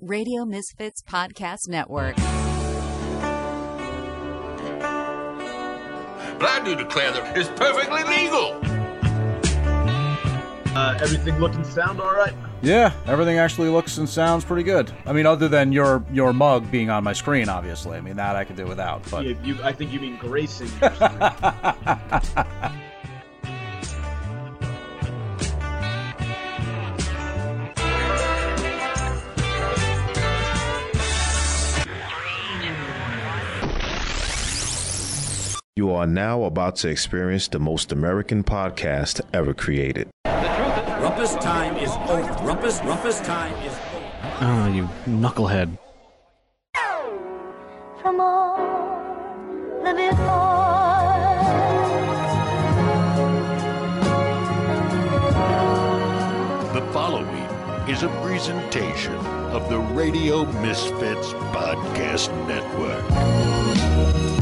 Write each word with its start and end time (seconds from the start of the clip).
Radio 0.00 0.44
Misfits 0.44 1.02
Podcast 1.02 1.66
Network. 1.66 2.14
But 6.38 6.48
I 6.48 6.62
do 6.64 6.76
declare 6.76 7.10
that 7.10 7.36
it's 7.36 7.48
perfectly 7.48 8.04
legal. 8.04 8.60
Uh, 10.76 10.96
everything 11.00 11.36
looking 11.40 11.64
sound 11.64 12.00
all 12.00 12.14
right? 12.14 12.32
Yeah, 12.62 12.92
everything 13.06 13.38
actually 13.38 13.70
looks 13.70 13.98
and 13.98 14.08
sounds 14.08 14.44
pretty 14.44 14.62
good. 14.62 14.92
I 15.04 15.12
mean, 15.12 15.26
other 15.26 15.48
than 15.48 15.72
your 15.72 16.04
your 16.12 16.32
mug 16.32 16.70
being 16.70 16.90
on 16.90 17.02
my 17.02 17.12
screen, 17.12 17.48
obviously. 17.48 17.96
I 17.96 18.00
mean, 18.00 18.14
that 18.16 18.36
I 18.36 18.44
could 18.44 18.54
do 18.54 18.66
without. 18.66 19.02
But 19.10 19.24
Yeah, 19.24 19.34
you, 19.42 19.56
I 19.64 19.72
think 19.72 19.92
you 19.92 19.98
mean 19.98 20.16
gracing. 20.16 20.70
You 35.78 35.92
are 35.92 36.08
now 36.08 36.42
about 36.42 36.74
to 36.78 36.88
experience 36.88 37.46
the 37.46 37.60
most 37.60 37.92
American 37.92 38.42
podcast 38.42 39.20
ever 39.32 39.54
created. 39.54 40.08
Rumpus 40.26 41.40
time 41.40 41.76
is 41.76 41.92
over. 42.10 42.34
Rumpus, 42.42 42.80
Rumpus 42.80 43.24
time 43.24 43.54
is 43.64 43.72
over. 43.94 44.10
Oh, 44.40 44.72
you 44.74 44.88
knucklehead. 45.06 45.78
from 48.02 48.20
all 48.20 48.56
the 49.84 49.94
before. 49.94 50.56
The 56.74 56.92
following 56.92 57.46
is 57.88 58.02
a 58.02 58.08
presentation 58.26 59.14
of 59.54 59.68
the 59.68 59.78
Radio 59.78 60.44
Misfits 60.60 61.34
Podcast 61.54 62.34
Network. 62.48 64.37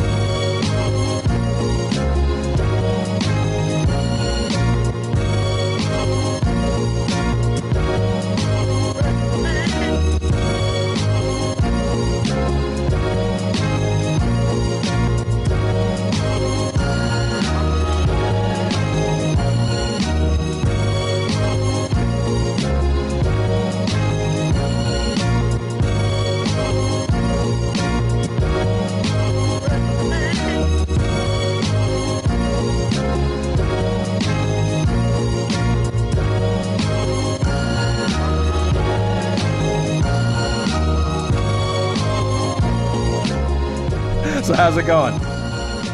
So 44.47 44.55
how's 44.55 44.77
it 44.77 44.87
going? 44.87 45.13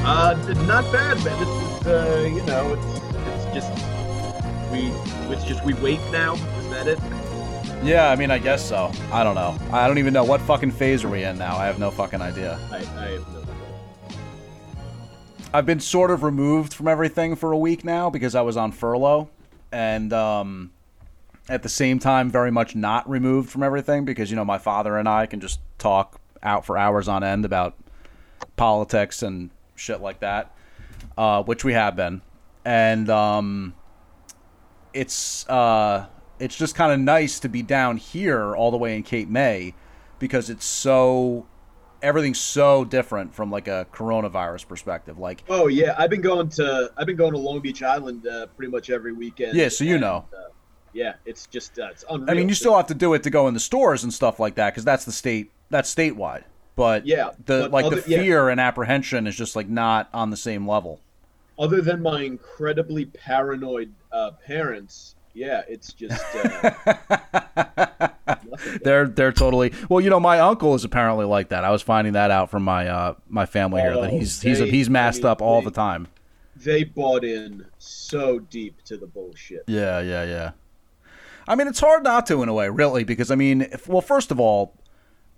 uh, 0.04 0.34
not 0.66 0.84
bad, 0.92 1.16
man. 1.24 1.42
Is, 1.42 1.86
uh, 1.86 2.30
you 2.30 2.42
know, 2.42 2.74
it's 2.74 3.54
it's 3.54 3.66
just 3.66 3.72
we 4.70 4.88
it's 5.34 5.44
just 5.44 5.64
we 5.64 5.72
wait 5.74 6.00
now. 6.10 6.34
Is 6.34 6.68
that 6.68 6.86
it? 6.86 6.98
Yeah, 7.82 8.10
I 8.10 8.16
mean, 8.16 8.30
I 8.30 8.36
guess 8.36 8.62
so. 8.62 8.92
I 9.10 9.24
don't 9.24 9.34
know. 9.34 9.58
I 9.72 9.88
don't 9.88 9.96
even 9.96 10.12
know 10.12 10.24
what 10.24 10.42
fucking 10.42 10.70
phase 10.70 11.02
are 11.02 11.08
we 11.08 11.24
in 11.24 11.38
now. 11.38 11.56
I 11.56 11.64
have 11.64 11.78
no 11.78 11.90
fucking 11.90 12.20
idea. 12.20 12.58
I, 12.70 12.76
I 12.76 12.80
have 12.80 13.32
no 13.32 13.40
clue. 13.40 13.54
I've 15.54 15.66
been 15.66 15.80
sort 15.80 16.10
of 16.10 16.22
removed 16.22 16.74
from 16.74 16.88
everything 16.88 17.36
for 17.36 17.52
a 17.52 17.58
week 17.58 17.84
now 17.84 18.10
because 18.10 18.34
I 18.34 18.42
was 18.42 18.58
on 18.58 18.70
furlough, 18.70 19.30
and 19.72 20.12
um, 20.12 20.72
at 21.48 21.62
the 21.62 21.70
same 21.70 21.98
time, 21.98 22.30
very 22.30 22.50
much 22.50 22.76
not 22.76 23.08
removed 23.08 23.48
from 23.48 23.62
everything 23.62 24.04
because 24.04 24.30
you 24.30 24.36
know 24.36 24.44
my 24.44 24.58
father 24.58 24.98
and 24.98 25.08
I 25.08 25.24
can 25.24 25.40
just 25.40 25.58
talk 25.78 26.20
out 26.42 26.66
for 26.66 26.76
hours 26.76 27.08
on 27.08 27.24
end 27.24 27.46
about 27.46 27.76
politics 28.56 29.22
and 29.22 29.50
shit 29.74 30.00
like 30.00 30.20
that, 30.20 30.54
uh, 31.16 31.42
which 31.42 31.64
we 31.64 31.72
have 31.72 31.96
been, 31.96 32.22
and 32.64 33.08
um, 33.10 33.74
it's 34.92 35.48
uh, 35.48 36.06
it's 36.38 36.56
just 36.56 36.74
kind 36.74 36.92
of 36.92 37.00
nice 37.00 37.40
to 37.40 37.48
be 37.48 37.62
down 37.62 37.96
here 37.96 38.54
all 38.54 38.70
the 38.70 38.76
way 38.76 38.96
in 38.96 39.02
Cape 39.02 39.28
May 39.28 39.74
because 40.18 40.50
it's 40.50 40.64
so 40.64 41.46
everything's 42.02 42.40
so 42.40 42.84
different 42.84 43.34
from 43.34 43.50
like 43.50 43.68
a 43.68 43.86
coronavirus 43.92 44.66
perspective. 44.68 45.18
Like 45.18 45.44
Oh 45.48 45.68
yeah, 45.68 45.94
I've 45.98 46.10
been 46.10 46.20
going 46.20 46.48
to 46.50 46.92
I've 46.96 47.06
been 47.06 47.16
going 47.16 47.32
to 47.32 47.38
Long 47.38 47.60
Beach 47.60 47.82
Island 47.82 48.26
uh, 48.26 48.46
pretty 48.56 48.70
much 48.70 48.90
every 48.90 49.12
weekend. 49.12 49.56
Yeah, 49.56 49.68
so 49.68 49.84
you 49.84 49.94
and, 49.94 50.02
know. 50.02 50.26
Uh, 50.36 50.50
yeah, 50.92 51.14
it's 51.24 51.46
just 51.46 51.78
uh, 51.78 51.88
it's 51.90 52.04
unreal. 52.10 52.30
I 52.30 52.34
mean, 52.34 52.48
you 52.48 52.54
still 52.54 52.76
have 52.76 52.88
to 52.88 52.94
do 52.94 53.14
it 53.14 53.22
to 53.22 53.30
go 53.30 53.48
in 53.48 53.54
the 53.54 53.60
stores 53.60 54.02
and 54.02 54.12
stuff 54.12 54.38
like 54.38 54.56
that 54.56 54.70
because 54.70 54.84
that's 54.84 55.04
the 55.04 55.12
state 55.12 55.50
that's 55.70 55.92
statewide. 55.94 56.44
But 56.76 57.06
Yeah, 57.06 57.30
the 57.44 57.62
but 57.62 57.70
like 57.70 57.84
other- 57.84 58.00
the 58.00 58.10
yeah. 58.10 58.18
fear 58.22 58.48
and 58.48 58.60
apprehension 58.60 59.26
is 59.26 59.36
just 59.36 59.54
like 59.56 59.68
not 59.68 60.08
on 60.14 60.30
the 60.30 60.36
same 60.36 60.66
level. 60.68 61.00
other 61.58 61.80
than 61.82 62.02
my 62.02 62.22
incredibly 62.22 63.04
paranoid 63.04 63.92
uh, 64.10 64.30
parents. 64.46 65.14
Yeah, 65.34 65.62
it's 65.68 65.92
just 65.92 66.22
uh. 66.34 68.08
They're 68.84 69.08
they're 69.08 69.32
totally 69.32 69.72
well. 69.88 70.00
You 70.00 70.10
know, 70.10 70.20
my 70.20 70.38
uncle 70.40 70.74
is 70.74 70.84
apparently 70.84 71.24
like 71.24 71.48
that. 71.50 71.64
I 71.64 71.70
was 71.70 71.82
finding 71.82 72.12
that 72.14 72.30
out 72.30 72.50
from 72.50 72.62
my 72.62 72.86
uh 72.88 73.14
my 73.28 73.46
family 73.46 73.80
here 73.80 73.94
that 73.94 74.10
Oh, 74.12 74.18
he's 74.18 74.40
he's 74.42 74.58
they- 74.58 74.70
he's 74.70 74.90
masked 74.90 75.24
I 75.24 75.28
mean, 75.28 75.30
up 75.32 75.42
all 75.42 75.60
they- 75.60 75.66
the 75.66 75.70
time. 75.70 76.08
they 76.56 76.84
bought 76.84 77.24
in 77.24 77.64
so 77.78 78.38
deep 78.38 78.82
to 78.84 78.96
the 78.96 79.06
bullshit. 79.06 79.64
Yeah, 79.66 80.00
yeah, 80.00 80.24
yeah. 80.24 80.50
I 81.48 81.54
mean, 81.56 81.66
it's 81.66 81.80
hard 81.80 82.04
not 82.04 82.26
to 82.26 82.42
in 82.42 82.48
a 82.48 82.54
way, 82.54 82.68
really, 82.68 83.02
because 83.04 83.30
I 83.30 83.34
mean, 83.34 83.62
if, 83.62 83.88
well, 83.88 84.00
first 84.02 84.30
of 84.30 84.38
all, 84.38 84.74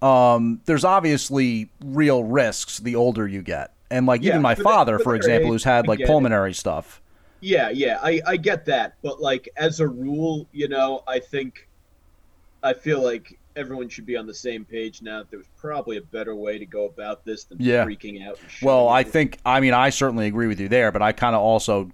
um, 0.02 0.60
there's 0.66 0.84
obviously 0.84 1.70
real 1.84 2.24
risks 2.24 2.78
the 2.78 2.94
older 2.96 3.26
you 3.26 3.42
get, 3.42 3.72
and 3.90 4.06
like 4.06 4.22
Yeah, 4.22 4.30
even 4.30 4.42
my 4.42 4.54
for 4.54 4.62
the- 4.62 4.68
father, 4.68 4.98
for 4.98 5.04
for 5.04 5.14
example, 5.16 5.48
age, 5.48 5.52
who's 5.52 5.64
had 5.64 5.86
like 5.88 5.98
get 5.98 6.04
it. 6.04 6.08
pulmonary 6.08 6.54
stuff. 6.54 7.00
Yeah, 7.40 7.68
yeah, 7.70 7.98
I, 8.02 8.20
I 8.26 8.36
get 8.38 8.64
that, 8.66 8.94
but 9.02 9.20
like 9.20 9.48
as 9.56 9.80
a 9.80 9.86
rule, 9.88 10.46
you 10.52 10.68
know, 10.68 11.02
I 11.06 11.18
think 11.18 11.68
I 12.62 12.72
feel 12.72 13.02
like 13.02 13.38
everyone 13.56 13.88
should 13.88 14.06
be 14.06 14.16
on 14.16 14.26
the 14.26 14.34
same 14.34 14.64
page 14.64 15.02
now. 15.02 15.22
There's 15.30 15.46
probably 15.58 15.98
a 15.98 16.00
better 16.02 16.34
way 16.34 16.58
to 16.58 16.64
go 16.66 16.86
about 16.86 17.24
this 17.24 17.44
than 17.44 17.58
Yeah. 17.60 17.84
freaking 17.84 18.26
out. 18.26 18.38
Well, 18.62 18.88
I 18.88 19.02
think, 19.04 19.38
I 19.46 19.60
mean, 19.60 19.74
I 19.74 19.90
certainly 19.90 20.26
agree 20.26 20.46
with 20.48 20.58
you 20.58 20.68
there, 20.68 20.90
but 20.90 21.02
I 21.02 21.12
kind 21.12 21.36
of 21.36 21.42
also, 21.42 21.90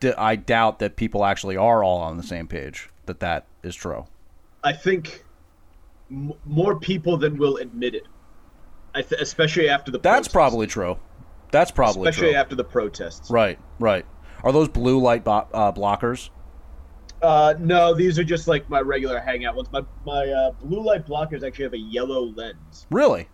d- 0.00 0.12
I 0.16 0.36
doubt 0.36 0.78
that 0.80 0.96
people 0.96 1.24
actually 1.24 1.56
are 1.56 1.82
all 1.82 1.98
on 1.98 2.16
the 2.18 2.22
same 2.22 2.46
page. 2.46 2.90
That 3.06 3.20
that 3.20 3.46
is 3.62 3.74
true. 3.74 4.06
I 4.62 4.72
think 4.74 5.24
m- 6.10 6.32
more 6.44 6.78
people 6.78 7.16
than 7.16 7.36
will 7.38 7.56
admit 7.58 7.94
it. 7.94 8.04
I 8.94 9.02
th- 9.02 9.20
especially 9.20 9.68
after 9.68 9.90
the 9.92 9.98
That's 9.98 10.28
protests. 10.28 10.32
probably 10.32 10.66
true. 10.66 10.98
That's 11.52 11.70
probably 11.70 12.08
especially 12.08 12.30
true. 12.32 12.38
after 12.38 12.54
the 12.54 12.64
protests. 12.64 13.30
Right, 13.30 13.58
right. 13.78 14.04
Are 14.42 14.52
those 14.52 14.68
blue 14.68 15.00
light 15.00 15.24
bo- 15.24 15.48
uh, 15.52 15.72
blockers? 15.72 16.30
Uh, 17.22 17.54
no, 17.58 17.92
these 17.94 18.18
are 18.18 18.24
just 18.24 18.48
like 18.48 18.68
my 18.70 18.80
regular 18.80 19.20
hangout 19.20 19.54
ones. 19.54 19.68
My 19.72 19.82
my 20.06 20.26
uh, 20.28 20.52
blue 20.52 20.82
light 20.82 21.06
blockers 21.06 21.42
actually 21.46 21.64
have 21.64 21.74
a 21.74 21.78
yellow 21.78 22.32
lens. 22.34 22.86
Really? 22.90 23.28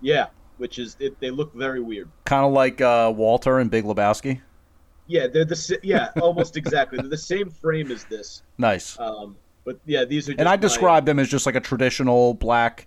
Yeah, 0.00 0.26
which 0.58 0.78
is 0.78 0.96
it, 1.00 1.18
they 1.20 1.30
look 1.30 1.52
very 1.54 1.80
weird. 1.80 2.08
Kind 2.24 2.44
of 2.46 2.52
like 2.52 2.80
uh, 2.80 3.12
Walter 3.14 3.58
and 3.58 3.70
Big 3.70 3.84
Lebowski. 3.84 4.40
Yeah, 5.06 5.26
they're 5.26 5.44
the 5.44 5.78
yeah 5.82 6.10
almost 6.20 6.56
exactly. 6.58 6.98
They're 6.98 7.08
the 7.08 7.18
same 7.18 7.50
frame 7.50 7.90
as 7.90 8.04
this. 8.04 8.42
Nice. 8.56 8.98
Um, 9.00 9.36
but 9.64 9.78
yeah, 9.86 10.04
these 10.04 10.28
are. 10.28 10.32
Just 10.32 10.40
and 10.40 10.48
I 10.48 10.52
my- 10.52 10.56
describe 10.56 11.06
them 11.06 11.18
as 11.18 11.28
just 11.28 11.46
like 11.46 11.54
a 11.54 11.60
traditional 11.60 12.34
black 12.34 12.86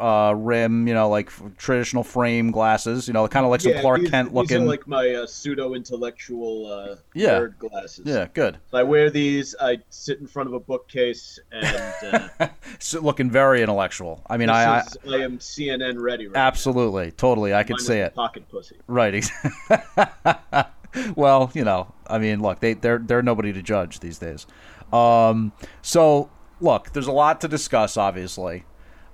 uh, 0.00 0.34
rim, 0.36 0.88
you 0.88 0.94
know, 0.94 1.08
like 1.08 1.30
traditional 1.56 2.02
frame 2.02 2.50
glasses, 2.50 3.06
you 3.06 3.14
know, 3.14 3.26
kind 3.28 3.44
of 3.46 3.50
like 3.50 3.60
some 3.60 3.72
yeah, 3.72 3.80
Clark 3.80 4.00
these, 4.00 4.10
Kent 4.10 4.28
These 4.30 4.34
looking. 4.34 4.62
are 4.62 4.66
like 4.66 4.86
my 4.88 5.08
uh, 5.14 5.26
pseudo 5.26 5.74
intellectual 5.74 6.66
uh, 6.66 6.96
Yeah. 7.14 7.38
nerd 7.40 7.58
glasses. 7.58 8.02
yeah, 8.04 8.26
good. 8.34 8.58
So 8.72 8.78
I 8.78 8.82
wear 8.82 9.10
these. 9.10 9.54
I 9.60 9.78
sit 9.90 10.18
in 10.18 10.26
front 10.26 10.48
of 10.48 10.54
a 10.54 10.60
bookcase, 10.60 11.38
and 11.52 12.28
uh, 12.40 12.48
So, 12.80 13.00
looking 13.00 13.30
very 13.30 13.62
intellectual. 13.62 14.22
I 14.28 14.38
mean, 14.38 14.48
I, 14.50 14.64
I 14.64 14.80
is- 14.80 14.96
I 15.08 15.16
am 15.18 15.38
CNN 15.38 16.00
ready. 16.00 16.26
Right 16.26 16.34
now. 16.34 16.40
absolutely, 16.46 17.12
totally, 17.12 17.54
I 17.54 17.62
could 17.62 17.74
Minus 17.74 17.86
say 17.86 18.00
it. 18.00 18.14
Pocket 18.14 18.48
pussy. 18.48 18.76
Right. 18.88 19.24
well, 21.14 21.50
you 21.54 21.64
know, 21.64 21.92
I 22.06 22.18
mean, 22.18 22.40
look, 22.40 22.60
they 22.60 22.74
they're 22.74 22.98
they're 22.98 23.22
nobody 23.22 23.52
to 23.52 23.62
judge 23.62 24.00
these 24.00 24.18
days. 24.18 24.46
Um, 24.92 25.52
so 25.82 26.30
look, 26.60 26.92
there's 26.92 27.06
a 27.06 27.12
lot 27.12 27.40
to 27.42 27.48
discuss. 27.48 27.96
Obviously, 27.96 28.64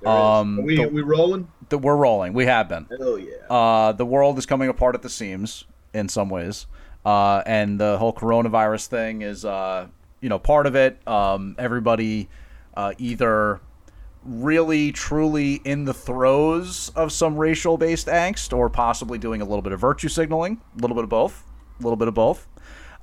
Um, 0.05 0.61
Are 0.61 0.63
we 0.63 0.77
the- 0.77 0.89
we 0.89 1.03
rolling? 1.03 1.49
that 1.71 1.79
we're 1.79 1.97
rolling. 1.97 2.33
We 2.33 2.47
have 2.47 2.69
been. 2.69 2.87
Hell 2.99 3.19
yeah. 3.19 3.33
Uh, 3.51 3.93
the 3.93 4.05
world 4.07 4.39
is 4.39 4.47
coming 4.47 4.69
apart 4.69 4.95
at 4.95 5.03
the 5.03 5.09
seams 5.09 5.65
in 5.95 6.09
some 6.09 6.29
ways, 6.29 6.67
uh, 7.05 7.43
and 7.47 7.81
the 7.81 7.97
whole 7.99 8.13
coronavirus 8.13 8.87
thing 8.87 9.23
is, 9.23 9.45
uh, 9.45 9.87
you 10.21 10.29
know, 10.29 10.39
part 10.39 10.67
of 10.67 10.77
it. 10.77 10.99
Um, 11.09 11.57
everybody 11.59 12.29
uh, 12.77 12.93
either 12.99 13.61
really 14.25 14.93
truly 14.93 15.55
in 15.65 15.87
the 15.87 15.95
throes 15.95 16.91
of 16.95 17.11
some 17.13 17.37
racial 17.37 17.79
based 17.79 18.07
angst 18.09 18.57
or 18.57 18.69
possibly 18.69 19.19
doing 19.19 19.41
a 19.41 19.45
little 19.45 19.63
bit 19.63 19.73
of 19.73 19.81
virtue 19.81 20.09
signaling, 20.09 20.61
a 20.77 20.81
little 20.83 20.95
bit 20.95 21.05
of 21.05 21.11
both, 21.11 21.43
a 21.81 21.83
little 21.83 21.97
bit 21.97 22.07
of 22.09 22.15
both. 22.15 22.47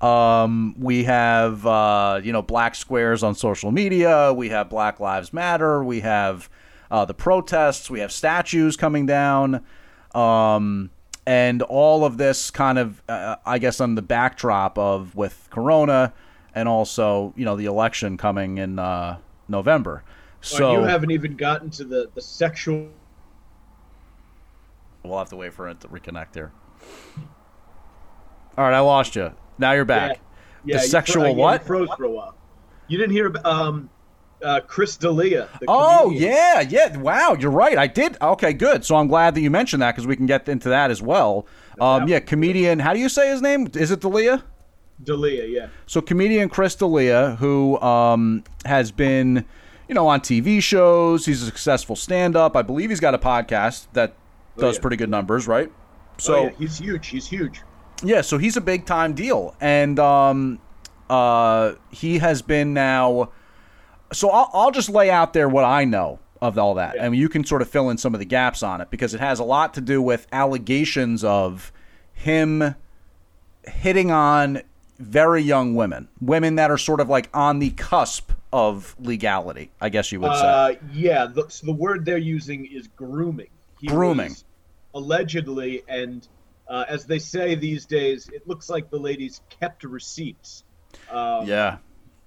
Um, 0.03 0.75
we 0.77 1.05
have 1.05 1.65
uh, 1.65 2.19
you 2.21 2.33
know 2.33 2.41
black 2.41 2.75
squares 2.75 3.23
on 3.23 3.35
social 3.35 3.71
media. 3.71 4.33
We 4.33 4.49
have 4.49 4.69
Black 4.69 4.99
Lives 4.99 5.31
Matter. 5.31 5.81
We 5.81 6.01
have 6.01 6.49
uh, 6.91 7.05
the 7.05 7.13
protests. 7.13 7.89
We 7.89 8.01
have 8.01 8.11
statues 8.11 8.75
coming 8.75 9.05
down, 9.05 9.63
um, 10.13 10.89
and 11.25 11.61
all 11.61 12.03
of 12.03 12.17
this 12.17 12.51
kind 12.51 12.77
of 12.77 13.01
uh, 13.07 13.37
I 13.45 13.59
guess 13.59 13.79
on 13.79 13.95
the 13.95 14.01
backdrop 14.01 14.77
of 14.77 15.15
with 15.15 15.47
Corona 15.49 16.13
and 16.53 16.67
also 16.67 17.33
you 17.37 17.45
know 17.45 17.55
the 17.55 17.65
election 17.65 18.17
coming 18.17 18.57
in 18.57 18.79
uh, 18.79 19.19
November. 19.47 20.03
So 20.41 20.81
you 20.81 20.83
haven't 20.83 21.11
even 21.11 21.37
gotten 21.37 21.69
to 21.69 21.85
the 21.85 22.09
the 22.13 22.21
sexual. 22.21 22.89
we'll 25.01 25.17
have 25.17 25.29
to 25.29 25.37
wait 25.37 25.53
for 25.53 25.69
it 25.69 25.79
to 25.79 25.87
reconnect 25.87 26.33
here. 26.33 26.51
All 28.57 28.65
right, 28.65 28.73
I 28.73 28.81
lost 28.81 29.15
you. 29.15 29.33
Now 29.57 29.73
you're 29.73 29.85
back. 29.85 30.19
Yeah, 30.65 30.77
the 30.77 30.83
you 30.83 30.89
sexual 30.89 31.23
fro- 31.23 31.31
yeah, 31.31 31.37
what? 31.37 31.63
froze 31.63 31.89
for 31.97 32.05
a 32.05 32.09
while. 32.09 32.35
You 32.87 32.97
didn't 32.97 33.13
hear 33.13 33.27
about 33.27 33.45
um, 33.45 33.89
uh, 34.43 34.61
Chris 34.61 34.97
D'Elia. 34.97 35.49
the 35.59 35.65
Oh 35.67 36.05
comedian. 36.05 36.31
yeah, 36.31 36.61
yeah. 36.61 36.97
Wow, 36.97 37.35
you're 37.39 37.51
right. 37.51 37.77
I 37.77 37.87
did. 37.87 38.17
Okay, 38.21 38.53
good. 38.53 38.85
So 38.85 38.95
I'm 38.95 39.07
glad 39.07 39.35
that 39.35 39.41
you 39.41 39.49
mentioned 39.49 39.81
that 39.81 39.93
because 39.93 40.07
we 40.07 40.15
can 40.15 40.25
get 40.25 40.47
into 40.47 40.69
that 40.69 40.91
as 40.91 41.01
well. 41.01 41.47
Um, 41.79 42.07
yeah, 42.07 42.19
comedian. 42.19 42.79
How 42.79 42.93
do 42.93 42.99
you 42.99 43.09
say 43.09 43.29
his 43.29 43.41
name? 43.41 43.67
Is 43.73 43.91
it 43.91 43.99
Dalia? 43.99 44.43
D'Elia, 45.03 45.45
yeah. 45.45 45.67
So 45.85 46.01
comedian 46.01 46.49
Chris 46.49 46.75
D'Elia, 46.75 47.35
who 47.39 47.79
um, 47.81 48.43
has 48.65 48.91
been, 48.91 49.45
you 49.87 49.95
know, 49.95 50.07
on 50.07 50.21
TV 50.21 50.61
shows. 50.61 51.25
He's 51.25 51.41
a 51.41 51.45
successful 51.45 51.95
stand-up. 51.95 52.55
I 52.55 52.61
believe 52.61 52.89
he's 52.89 52.99
got 52.99 53.13
a 53.13 53.17
podcast 53.17 53.87
that 53.93 54.15
does 54.57 54.75
yeah. 54.75 54.81
pretty 54.81 54.97
good 54.97 55.09
numbers, 55.09 55.47
right? 55.47 55.71
So 56.19 56.35
oh, 56.35 56.43
yeah, 56.43 56.49
he's 56.59 56.77
huge. 56.77 57.07
He's 57.07 57.27
huge. 57.27 57.61
Yeah, 58.03 58.21
so 58.21 58.37
he's 58.37 58.57
a 58.57 58.61
big 58.61 58.85
time 58.85 59.13
deal, 59.13 59.55
and 59.61 59.97
um, 59.99 60.59
uh, 61.09 61.73
he 61.91 62.19
has 62.19 62.41
been 62.41 62.73
now. 62.73 63.31
So 64.11 64.29
I'll, 64.29 64.49
I'll 64.53 64.71
just 64.71 64.89
lay 64.89 65.09
out 65.09 65.33
there 65.33 65.49
what 65.49 65.63
I 65.63 65.85
know 65.85 66.19
of 66.41 66.57
all 66.57 66.73
that, 66.73 66.99
i 66.99 67.05
and 67.05 67.15
you 67.15 67.29
can 67.29 67.45
sort 67.45 67.61
of 67.61 67.69
fill 67.69 67.89
in 67.89 67.97
some 67.97 68.13
of 68.13 68.19
the 68.19 68.25
gaps 68.25 68.61
on 68.61 68.81
it 68.81 68.89
because 68.89 69.13
it 69.13 69.21
has 69.21 69.39
a 69.39 69.43
lot 69.45 69.73
to 69.75 69.81
do 69.81 70.01
with 70.01 70.27
allegations 70.33 71.23
of 71.23 71.71
him 72.11 72.75
hitting 73.65 74.11
on 74.11 74.61
very 74.99 75.41
young 75.41 75.73
women, 75.73 76.09
women 76.19 76.55
that 76.55 76.69
are 76.69 76.77
sort 76.77 76.99
of 76.99 77.09
like 77.09 77.29
on 77.33 77.59
the 77.59 77.69
cusp 77.71 78.31
of 78.51 78.95
legality, 78.99 79.71
I 79.81 79.89
guess 79.89 80.11
you 80.11 80.19
would 80.19 80.33
say. 80.33 80.45
Uh, 80.45 80.73
yeah, 80.91 81.25
the, 81.25 81.47
so 81.49 81.65
the 81.65 81.73
word 81.73 82.05
they're 82.05 82.17
using 82.17 82.65
is 82.65 82.87
grooming. 82.87 83.47
He 83.79 83.87
Grooming. 83.87 84.35
allegedly, 84.93 85.83
and 85.87 86.27
uh, 86.73 86.85
as 86.89 87.05
they 87.05 87.19
say 87.19 87.53
these 87.55 87.85
days, 87.85 88.29
it 88.33 88.47
looks 88.47 88.67
like 88.69 88.89
the 88.89 88.97
ladies 88.99 89.41
kept 89.59 89.83
receipts. 89.83 90.63
Um, 91.11 91.45
yeah, 91.47 91.77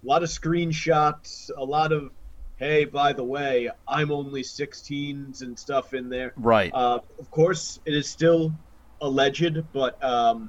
A 0.04 0.06
lot 0.06 0.22
of 0.22 0.28
screenshots, 0.28 1.50
a 1.56 1.64
lot 1.64 1.90
of, 1.93 2.10
hey, 2.56 2.84
by 2.84 3.12
the 3.12 3.25
way, 3.25 3.70
I'm 3.88 4.10
only 4.12 4.43
16s 4.43 5.43
and 5.43 5.58
stuff 5.58 5.94
in 5.94 6.08
there. 6.08 6.32
right. 6.37 6.70
Uh, 6.72 7.00
of 7.19 7.31
course, 7.31 7.81
it 7.84 7.94
is 7.94 8.08
still 8.08 8.52
alleged, 9.00 9.64
but 9.72 10.02
um, 10.02 10.48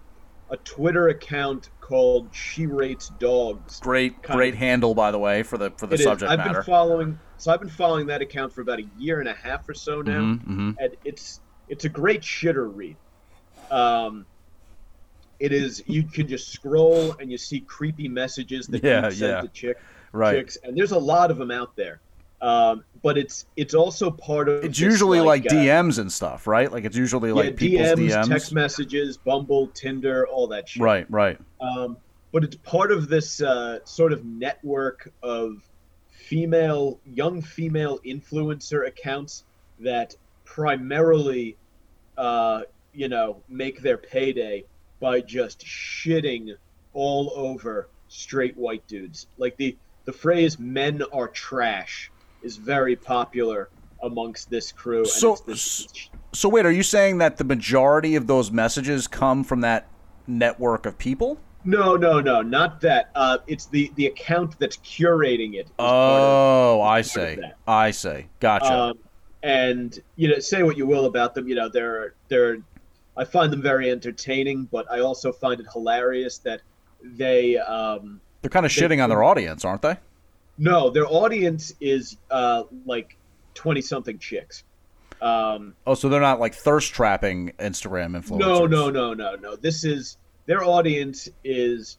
a 0.49 0.57
Twitter 0.57 1.07
account 1.09 1.69
called 1.81 2.29
She 2.33 2.65
Rates 2.67 3.09
Dogs. 3.19 3.79
great, 3.79 4.21
great 4.21 4.53
of- 4.53 4.59
handle 4.59 4.93
by 4.93 5.11
the 5.11 5.19
way 5.19 5.41
for 5.43 5.57
the 5.57 5.71
for 5.71 5.87
the 5.87 5.95
It 5.95 5.99
is. 6.01 6.03
subject 6.05 6.31
I've 6.31 6.37
matter. 6.39 6.53
been 6.55 6.63
following, 6.63 7.19
so 7.37 7.51
I've 7.51 7.59
been 7.61 7.69
following 7.69 8.07
that 8.07 8.21
account 8.21 8.53
for 8.53 8.61
about 8.61 8.79
a 8.79 8.85
year 8.97 9.19
and 9.19 9.27
a 9.29 9.33
half 9.33 9.67
or 9.67 9.73
so 9.73 10.01
now, 10.01 10.19
Mhm, 10.21 10.45
mhm. 10.47 10.75
and 10.79 10.95
it's 11.03 11.41
it's 11.67 11.83
a 11.85 11.89
great 11.89 12.21
shitter 12.21 12.69
read. 12.73 12.95
Um, 13.71 14.25
it 15.39 15.51
is 15.53 15.83
you 15.87 16.03
can 16.03 16.27
just 16.27 16.49
scroll 16.51 17.13
and 17.19 17.31
you 17.31 17.37
see 17.37 17.59
creepy 17.59 18.07
messages 18.07 18.67
that 18.67 18.83
Yeah, 18.83 19.05
you 19.05 19.11
send 19.11 19.31
yeah. 19.31 19.41
to 19.41 19.47
chick, 19.49 19.77
Right. 20.11 20.35
chicks, 20.37 20.57
and 20.63 20.75
there's 20.77 20.91
a 20.93 20.97
lot 20.99 21.29
of 21.31 21.37
them 21.37 21.51
out 21.51 21.75
there. 21.75 21.99
Um, 22.41 22.83
but 23.03 23.17
it's 23.17 23.45
it's 23.55 23.73
also 23.73 24.11
part 24.11 24.47
of 24.49 24.63
It's 24.63 24.79
usually 24.79 25.21
like, 25.21 25.45
uh, 25.47 25.49
DMs 25.49 25.97
and 25.97 26.11
stuff, 26.11 26.45
right? 26.45 26.71
Like 26.71 26.85
it's 26.85 26.95
usually 26.97 27.31
like 27.31 27.51
yeah, 27.51 27.55
people's 27.55 27.87
DMs, 27.89 28.09
DMs. 28.11 28.27
text 28.27 28.53
messages, 28.53 29.17
Bumble, 29.17 29.67
Tinder, 29.73 30.27
all 30.27 30.47
that 30.47 30.69
shit. 30.69 30.81
Right, 30.83 31.09
right. 31.09 31.39
Um, 31.59 31.97
but 32.31 32.43
it's 32.43 32.55
part 32.57 32.91
of 32.91 33.07
this 33.09 33.41
uh, 33.41 33.79
sort 33.85 34.13
of 34.13 34.23
network 34.25 35.11
of 35.23 35.67
female, 36.09 36.99
young 37.05 37.41
female 37.41 37.99
influencer 38.05 38.85
accounts 38.87 39.43
that 39.79 40.15
primarily, 40.45 41.55
uh, 42.17 42.61
you 42.97 43.07
know, 43.07 43.37
make 43.47 43.81
their 43.81 43.97
payday 43.97 44.65
by 44.99 45.21
just 45.21 45.63
shitting 45.63 46.55
all 46.93 47.31
over 47.35 47.87
straight 48.07 48.57
white 48.57 48.85
dudes. 48.87 49.27
Like 49.37 49.55
the 49.57 49.77
the 50.05 50.11
phrase 50.11 50.57
"men 50.57 51.03
are 51.13 51.27
trash" 51.27 52.11
is 52.41 52.57
very 52.57 52.95
popular 52.95 53.69
amongst 54.01 54.49
this 54.49 54.71
crew. 54.71 54.99
And 54.99 55.07
So- 55.07 55.37
this, 55.45 56.09
So 56.33 56.49
wait, 56.49 56.65
are 56.65 56.71
you 56.71 56.83
saying 56.83 57.19
that 57.19 57.37
the 57.37 57.43
majority 57.43 58.15
of 58.15 58.27
those 58.27 58.51
messages 58.51 59.07
come 59.07 59.43
from 59.43 59.61
that 59.61 59.87
network 60.27 60.85
of 60.85 60.97
people? 60.97 61.39
No, 61.63 61.95
no, 61.97 62.19
no, 62.19 62.41
not 62.41 62.81
that. 62.81 63.09
Uh, 63.13 63.37
it's 63.47 63.67
the 63.67 63.91
the 63.95 64.07
account 64.07 64.57
that's 64.57 64.77
curating 64.77 65.53
it. 65.55 65.67
part 65.77 65.89
of- 65.89 66.77
Oh, 66.79 66.81
I 66.81 67.01
see. 67.01 67.37
I 67.67 67.91
see. 67.91 68.25
Gotcha. 68.39 68.73
Um, 68.73 68.97
and 69.43 69.99
you 70.15 70.29
know, 70.29 70.39
say 70.39 70.63
what 70.63 70.77
you 70.77 70.87
will 70.87 71.05
about 71.05 71.35
them. 71.35 71.47
You 71.47 71.53
know, 71.55 71.69
they're 71.69 72.15
they're. 72.27 72.57
I 73.17 73.25
find 73.25 73.51
them 73.51 73.61
very 73.61 73.89
entertaining, 73.91 74.65
but 74.71 74.89
I 74.91 74.99
also 74.99 75.31
find 75.31 75.59
it 75.59 75.65
hilarious 75.73 76.37
that 76.39 76.61
they. 77.03 77.57
Um, 77.57 78.21
They're 78.41 78.49
kind 78.49 78.65
of 78.65 78.73
they- 78.73 78.81
shitting 78.81 79.03
on 79.03 79.09
their 79.09 79.23
audience, 79.23 79.65
aren't 79.65 79.81
they? 79.81 79.97
no, 80.59 80.89
their 80.89 81.05
audience 81.07 81.71
is 81.81 82.17
uh, 82.31 82.63
like 82.85 83.15
twenty 83.53 83.81
something 83.81 84.17
chicks. 84.19 84.63
Um, 85.21 85.73
Oh, 85.85 85.93
so 85.95 86.09
they're 86.09 86.21
not 86.21 86.39
like 86.39 86.53
thirst 86.55 86.93
trapping 86.93 87.51
Instagram 87.59 88.15
influencers. 88.19 88.39
no, 88.39 88.65
no, 88.67 88.89
no, 88.89 89.13
no, 89.13 89.35
no. 89.35 89.55
This 89.55 89.83
is 89.83 90.17
their 90.45 90.63
audience 90.63 91.27
is 91.43 91.97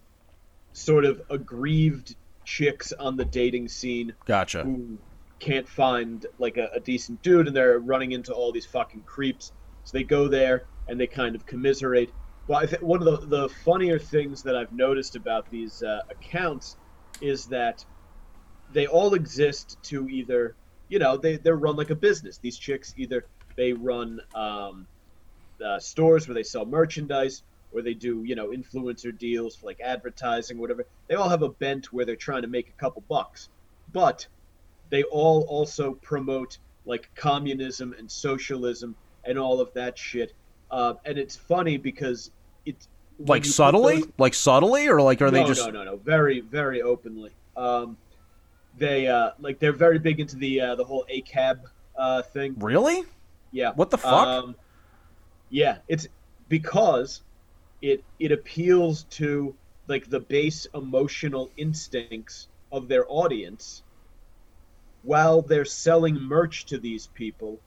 sort 0.73 1.05
of 1.05 1.21
aggrieved 1.31 2.14
chicks 2.44 2.93
on 2.93 3.17
the 3.17 3.25
dating 3.25 3.69
scene 3.69 4.12
Gotcha. 4.25 4.62
who 4.62 4.97
can't 5.41 5.69
find 5.69 6.26
like 6.38 6.56
a, 6.56 6.69
a 6.75 6.81
decent 6.81 7.21
dude 7.23 7.47
and 7.49 7.55
they're 7.56 7.79
running 7.81 8.12
into 8.12 8.32
all 8.32 8.50
these 8.52 8.66
fucking 8.66 9.02
creeps 9.02 9.52
so 9.85 9.97
they 9.99 10.04
go 10.04 10.28
there 10.28 10.64
and 10.88 11.00
they 11.00 11.07
kind 11.07 11.35
of 11.35 11.47
commiserate. 11.47 12.12
Well 12.47 12.59
i 12.59 12.66
think 12.66 12.83
one 12.83 13.07
of 13.07 13.21
the, 13.21 13.26
the 13.26 13.49
funnier 13.50 13.99
things 13.99 14.42
that 14.45 14.57
i've 14.57 14.73
noticed 14.73 15.16
about 15.16 15.50
these 15.50 15.83
uh, 15.83 16.00
accounts 16.11 16.78
is 17.21 17.47
that 17.47 17.85
they 18.73 18.87
all 18.87 19.14
exist 19.14 19.78
to 19.85 20.09
either 20.09 20.54
you 20.88 20.99
know 20.99 21.16
they, 21.16 21.37
they're 21.37 21.57
run 21.57 21.76
like 21.76 21.90
a 21.90 21.95
business. 21.95 22.38
These 22.38 22.59
chicks 22.59 22.95
either 22.97 23.26
they 23.57 23.73
run 23.73 24.21
um, 24.35 24.87
uh, 25.64 25.78
stores 25.78 26.28
where 26.28 26.35
they 26.35 26.42
sell 26.42 26.64
merchandise 26.64 27.42
or 27.73 27.83
they 27.83 27.95
do 27.95 28.23
you 28.25 28.35
know 28.35 28.49
influencer 28.49 29.16
deals 29.16 29.57
for 29.57 29.66
like 29.66 29.80
advertising 29.80 30.59
whatever. 30.59 30.87
They 31.09 31.14
all 31.14 31.28
have 31.28 31.42
a 31.42 31.50
bent 31.50 31.92
where 31.92 32.04
they're 32.04 32.16
trying 32.16 32.42
to 32.42 32.49
make 32.49 32.68
a 32.68 32.80
couple 32.80 33.02
bucks. 33.09 33.49
But 33.92 34.26
they 34.90 35.02
all 35.04 35.45
also 35.49 35.95
promote 35.95 36.59
like 36.85 37.11
communism 37.14 37.95
and 37.99 38.11
socialism 38.11 38.97
and 39.25 39.38
all 39.38 39.61
of 39.61 39.73
that 39.75 39.99
shit 39.99 40.33
uh, 40.71 40.95
and 41.05 41.19
it's 41.19 41.37
funny 41.37 41.77
because 41.77 42.31
it's 42.67 42.89
Like 43.19 43.45
subtly, 43.45 44.01
those- 44.01 44.13
like 44.19 44.35
subtly, 44.35 44.89
or 44.89 45.01
like 45.03 45.21
are 45.23 45.31
they 45.31 45.43
no, 45.43 45.49
just? 45.49 45.65
no 45.67 45.71
no 45.71 45.85
no 45.85 45.97
very 45.97 46.41
very 46.41 46.83
openly 46.83 47.33
um, 47.57 47.97
they 48.77 49.07
uh, 49.09 49.31
like 49.41 49.59
they're 49.59 49.73
very 49.73 49.99
big 49.99 50.21
into 50.21 50.37
the 50.37 50.61
uh, 50.61 50.75
the 50.77 50.85
whole 50.85 51.05
ACAB 51.13 51.59
uh, 51.97 52.23
thing 52.23 52.55
Really? 52.59 53.03
yeah. 53.51 53.73
What 53.75 53.91
the 53.91 53.99
fuck? 53.99 54.27
Um, 54.29 54.55
yeah, 55.51 55.79
it's 55.89 56.07
because 56.49 57.23
it 57.83 58.05
it 58.21 58.31
appeals 58.33 59.05
to 59.05 59.55
like 59.89 60.09
the 60.11 60.21
base 60.21 60.67
emotional 60.75 61.51
instincts 61.57 62.49
of 62.71 62.87
their 62.89 63.05
audience 63.09 63.83
while 65.03 65.41
they're 65.43 65.65
selling 65.65 66.15
merch 66.21 66.67
to 66.67 66.79
these 66.79 67.07
people 67.09 67.59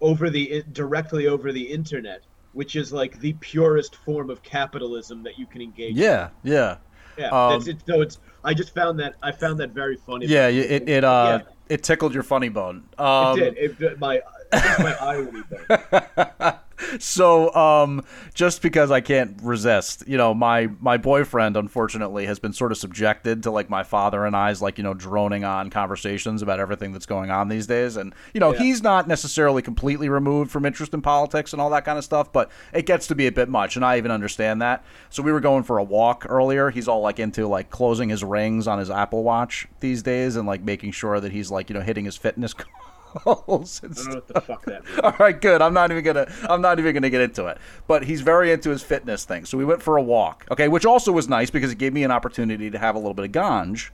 over 0.00 0.30
the 0.30 0.62
directly 0.72 1.26
over 1.26 1.52
the 1.52 1.62
internet, 1.62 2.22
which 2.52 2.76
is 2.76 2.92
like 2.92 3.18
the 3.20 3.32
purest 3.34 3.96
form 3.96 4.30
of 4.30 4.42
capitalism 4.42 5.22
that 5.22 5.38
you 5.38 5.46
can 5.46 5.60
engage. 5.62 5.92
in. 5.92 5.96
Yeah, 6.02 6.30
yeah, 6.42 6.76
yeah. 7.18 7.28
um, 7.30 7.52
that's 7.52 7.68
it. 7.68 7.78
So 7.86 8.00
it's. 8.00 8.18
I 8.42 8.54
just 8.54 8.74
found 8.74 8.98
that 9.00 9.14
I 9.22 9.32
found 9.32 9.60
that 9.60 9.70
very 9.70 9.96
funny. 9.96 10.26
yeah. 10.26 10.48
It 10.48 10.88
it 10.88 11.04
uh 11.04 11.40
Yeah. 11.42 11.52
it 11.68 11.82
tickled 11.82 12.14
your 12.14 12.22
funny 12.22 12.48
bone. 12.48 12.84
Um, 12.98 13.38
it 13.38 13.78
did. 13.78 13.82
It, 13.82 13.98
my 13.98 14.20
my 14.52 14.96
irony 15.00 15.42
bone. 15.68 16.52
so 16.98 17.54
um 17.54 18.04
just 18.34 18.62
because 18.62 18.90
I 18.90 19.00
can't 19.00 19.38
resist, 19.42 20.04
you 20.06 20.16
know, 20.16 20.34
my 20.34 20.68
my 20.80 20.96
boyfriend 20.96 21.56
unfortunately 21.56 22.26
has 22.26 22.38
been 22.38 22.52
sort 22.52 22.72
of 22.72 22.78
subjected 22.78 23.42
to 23.44 23.50
like 23.50 23.68
my 23.70 23.82
father 23.82 24.24
and 24.24 24.34
I's 24.36 24.62
like, 24.62 24.78
you 24.78 24.84
know, 24.84 24.94
droning 24.94 25.44
on 25.44 25.70
conversations 25.70 26.42
about 26.42 26.60
everything 26.60 26.92
that's 26.92 27.06
going 27.06 27.30
on 27.30 27.48
these 27.48 27.66
days 27.66 27.96
and 27.96 28.14
you 28.34 28.40
know, 28.40 28.52
Yeah. 28.52 28.60
he's 28.60 28.82
not 28.82 29.08
necessarily 29.08 29.62
completely 29.62 30.08
removed 30.08 30.50
from 30.50 30.64
interest 30.66 30.94
in 30.94 31.02
politics 31.02 31.52
and 31.52 31.60
all 31.60 31.70
that 31.70 31.84
kind 31.84 31.98
of 31.98 32.04
stuff, 32.04 32.32
but 32.32 32.50
it 32.72 32.86
gets 32.86 33.06
to 33.08 33.14
be 33.14 33.26
a 33.26 33.32
bit 33.32 33.48
much 33.48 33.76
and 33.76 33.84
I 33.84 33.96
even 33.98 34.10
understand 34.10 34.62
that. 34.62 34.84
So 35.10 35.22
we 35.22 35.32
were 35.32 35.40
going 35.40 35.62
for 35.62 35.78
a 35.78 35.84
walk 35.84 36.26
earlier. 36.28 36.70
He's 36.70 36.88
all 36.88 37.00
like 37.00 37.18
into 37.18 37.46
like 37.46 37.70
closing 37.70 38.08
his 38.08 38.24
rings 38.24 38.66
on 38.66 38.78
his 38.78 38.90
Apple 38.90 39.22
Watch 39.22 39.66
these 39.80 40.02
days 40.02 40.36
and 40.36 40.46
like 40.46 40.62
making 40.62 40.92
sure 40.92 41.20
that 41.20 41.32
he's 41.32 41.50
like, 41.50 41.68
you 41.70 41.74
know, 41.74 41.80
hitting 41.82 42.04
his 42.04 42.16
fitness 42.16 42.54
goals 43.24 43.80
and 43.82 43.92
I 43.92 43.94
don't 43.96 44.06
know 44.08 44.14
what 44.16 44.26
the 44.28 44.40
fuck 44.40 44.64
that 44.66 44.84
means. 44.86 44.98
All 45.00 45.14
right, 45.18 45.40
good. 45.40 45.62
I'm 45.62 45.74
not 45.74 45.90
even 45.90 46.04
gonna. 46.04 46.32
I'm 46.48 46.60
not 46.60 46.78
even 46.78 46.94
gonna 46.94 47.10
get 47.10 47.20
into 47.20 47.46
it. 47.46 47.58
But 47.86 48.04
he's 48.04 48.20
very 48.20 48.52
into 48.52 48.70
his 48.70 48.82
fitness 48.82 49.24
thing. 49.24 49.44
So 49.44 49.58
we 49.58 49.64
went 49.64 49.82
for 49.82 49.96
a 49.96 50.02
walk. 50.02 50.46
Okay, 50.50 50.68
which 50.68 50.84
also 50.86 51.12
was 51.12 51.28
nice 51.28 51.50
because 51.50 51.70
it 51.72 51.78
gave 51.78 51.92
me 51.92 52.04
an 52.04 52.10
opportunity 52.10 52.70
to 52.70 52.78
have 52.78 52.94
a 52.94 52.98
little 52.98 53.14
bit 53.14 53.24
of 53.26 53.32
ganj, 53.32 53.90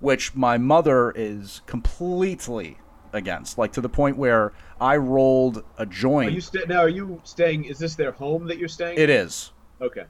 which 0.00 0.34
my 0.34 0.58
mother 0.58 1.12
is 1.16 1.62
completely 1.66 2.78
against. 3.12 3.58
Like 3.58 3.72
to 3.72 3.80
the 3.80 3.88
point 3.88 4.16
where 4.16 4.52
I 4.80 4.96
rolled 4.96 5.64
a 5.78 5.86
joint. 5.86 6.28
Are 6.30 6.32
you 6.34 6.40
sta- 6.40 6.66
now? 6.68 6.80
Are 6.80 6.88
you 6.88 7.20
staying? 7.24 7.64
Is 7.64 7.78
this 7.78 7.94
their 7.94 8.12
home 8.12 8.46
that 8.46 8.58
you're 8.58 8.68
staying? 8.68 8.98
it 8.98 9.10
is. 9.10 9.52
Okay. 9.80 10.04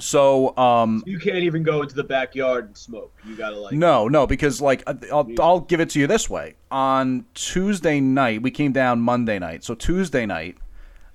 So 0.00 0.56
um, 0.56 1.02
You 1.06 1.18
can't 1.18 1.38
even 1.44 1.62
go 1.62 1.82
into 1.82 1.94
the 1.94 2.04
backyard 2.04 2.66
and 2.66 2.76
smoke. 2.76 3.12
You 3.26 3.36
gotta 3.36 3.56
like. 3.58 3.74
No, 3.74 4.08
no, 4.08 4.26
because 4.26 4.60
like 4.60 4.82
I- 4.86 4.96
I'll, 5.12 5.28
I'll 5.40 5.60
give 5.60 5.80
it 5.80 5.90
to 5.90 6.00
you 6.00 6.06
this 6.06 6.30
way. 6.30 6.54
On 6.70 7.24
Tuesday 7.34 8.00
night, 8.00 8.42
we 8.42 8.50
came 8.50 8.72
down 8.72 9.00
Monday 9.00 9.38
night. 9.38 9.64
So 9.64 9.74
Tuesday 9.74 10.24
night, 10.26 10.56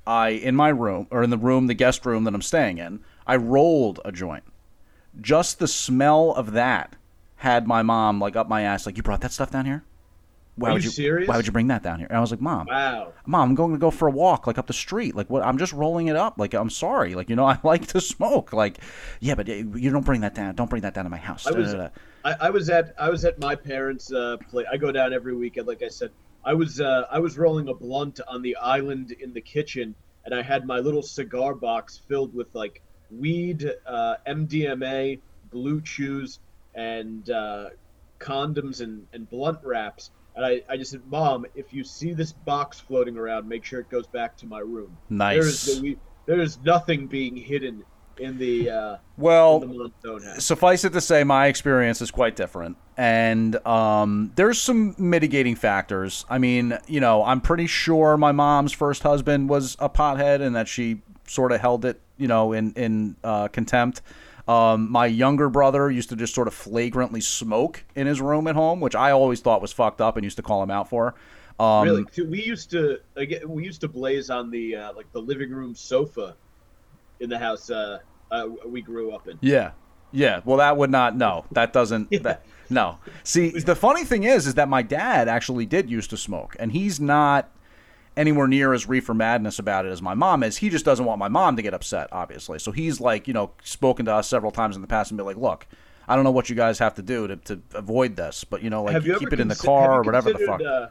I 0.06 0.30
in 0.30 0.56
my 0.56 0.70
room 0.70 1.08
or 1.12 1.24
in 1.24 1.30
the 1.30 1.38
room, 1.38 1.68
the 1.68 1.74
guest 1.74 2.06
room 2.06 2.24
that 2.26 2.34
I'm 2.36 2.42
staying 2.42 2.78
in, 2.78 3.00
I 3.26 3.38
rolled 3.38 4.00
a 4.04 4.12
joint. 4.12 4.44
Just 5.22 5.60
the 5.60 5.68
smell 5.68 6.32
of 6.32 6.52
that 6.54 6.96
had 7.38 7.68
my 7.68 7.84
mom 7.84 8.20
like 8.20 8.36
up 8.36 8.50
my 8.50 8.64
ass, 8.64 8.86
like 8.86 8.98
you 8.98 9.04
brought 9.04 9.22
that 9.22 9.32
stuff 9.32 9.52
down 9.52 9.66
here. 9.66 9.84
Why 10.56 10.70
Are 10.70 10.74
would 10.74 10.84
you 10.84 10.92
serious? 10.92 11.28
Why 11.28 11.38
would 11.38 11.48
you 11.48 11.52
bring 11.52 11.68
that 11.68 11.82
down 11.82 11.98
here? 11.98 12.08
And 12.08 12.18
I 12.18 12.22
was 12.22 12.30
like, 12.30 12.42
Mom, 12.42 12.68
Wow. 12.68 13.14
Mom, 13.26 13.50
I'm 13.50 13.56
going 13.56 13.74
to 13.74 13.80
go 13.80 13.90
for 13.90 14.08
a 14.08 14.12
walk, 14.12 14.46
like 14.46 14.58
up 14.58 14.68
the 14.68 14.74
street. 14.74 15.16
Like, 15.16 15.30
what? 15.30 15.44
I'm 15.44 15.58
just 15.58 15.74
rolling 15.74 16.08
it 16.08 16.16
up. 16.16 16.38
Like, 16.38 16.54
I'm 16.54 16.70
sorry. 16.70 17.16
Like, 17.16 17.30
you 17.30 17.36
know, 17.36 17.46
I 17.54 17.58
like 17.64 17.88
to 17.88 18.02
smoke. 18.02 18.54
Like, 18.54 18.78
yeah, 19.20 19.36
but 19.36 19.50
uh, 19.50 19.54
you 19.54 19.90
don't 19.90 20.06
bring 20.06 20.22
that 20.22 20.36
down. 20.36 20.54
Don't 20.56 20.70
bring 20.70 20.84
that 20.84 20.94
down 20.94 21.06
to 21.06 21.10
my 21.10 21.18
house. 21.18 21.48
I 21.48 21.52
was 21.52 21.72
Da, 21.72 21.78
da, 21.78 21.84
da. 21.88 21.90
I, 22.26 22.48
I 22.48 22.50
was 22.52 22.70
at 22.70 22.94
I 22.98 23.10
was 23.10 23.26
at 23.26 23.40
my 23.40 23.56
parents' 23.56 24.12
uh, 24.12 24.38
place. 24.50 24.68
I 24.72 24.78
go 24.78 24.92
down 24.92 25.14
every 25.14 25.36
weekend, 25.36 25.68
like 25.68 25.82
I 25.82 25.90
said. 25.90 26.12
I 26.46 26.54
was 26.54 26.80
uh, 26.80 27.06
I 27.10 27.20
was 27.20 27.38
rolling 27.38 27.70
a 27.70 27.74
blunt 27.74 28.20
on 28.28 28.42
the 28.42 28.56
island 28.58 29.12
in 29.12 29.34
the 29.34 29.42
kitchen, 29.42 29.96
and 30.26 30.36
I 30.36 30.42
had 30.42 30.66
my 30.66 30.80
little 30.80 31.02
cigar 31.02 31.56
box 31.56 32.00
filled 32.08 32.34
with 32.34 32.54
like 32.54 32.82
weed, 33.10 33.70
uh, 33.86 34.16
MDMA, 34.28 35.20
blue 35.52 35.82
chews, 35.82 36.40
and 36.76 37.30
uh, 37.30 37.70
condoms 38.20 38.82
and, 38.82 39.08
and 39.14 39.30
blunt 39.30 39.60
wraps. 39.64 40.12
And 40.36 40.46
I, 40.46 40.62
I 40.70 40.78
just 40.78 40.92
said, 40.92 41.02
Mom, 41.10 41.46
if 41.56 41.74
you 41.74 41.84
see 41.84 42.14
this 42.14 42.32
box 42.32 42.80
floating 42.80 43.18
around, 43.18 43.48
make 43.48 43.64
sure 43.64 43.80
it 43.80 43.90
goes 43.90 44.08
back 44.08 44.36
to 44.38 44.46
my 44.48 44.60
room. 44.60 44.98
Nice. 45.10 45.36
There 45.66 45.76
is, 45.76 45.82
we, 45.82 45.98
there 46.26 46.42
is 46.42 46.58
nothing 46.64 47.08
being 47.08 47.36
hidden 47.36 47.84
in 48.18 48.38
the 48.38 48.70
uh, 48.70 48.98
Well, 49.18 49.64
in 49.64 49.92
the 50.04 50.42
suffice 50.42 50.84
it 50.84 50.94
to 50.94 51.02
say, 51.02 51.24
my 51.24 51.48
experience 51.48 52.02
is 52.02 52.12
quite 52.12 52.36
different, 52.36 52.78
and 52.98 53.56
um, 53.66 54.32
there's 54.36 54.62
some 54.62 54.96
mitigating 54.98 55.56
factors. 55.56 56.26
I 56.30 56.38
mean, 56.38 56.78
you 56.88 57.00
know, 57.00 57.24
I'm 57.24 57.42
pretty 57.42 57.68
sure 57.68 58.18
my 58.18 58.32
mom's 58.32 58.72
first 58.72 59.04
husband 59.04 59.50
was 59.50 59.76
a 59.80 59.90
pothead, 59.90 60.42
and 60.42 60.56
that 60.56 60.68
she 60.68 61.02
sort 61.28 61.52
of 61.52 61.62
held 61.62 61.86
it, 61.86 62.00
you 62.18 62.28
know, 62.28 62.54
in 62.54 62.74
in 62.74 63.16
uh, 63.24 63.48
contempt. 63.48 64.02
Um, 64.48 64.92
my 64.92 65.06
younger 65.06 65.50
brother 65.50 65.90
used 65.90 66.10
to 66.10 66.16
just 66.16 66.36
sort 66.36 66.48
of 66.48 66.54
flagrantly 66.54 67.22
smoke 67.22 67.86
in 67.96 68.08
his 68.08 68.20
room 68.20 68.48
at 68.48 68.56
home, 68.56 68.82
which 68.82 68.96
I 68.96 69.12
always 69.12 69.40
thought 69.40 69.62
was 69.62 69.72
fucked 69.72 70.02
up, 70.02 70.18
and 70.18 70.24
used 70.24 70.38
to 70.38 70.44
call 70.44 70.62
him 70.62 70.72
out 70.72 70.90
for. 70.90 71.16
Um, 71.60 71.84
really, 71.84 72.06
we 72.28 72.44
used 72.44 72.72
to 72.72 73.00
we 73.48 73.64
used 73.64 73.82
to 73.82 73.88
blaze 73.88 74.30
on 74.30 74.50
the 74.50 74.76
uh, 74.76 74.94
like 74.94 75.12
the 75.14 75.22
living 75.22 75.52
room 75.52 75.76
sofa 75.76 76.36
in 77.20 77.30
the 77.30 77.38
house 77.38 77.70
uh, 77.70 78.00
uh, 78.32 78.48
we 78.66 78.82
grew 78.82 79.12
up 79.12 79.28
in. 79.28 79.38
Yeah. 79.42 79.72
Yeah. 80.12 80.42
Well, 80.46 80.58
that 80.58 80.78
would 80.78 80.92
not. 80.92 81.16
No, 81.16 81.46
that 81.52 81.74
doesn't. 81.74 82.10
That, 82.24 82.46
no. 82.70 82.98
See, 83.24 83.50
the 83.50 83.76
funny 83.76 84.04
thing 84.04 84.24
is, 84.24 84.48
is 84.48 84.56
that 84.56 84.68
my 84.68 84.82
dad 84.82 85.28
actually 85.28 85.66
did 85.66 85.90
used 85.90 86.10
to 86.10 86.18
smoke, 86.18 86.56
and 86.60 86.72
he's 86.72 87.00
not 87.00 87.52
anywhere 88.16 88.48
near 88.48 88.74
as 88.74 88.88
reefer 88.88 89.14
madness 89.14 89.60
about 89.60 89.86
it 89.86 89.90
as 89.90 90.02
my 90.02 90.14
mom 90.14 90.44
is. 90.44 90.58
He 90.58 90.70
just 90.70 90.86
doesn't 90.86 91.06
want 91.06 91.20
my 91.20 91.30
mom 91.30 91.56
to 91.56 91.62
get 91.62 91.74
upset, 91.74 92.10
obviously. 92.12 92.60
So 92.60 92.72
he's 92.72 93.00
like, 93.02 93.28
you 93.28 93.34
know, 93.34 93.52
spoken 93.64 94.06
to 94.06 94.14
us 94.14 94.28
several 94.28 94.52
times 94.52 94.76
in 94.76 94.82
the 94.82 94.88
past 94.88 95.12
and 95.12 95.18
be 95.18 95.24
like, 95.24 95.38
look. 95.38 95.68
I 96.06 96.16
don't 96.16 96.26
know 96.26 96.32
what 96.32 96.50
you 96.50 96.56
guys 96.58 96.80
have 96.80 96.96
to 96.96 97.02
do 97.02 97.30
to, 97.30 97.38
to 97.38 97.62
avoid 97.74 98.18
this, 98.18 98.44
but 98.44 98.62
you 98.62 98.70
know, 98.70 98.84
like 98.84 99.06
you 99.06 99.18
keep 99.18 99.32
it 99.32 99.40
in 99.40 99.48
the 99.48 99.56
car 99.56 100.00
or 100.00 100.02
whatever 100.02 100.34
the 100.34 100.40
fuck. 100.40 100.62
Uh, 100.62 100.88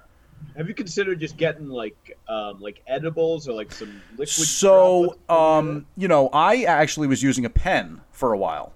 have 0.56 0.68
you 0.68 0.74
considered 0.74 1.20
just 1.20 1.36
getting 1.36 1.68
like 1.68 2.18
um, 2.28 2.60
like 2.60 2.82
edibles 2.86 3.48
or 3.48 3.52
like 3.52 3.72
some 3.72 4.00
liquid? 4.12 4.28
So, 4.28 5.18
um, 5.28 5.86
you 5.96 6.08
know, 6.08 6.28
I 6.32 6.64
actually 6.64 7.08
was 7.08 7.22
using 7.22 7.44
a 7.44 7.50
pen 7.50 8.00
for 8.10 8.32
a 8.32 8.38
while, 8.38 8.72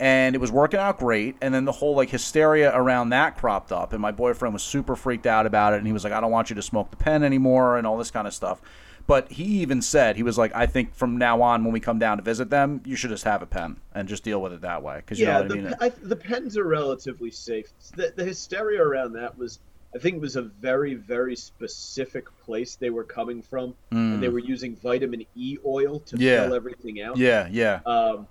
and 0.00 0.34
it 0.34 0.38
was 0.38 0.52
working 0.52 0.80
out 0.80 0.98
great. 0.98 1.36
And 1.40 1.52
then 1.52 1.64
the 1.64 1.72
whole 1.72 1.94
like 1.96 2.10
hysteria 2.10 2.70
around 2.74 3.10
that 3.10 3.36
cropped 3.36 3.72
up, 3.72 3.92
and 3.92 4.00
my 4.00 4.12
boyfriend 4.12 4.52
was 4.52 4.62
super 4.62 4.96
freaked 4.96 5.26
out 5.26 5.46
about 5.46 5.72
it, 5.74 5.78
and 5.78 5.86
he 5.86 5.92
was 5.92 6.04
like, 6.04 6.12
"I 6.12 6.20
don't 6.20 6.30
want 6.30 6.50
you 6.50 6.56
to 6.56 6.62
smoke 6.62 6.90
the 6.90 6.96
pen 6.96 7.22
anymore," 7.22 7.76
and 7.78 7.86
all 7.86 7.96
this 7.98 8.10
kind 8.10 8.26
of 8.26 8.34
stuff. 8.34 8.60
But 9.06 9.32
he 9.32 9.44
even 9.62 9.80
said 9.80 10.16
he 10.16 10.22
was 10.22 10.36
like, 10.36 10.54
"I 10.54 10.66
think 10.66 10.94
from 10.94 11.16
now 11.16 11.40
on, 11.40 11.64
when 11.64 11.72
we 11.72 11.80
come 11.80 11.98
down 11.98 12.18
to 12.18 12.22
visit 12.22 12.50
them, 12.50 12.82
you 12.84 12.94
should 12.94 13.08
just 13.10 13.24
have 13.24 13.40
a 13.40 13.46
pen 13.46 13.78
and 13.94 14.06
just 14.06 14.22
deal 14.22 14.42
with 14.42 14.52
it 14.52 14.60
that 14.60 14.82
way." 14.82 14.96
Because 14.96 15.18
you 15.18 15.26
yeah, 15.26 15.32
know 15.34 15.40
what 15.40 15.48
the, 15.48 15.54
I 15.54 15.62
mean. 15.62 15.74
I, 15.80 15.88
the 16.02 16.16
pens 16.16 16.58
are 16.58 16.64
relatively 16.68 17.30
safe. 17.30 17.72
The, 17.96 18.12
the 18.14 18.24
hysteria 18.24 18.82
around 18.82 19.14
that 19.14 19.38
was, 19.38 19.60
I 19.94 19.98
think, 19.98 20.16
it 20.16 20.20
was 20.20 20.36
a 20.36 20.42
very, 20.42 20.92
very 20.94 21.36
specific 21.36 22.26
place 22.44 22.76
they 22.76 22.90
were 22.90 23.04
coming 23.04 23.40
from, 23.40 23.74
and 23.90 24.22
they 24.22 24.28
were 24.28 24.38
using 24.40 24.76
vitamin 24.76 25.24
E 25.34 25.56
oil 25.64 26.00
to 26.00 26.16
Mm. 26.16 26.20
Yeah. 26.20 26.44
fill 26.44 26.54
everything 26.54 27.00
out. 27.00 27.16
yeah, 27.16 27.48
yeah. 27.50 27.80
Um, 27.86 28.26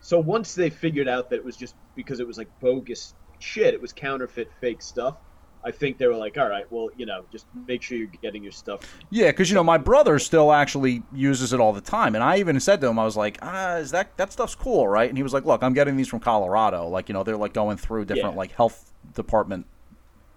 so 0.00 0.18
once 0.18 0.54
they 0.54 0.70
figured 0.70 1.08
out 1.08 1.30
that 1.30 1.36
it 1.36 1.44
was 1.44 1.56
just 1.56 1.74
because 1.94 2.20
it 2.20 2.26
was 2.26 2.38
like 2.38 2.48
bogus 2.60 3.14
shit, 3.38 3.74
it 3.74 3.80
was 3.80 3.92
counterfeit, 3.92 4.50
fake 4.60 4.82
stuff. 4.82 5.16
I 5.64 5.72
think 5.72 5.98
they 5.98 6.06
were 6.06 6.14
like, 6.14 6.38
all 6.38 6.48
right, 6.48 6.70
well, 6.70 6.88
you 6.96 7.04
know, 7.04 7.24
just 7.32 7.46
make 7.66 7.82
sure 7.82 7.98
you're 7.98 8.06
getting 8.22 8.44
your 8.44 8.52
stuff. 8.52 8.80
Yeah, 9.10 9.26
because 9.32 9.50
you 9.50 9.56
know 9.56 9.64
my 9.64 9.76
brother 9.76 10.18
still 10.20 10.52
actually 10.52 11.02
uses 11.12 11.52
it 11.52 11.58
all 11.58 11.72
the 11.72 11.80
time, 11.80 12.14
and 12.14 12.22
I 12.22 12.38
even 12.38 12.58
said 12.60 12.80
to 12.80 12.86
him, 12.86 12.98
I 12.98 13.04
was 13.04 13.16
like, 13.16 13.38
"Ah, 13.42 13.76
is 13.76 13.90
that 13.90 14.16
that 14.18 14.32
stuff's 14.32 14.54
cool, 14.54 14.86
right?" 14.86 15.08
And 15.08 15.18
he 15.18 15.22
was 15.24 15.32
like, 15.34 15.44
"Look, 15.44 15.62
I'm 15.64 15.74
getting 15.74 15.96
these 15.96 16.06
from 16.08 16.20
Colorado. 16.20 16.86
Like, 16.88 17.08
you 17.08 17.12
know, 17.12 17.24
they're 17.24 17.36
like 17.36 17.52
going 17.54 17.76
through 17.76 18.04
different 18.04 18.34
Yeah. 18.34 18.38
like 18.38 18.52
health 18.52 18.92
department 19.14 19.66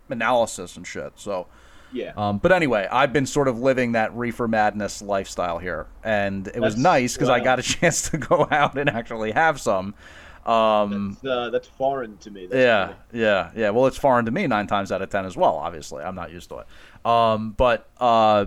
analysis 0.09 0.75
and 0.75 0.85
shit." 0.87 1.13
So, 1.15 1.45
Yeah. 1.93 2.13
um, 2.15 2.37
but 2.37 2.51
anyway, 2.51 2.87
I've 2.91 3.11
been 3.13 3.25
sort 3.25 3.47
of 3.47 3.59
living 3.59 3.93
that 3.93 4.15
reefer 4.15 4.47
madness 4.47 5.01
lifestyle 5.01 5.59
here, 5.59 5.87
and 6.03 6.47
it 6.47 6.59
was 6.59 6.77
nice 6.77 7.13
because 7.13 7.29
I 7.29 7.39
got 7.39 7.59
a 7.59 7.61
chance 7.63 8.09
to 8.09 8.17
go 8.17 8.47
out 8.51 8.77
and 8.77 8.89
actually 8.89 9.31
have 9.31 9.59
some. 9.59 9.93
Um, 10.45 11.17
That's, 11.21 11.25
uh, 11.25 11.49
that's 11.51 11.67
foreign 11.67 12.17
to 12.17 12.31
me. 12.31 12.47
That's 12.47 12.59
yeah, 12.59 12.87
funny. 12.87 12.97
yeah, 13.13 13.51
yeah. 13.55 13.69
Well, 13.69 13.85
it's 13.85 13.97
foreign 13.97 14.25
to 14.25 14.31
me 14.31 14.47
nine 14.47 14.65
times 14.65 14.91
out 14.91 15.01
of 15.03 15.09
ten 15.09 15.25
as 15.25 15.37
well. 15.37 15.55
Obviously, 15.55 16.03
I'm 16.03 16.15
not 16.15 16.31
used 16.31 16.49
to 16.49 16.59
it. 16.59 16.67
Um, 17.05 17.51
but 17.51 17.87
uh, 17.99 18.45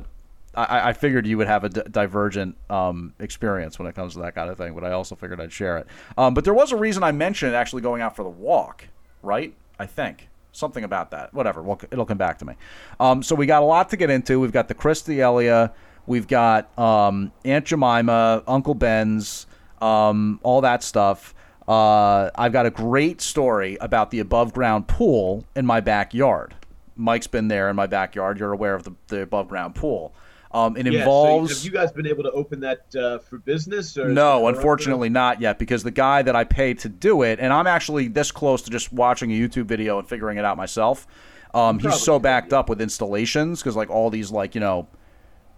I, 0.56 0.88
I 0.88 0.92
figured 0.92 1.24
you 1.26 1.38
would 1.38 1.46
have 1.46 1.62
a 1.64 1.68
d- 1.68 1.82
divergent 1.90 2.56
um, 2.68 3.14
experience 3.20 3.78
when 3.78 3.86
it 3.86 3.94
comes 3.94 4.14
to 4.14 4.20
that 4.20 4.34
kind 4.34 4.50
of 4.50 4.58
thing. 4.58 4.74
But 4.74 4.82
I 4.84 4.90
also 4.90 5.14
figured 5.14 5.40
I'd 5.40 5.52
share 5.52 5.78
it. 5.78 5.86
Um, 6.18 6.34
but 6.34 6.42
there 6.44 6.54
was 6.54 6.72
a 6.72 6.76
reason 6.76 7.02
I 7.04 7.12
mentioned 7.12 7.54
actually 7.54 7.82
going 7.82 8.02
out 8.02 8.16
for 8.16 8.24
the 8.24 8.28
walk, 8.30 8.88
right? 9.22 9.54
I 9.78 9.86
think 9.86 10.28
something 10.54 10.84
about 10.84 11.10
that. 11.10 11.34
Whatever. 11.34 11.62
Well, 11.62 11.80
it'll 11.90 12.06
come 12.06 12.18
back 12.18 12.38
to 12.38 12.44
me. 12.44 12.54
Um, 13.00 13.22
so 13.22 13.34
we 13.34 13.46
got 13.46 13.62
a 13.62 13.66
lot 13.66 13.90
to 13.90 13.96
get 13.96 14.10
into. 14.10 14.40
We've 14.40 14.52
got 14.52 14.68
the 14.68 14.74
Chris 14.74 15.02
D'Elia. 15.02 15.72
We've 16.06 16.28
got 16.28 16.76
um, 16.78 17.32
Aunt 17.44 17.64
Jemima, 17.64 18.42
Uncle 18.46 18.74
Ben's, 18.74 19.46
um, 19.80 20.38
all 20.42 20.60
that 20.60 20.82
stuff. 20.82 21.34
Uh, 21.66 22.30
I've 22.34 22.52
got 22.52 22.66
a 22.66 22.70
great 22.70 23.20
story 23.20 23.78
about 23.80 24.10
the 24.10 24.20
above 24.20 24.52
ground 24.52 24.86
pool 24.86 25.44
in 25.56 25.64
my 25.64 25.80
backyard. 25.80 26.54
Mike's 26.96 27.26
been 27.26 27.48
there 27.48 27.70
in 27.70 27.76
my 27.76 27.86
backyard. 27.86 28.38
You're 28.38 28.52
aware 28.52 28.74
of 28.74 28.84
the, 28.84 28.92
the 29.08 29.22
above 29.22 29.48
ground 29.48 29.74
pool. 29.74 30.14
Um, 30.54 30.76
it 30.76 30.86
Yeah, 30.86 30.92
so 30.92 30.98
involves. 31.00 31.56
have 31.56 31.64
you 31.64 31.70
guys 31.72 31.90
been 31.90 32.06
able 32.06 32.22
to 32.22 32.30
open 32.30 32.60
that 32.60 32.94
uh, 32.94 33.18
for 33.18 33.38
business? 33.38 33.98
Or 33.98 34.08
No, 34.08 34.46
unfortunately 34.46 35.08
not 35.08 35.40
yet 35.40 35.58
because 35.58 35.82
the 35.82 35.90
guy 35.90 36.22
that 36.22 36.36
I 36.36 36.44
paid 36.44 36.78
to 36.80 36.88
do 36.88 37.22
it, 37.22 37.40
and 37.40 37.52
I'm 37.52 37.66
actually 37.66 38.06
this 38.06 38.30
close 38.30 38.62
to 38.62 38.70
just 38.70 38.92
watching 38.92 39.32
a 39.32 39.34
YouTube 39.34 39.66
video 39.66 39.98
and 39.98 40.08
figuring 40.08 40.38
it 40.38 40.44
out 40.44 40.56
myself. 40.56 41.06
Um, 41.52 41.78
he's 41.80 42.00
so 42.00 42.18
backed 42.18 42.52
up 42.52 42.68
with 42.68 42.80
installations 42.80 43.60
because 43.60 43.76
like 43.76 43.90
all 43.90 44.10
these 44.10 44.30
like 44.30 44.54
you 44.54 44.60
know 44.60 44.88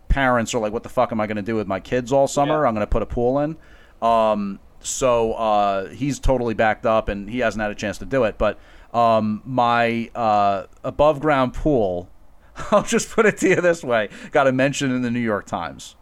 parents 0.09 0.55
are 0.55 0.59
like, 0.61 0.73
what 0.73 0.83
the 0.83 0.89
fuck 0.89 1.13
am 1.13 1.21
I 1.21 1.27
going 1.27 1.37
to 1.37 1.43
do 1.43 1.57
with 1.57 1.67
my 1.67 1.81
kids 1.81 2.13
all 2.13 2.27
summer? 2.27 2.63
Yeah. 2.63 2.69
I'm 2.69 2.75
going 2.75 2.87
to 2.87 2.91
put 2.91 3.03
a 3.03 3.07
pool 3.07 3.41
in. 3.41 3.57
Um, 4.01 4.61
so 4.81 5.33
uh, 5.35 5.89
he's 5.89 6.19
totally 6.19 6.55
backed 6.55 6.87
up 6.87 7.09
and 7.09 7.29
he 7.29 7.41
hasn't 7.41 7.61
had 7.61 7.71
a 7.71 7.75
chance 7.75 7.99
to 7.99 8.07
do 8.07 8.25
it. 8.25 8.39
But 8.39 8.59
um, 8.95 9.43
my 9.45 10.11
uh, 10.15 10.67
above 10.85 11.21
ground 11.21 11.55
pool, 11.55 12.09
I'll 12.71 12.83
just 12.83 13.11
put 13.11 13.27
it 13.27 13.39
to 13.39 13.49
you 13.49 13.61
this 13.61 13.83
way, 13.85 14.09
got 14.31 14.47
a 14.47 14.53
mention 14.53 14.91
in 14.91 15.03
the 15.03 15.11
New 15.11 15.21
York 15.21 15.47
Times. 15.47 15.97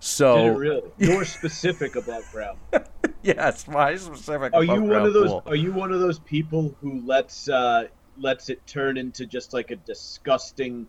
So 0.00 0.48
really? 0.48 0.82
You're 0.98 1.24
specific 1.24 1.96
about 1.96 2.22
Brown. 2.30 2.58
yes, 3.22 3.66
my 3.66 3.96
specific. 3.96 4.52
Are 4.52 4.62
you 4.62 4.82
one 4.82 5.06
of 5.06 5.14
those? 5.14 5.30
pool. 5.30 5.42
Are 5.46 5.56
you 5.56 5.72
one 5.72 5.92
of 5.92 6.00
those 6.00 6.18
people 6.18 6.76
who 6.80 7.00
lets 7.06 7.48
uh, 7.48 7.84
lets 8.18 8.50
it 8.50 8.66
turn 8.66 8.98
into 8.98 9.24
just 9.26 9.54
like 9.54 9.70
a 9.70 9.76
disgusting 9.76 10.86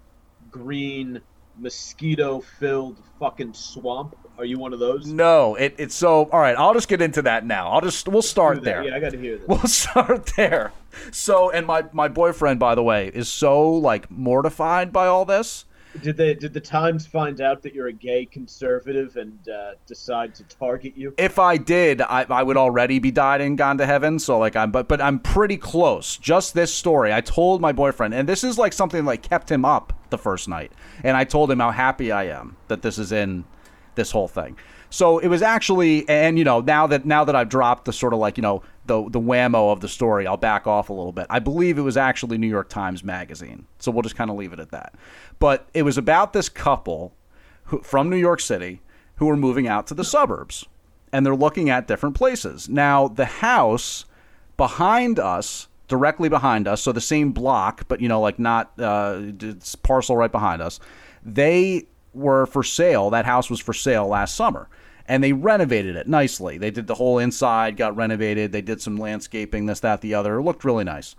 green 0.52 1.22
mosquito-filled 1.58 3.02
fucking 3.20 3.54
swamp? 3.54 4.18
Are 4.38 4.46
you 4.46 4.58
one 4.60 4.74
of 4.74 4.80
those? 4.80 5.06
No, 5.06 5.56
it, 5.56 5.76
it's 5.78 5.96
so. 5.96 6.30
All 6.30 6.40
right, 6.40 6.56
I'll 6.58 6.74
just 6.74 6.88
get 6.88 7.02
into 7.02 7.22
that 7.24 7.46
now. 7.46 7.72
I'll 7.72 7.82
just 7.82 8.08
we'll 8.08 8.22
start 8.22 8.64
there. 8.64 8.84
Yeah, 8.84 8.96
I 8.96 9.00
got 9.00 9.12
to 9.12 9.20
hear 9.20 9.38
this. 9.38 9.48
We'll 9.48 9.60
start 9.68 10.32
there. 10.38 10.74
So, 11.12 11.52
and 11.52 11.66
my 11.66 11.86
my 11.94 12.08
boyfriend, 12.08 12.60
by 12.60 12.76
the 12.76 12.84
way, 12.84 13.08
is 13.14 13.30
so 13.30 13.70
like 13.72 14.10
mortified 14.12 14.92
by 14.92 15.08
all 15.08 15.26
this. 15.26 15.66
Did 16.02 16.18
they? 16.18 16.34
Did 16.34 16.54
the 16.54 16.60
Times 16.60 17.08
find 17.08 17.40
out 17.40 17.62
that 17.62 17.74
you're 17.74 17.88
a 17.88 17.94
gay 17.94 18.26
conservative 18.26 19.16
and 19.16 19.48
uh, 19.48 19.72
decide 19.88 20.36
to 20.36 20.44
target 20.44 20.94
you? 20.98 21.14
If 21.18 21.40
I 21.40 21.58
did, 21.58 22.02
I, 22.02 22.26
I 22.30 22.44
would 22.44 22.58
already 22.58 23.00
be 23.00 23.12
died 23.12 23.42
and 23.42 23.58
gone 23.58 23.78
to 23.78 23.86
heaven. 23.86 24.20
So 24.20 24.38
like 24.38 24.56
I'm, 24.56 24.72
but 24.72 24.88
but 24.88 25.02
I'm 25.02 25.20
pretty 25.20 25.58
close. 25.58 26.18
Just 26.18 26.54
this 26.54 26.74
story, 26.74 27.14
I 27.14 27.22
told 27.22 27.62
my 27.62 27.72
boyfriend, 27.72 28.14
and 28.14 28.28
this 28.28 28.44
is 28.44 28.58
like 28.58 28.74
something 28.74 29.06
like 29.06 29.22
kept 29.22 29.50
him 29.50 29.64
up 29.64 29.94
the 30.10 30.18
first 30.18 30.50
night, 30.50 30.72
and 31.04 31.16
I 31.16 31.24
told 31.24 31.50
him 31.50 31.60
how 31.60 31.72
happy 31.72 32.12
I 32.12 32.26
am 32.26 32.58
that 32.68 32.82
this 32.82 32.98
is 32.98 33.12
in 33.12 33.46
this 33.96 34.12
whole 34.12 34.28
thing. 34.28 34.58
So 34.90 35.20
it 35.20 35.28
was 35.28 35.42
actually, 35.42 36.08
and 36.08 36.38
you 36.38 36.44
know, 36.44 36.62
now 36.62 36.88
that 36.88 37.06
now 37.06 37.24
that 37.26 37.36
I've 37.36 37.50
dropped 37.50 37.86
the 37.86 37.94
sort 37.94 38.14
of 38.14 38.20
like 38.20 38.38
you 38.38 38.42
know 38.42 38.64
the 38.86 39.10
the 39.10 39.20
whammo 39.20 39.72
of 39.72 39.82
the 39.82 39.90
story, 39.90 40.28
I'll 40.28 40.38
back 40.38 40.68
off 40.68 40.90
a 40.90 40.94
little 40.94 41.12
bit. 41.12 41.28
I 41.30 41.40
believe 41.40 41.78
it 41.78 41.82
was 41.82 41.98
actually 41.98 42.38
New 42.38 42.48
York 42.48 42.70
Times 42.70 43.04
Magazine. 43.04 43.66
So 43.80 43.92
we'll 43.92 44.04
just 44.04 44.16
kind 44.16 44.30
of 44.30 44.38
leave 44.38 44.54
it 44.54 44.60
at 44.60 44.72
that. 44.72 44.96
But 45.40 45.68
it 45.74 45.84
was 45.84 45.98
about 45.98 46.34
this 46.34 46.50
couple 46.50 47.14
who, 47.66 47.82
from 47.82 48.10
New 48.10 48.18
York 48.18 48.40
City 48.40 48.82
who 49.18 49.30
are 49.30 49.38
moving 49.38 49.68
out 49.68 49.88
to 49.88 49.94
the 49.94 50.04
suburbs, 50.04 50.66
and 51.12 51.26
they're 51.26 51.36
looking 51.36 51.70
at 51.70 51.88
different 51.88 52.16
places. 52.16 52.70
Now 52.70 53.08
the 53.08 53.26
house 53.26 54.06
behind 54.58 55.20
us 55.20 55.68
directly 55.88 56.30
behind 56.30 56.68
us 56.68 56.82
so 56.82 56.92
the 56.92 57.02
same 57.02 57.32
block 57.32 57.88
but 57.88 58.02
you 58.02 58.08
know 58.08 58.20
like 58.20 58.40
not 58.40 58.72
uh, 58.80 59.20
it's 59.40 59.76
parcel 59.76 60.18
right 60.18 60.32
behind 60.32 60.62
us 60.62 60.80
they 61.24 61.86
were 62.16 62.46
for 62.46 62.64
sale 62.64 63.10
that 63.10 63.26
house 63.26 63.50
was 63.50 63.60
for 63.60 63.74
sale 63.74 64.08
last 64.08 64.36
summer 64.36 64.68
and 65.08 65.24
they 65.24 65.34
renovated 65.34 65.96
it 65.96 66.08
nicely 66.08 66.58
they 66.58 66.72
did 66.72 66.88
the 66.88 66.96
whole 66.96 67.20
inside 67.20 67.78
got 67.78 67.96
renovated 67.96 68.52
they 68.52 68.62
did 68.62 68.82
some 68.82 68.98
landscaping 68.98 69.66
this 69.66 69.80
that 69.82 70.02
the 70.02 70.14
other 70.14 70.38
it 70.38 70.44
looked 70.44 70.64
really 70.64 70.84
nice 70.84 71.16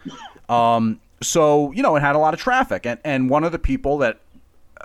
um, 0.48 1.00
so 1.22 1.72
you 1.72 1.82
know 1.82 1.96
it 1.96 2.00
had 2.00 2.16
a 2.16 2.18
lot 2.18 2.34
of 2.34 2.40
traffic 2.40 2.86
and, 2.86 2.98
and 3.04 3.30
one 3.30 3.44
of 3.44 3.52
the 3.52 3.58
people 3.58 3.98
that 3.98 4.20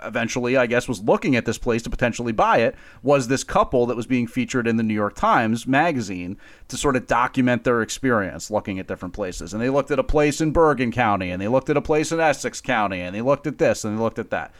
eventually, 0.04 0.56
I 0.56 0.66
guess, 0.66 0.88
was 0.88 1.02
looking 1.02 1.36
at 1.36 1.44
this 1.44 1.58
place 1.58 1.82
to 1.82 1.90
potentially 1.90 2.32
buy 2.32 2.58
it 2.58 2.74
was 3.02 3.28
this 3.28 3.44
couple 3.44 3.86
that 3.86 3.96
was 3.96 4.06
being 4.06 4.26
featured 4.26 4.66
in 4.66 4.76
the 4.76 4.82
New 4.82 4.94
York 4.94 5.14
Times 5.14 5.66
magazine 5.66 6.36
to 6.68 6.76
sort 6.76 6.96
of 6.96 7.06
document 7.06 7.64
their 7.64 7.82
experience 7.82 8.50
looking 8.50 8.78
at 8.78 8.86
different 8.86 9.14
places. 9.14 9.52
And 9.52 9.62
they 9.62 9.70
looked 9.70 9.90
at 9.90 9.98
a 9.98 10.04
place 10.04 10.40
in 10.40 10.52
Bergen 10.52 10.92
County, 10.92 11.30
and 11.30 11.40
they 11.40 11.48
looked 11.48 11.70
at 11.70 11.76
a 11.76 11.82
place 11.82 12.12
in 12.12 12.20
Essex 12.20 12.60
County, 12.60 13.00
and 13.00 13.14
they 13.14 13.22
looked 13.22 13.46
at 13.46 13.58
this, 13.58 13.84
and 13.84 13.96
they 13.96 14.02
looked 14.02 14.18
at 14.18 14.30
that. 14.30 14.52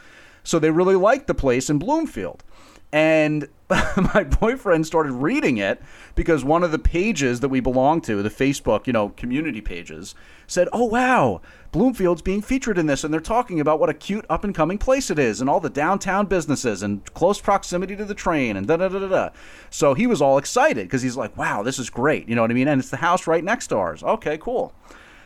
So 0.43 0.59
they 0.59 0.71
really 0.71 0.95
liked 0.95 1.27
the 1.27 1.33
place 1.33 1.69
in 1.69 1.79
Bloomfield. 1.79 2.43
And 2.91 3.47
my 4.13 4.23
boyfriend 4.23 4.85
started 4.85 5.13
reading 5.13 5.57
it 5.57 5.81
because 6.13 6.43
one 6.43 6.63
of 6.63 6.71
the 6.71 6.77
pages 6.77 7.39
that 7.39 7.49
we 7.49 7.59
belong 7.59 8.01
to, 8.01 8.21
the 8.21 8.29
Facebook, 8.29 8.85
you 8.85 8.93
know, 8.93 9.09
community 9.09 9.61
pages, 9.61 10.13
said, 10.45 10.69
"Oh 10.71 10.85
wow, 10.85 11.41
Bloomfield's 11.71 12.21
being 12.21 12.43
featured 12.43 12.77
in 12.77 12.85
this 12.85 13.03
and 13.03 13.11
they're 13.11 13.19
talking 13.19 13.59
about 13.59 13.79
what 13.79 13.89
a 13.89 13.95
cute 13.95 14.25
up 14.29 14.43
and 14.43 14.53
coming 14.53 14.77
place 14.77 15.09
it 15.09 15.17
is 15.17 15.41
and 15.41 15.49
all 15.49 15.59
the 15.59 15.71
downtown 15.71 16.27
businesses 16.27 16.83
and 16.83 17.03
close 17.15 17.41
proximity 17.41 17.95
to 17.95 18.05
the 18.05 18.13
train 18.13 18.55
and 18.55 18.67
da 18.67 18.77
da 18.77 18.89
da 18.89 18.99
da." 18.99 19.07
da. 19.07 19.29
So 19.71 19.95
he 19.95 20.05
was 20.05 20.21
all 20.21 20.37
excited 20.37 20.85
because 20.85 21.01
he's 21.01 21.17
like, 21.17 21.35
"Wow, 21.35 21.63
this 21.63 21.79
is 21.79 21.89
great." 21.89 22.29
You 22.29 22.35
know 22.35 22.41
what 22.41 22.51
I 22.51 22.53
mean? 22.53 22.67
And 22.67 22.79
it's 22.79 22.91
the 22.91 22.97
house 22.97 23.25
right 23.25 23.43
next 23.43 23.67
to 23.67 23.77
ours. 23.77 24.03
Okay, 24.03 24.37
cool. 24.37 24.71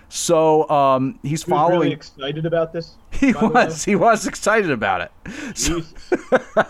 So 0.09 0.69
um, 0.69 1.19
he's 1.21 1.43
He 1.43 1.51
was 1.51 1.57
following. 1.59 1.79
really 1.81 1.91
excited 1.93 2.45
about 2.45 2.71
this. 2.73 2.95
he 3.11 3.33
by 3.33 3.39
the 3.41 3.47
way? 3.47 3.65
was. 3.65 3.83
He 3.85 3.95
was 3.95 4.25
excited 4.27 4.71
about 4.71 5.01
it. 5.01 5.11
So, 5.57 5.81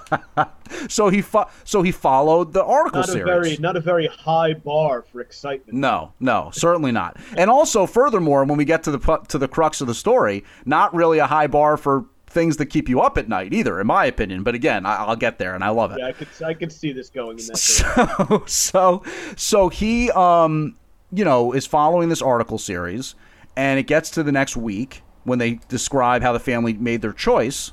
so 0.89 1.10
he 1.10 1.22
fo- 1.22 1.48
so 1.63 1.82
he 1.82 1.91
followed 1.91 2.54
the 2.54 2.63
article 2.63 3.02
not 3.02 3.10
a 3.10 3.12
series. 3.12 3.26
very 3.26 3.58
not 3.58 3.76
a 3.76 3.80
very 3.80 4.08
high 4.08 4.54
bar 4.54 5.04
for 5.04 5.21
excitement. 5.21 5.78
No, 5.78 6.13
no, 6.19 6.50
certainly 6.54 6.91
not. 6.91 7.17
And 7.36 7.50
also, 7.50 7.86
furthermore, 7.86 8.43
when 8.45 8.58
we 8.58 8.65
get 8.65 8.84
to 8.84 8.91
the 8.91 9.17
to 9.30 9.38
the 9.38 9.47
crux 9.47 9.82
of 9.82 9.88
the 9.88 9.95
story, 9.95 10.43
not 10.65 10.93
really 10.93 11.19
a 11.19 11.28
high 11.28 11.47
bar 11.47 11.78
for 11.78 12.06
things 12.30 12.58
that 12.58 12.65
keep 12.67 12.89
you 12.89 13.00
up 13.02 13.17
at 13.17 13.30
night 13.30 13.54
either, 13.54 13.80
in 13.80 13.88
my 13.88 14.06
opinion. 14.06 14.43
But 14.43 14.54
again, 14.56 14.86
I- 14.86 14.97
I'll 14.97 15.15
get 15.15 15.39
there, 15.39 15.56
and 15.56 15.63
I 15.63 15.69
love 15.69 15.91
it. 15.91 16.00
Yeah, 16.00 16.08
I 16.08 16.12
could 16.13 16.28
I 16.45 16.54
could 16.54 16.71
see 16.71 16.91
this 16.91 17.10
going 17.10 17.39
in 17.39 17.45
that 17.47 17.58
so 17.58 18.43
so 18.47 19.04
so 19.36 19.69
he 19.69 20.12
um 20.12 20.76
you 21.12 21.24
know 21.24 21.54
is 21.54 21.65
following 21.65 22.10
this 22.10 22.22
article 22.22 22.58
series 22.58 23.15
and 23.56 23.80
it 23.80 23.88
gets 23.88 24.10
to 24.12 24.24
the 24.24 24.32
next 24.32 24.58
week 24.58 25.04
when 25.24 25.39
they 25.39 25.60
describe 25.67 26.22
how 26.22 26.32
the 26.32 26.39
family 26.39 26.74
made 26.74 27.02
their 27.02 27.13
choice. 27.13 27.72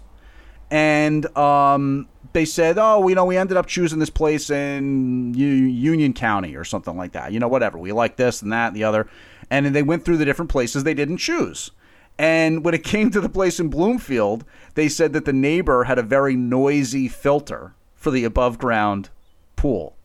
And 0.70 1.26
um 1.36 2.08
they 2.32 2.44
said 2.44 2.78
oh 2.78 3.06
you 3.06 3.14
know 3.14 3.24
we 3.24 3.36
ended 3.36 3.56
up 3.56 3.66
choosing 3.66 3.98
this 3.98 4.10
place 4.10 4.50
in 4.50 5.34
U- 5.34 5.46
union 5.46 6.12
county 6.12 6.56
or 6.56 6.64
something 6.64 6.96
like 6.96 7.12
that. 7.12 7.32
You 7.32 7.40
know 7.40 7.48
whatever. 7.48 7.78
We 7.78 7.92
like 7.92 8.16
this 8.16 8.42
and 8.42 8.52
that 8.52 8.68
and 8.68 8.76
the 8.76 8.84
other. 8.84 9.08
And 9.50 9.66
they 9.74 9.82
went 9.82 10.04
through 10.04 10.16
the 10.16 10.24
different 10.24 10.50
places 10.50 10.84
they 10.84 10.94
didn't 10.94 11.18
choose. 11.18 11.70
And 12.18 12.64
when 12.64 12.74
it 12.74 12.84
came 12.94 13.10
to 13.10 13.20
the 13.20 13.28
place 13.28 13.60
in 13.60 13.68
bloomfield 13.68 14.44
they 14.74 14.88
said 14.88 15.12
that 15.12 15.24
the 15.24 15.32
neighbor 15.32 15.84
had 15.84 15.98
a 15.98 16.02
very 16.02 16.34
noisy 16.34 17.08
filter 17.08 17.74
for 17.94 18.10
the 18.10 18.24
above 18.24 18.58
ground 18.58 19.10
pool 19.56 19.96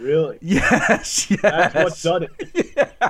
Really, 0.00 0.38
Yes, 0.40 1.26
yes. 1.30 1.40
that's 1.42 1.74
what's 1.74 2.02
done 2.02 2.26
it. 2.38 2.92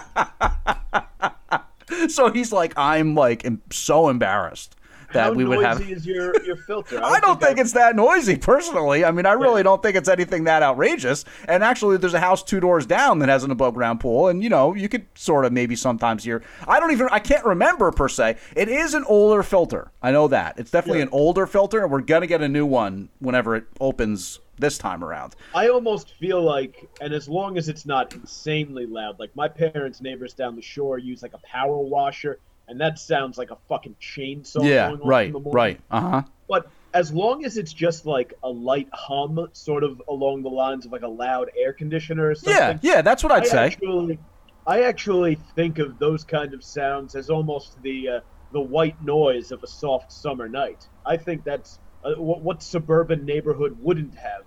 So 2.08 2.30
he's 2.30 2.52
like, 2.52 2.72
I'm 2.78 3.14
like 3.14 3.46
so 3.70 4.08
embarrassed 4.08 4.74
that 5.12 5.24
How 5.24 5.32
we 5.32 5.44
would 5.44 5.60
noisy 5.60 5.84
have. 5.84 5.90
is 5.98 6.06
your 6.06 6.32
your 6.44 6.56
filter? 6.56 7.00
I 7.04 7.18
don't 7.20 7.40
think 7.40 7.58
I- 7.58 7.62
it's 7.62 7.72
that 7.72 7.96
noisy, 7.96 8.36
personally. 8.36 9.04
I 9.04 9.10
mean, 9.10 9.26
I 9.26 9.32
really 9.32 9.62
don't 9.64 9.82
think 9.82 9.96
it's 9.96 10.08
anything 10.08 10.44
that 10.44 10.62
outrageous. 10.62 11.24
And 11.48 11.62
actually, 11.64 11.96
there's 11.96 12.14
a 12.14 12.20
house 12.20 12.42
two 12.44 12.60
doors 12.60 12.86
down 12.86 13.18
that 13.18 13.28
has 13.28 13.42
an 13.44 13.50
above 13.50 13.74
ground 13.74 13.98
pool, 14.00 14.28
and 14.28 14.42
you 14.42 14.48
know, 14.48 14.72
you 14.74 14.88
could 14.88 15.04
sort 15.16 15.44
of 15.44 15.52
maybe 15.52 15.74
sometimes 15.76 16.22
hear. 16.24 16.42
I 16.66 16.78
don't 16.80 16.92
even. 16.92 17.08
I 17.10 17.18
can't 17.18 17.44
remember 17.44 17.90
per 17.90 18.08
se. 18.08 18.36
It 18.56 18.68
is 18.68 18.94
an 18.94 19.04
older 19.04 19.42
filter. 19.42 19.90
I 20.00 20.12
know 20.12 20.28
that 20.28 20.58
it's 20.58 20.70
definitely 20.70 21.00
Yeah. 21.00 21.06
an 21.06 21.10
older 21.12 21.46
filter, 21.46 21.82
and 21.82 21.90
we're 21.90 22.00
gonna 22.02 22.28
get 22.28 22.40
a 22.40 22.48
new 22.48 22.64
one 22.66 23.08
whenever 23.18 23.56
it 23.56 23.64
opens 23.80 24.38
this 24.60 24.78
time 24.78 25.02
around. 25.02 25.34
I 25.54 25.68
almost 25.68 26.14
feel 26.18 26.42
like, 26.42 26.88
and 27.00 27.12
as 27.12 27.28
long 27.28 27.58
as 27.58 27.68
it's 27.68 27.86
not 27.86 28.12
insanely 28.14 28.86
loud, 28.86 29.18
like 29.18 29.34
my 29.34 29.48
parents' 29.48 30.00
neighbors 30.00 30.34
down 30.34 30.56
the 30.56 30.62
shore 30.62 30.98
use 30.98 31.22
like 31.22 31.34
a 31.34 31.38
power 31.38 31.78
washer, 31.78 32.38
and 32.68 32.80
that 32.80 32.98
sounds 32.98 33.36
like 33.38 33.50
a 33.50 33.58
fucking 33.68 33.96
chainsaw. 34.00 34.64
yeah, 34.64 34.90
going 34.90 35.06
right, 35.06 35.26
in 35.26 35.32
the 35.32 35.40
morning. 35.40 35.54
right. 35.54 35.80
Uh 35.90 36.00
huh. 36.00 36.22
But 36.48 36.70
as 36.92 37.12
long 37.12 37.44
as 37.44 37.56
it's 37.56 37.72
just 37.72 38.06
like 38.06 38.34
a 38.42 38.48
light 38.48 38.88
hum, 38.92 39.48
sort 39.52 39.84
of 39.84 40.02
along 40.08 40.42
the 40.42 40.48
lines 40.48 40.86
of 40.86 40.92
like 40.92 41.02
a 41.02 41.08
loud 41.08 41.50
air 41.56 41.72
conditioner 41.72 42.30
or 42.30 42.34
something. 42.34 42.54
Yeah, 42.54 42.78
yeah. 42.82 43.02
That's 43.02 43.22
what 43.22 43.32
I'd 43.32 43.44
I 43.44 43.46
say. 43.46 43.66
actually, 43.66 44.18
I 44.66 44.82
actually 44.82 45.36
think 45.54 45.78
of 45.78 45.98
those 45.98 46.24
kind 46.24 46.54
of 46.54 46.62
sounds 46.64 47.14
as 47.14 47.30
almost 47.30 47.80
the 47.82 48.08
uh, 48.08 48.20
the 48.52 48.60
white 48.60 49.02
noise 49.04 49.52
of 49.52 49.62
a 49.62 49.66
soft 49.66 50.12
summer 50.12 50.48
night. 50.48 50.88
I 51.06 51.16
think 51.16 51.44
that's 51.44 51.78
uh, 52.04 52.14
what, 52.14 52.40
what 52.40 52.62
suburban 52.62 53.24
neighborhood 53.24 53.76
wouldn't 53.80 54.14
have 54.16 54.42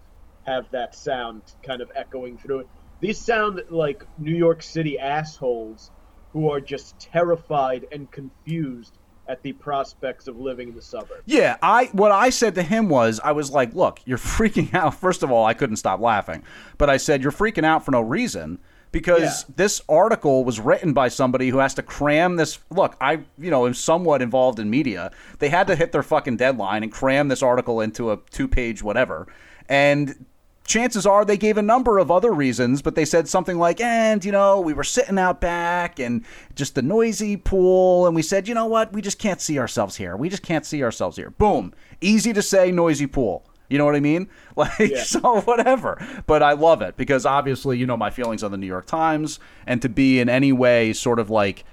have 0.46 0.70
that 0.72 0.96
sound 0.96 1.42
kind 1.64 1.82
of 1.82 1.92
echoing 1.96 2.38
through 2.38 2.60
it. 2.62 2.68
These 3.00 3.20
sound 3.20 3.62
like 3.70 4.06
New 4.18 4.36
York 4.36 4.62
City 4.64 4.98
assholes 5.00 5.92
who 6.32 6.50
are 6.50 6.60
just 6.62 7.00
terrified 7.00 7.86
and 7.92 8.10
confused 8.12 8.98
at 9.28 9.42
the 9.42 9.54
prospects 9.54 10.28
of 10.28 10.38
living 10.38 10.70
in 10.70 10.76
the 10.76 10.82
suburbs. 10.82 11.22
Yeah, 11.26 11.56
I 11.62 11.86
what 11.94 12.12
I 12.12 12.30
said 12.30 12.56
to 12.56 12.64
him 12.64 12.90
was 12.90 13.20
I 13.24 13.32
was 13.32 13.52
like, 13.52 13.74
"Look, 13.74 14.00
you're 14.06 14.18
freaking 14.38 14.74
out." 14.74 14.96
First 14.96 15.24
of 15.24 15.32
all, 15.32 15.46
I 15.46 15.54
couldn't 15.54 15.78
stop 15.78 16.00
laughing. 16.00 16.44
But 16.78 16.90
I 16.90 16.98
said, 16.98 17.22
"You're 17.22 17.32
freaking 17.32 17.64
out 17.66 17.86
for 17.86 17.92
no 17.92 18.02
reason." 18.02 18.60
Because 18.92 19.22
Yeah. 19.48 19.54
this 19.56 19.82
article 19.90 20.44
was 20.46 20.60
written 20.60 20.94
by 20.94 21.08
somebody 21.08 21.50
who 21.50 21.58
has 21.58 21.74
to 21.76 21.82
cram 21.82 22.36
this. 22.36 22.60
Look, 22.70 22.96
I, 23.02 23.22
you 23.40 23.50
know, 23.50 23.66
am 23.66 23.74
somewhat 23.74 24.22
involved 24.22 24.60
in 24.60 24.70
media. 24.70 25.10
They 25.40 25.50
had 25.50 25.66
to 25.68 25.76
hit 25.76 25.92
their 25.92 26.04
fucking 26.04 26.38
deadline 26.38 26.84
and 26.84 26.92
cram 26.92 27.28
this 27.28 27.42
article 27.42 27.82
into 27.82 28.12
a 28.12 28.20
two-page 28.30 28.84
whatever. 28.84 29.28
And 29.68 30.26
chances 30.66 31.06
are 31.06 31.26
they 31.26 31.38
gave 31.38 31.58
a 31.58 31.62
number 31.62 31.98
of 32.00 32.10
other 32.10 32.32
reasons, 32.32 32.82
but 32.82 32.96
they 32.96 33.06
said 33.06 33.28
something 33.28 33.58
like, 33.58 33.82
and, 33.82 34.24
you 34.24 34.32
know, 34.32 34.60
we 34.62 34.74
were 34.74 34.84
sitting 34.84 35.18
out 35.20 35.42
back 35.42 36.00
and 36.00 36.24
just 36.56 36.76
the 36.76 36.82
noisy 36.82 37.36
pool. 37.38 38.06
And 38.08 38.16
we 38.16 38.22
said, 38.22 38.48
you 38.48 38.54
know 38.54 38.66
what? 38.66 38.94
We 38.94 39.02
just 39.02 39.20
can't 39.20 39.42
see 39.42 39.60
ourselves 39.60 39.98
here. 39.98 40.16
We 40.16 40.30
just 40.30 40.44
can't 40.44 40.66
see 40.66 40.84
ourselves 40.84 41.18
here. 41.18 41.30
Boom. 41.32 41.74
Easy 42.02 42.32
to 42.34 42.42
say, 42.42 42.72
noisy 42.72 43.08
pool. 43.08 43.46
You 43.70 43.78
know 43.78 43.86
what 43.86 43.96
I 43.96 44.00
mean? 44.00 44.30
Like, 44.56 44.78
Yeah. 44.80 45.04
so 45.04 45.42
whatever. 45.42 45.98
But 46.28 46.44
I 46.44 46.54
love 46.54 46.82
it 46.82 46.96
because 46.96 47.26
obviously, 47.26 47.78
you 47.78 47.86
know, 47.88 47.98
my 47.98 48.10
feelings 48.12 48.44
on 48.44 48.52
the 48.52 48.58
New 48.58 48.68
York 48.68 48.86
Times 48.86 49.40
and 49.66 49.82
to 49.82 49.90
be 49.90 50.20
in 50.20 50.30
any 50.30 50.52
way 50.54 50.94
sort 50.94 51.18
of 51.20 51.30
like, 51.30 51.66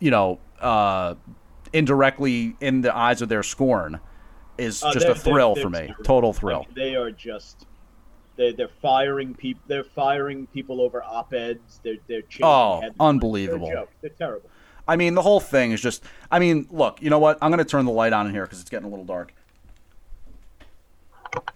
you 0.00 0.10
know, 0.10 0.38
uh, 0.60 1.14
indirectly 1.72 2.56
in 2.60 2.82
the 2.82 2.94
eyes 2.94 3.22
of 3.22 3.28
their 3.28 3.42
scorn 3.42 4.00
is 4.58 4.82
Uh, 4.84 4.92
just 4.92 5.06
a 5.06 5.14
thrill 5.14 5.54
they're- 5.54 5.64
for 5.64 5.70
they're 5.70 5.80
me. 5.82 5.86
terrific. 5.88 6.04
Total 6.04 6.32
thrill. 6.32 6.58
Like, 6.60 6.74
they 6.74 6.94
are 6.94 7.10
just 7.10 7.66
They 8.36 8.52
they're 8.52 8.68
firing 8.82 9.34
people. 9.34 9.62
They're 9.66 9.84
firing 9.84 10.46
people 10.48 10.80
over 10.80 11.02
op-eds. 11.02 11.80
They're 11.82 11.96
they're 12.08 12.22
changing 12.22 12.46
Oh, 12.46 12.82
unbelievable. 12.98 13.68
They're. 13.68 13.86
They're 14.00 14.10
terrible. 14.10 14.50
I 14.86 14.96
mean, 14.96 15.14
the 15.14 15.22
whole 15.22 15.40
thing 15.40 15.72
is 15.72 15.80
just. 15.80 16.02
I 16.30 16.38
mean, 16.38 16.66
look, 16.70 17.00
you 17.00 17.10
know 17.10 17.18
what? 17.18 17.38
I'm 17.40 17.50
going 17.50 17.58
to 17.58 17.64
turn 17.64 17.84
the 17.84 17.92
light 17.92 18.12
on 18.12 18.26
in 18.26 18.32
here 18.32 18.42
because 18.42 18.60
it's 18.60 18.70
getting 18.70 18.86
a 18.86 18.90
little 18.90 19.04
dark. 19.04 19.32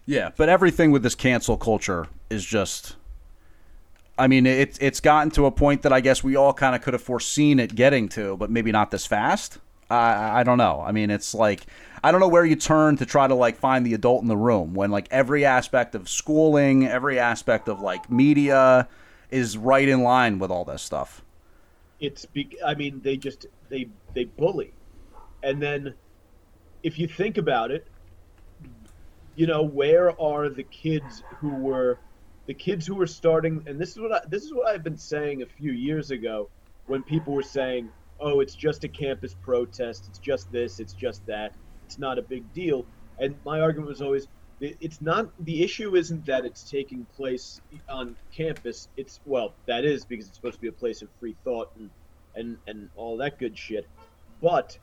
Yeah, 0.06 0.30
but 0.36 0.48
everything 0.48 0.90
with 0.90 1.02
this 1.02 1.14
cancel 1.14 1.56
culture 1.56 2.06
is 2.30 2.44
just. 2.44 2.96
I 4.16 4.26
mean, 4.26 4.46
it's 4.46 4.78
it's 4.80 5.00
gotten 5.00 5.30
to 5.32 5.46
a 5.46 5.50
point 5.50 5.82
that 5.82 5.92
I 5.92 6.00
guess 6.00 6.24
we 6.24 6.34
all 6.36 6.52
kind 6.52 6.74
of 6.74 6.82
could 6.82 6.94
have 6.94 7.02
foreseen 7.02 7.60
it 7.60 7.74
getting 7.74 8.08
to, 8.10 8.36
but 8.36 8.50
maybe 8.50 8.72
not 8.72 8.90
this 8.90 9.06
fast. 9.06 9.58
I 9.90 10.40
I 10.40 10.42
don't 10.42 10.58
know. 10.58 10.82
I 10.84 10.92
mean, 10.92 11.10
it's 11.10 11.34
like 11.34 11.66
I 12.02 12.12
don't 12.12 12.20
know 12.20 12.28
where 12.28 12.44
you 12.44 12.56
turn 12.56 12.96
to 12.98 13.06
try 13.06 13.26
to 13.26 13.34
like 13.34 13.56
find 13.56 13.84
the 13.84 13.94
adult 13.94 14.22
in 14.22 14.28
the 14.28 14.36
room 14.36 14.74
when 14.74 14.90
like 14.90 15.08
every 15.10 15.44
aspect 15.44 15.94
of 15.94 16.08
schooling, 16.08 16.86
every 16.86 17.18
aspect 17.18 17.68
of 17.68 17.80
like 17.80 18.10
media 18.10 18.88
is 19.30 19.56
right 19.56 19.88
in 19.88 20.02
line 20.02 20.38
with 20.38 20.50
all 20.50 20.64
this 20.64 20.82
stuff. 20.82 21.22
It's 22.00 22.24
be, 22.26 22.56
I 22.64 22.74
mean 22.74 23.00
they 23.02 23.16
just 23.16 23.46
they 23.68 23.88
they 24.14 24.24
bully, 24.24 24.72
and 25.42 25.60
then 25.60 25.94
if 26.82 26.98
you 26.98 27.08
think 27.08 27.38
about 27.38 27.70
it, 27.70 27.86
you 29.34 29.46
know 29.46 29.62
where 29.62 30.20
are 30.20 30.48
the 30.48 30.64
kids 30.64 31.22
who 31.40 31.50
were 31.50 31.98
the 32.46 32.54
kids 32.54 32.86
who 32.86 32.94
were 32.94 33.06
starting 33.06 33.62
and 33.66 33.78
this 33.78 33.90
is 33.90 33.98
what 34.00 34.12
I, 34.12 34.20
this 34.28 34.44
is 34.44 34.54
what 34.54 34.68
I've 34.68 34.82
been 34.82 34.96
saying 34.96 35.42
a 35.42 35.46
few 35.46 35.72
years 35.72 36.10
ago 36.10 36.48
when 36.86 37.02
people 37.02 37.34
were 37.34 37.42
saying 37.42 37.90
oh 38.20 38.40
it's 38.40 38.54
just 38.54 38.84
a 38.84 38.88
campus 38.88 39.34
protest 39.42 40.06
it's 40.08 40.18
just 40.18 40.50
this 40.50 40.80
it's 40.80 40.94
just 40.94 41.22
that 41.26 41.52
it's 41.84 41.98
not 41.98 42.18
a 42.18 42.22
big 42.28 42.52
deal 42.52 42.84
and 43.18 43.36
my 43.44 43.60
argument 43.60 43.88
was 43.88 44.02
always 44.02 44.26
it's 44.60 45.00
not 45.00 45.26
the 45.38 45.62
issue 45.62 45.94
isn't 45.94 46.26
that 46.26 46.44
it's 46.44 46.68
taking 46.68 47.06
place 47.16 47.60
on 47.88 48.16
campus 48.36 48.88
it's 48.96 49.20
well 49.24 49.56
that 49.68 49.84
is 49.84 50.04
because 50.06 50.26
it's 50.26 50.36
supposed 50.36 50.56
to 50.56 50.60
be 50.60 50.68
a 50.68 50.72
place 50.72 51.02
of 51.02 51.08
free 51.20 51.36
thought 51.44 51.68
and 51.76 51.90
and 52.34 52.58
and 52.66 52.88
all 52.94 53.18
that 53.18 53.38
good 53.38 53.56
shit 53.56 53.84
but 54.42 54.76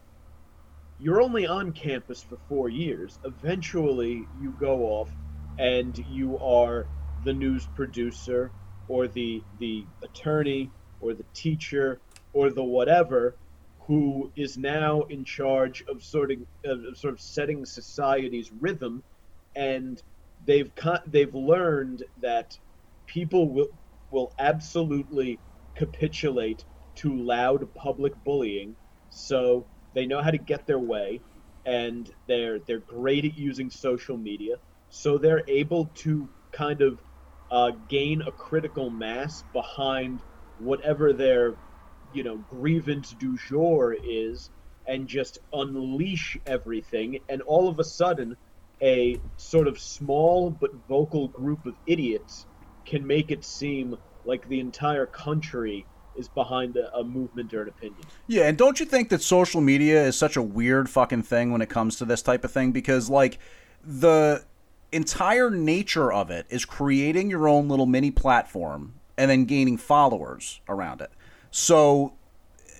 you're 0.98 1.21
only 1.21 1.45
on 1.48 1.74
campus 1.74 2.24
for 2.24 2.38
four 2.48 2.69
years. 2.69 3.19
Eventually, 3.24 4.30
you 4.34 4.54
go 4.54 4.82
off 4.84 5.10
and 5.58 5.98
you 5.98 6.39
are 6.39 6.89
the 7.24 7.34
news 7.34 7.67
producer 7.76 8.54
or 8.88 9.08
the 9.08 9.45
the 9.60 9.88
attorney 10.04 10.74
or 11.00 11.13
the 11.13 11.26
teacher 11.34 12.02
or 12.36 12.52
the 12.52 12.63
whatever 12.65 13.38
who 13.88 14.32
is 14.38 14.58
now 14.58 15.04
in 15.04 15.26
charge 15.26 15.84
of 15.89 16.04
sort 16.04 16.32
of, 16.34 16.39
of 16.65 16.98
sort 16.98 17.15
of 17.15 17.21
setting 17.21 17.65
society's 17.65 18.52
rhythm. 18.62 19.04
And 19.56 20.02
they've 20.45 20.71
co- 20.76 21.00
they've 21.08 21.36
learned 21.36 22.04
that 22.21 22.52
people 23.08 23.54
will 23.54 23.69
will 24.12 24.34
absolutely 24.39 25.41
capitulate 25.78 26.65
to 26.98 27.15
loud 27.15 27.74
public 27.76 28.13
bullying. 28.26 28.78
So 29.10 29.69
they 29.95 30.08
know 30.08 30.21
how 30.24 30.32
to 30.32 30.39
get 30.39 30.67
their 30.67 30.80
way 30.80 31.21
and 31.65 32.10
they're 32.28 32.60
they're 32.67 32.84
great 32.88 33.26
at 33.26 33.36
using 33.36 33.71
social 33.71 34.17
media. 34.17 34.58
So 34.89 35.19
they're 35.19 35.43
able 35.50 35.88
to 36.04 36.30
kind 36.54 36.82
of 36.82 37.02
uh, 37.52 37.71
gain 37.89 38.24
a 38.24 38.34
critical 38.34 38.91
mass 38.91 39.43
behind 39.54 40.24
whatever 40.58 41.13
their 41.13 41.58
you 42.15 42.23
know 42.23 42.38
grievance 42.49 43.13
du 43.19 43.38
jour 43.38 43.95
is 44.04 44.49
and 44.88 45.08
just 45.08 45.39
unleash 45.54 46.38
everything 46.45 47.19
and 47.30 47.41
all 47.43 47.67
of 47.67 47.80
a 47.80 47.84
sudden 47.84 48.38
a 48.82 49.19
sort 49.38 49.67
of 49.67 49.80
small 49.80 50.49
but 50.49 50.71
vocal 50.88 51.28
group 51.28 51.65
of 51.65 51.75
idiots 51.88 52.45
can 52.86 53.06
make 53.06 53.32
it 53.32 53.43
seem 53.43 53.97
like 54.25 54.47
the 54.47 54.60
entire 54.60 55.06
country 55.06 55.86
is 56.15 56.28
behind 56.30 56.78
a, 56.78 56.95
a 56.95 57.04
movement 57.04 57.54
or 57.54 57.63
an 57.63 57.69
opinion 57.69 58.01
Yeah, 58.28 58.47
and 58.47 58.58
don't 58.58 58.80
you 58.80 58.86
think 58.86 59.10
that 59.10 59.21
social 59.21 59.62
media 59.62 60.06
is 60.06 60.17
such 60.17 60.38
a 60.38 60.41
weird 60.41 60.89
fucking 60.89 61.23
thing 61.23 61.51
when 61.51 61.62
it 61.62 61.69
comes 61.69 61.97
to 61.97 62.06
this 62.06 62.21
type 62.21 62.43
of 62.45 62.51
thing? 62.51 62.71
Because, 62.71 63.10
like, 63.10 63.38
the 63.84 64.43
entire 64.91 65.49
nature 65.49 66.12
of 66.12 66.32
it 66.32 66.45
is 66.49 66.63
creating 66.63 67.30
your 67.30 67.47
own 67.47 67.67
little 67.67 67.86
mini 67.86 68.12
platform 68.12 68.93
and 69.17 69.30
then 69.30 69.45
gaining 69.45 69.78
followers 69.78 70.62
around 70.67 71.01
it. 71.01 71.12
So, 71.58 72.12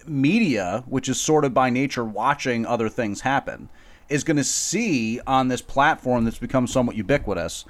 media, 0.06 0.84
which 0.86 1.08
is 1.08 1.18
sort 1.18 1.46
of 1.46 1.54
by 1.54 1.70
nature 1.70 2.04
watching 2.04 2.66
other 2.66 2.90
things 2.90 3.22
happen, 3.22 3.70
is 4.10 4.26
going 4.26 4.36
to 4.36 4.44
see 4.44 5.22
on 5.26 5.48
this 5.48 5.62
platform 5.62 6.26
that's 6.26 6.40
become 6.40 6.68
somewhat 6.68 6.98
ubiquitous 6.98 7.64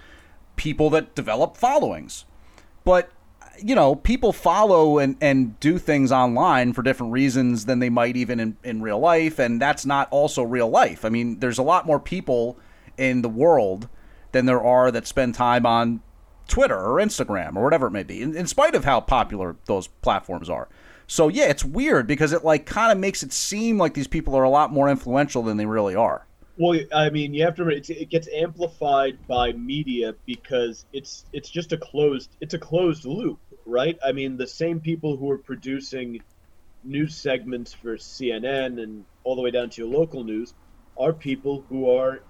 people 0.55 0.89
that 0.89 1.13
develop 1.13 1.57
followings. 1.57 2.25
But 2.83 3.11
you 3.61 3.75
know, 3.75 3.93
people 3.93 4.33
follow 4.33 4.97
and, 4.97 5.15
and 5.21 5.59
do 5.59 5.77
things 5.77 6.11
online 6.11 6.73
for 6.73 6.81
different 6.81 7.13
reasons 7.13 7.65
than 7.65 7.77
they 7.77 7.91
might 7.91 8.17
even 8.17 8.39
in, 8.39 8.57
in 8.63 8.81
real 8.81 8.97
life, 8.97 9.37
and 9.37 9.61
that's 9.61 9.85
not 9.85 10.07
also 10.09 10.41
real 10.41 10.71
life. 10.71 11.05
I 11.05 11.09
mean, 11.09 11.37
there's 11.37 11.59
a 11.59 11.63
lot 11.63 11.85
more 11.85 11.99
people 11.99 12.57
in 12.97 13.21
the 13.21 13.29
world 13.29 13.89
than 14.31 14.47
there 14.47 14.63
are 14.63 14.89
that 14.89 15.05
spend 15.05 15.35
time 15.35 15.67
on 15.67 16.01
Twitter 16.47 16.79
or 16.79 16.97
Instagram 16.97 17.55
or 17.55 17.63
whatever 17.63 17.85
it 17.85 17.91
may 17.91 18.01
be, 18.01 18.23
in, 18.23 18.35
in 18.35 18.47
spite 18.47 18.73
of 18.73 18.85
how 18.85 19.01
popular 19.01 19.55
those 19.67 19.85
platforms 19.85 20.49
are. 20.49 20.67
So 21.07 21.27
yeah, 21.27 21.45
it's 21.45 21.63
weird 21.63 22.07
because 22.07 22.33
it 22.33 22.43
like 22.43 22.65
kind 22.65 22.91
of 22.91 22.97
makes 22.97 23.23
it 23.23 23.31
seem 23.31 23.77
like 23.77 23.93
these 23.93 24.07
people 24.07 24.35
are 24.35 24.43
a 24.43 24.49
lot 24.49 24.71
more 24.71 24.89
influential 24.89 25.43
than 25.43 25.57
they 25.57 25.65
really 25.65 25.95
are. 25.95 26.25
Well, 26.57 26.79
I 26.93 27.09
mean, 27.09 27.33
you 27.33 27.43
have 27.43 27.55
to. 27.55 27.67
It's, 27.67 27.89
it 27.89 28.09
gets 28.09 28.29
amplified 28.33 29.27
by 29.27 29.51
media 29.51 30.15
because 30.25 30.85
it's 30.93 31.25
it's 31.33 31.49
just 31.49 31.73
a 31.73 31.77
closed 31.77 32.29
it's 32.39 32.53
a 32.53 32.59
closed 32.59 33.05
loop, 33.05 33.39
right? 33.65 33.97
I 34.03 34.13
mean, 34.13 34.37
the 34.37 34.47
same 34.47 34.79
people 34.79 35.17
who 35.17 35.29
are 35.31 35.37
producing 35.37 36.21
news 36.83 37.15
segments 37.15 37.73
for 37.73 37.97
CNN 37.97 38.81
and 38.81 39.03
all 39.23 39.35
the 39.35 39.41
way 39.41 39.51
down 39.51 39.69
to 39.71 39.81
your 39.81 39.91
local 39.91 40.23
news 40.23 40.53
are 40.97 41.11
people 41.11 41.65
who 41.67 41.91
are 41.91 42.21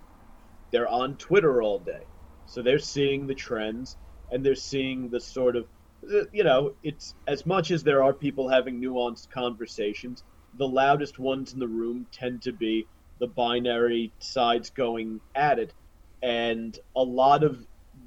they're 0.72 0.88
on 0.88 1.18
Twitter 1.18 1.62
all 1.62 1.78
day, 1.78 2.04
so 2.48 2.64
they're 2.64 2.80
seeing 2.80 3.28
the 3.28 3.36
trends 3.36 3.96
and 4.32 4.44
they're 4.44 4.56
seeing 4.56 5.10
the 5.10 5.20
sort 5.20 5.56
of 5.56 5.68
Uh, 6.14 6.26
you 6.34 6.44
know 6.44 6.72
it's 6.84 7.16
as 7.28 7.46
much 7.46 7.72
as 7.72 7.84
there 7.84 8.04
are 8.04 8.14
people 8.14 8.50
having 8.50 8.82
nuanced 8.82 9.30
conversations 9.34 10.24
the 10.58 10.68
loudest 10.68 11.20
ones 11.20 11.54
in 11.54 11.60
the 11.60 11.68
room 11.68 12.08
tend 12.14 12.42
to 12.44 12.54
be 12.54 12.88
the 13.20 13.28
binary 13.28 14.14
sides 14.20 14.70
going 14.72 15.20
at 15.36 15.60
it. 15.60 15.74
And 16.22 16.78
a 16.96 17.04
lot 17.04 17.44
of 17.44 17.58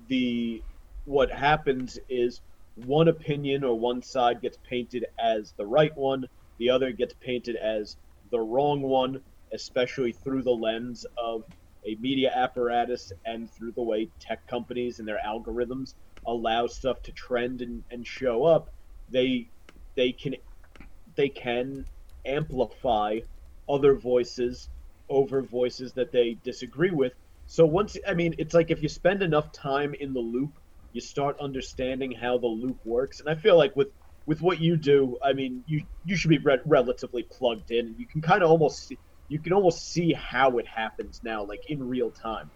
the 0.08 0.62
what 1.04 1.30
happens 1.30 1.98
is 2.08 2.40
one 2.74 3.08
opinion 3.08 3.64
or 3.64 3.78
one 3.78 4.02
side 4.02 4.40
gets 4.42 4.58
painted 4.68 5.04
as 5.20 5.52
the 5.58 5.66
right 5.66 5.92
one 5.96 6.24
the 6.58 6.70
other 6.70 6.92
gets 6.92 7.14
painted 7.22 7.56
as 7.56 7.96
the 8.30 8.40
wrong 8.40 8.82
one 8.82 9.20
especially 9.54 10.12
through 10.12 10.42
the 10.42 10.50
lens 10.50 11.04
of 11.22 11.42
a 11.86 11.96
media 12.00 12.30
apparatus 12.34 13.12
and 13.24 13.48
through 13.56 13.72
the 13.76 13.82
way 13.82 14.10
tech 14.20 14.40
companies 14.50 14.98
and 14.98 15.08
their 15.08 15.20
algorithms 15.26 15.94
allow 16.26 16.66
stuff 16.66 17.00
to 17.02 17.12
trend 17.12 17.62
and, 17.62 17.84
and 17.90 18.06
show 18.06 18.44
up 18.44 18.68
they 19.08 19.50
they 19.96 20.12
can 20.12 20.34
they 21.16 21.28
can 21.28 21.86
amplify 22.26 23.18
other 23.68 23.94
voices 23.94 24.68
over 25.08 25.42
voices 25.42 25.94
that 25.94 26.12
they 26.12 26.34
disagree 26.44 26.90
with. 26.90 27.12
So 27.46 27.64
once 27.66 27.96
I 28.06 28.14
mean, 28.14 28.34
it's 28.38 28.54
like 28.54 28.70
if 28.70 28.82
you 28.82 28.88
spend 28.88 29.22
enough 29.22 29.52
time 29.52 29.94
in 29.94 30.12
the 30.12 30.20
loop, 30.20 30.52
you 30.92 31.00
start 31.00 31.36
understanding 31.40 32.12
how 32.12 32.38
the 32.38 32.46
loop 32.46 32.78
works. 32.84 33.20
And 33.20 33.28
I 33.28 33.34
feel 33.40 33.56
like 33.56 33.74
with 33.76 33.88
with 34.26 34.42
what 34.42 34.60
you 34.60 34.76
do, 34.76 35.18
I 35.22 35.32
mean, 35.32 35.64
you 35.66 35.82
you 36.04 36.16
should 36.16 36.28
be 36.30 36.38
re- 36.38 36.58
relatively 36.66 37.26
plugged 37.32 37.70
in. 37.70 37.94
You 37.98 38.06
can 38.10 38.20
kind 38.20 38.42
of 38.42 38.50
almost 38.50 38.86
see, 38.86 38.98
you 39.28 39.40
can 39.40 39.52
almost 39.54 39.88
see 39.90 40.12
how 40.12 40.58
it 40.58 40.66
happens 40.68 41.20
now, 41.22 41.44
like 41.44 41.60
in 41.68 41.82
real 41.82 42.12
time. 42.12 42.50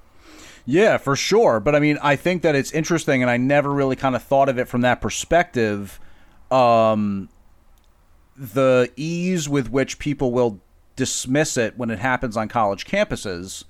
Yeah, 0.64 0.96
for 0.96 1.16
sure. 1.16 1.61
But 1.61 1.74
I 1.74 1.80
mean, 1.80 1.98
I 2.02 2.16
think 2.16 2.42
that 2.42 2.54
it's 2.54 2.72
interesting, 2.72 3.22
and 3.22 3.30
I 3.30 3.37
never 3.37 3.70
really 3.70 3.96
kind 3.96 4.14
of 4.14 4.22
thought 4.22 4.48
of 4.48 4.58
it 4.58 4.68
from 4.68 4.82
that 4.82 5.00
perspective. 5.00 5.98
Um, 6.50 7.28
the 8.37 8.90
ease 8.96 9.48
with 9.48 9.70
which 9.70 9.98
people 9.98 10.32
will 10.32 10.61
dismiss 10.94 11.56
it 11.56 11.76
when 11.76 11.90
it 11.90 11.98
happens 11.98 12.37
on 12.37 12.48
college 12.48 12.87
campuses, 12.87 13.64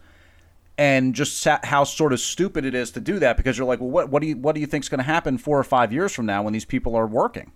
and 0.76 1.14
just 1.14 1.44
how 1.44 1.84
sort 1.84 2.12
of 2.12 2.20
stupid 2.20 2.64
it 2.64 2.74
is 2.74 2.90
to 2.92 3.00
do 3.00 3.18
that 3.18 3.36
because 3.36 3.56
you're 3.56 3.66
like, 3.66 3.80
well, 3.80 3.90
what 3.90 4.10
what 4.10 4.20
do 4.20 4.28
you 4.28 4.36
what 4.36 4.54
do 4.54 4.60
you 4.60 4.66
think's 4.66 4.88
going 4.88 4.98
to 4.98 5.04
happen 5.04 5.38
four 5.38 5.58
or 5.58 5.64
five 5.64 5.92
years 5.92 6.12
from 6.12 6.26
now 6.26 6.42
when 6.42 6.52
these 6.52 6.64
people 6.64 6.94
are 6.94 7.06
working? 7.06 7.52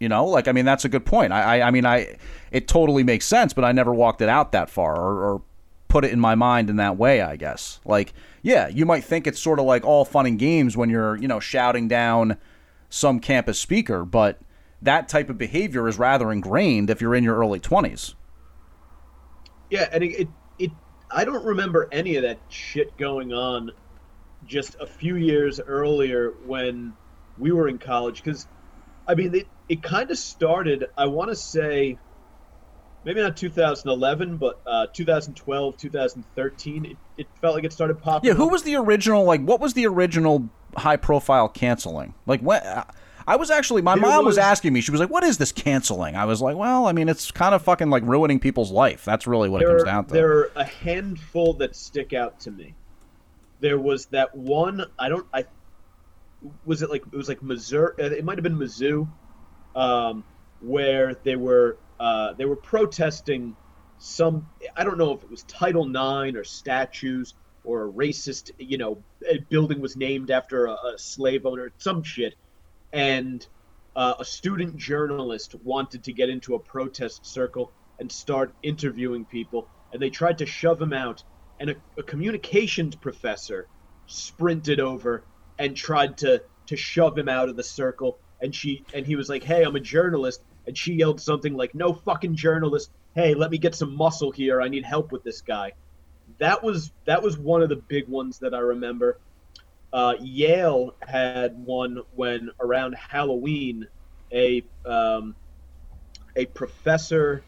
You 0.00 0.08
know, 0.08 0.26
like 0.26 0.48
I 0.48 0.52
mean, 0.52 0.64
that's 0.64 0.84
a 0.84 0.88
good 0.88 1.06
point. 1.06 1.32
I 1.32 1.58
I, 1.58 1.68
I 1.68 1.70
mean, 1.70 1.86
I 1.86 2.16
it 2.50 2.66
totally 2.66 3.04
makes 3.04 3.24
sense, 3.24 3.52
but 3.52 3.64
I 3.64 3.70
never 3.70 3.94
walked 3.94 4.20
it 4.20 4.28
out 4.28 4.50
that 4.52 4.68
far 4.68 4.96
or, 4.96 5.34
or 5.34 5.42
put 5.94 6.04
it 6.04 6.10
in 6.10 6.18
my 6.18 6.34
mind 6.34 6.68
in 6.68 6.74
that 6.74 6.96
way, 6.96 7.20
I 7.20 7.36
guess. 7.36 7.78
Like, 7.84 8.14
yeah, 8.42 8.66
you 8.66 8.84
might 8.84 9.04
think 9.04 9.28
it's 9.28 9.38
sort 9.38 9.60
of 9.60 9.64
like 9.64 9.84
all 9.84 10.04
fun 10.04 10.26
and 10.26 10.36
games 10.36 10.76
when 10.76 10.90
you're, 10.90 11.14
you 11.16 11.28
know, 11.28 11.38
shouting 11.38 11.86
down 11.86 12.36
some 12.88 13.20
campus 13.20 13.60
speaker, 13.60 14.04
but 14.04 14.40
that 14.82 15.08
type 15.08 15.30
of 15.30 15.38
behavior 15.38 15.86
is 15.86 15.96
rather 15.96 16.32
ingrained 16.32 16.90
if 16.90 17.00
you're 17.00 17.14
in 17.14 17.22
your 17.22 17.36
early 17.36 17.60
20s. 17.60 18.14
Yeah, 19.70 19.88
and 19.92 20.02
it, 20.02 20.26
it, 20.58 20.72
I 21.12 21.24
don't 21.24 21.44
remember 21.44 21.88
any 21.92 22.16
of 22.16 22.24
that 22.24 22.40
shit 22.48 22.96
going 22.96 23.32
on 23.32 23.70
just 24.48 24.74
a 24.80 24.88
few 24.88 25.14
years 25.14 25.60
earlier 25.60 26.30
when 26.44 26.92
we 27.38 27.52
were 27.52 27.68
in 27.68 27.78
college 27.78 28.20
because 28.20 28.48
I 29.06 29.14
mean 29.14 29.32
it, 29.32 29.46
it 29.68 29.80
kind 29.80 30.10
of 30.10 30.18
started 30.18 30.86
I 30.98 31.06
want 31.06 31.30
to 31.30 31.36
say 31.36 31.98
maybe 33.04 33.20
not 33.20 33.36
2011 33.36 34.36
but 34.38 34.60
uh, 34.66 34.86
2012 34.92 35.76
2013 35.76 36.84
it, 36.86 36.96
it 37.18 37.26
felt 37.40 37.54
like 37.54 37.64
it 37.64 37.72
started 37.72 38.00
popping 38.00 38.28
Yeah, 38.28 38.34
who 38.34 38.46
up. 38.46 38.52
was 38.52 38.62
the 38.62 38.76
original? 38.76 39.24
Like, 39.24 39.40
what 39.42 39.60
was 39.60 39.74
the 39.74 39.86
original 39.86 40.48
high 40.76 40.96
profile 40.96 41.48
canceling? 41.48 42.14
Like, 42.26 42.40
what? 42.40 42.64
I 43.26 43.36
was 43.36 43.50
actually, 43.50 43.80
my 43.80 43.94
There 43.94 44.02
mom 44.02 44.24
was, 44.26 44.32
was- 44.32 44.38
asking 44.38 44.72
me. 44.74 44.80
She 44.82 44.90
was 44.90 45.00
like, 45.00 45.08
"What 45.08 45.24
is 45.24 45.38
this 45.38 45.50
canceling?" 45.50 46.14
I 46.14 46.26
was 46.26 46.42
like, 46.42 46.56
"Well, 46.56 46.86
I 46.86 46.92
mean, 46.92 47.08
it's 47.08 47.30
kind 47.30 47.54
of 47.54 47.62
fucking 47.62 47.88
like 47.88 48.02
ruining 48.04 48.38
people's 48.38 48.70
life. 48.70 49.02
That's 49.04 49.26
really 49.26 49.48
what 49.48 49.62
it 49.62 49.66
comes 49.66 49.84
down 49.84 50.04
to." 50.06 50.12
there 50.12 50.30
are 50.30 50.50
a 50.56 50.64
handful 50.64 51.54
that 51.54 51.74
stick 51.74 52.12
out 52.12 52.38
to 52.40 52.50
me. 52.50 52.74
There 53.60 53.78
was 53.78 54.04
that 54.06 54.34
one. 54.34 54.84
I 54.98 55.08
don't. 55.08 55.26
I 55.32 55.44
was 56.66 56.82
it 56.82 56.90
like 56.90 57.02
it 57.10 57.16
was 57.16 57.28
like 57.28 57.42
Missouri. 57.42 57.94
It 57.96 58.24
might 58.26 58.36
have 58.36 58.42
been 58.42 58.58
Mizzou, 58.58 59.08
um, 59.74 60.22
where 60.60 61.14
they 61.24 61.36
were 61.36 61.78
uh, 62.00 62.34
they 62.34 62.44
were 62.44 62.56
protesting 62.56 63.56
some. 63.98 64.46
I 64.76 64.84
don't 64.84 64.98
know 64.98 65.12
if 65.12 65.22
it 65.22 65.30
was 65.30 65.44
Title 65.44 65.88
IX 65.88 66.36
or 66.36 66.44
statues 66.44 67.34
or 67.64 67.88
a 67.88 67.92
racist. 67.92 68.50
You 68.58 68.78
know, 68.78 69.04
a 69.28 69.38
building 69.50 69.80
was 69.80 69.96
named 69.96 70.30
after 70.30 70.66
a, 70.66 70.72
a 70.72 70.94
slave 70.98 71.46
owner. 71.46 71.72
Some 71.78 72.02
shit, 72.02 72.34
and 72.92 73.46
uh, 73.96 74.14
a 74.18 74.24
student 74.24 74.76
journalist 74.76 75.54
wanted 75.62 76.04
to 76.04 76.12
get 76.12 76.28
into 76.28 76.54
a 76.54 76.58
protest 76.60 77.26
circle 77.26 77.72
and 77.98 78.10
start 78.10 78.54
interviewing 78.62 79.24
people, 79.24 79.68
and 79.92 80.02
they 80.02 80.10
tried 80.10 80.38
to 80.38 80.46
shove 80.46 80.80
him 80.80 80.92
out. 80.92 81.22
And 81.60 81.70
a, 81.70 81.76
a 81.98 82.02
communications 82.02 82.96
professor 82.96 83.68
sprinted 84.06 84.80
over 84.80 85.24
and 85.58 85.76
tried 85.76 86.18
to 86.18 86.42
to 86.66 86.76
shove 86.76 87.16
him 87.16 87.28
out 87.28 87.48
of 87.48 87.56
the 87.56 87.62
circle. 87.62 88.18
And 88.40 88.54
she 88.54 88.84
and 88.92 89.06
he 89.06 89.16
was 89.16 89.28
like, 89.28 89.44
"Hey, 89.44 89.62
I'm 89.62 89.76
a 89.76 89.80
journalist." 89.80 90.40
And 90.66 90.76
she 90.78 90.94
yelled 90.94 91.20
something 91.20 91.54
like, 91.54 91.74
"No 91.74 91.94
fucking 91.94 92.36
journalist! 92.36 92.90
Hey, 93.14 93.34
let 93.34 93.50
me 93.50 93.58
get 93.58 93.74
some 93.76 93.96
muscle 93.96 94.32
here. 94.32 94.62
I 94.62 94.68
need 94.68 94.84
help 94.84 95.12
with 95.12 95.24
this 95.24 95.42
guy." 95.42 95.72
That 96.40 96.62
was 96.64 96.92
that 97.06 97.22
was 97.22 97.38
one 97.38 97.62
of 97.62 97.68
the 97.70 97.82
big 97.88 98.08
ones 98.08 98.38
that 98.40 98.54
I 98.54 98.60
remember. 98.60 99.20
Uh, 99.92 100.14
Yale 100.20 100.92
had 101.02 101.54
one 101.56 101.98
when 102.12 102.50
around 102.60 102.96
Halloween, 102.96 103.86
a 104.32 104.64
um, 104.86 105.36
a 106.36 106.46
professor. 106.46 107.44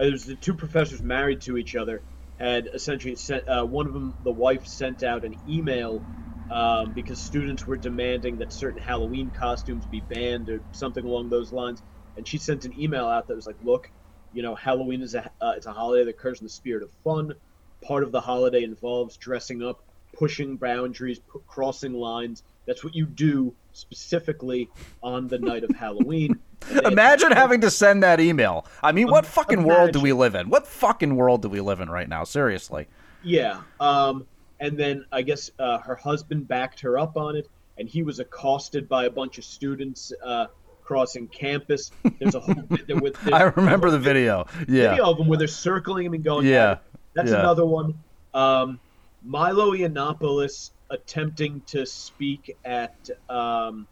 uh, 0.00 0.06
was 0.10 0.24
the 0.24 0.36
two 0.36 0.54
professors 0.54 1.02
married 1.02 1.40
to 1.42 1.56
each 1.56 1.74
other 1.74 2.02
had 2.38 2.68
essentially 2.74 3.16
sent 3.16 3.48
uh, 3.48 3.64
one 3.64 3.86
of 3.86 3.92
them. 3.94 4.16
The 4.22 4.32
wife 4.32 4.66
sent 4.66 5.02
out 5.02 5.24
an 5.24 5.34
email 5.48 6.04
um, 6.50 6.92
because 6.94 7.22
students 7.22 7.66
were 7.66 7.76
demanding 7.76 8.38
that 8.38 8.52
certain 8.52 8.82
Halloween 8.82 9.30
costumes 9.30 9.86
be 9.86 10.00
banned 10.00 10.48
or 10.48 10.60
something 10.72 11.04
along 11.04 11.30
those 11.30 11.52
lines. 11.52 11.82
And 12.20 12.28
she 12.28 12.36
sent 12.36 12.66
an 12.66 12.78
email 12.78 13.06
out 13.08 13.28
that 13.28 13.34
was 13.34 13.46
like, 13.46 13.56
"Look, 13.64 13.90
you 14.34 14.42
know, 14.42 14.54
Halloween 14.54 15.00
is 15.00 15.14
a 15.14 15.30
uh, 15.40 15.54
it's 15.56 15.64
a 15.64 15.72
holiday 15.72 16.04
that 16.04 16.10
occurs 16.10 16.38
in 16.38 16.44
the 16.44 16.50
spirit 16.50 16.82
of 16.82 16.90
fun. 17.02 17.32
Part 17.80 18.02
of 18.02 18.12
the 18.12 18.20
holiday 18.20 18.62
involves 18.62 19.16
dressing 19.16 19.62
up, 19.62 19.82
pushing 20.12 20.58
boundaries, 20.58 21.18
p- 21.18 21.38
crossing 21.48 21.94
lines. 21.94 22.42
That's 22.66 22.84
what 22.84 22.94
you 22.94 23.06
do 23.06 23.54
specifically 23.72 24.68
on 25.02 25.28
the 25.28 25.38
night 25.38 25.64
of 25.64 25.74
Halloween." 25.74 26.38
Imagine 26.84 27.32
having 27.32 27.62
to 27.62 27.70
send 27.70 28.02
that 28.02 28.20
email. 28.20 28.66
I 28.82 28.92
mean, 28.92 29.08
what 29.08 29.24
fucking 29.24 29.62
world 29.62 29.92
do 29.92 30.00
we 30.00 30.12
live 30.12 30.34
in? 30.34 30.50
What 30.50 30.66
fucking 30.66 31.16
world 31.16 31.40
do 31.40 31.48
we 31.48 31.62
live 31.62 31.80
in 31.80 31.88
right 31.88 32.06
now? 32.06 32.24
Seriously. 32.24 32.86
Yeah. 33.22 33.62
Um, 33.80 34.26
and 34.60 34.76
then 34.76 35.06
I 35.10 35.22
guess 35.22 35.50
uh, 35.58 35.78
her 35.78 35.94
husband 35.94 36.48
backed 36.48 36.80
her 36.80 36.98
up 36.98 37.16
on 37.16 37.34
it, 37.34 37.48
and 37.78 37.88
he 37.88 38.02
was 38.02 38.18
accosted 38.18 38.90
by 38.90 39.06
a 39.06 39.10
bunch 39.10 39.38
of 39.38 39.44
students 39.44 40.12
uh, 40.22 40.48
crossing 40.90 41.28
campus. 41.28 41.92
There's 42.18 42.34
a 42.34 42.40
whole 42.40 42.54
bit 42.68 42.88
there 42.88 42.96
with 42.96 43.16
I 43.32 43.44
remember 43.44 43.90
the 43.92 43.98
video. 43.98 44.46
Yeah. 44.66 44.90
video 44.90 45.08
of 45.12 45.18
them 45.18 45.28
where 45.28 45.38
they're 45.38 45.46
circling 45.46 46.04
him 46.06 46.14
and 46.14 46.24
going. 46.24 46.46
Yeah. 46.46 46.72
at. 46.72 46.82
That's 47.14 47.30
Yeah. 47.30 47.38
another 47.38 47.64
one. 47.64 47.94
Um, 48.34 48.80
Milo 49.24 49.70
Yiannopoulos 49.72 50.72
attempting 50.90 51.62
to 51.68 51.86
speak 51.86 52.56
at, 52.64 53.08
um, 53.28 53.86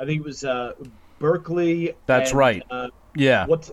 I 0.00 0.06
think 0.06 0.20
it 0.20 0.24
was 0.24 0.42
uh, 0.42 0.72
Berkeley. 1.18 1.94
That's 2.06 2.30
and, 2.30 2.38
right. 2.38 2.62
Uh, 2.70 2.88
Yeah. 3.14 3.44
what's 3.46 3.70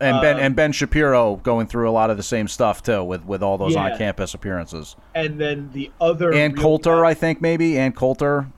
And 0.00 0.20
Ben 0.20 0.36
uh, 0.36 0.40
and 0.40 0.56
Ben 0.56 0.72
Shapiro 0.72 1.36
going 1.36 1.68
through 1.68 1.88
a 1.88 1.92
lot 1.92 2.10
of 2.10 2.16
the 2.16 2.24
same 2.24 2.48
stuff 2.48 2.82
too 2.82 3.04
with 3.04 3.24
with 3.24 3.40
all 3.44 3.56
those 3.56 3.74
Yeah. 3.74 3.92
on 3.92 3.98
campus 3.98 4.34
appearances. 4.34 4.96
and 5.14 5.40
then 5.40 5.70
the 5.72 5.92
other 6.00 6.32
And 6.34 6.56
Coulter, 6.58 7.02
guy- 7.02 7.10
I 7.10 7.14
think 7.14 7.40
maybe. 7.40 7.78
And 7.78 7.94
Coulter. 7.94 8.48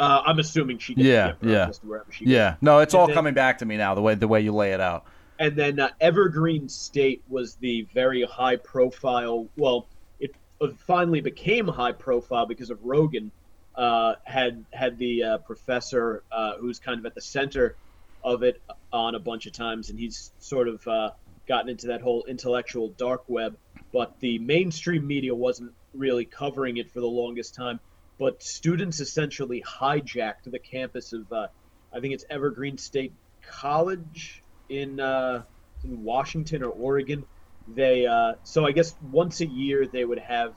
Uh, 0.00 0.22
I'm 0.24 0.38
assuming 0.38 0.78
she 0.78 0.94
gets 0.94 1.06
Yeah, 1.06 1.32
to 1.32 1.48
yeah. 1.48 1.70
she 2.10 2.24
goes. 2.24 2.54
No, 2.62 2.78
it's 2.78 2.94
And 2.94 3.00
all 3.00 3.06
then- 3.06 3.14
coming 3.14 3.34
back 3.34 3.58
to 3.58 3.66
me 3.66 3.76
now. 3.76 3.94
The 3.94 4.00
way 4.00 4.14
the 4.14 4.26
way 4.28 4.40
you 4.40 4.52
lay 4.52 4.72
it 4.72 4.80
out. 4.80 5.04
And 5.38 5.54
then 5.56 5.78
uh, 5.78 5.90
Evergreen 6.00 6.68
State 6.68 7.22
was 7.28 7.54
the 7.56 7.86
very 7.94 8.22
high 8.24 8.56
profile. 8.56 9.46
Well, 9.56 9.86
it 10.18 10.34
uh, 10.60 10.68
finally 10.86 11.20
became 11.20 11.68
high 11.68 11.92
profile 11.92 12.46
because 12.46 12.70
of 12.70 12.82
Rogan 12.84 13.30
uh, 13.74 14.14
had 14.24 14.64
had 14.72 14.98
the 14.98 15.22
uh, 15.22 15.38
professor 15.38 16.22
uh, 16.32 16.56
who's 16.58 16.78
kind 16.78 16.98
of 16.98 17.06
at 17.06 17.14
the 17.14 17.20
center 17.20 17.76
of 18.24 18.42
it 18.42 18.60
on 18.92 19.14
a 19.14 19.18
bunch 19.18 19.46
of 19.46 19.52
times, 19.52 19.90
and 19.90 19.98
he's 19.98 20.32
sort 20.40 20.68
of 20.68 20.86
uh, 20.88 21.10
gotten 21.46 21.68
into 21.70 21.86
that 21.88 22.00
whole 22.00 22.24
intellectual 22.24 22.88
dark 22.96 23.22
web. 23.28 23.56
But 23.92 24.18
the 24.20 24.38
mainstream 24.38 25.06
media 25.06 25.34
wasn't 25.34 25.72
really 25.94 26.24
covering 26.24 26.76
it 26.78 26.90
for 26.90 27.00
the 27.00 27.06
longest 27.06 27.54
time. 27.54 27.80
But 28.20 28.42
students 28.42 29.00
essentially 29.00 29.64
hijacked 29.66 30.44
the 30.44 30.58
campus 30.58 31.14
of, 31.14 31.32
uh, 31.32 31.46
I 31.90 32.00
think 32.00 32.12
it's 32.12 32.26
Evergreen 32.28 32.76
State 32.76 33.14
College 33.40 34.42
in 34.68 35.00
uh, 35.00 35.44
in 35.82 36.04
Washington 36.04 36.62
or 36.62 36.68
Oregon. 36.68 37.24
They 37.66 38.04
uh, 38.04 38.34
so 38.42 38.66
I 38.66 38.72
guess 38.72 38.94
once 39.10 39.40
a 39.40 39.46
year 39.46 39.86
they 39.86 40.04
would 40.04 40.18
have 40.18 40.54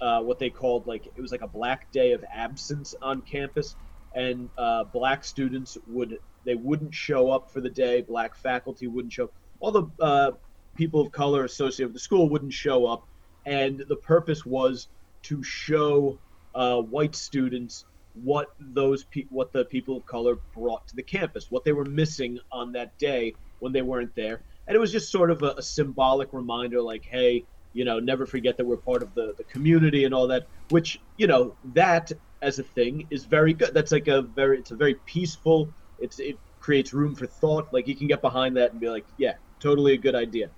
uh, 0.00 0.20
what 0.22 0.40
they 0.40 0.50
called 0.50 0.88
like 0.88 1.06
it 1.06 1.20
was 1.20 1.30
like 1.30 1.42
a 1.42 1.46
black 1.46 1.92
day 1.92 2.10
of 2.10 2.24
absence 2.28 2.96
on 3.00 3.22
campus, 3.22 3.76
and 4.12 4.50
uh, 4.58 4.82
black 4.82 5.22
students 5.22 5.78
would 5.86 6.18
they 6.44 6.56
wouldn't 6.56 6.92
show 6.92 7.30
up 7.30 7.52
for 7.52 7.60
the 7.60 7.70
day. 7.70 8.02
Black 8.02 8.34
faculty 8.34 8.88
wouldn't 8.88 9.12
show. 9.12 9.30
All 9.60 9.70
the 9.70 9.84
uh, 10.00 10.32
people 10.74 11.02
of 11.02 11.12
color 11.12 11.44
associated 11.44 11.92
with 11.92 11.94
the 11.94 12.00
school 12.00 12.28
wouldn't 12.28 12.52
show 12.52 12.84
up, 12.86 13.06
and 13.44 13.84
the 13.88 13.96
purpose 13.96 14.44
was 14.44 14.88
to 15.22 15.44
show 15.44 16.18
uh, 16.56 16.80
white 16.80 17.14
students 17.14 17.84
what 18.14 18.48
those 18.58 19.04
pe- 19.04 19.26
what 19.28 19.52
the 19.52 19.66
people 19.66 19.96
of 19.98 20.06
color 20.06 20.36
brought 20.54 20.86
to 20.88 20.96
the 20.96 21.02
campus, 21.02 21.46
what 21.50 21.64
they 21.64 21.72
were 21.72 21.84
missing 21.84 22.38
on 22.50 22.72
that 22.72 22.96
day 22.98 23.34
when 23.58 23.72
they 23.72 23.82
weren't 23.82 24.14
there, 24.16 24.42
and 24.66 24.74
it 24.74 24.78
was 24.78 24.90
just 24.90 25.12
sort 25.12 25.30
of 25.30 25.42
a, 25.42 25.54
a 25.58 25.62
symbolic 25.62 26.32
reminder, 26.32 26.80
like, 26.80 27.04
hey, 27.08 27.44
you 27.74 27.84
know, 27.84 27.98
never 27.98 28.24
forget 28.24 28.56
that 28.56 28.66
we're 28.66 28.78
part 28.78 29.02
of 29.02 29.14
the 29.14 29.34
the 29.36 29.44
community 29.44 30.04
and 30.04 30.14
all 30.14 30.26
that. 30.26 30.48
Which 30.70 30.98
you 31.16 31.26
know 31.26 31.56
that 31.74 32.10
as 32.42 32.58
a 32.58 32.62
thing 32.62 33.06
is 33.10 33.26
very 33.26 33.52
good. 33.52 33.74
That's 33.74 33.92
like 33.92 34.08
a 34.08 34.22
very 34.22 34.58
it's 34.58 34.70
a 34.70 34.76
very 34.76 34.96
peaceful. 35.06 35.74
It's 35.98 36.18
it 36.18 36.38
creates 36.58 36.94
room 36.94 37.14
for 37.14 37.26
thought. 37.26 37.68
Like 37.72 37.86
you 37.86 37.96
can 37.96 38.08
get 38.08 38.22
behind 38.22 38.56
that 38.56 38.72
and 38.72 38.80
be 38.80 38.88
like, 38.88 39.06
yeah, 39.18 39.34
totally 39.60 39.92
a 39.92 39.98
good 39.98 40.14
idea 40.14 40.50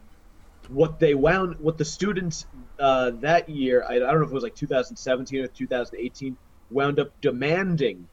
what 0.68 0.98
they 0.98 1.14
wound 1.14 1.56
what 1.58 1.78
the 1.78 1.84
students 1.84 2.44
uh, 2.78 3.10
that 3.20 3.48
year 3.48 3.84
I, 3.88 3.96
I 3.96 3.98
don't 3.98 4.20
know 4.20 4.24
if 4.24 4.30
it 4.30 4.34
was 4.34 4.42
like 4.42 4.54
2017 4.54 5.44
or 5.44 5.46
2018 5.48 6.36
wound 6.70 7.00
up 7.00 7.12
demanding 7.20 8.08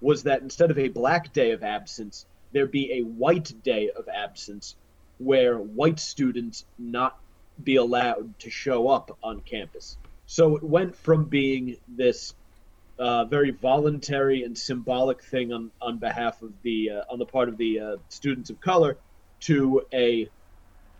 was 0.00 0.24
that 0.24 0.42
instead 0.42 0.70
of 0.70 0.78
a 0.78 0.88
black 0.88 1.32
day 1.32 1.52
of 1.52 1.62
absence 1.62 2.26
there 2.52 2.66
be 2.66 2.92
a 2.94 3.02
white 3.02 3.52
day 3.62 3.90
of 3.90 4.08
absence 4.08 4.76
where 5.18 5.56
white 5.58 6.00
students 6.00 6.64
not 6.78 7.18
be 7.62 7.76
allowed 7.76 8.38
to 8.40 8.50
show 8.50 8.88
up 8.88 9.16
on 9.22 9.40
campus 9.40 9.96
so 10.26 10.56
it 10.56 10.62
went 10.62 10.96
from 10.96 11.24
being 11.24 11.76
this 11.88 12.34
uh, 12.98 13.24
very 13.24 13.50
voluntary 13.50 14.44
and 14.44 14.56
symbolic 14.56 15.22
thing 15.22 15.52
on, 15.52 15.70
on 15.80 15.98
behalf 15.98 16.42
of 16.42 16.52
the 16.62 16.90
uh, 16.90 17.02
on 17.10 17.18
the 17.18 17.26
part 17.26 17.48
of 17.48 17.56
the 17.56 17.80
uh, 17.80 17.96
students 18.08 18.50
of 18.50 18.60
color 18.60 18.96
to 19.40 19.82
a 19.92 20.28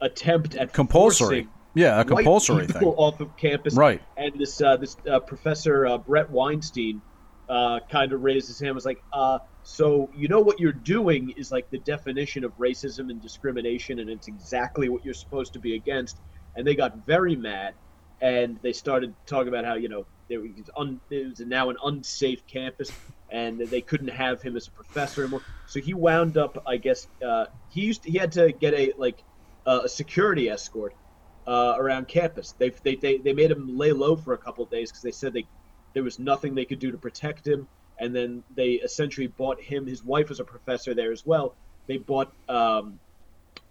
attempt 0.00 0.56
at 0.56 0.72
Compulsory. 0.72 1.46
Yeah, 1.74 1.94
a 1.94 1.98
white 1.98 2.08
compulsory 2.08 2.66
people 2.66 2.80
thing. 2.80 2.90
off 2.92 3.20
of 3.20 3.36
campus. 3.36 3.74
Right. 3.74 4.02
And 4.16 4.38
this 4.38 4.60
uh, 4.60 4.76
this 4.76 4.96
uh, 5.10 5.20
professor 5.20 5.86
uh, 5.86 5.98
Bret 5.98 6.30
Weinstein 6.30 7.00
uh, 7.48 7.80
kind 7.90 8.12
of 8.12 8.22
raised 8.22 8.48
his 8.48 8.60
hand. 8.60 8.74
Was 8.74 8.84
like, 8.84 9.02
uh, 9.12 9.38
so 9.62 10.10
you 10.14 10.28
know 10.28 10.40
what 10.40 10.60
you're 10.60 10.72
doing 10.72 11.30
is 11.36 11.50
like 11.50 11.70
the 11.70 11.78
definition 11.78 12.44
of 12.44 12.56
racism 12.58 13.10
and 13.10 13.20
discrimination, 13.22 13.98
and 14.00 14.10
it's 14.10 14.28
exactly 14.28 14.88
what 14.88 15.04
you're 15.04 15.14
supposed 15.14 15.54
to 15.54 15.58
be 15.58 15.74
against. 15.74 16.18
And 16.54 16.66
they 16.66 16.74
got 16.74 17.06
very 17.06 17.36
mad, 17.36 17.74
and 18.20 18.58
they 18.62 18.72
started 18.72 19.14
talking 19.26 19.48
about 19.48 19.64
how 19.64 19.74
you 19.74 19.88
know 19.88 20.06
there 20.28 20.40
was, 20.40 20.50
un, 20.76 21.00
it 21.10 21.28
was 21.28 21.40
now 21.40 21.70
an 21.70 21.76
unsafe 21.82 22.46
campus, 22.46 22.92
and 23.30 23.58
they 23.58 23.80
couldn't 23.80 24.08
have 24.08 24.42
him 24.42 24.56
as 24.56 24.68
a 24.68 24.70
professor 24.72 25.22
anymore. 25.22 25.42
So 25.66 25.80
he 25.80 25.94
wound 25.94 26.36
up, 26.36 26.62
I 26.66 26.76
guess, 26.76 27.06
uh, 27.24 27.46
he 27.70 27.82
used 27.82 28.02
to, 28.02 28.10
he 28.10 28.18
had 28.18 28.32
to 28.32 28.52
get 28.52 28.74
a 28.74 28.92
like 28.98 29.22
uh, 29.66 29.80
a 29.84 29.88
security 29.88 30.50
escort 30.50 30.94
uh, 31.46 31.74
around 31.78 32.08
campus. 32.08 32.54
They, 32.58 32.70
they 32.84 32.96
they 32.96 33.18
they 33.18 33.32
made 33.32 33.50
him 33.50 33.76
lay 33.76 33.92
low 33.92 34.16
for 34.16 34.34
a 34.34 34.38
couple 34.38 34.64
of 34.64 34.70
days 34.70 34.90
because 34.90 35.02
they 35.02 35.12
said 35.12 35.32
they 35.32 35.44
There 35.94 36.02
was 36.02 36.18
nothing 36.18 36.54
they 36.54 36.64
could 36.64 36.78
do 36.78 36.90
to 36.90 36.98
protect 36.98 37.46
him, 37.46 37.68
and 37.98 38.14
then 38.14 38.42
they 38.54 38.72
essentially 38.72 39.26
bought 39.26 39.60
him. 39.60 39.86
His 39.86 40.04
wife 40.04 40.28
was 40.28 40.40
a 40.40 40.44
professor 40.44 40.94
there 40.94 41.12
as 41.12 41.24
well. 41.26 41.56
They 41.86 41.98
bought 41.98 42.32
um, 42.48 42.98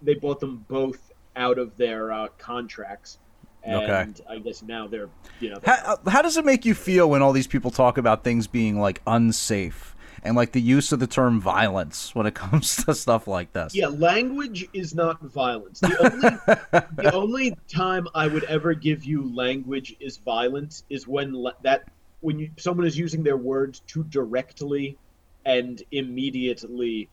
they 0.02 0.16
bought 0.16 0.40
them 0.40 0.66
both 0.70 1.12
out 1.36 1.58
of 1.58 1.78
their 1.78 2.12
uh, 2.12 2.28
contracts, 2.38 3.18
and 3.64 3.84
Okay. 3.84 4.24
I 4.30 4.40
guess 4.40 4.64
now 4.64 4.88
they're 4.88 5.10
you 5.40 5.50
know 5.50 5.60
How, 5.64 5.98
how 6.08 6.22
does 6.22 6.38
it 6.38 6.46
make 6.46 6.66
you 6.66 6.74
feel 6.76 7.10
when 7.10 7.22
all 7.22 7.32
these 7.32 7.48
people 7.48 7.72
talk 7.72 7.98
about 7.98 8.24
things 8.24 8.48
being 8.48 8.80
like 8.80 9.02
unsafe 9.08 9.96
and 10.24 10.36
like 10.36 10.52
the 10.52 10.62
use 10.62 10.92
of 10.92 11.00
the 11.00 11.08
term 11.08 11.40
violence 11.42 12.14
when 12.16 12.26
it 12.26 12.34
comes 12.36 12.84
to 12.86 12.94
stuff 12.94 13.28
like 13.28 13.54
this? 13.54 13.74
Yeah, 13.76 13.88
language 13.88 14.68
is 14.74 14.94
not 14.96 15.22
violence. 15.22 15.80
The 15.80 15.98
only 16.00 16.86
the 17.02 17.12
only 17.14 17.58
time 17.68 18.08
I 18.16 18.28
would 18.28 18.44
ever 18.46 18.74
give 18.74 19.04
you 19.04 19.34
language 19.36 19.96
is 20.00 20.18
violence 20.18 20.84
is 20.90 21.08
when 21.08 21.46
that 21.64 21.84
when 22.22 22.40
you 22.40 22.52
someone 22.58 22.86
is 22.86 22.98
using 22.98 23.24
their 23.24 23.38
words 23.38 23.82
to 23.88 24.04
directly 24.06 24.98
and 25.46 25.82
immediately 25.92 27.10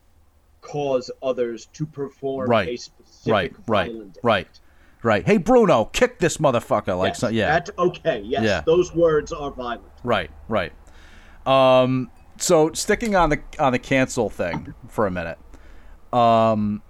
cause 0.60 1.10
others 1.22 1.66
to 1.72 1.86
perform 1.86 2.50
Right. 2.50 2.68
a 2.68 2.76
specific 2.76 3.32
Right, 3.32 3.52
right, 3.66 3.90
violent 3.90 4.18
right, 4.22 4.46
act. 4.46 4.60
right. 5.02 5.24
Hey, 5.24 5.38
Bruno, 5.38 5.86
kick 5.86 6.18
this 6.18 6.36
motherfucker. 6.38 6.98
Like, 6.98 7.10
Yes, 7.10 7.20
so, 7.20 7.28
yeah, 7.28 7.48
That's 7.52 7.70
okay. 7.78 8.20
Yes, 8.24 8.42
Yeah. 8.42 8.62
those 8.66 8.92
words 8.94 9.32
are 9.32 9.50
violent. 9.50 9.84
right, 10.04 10.30
right. 10.48 10.72
Um, 11.46 12.10
so 12.38 12.72
sticking 12.72 13.14
on 13.14 13.30
the 13.30 13.40
on 13.58 13.72
the 13.72 13.78
cancel 13.78 14.30
thing 14.30 14.74
for 14.88 15.06
a 15.06 15.10
minute. 15.10 15.38
Um, 16.12 16.82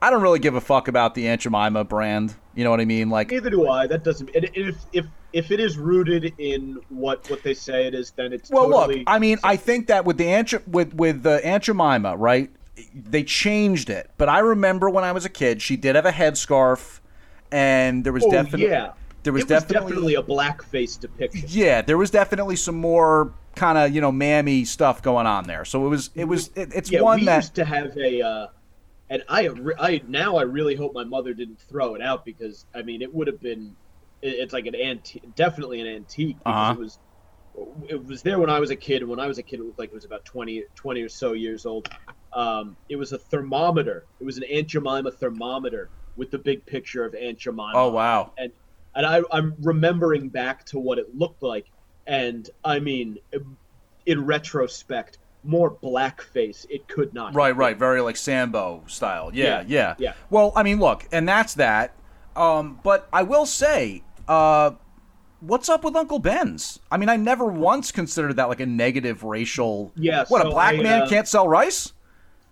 I 0.00 0.10
don't 0.10 0.22
really 0.22 0.38
give 0.38 0.54
a 0.54 0.60
fuck 0.60 0.88
about 0.88 1.14
the 1.14 1.28
Aunt 1.28 1.40
Jemima 1.42 1.84
brand. 1.84 2.34
You 2.54 2.64
know 2.64 2.70
what 2.70 2.80
I 2.80 2.84
mean? 2.84 3.10
Like, 3.10 3.30
Neither 3.30 3.50
do 3.50 3.68
I. 3.68 3.86
That 3.86 4.04
doesn't. 4.04 4.30
If 4.34 4.76
if 4.92 5.06
if 5.32 5.50
it 5.50 5.60
is 5.60 5.76
rooted 5.76 6.32
in 6.38 6.80
what 6.88 7.28
what 7.30 7.42
they 7.42 7.54
say 7.54 7.86
it 7.86 7.94
is, 7.94 8.12
then 8.12 8.32
it's 8.32 8.50
Well, 8.50 8.70
totally. 8.70 8.98
look, 8.98 9.04
I 9.06 9.18
mean, 9.18 9.38
I 9.42 9.56
think 9.56 9.88
that 9.88 10.04
with 10.04 10.18
the 10.18 10.26
Aunt 10.26 10.68
with 10.68 10.94
with 10.94 11.22
the 11.22 11.44
Aunt 11.44 11.64
Jemima, 11.64 12.16
right? 12.16 12.50
They 12.94 13.22
changed 13.22 13.90
it, 13.90 14.10
but 14.18 14.28
I 14.28 14.40
remember 14.40 14.90
when 14.90 15.04
I 15.04 15.12
was 15.12 15.24
a 15.24 15.28
kid, 15.28 15.62
she 15.62 15.76
did 15.76 15.94
have 15.94 16.06
a 16.06 16.12
headscarf, 16.12 17.00
and 17.50 18.04
there 18.04 18.12
was 18.12 18.24
oh 18.24 18.30
definitely 18.30 18.66
yeah, 18.66 18.92
there 19.22 19.32
was 19.32 19.42
was 19.42 19.48
definitely, 19.48 19.92
definitely 19.92 20.14
a 20.16 20.22
blackface 20.22 20.98
depiction. 20.98 21.44
yeah, 21.48 21.82
there 21.82 21.96
was 21.96 22.10
definitely 22.10 22.56
some 22.56 22.74
more 22.76 23.32
kind 23.56 23.78
of 23.78 23.94
you 23.94 24.00
know 24.00 24.12
mammy 24.12 24.64
stuff 24.64 25.02
going 25.02 25.26
on 25.26 25.44
there. 25.46 25.64
So 25.64 25.86
it 25.86 25.88
was 25.88 26.10
it 26.14 26.24
was 26.24 26.50
it, 26.56 26.72
it's 26.74 26.90
Yeah, 26.90 27.02
one 27.02 27.02
we 27.02 27.22
that 27.24 27.50
used 27.50 27.54
to 27.56 27.64
have 27.64 27.96
a, 27.96 28.20
uh, 28.22 28.46
and 29.10 29.24
I, 29.28 29.50
I 29.78 30.02
now 30.08 30.36
I 30.36 30.42
really 30.42 30.76
hope 30.76 30.92
my 30.94 31.04
mother 31.04 31.34
didn't 31.34 31.60
throw 31.68 31.94
it 31.94 32.02
out 32.02 32.24
because 32.24 32.66
I 32.74 32.82
mean 32.82 33.02
it 33.02 33.14
would 33.14 33.28
have 33.28 33.40
been, 33.40 33.76
it's 34.22 34.52
like 34.52 34.66
an 34.66 34.74
antique, 34.76 35.24
definitely 35.34 35.80
an 35.80 35.86
antique 35.88 36.40
because 36.46 36.70
Uh-huh. 36.70 36.76
it 36.76 36.78
was, 36.78 36.98
it 37.88 38.04
was 38.04 38.22
there 38.22 38.38
when 38.40 38.50
I 38.50 38.60
was 38.60 38.70
a 38.70 38.76
kid, 38.76 39.02
and 39.02 39.10
when 39.10 39.20
I 39.20 39.28
was 39.28 39.38
a 39.38 39.42
kid 39.42 39.60
it 39.60 39.64
looked 39.64 39.78
like 39.78 39.90
it 39.90 39.94
was 39.94 40.06
about 40.06 40.24
20, 40.26 40.64
20 40.76 41.02
or 41.02 41.08
so 41.08 41.32
years 41.34 41.66
old. 41.66 41.86
Um, 42.34 42.76
it 42.88 42.96
was 42.96 43.12
a 43.12 43.18
thermometer. 43.18 44.06
It 44.20 44.24
was 44.24 44.38
an 44.38 44.44
Aunt 44.44 44.68
Jemima 44.68 45.12
thermometer 45.12 45.90
with 46.16 46.30
the 46.30 46.38
big 46.38 46.66
picture 46.66 47.04
of 47.04 47.14
Aunt 47.14 47.38
Jemima. 47.38 47.74
oh 47.74 47.90
wow 47.90 48.32
and 48.38 48.52
and 48.96 49.04
I, 49.06 49.22
I'm 49.32 49.54
remembering 49.62 50.28
back 50.30 50.64
to 50.66 50.78
what 50.78 50.98
it 50.98 51.06
looked 51.12 51.42
like, 51.42 51.66
and 52.06 52.48
I 52.64 52.78
mean, 52.78 53.18
in 54.06 54.24
retrospect, 54.24 55.18
more 55.42 55.70
blackface 55.70 56.66
it 56.70 56.88
could 56.88 57.12
not. 57.14 57.34
Right, 57.34 57.54
right, 57.54 57.76
very 57.76 58.00
like 58.00 58.16
Sambo 58.16 58.82
style. 58.86 59.30
Yeah, 59.32 59.44
yeah, 59.44 59.64
Yeah, 59.66 59.94
yeah. 59.98 60.12
Well, 60.30 60.52
I 60.56 60.62
mean, 60.62 60.80
look, 60.80 61.06
and 61.12 61.28
that's 61.28 61.54
that. 61.54 61.94
Um, 62.36 62.80
but 62.82 63.08
I 63.12 63.22
will 63.22 63.46
say, 63.46 64.02
uh, 64.26 64.72
what's 65.40 65.68
up 65.68 65.84
with 65.84 65.94
Uncle 65.94 66.18
Ben's? 66.18 66.80
I 66.90 66.96
mean, 66.96 67.08
I 67.08 67.16
never 67.16 67.46
once 67.46 67.92
considered 67.92 68.36
that 68.36 68.48
like 68.48 68.60
a 68.60 68.66
negative 68.66 69.22
racial. 69.22 69.92
Yeah, 69.96 70.24
What 70.28 70.44
a 70.44 70.50
black 70.50 70.74
I, 70.74 70.82
man 70.82 71.02
uh, 71.02 71.08
can't 71.08 71.28
sell 71.28 71.46
rice? 71.46 71.92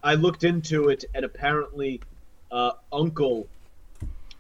I 0.03 0.15
looked 0.15 0.45
into 0.45 0.89
it, 0.89 1.05
and 1.15 1.25
apparently, 1.25 2.01
uh, 2.51 2.73
Uncle, 2.93 3.49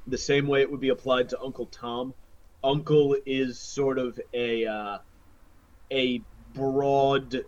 the 0.07 0.18
same 0.18 0.46
way 0.46 0.61
it 0.61 0.70
would 0.70 0.81
be 0.81 0.90
applied 0.90 1.29
to 1.31 1.40
Uncle 1.40 1.66
Tom, 1.66 2.14
Uncle 2.64 3.16
is 3.27 3.59
sort 3.59 3.98
of 3.98 4.18
a 4.33 4.66
uh, 4.66 4.98
a 5.90 6.20
broad, 6.55 7.44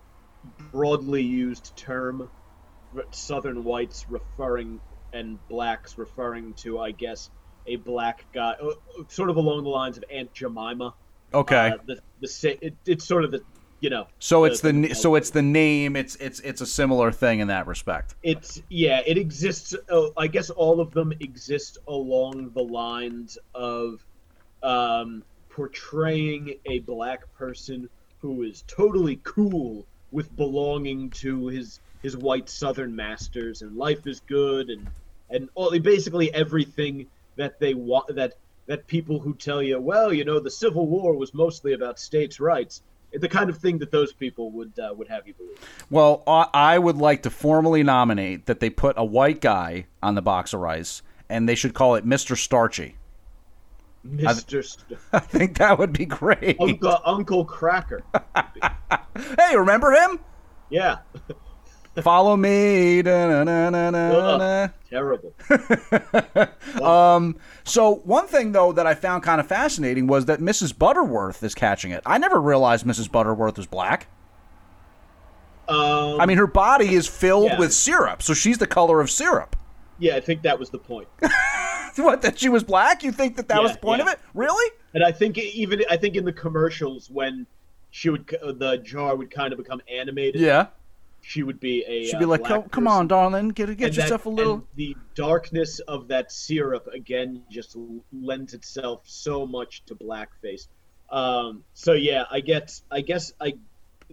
broadly 0.72 1.22
used 1.22 1.76
term. 1.76 2.28
Southern 3.10 3.64
whites 3.64 4.06
referring 4.08 4.80
and 5.12 5.38
blacks 5.48 5.98
referring 5.98 6.54
to, 6.54 6.78
I 6.78 6.92
guess, 6.92 7.30
a 7.66 7.76
black 7.76 8.24
guy, 8.32 8.52
uh, 8.52 8.70
sort 9.08 9.30
of 9.30 9.36
along 9.36 9.64
the 9.64 9.70
lines 9.70 9.96
of 9.96 10.04
Aunt 10.10 10.32
Jemima. 10.32 10.94
Okay. 11.32 11.70
Uh, 11.70 11.78
the 11.86 12.00
the 12.20 12.58
it, 12.60 12.74
it's 12.86 13.04
sort 13.04 13.24
of 13.24 13.30
the 13.30 13.40
you 13.80 13.90
know. 13.90 14.06
so 14.18 14.44
it's 14.44 14.60
the 14.60 14.68
n- 14.68 14.94
so 14.94 15.14
it's 15.14 15.30
the 15.30 15.42
name. 15.42 15.96
It's 15.96 16.16
it's 16.16 16.40
it's 16.40 16.60
a 16.60 16.66
similar 16.66 17.10
thing 17.10 17.40
in 17.40 17.48
that 17.48 17.66
respect. 17.66 18.14
It's 18.22 18.62
yeah, 18.68 19.00
it 19.06 19.18
exists. 19.18 19.74
Uh, 19.90 20.08
I 20.16 20.26
guess 20.26 20.50
all 20.50 20.80
of 20.80 20.92
them 20.92 21.12
exist 21.20 21.78
along 21.88 22.50
the 22.54 22.62
lines 22.62 23.36
of 23.54 24.04
um, 24.64 25.22
portraying 25.50 26.56
a 26.66 26.80
black 26.80 27.32
person 27.36 27.88
who 28.20 28.42
is 28.42 28.64
totally 28.66 29.20
cool 29.22 29.86
with 30.10 30.34
belonging 30.36 31.10
to 31.10 31.48
his 31.48 31.80
his 32.02 32.16
white 32.16 32.48
Southern 32.48 32.94
masters, 32.96 33.62
and 33.62 33.76
life 33.76 34.06
is 34.06 34.20
good, 34.20 34.70
and 34.70 34.86
and 35.30 35.48
all, 35.54 35.70
basically 35.78 36.32
everything 36.34 37.06
that 37.36 37.58
they 37.60 37.74
want 37.74 38.14
that 38.14 38.34
that 38.66 38.86
people 38.86 39.20
who 39.20 39.34
tell 39.34 39.62
you, 39.62 39.78
well, 39.78 40.12
you 40.12 40.24
know, 40.24 40.40
the 40.40 40.50
Civil 40.50 40.86
War 40.86 41.14
was 41.14 41.34
mostly 41.34 41.74
about 41.74 41.98
states' 41.98 42.40
rights. 42.40 42.82
The 43.12 43.28
kind 43.28 43.48
of 43.48 43.58
thing 43.58 43.78
that 43.78 43.90
those 43.92 44.12
people 44.12 44.50
would 44.52 44.78
uh, 44.78 44.92
would 44.96 45.08
have 45.08 45.26
you 45.26 45.34
believe. 45.34 45.58
Well, 45.88 46.22
I 46.26 46.78
would 46.78 46.96
like 46.96 47.22
to 47.22 47.30
formally 47.30 47.82
nominate 47.82 48.46
that 48.46 48.60
they 48.60 48.70
put 48.70 48.96
a 48.98 49.04
white 49.04 49.40
guy 49.40 49.86
on 50.02 50.14
the 50.14 50.22
box 50.22 50.52
of 50.52 50.60
rice, 50.60 51.02
and 51.28 51.48
they 51.48 51.54
should 51.54 51.74
call 51.74 51.94
it 51.94 52.04
Mister 52.04 52.34
Starchy. 52.34 52.96
Mister 54.04 54.62
St- 54.62 54.98
I 55.12 55.18
think 55.18 55.56
that 55.58 55.78
would 55.78 55.92
be 55.92 56.04
great. 56.06 56.56
Uncle 56.60 56.98
Uncle 57.04 57.44
Kracker. 57.46 58.00
Hey, 59.38 59.56
remember 59.56 59.92
him? 59.92 60.18
Yeah, 60.70 60.98
Follow 62.02 62.36
me. 62.36 63.00
Da-na-na-na-na-na. 63.02 64.68
terrible. 64.90 65.32
Um, 66.82 67.36
so 67.62 67.96
one 68.04 68.26
thing 68.26 68.50
though 68.52 68.72
that 68.72 68.84
I 68.86 68.94
found 68.94 69.22
kind 69.22 69.40
of 69.40 69.46
fascinating 69.46 70.08
was 70.08 70.24
that 70.26 70.40
Mrs. 70.40 70.76
Butterworth 70.76 71.42
is 71.44 71.54
catching 71.54 71.92
it. 71.92 72.02
I 72.04 72.18
never 72.18 72.40
realized 72.40 72.84
Mrs. 72.84 73.10
Butterworth 73.10 73.56
was 73.56 73.66
black. 73.66 74.08
Um, 75.68 76.20
I 76.20 76.26
mean, 76.26 76.36
her 76.38 76.48
body 76.48 76.94
is 76.94 77.06
filled 77.06 77.46
Yeah. 77.52 77.58
with 77.60 77.72
syrup, 77.72 78.22
so 78.22 78.34
she's 78.34 78.58
the 78.58 78.66
color 78.66 79.00
of 79.00 79.08
syrup. 79.10 79.54
yeah, 80.00 80.16
I 80.16 80.20
think 80.20 80.42
that 80.42 80.58
was 80.58 80.70
the 80.70 80.78
point, 80.78 81.06
What? 82.04 82.22
That 82.22 82.38
she 82.38 82.48
was 82.48 82.64
black? 82.64 83.02
You 83.02 83.12
think 83.12 83.36
that 83.36 83.48
that 83.48 83.62
was 83.62 83.72
the 83.72 83.78
point 83.78 84.00
yeah. 84.00 84.06
of 84.06 84.12
it? 84.14 84.20
Really? 84.34 84.72
and 84.94 85.02
I 85.04 85.12
think 85.12 85.36
even 85.38 85.82
I 85.90 85.96
think 85.96 86.16
in 86.16 86.24
the 86.24 86.32
commercials 86.32 87.10
when 87.10 87.46
she 87.90 88.10
would 88.10 88.26
the 88.26 88.80
jar 88.82 89.14
would 89.14 89.30
kind 89.30 89.52
of 89.52 89.58
become 89.58 89.82
animated. 89.88 90.40
Yeah. 90.40 90.68
she 91.20 91.42
would 91.42 91.60
be 91.60 91.84
a. 91.86 92.06
She'd 92.06 92.16
uh, 92.16 92.20
be 92.20 92.24
like, 92.24 92.44
"Come, 92.44 92.62
come 92.64 92.88
on, 92.88 93.08
darling, 93.08 93.48
get 93.48 93.66
get 93.66 93.70
And 93.70 93.78
that- 93.78 93.94
yourself 93.94 94.26
a 94.26 94.30
little." 94.30 94.54
and 94.54 94.66
the 94.76 94.96
darkness 95.14 95.80
of 95.80 96.08
that 96.08 96.32
syrup 96.32 96.86
again 96.86 97.42
just 97.50 97.76
lends 98.12 98.54
itself 98.54 99.02
so 99.04 99.46
much 99.46 99.84
to 99.86 99.94
blackface. 99.94 100.68
Um, 101.10 101.64
so 101.74 101.92
yeah, 101.92 102.24
I 102.30 102.40
get, 102.40 102.80
I 102.90 103.00
guess 103.00 103.32
I 103.40 103.54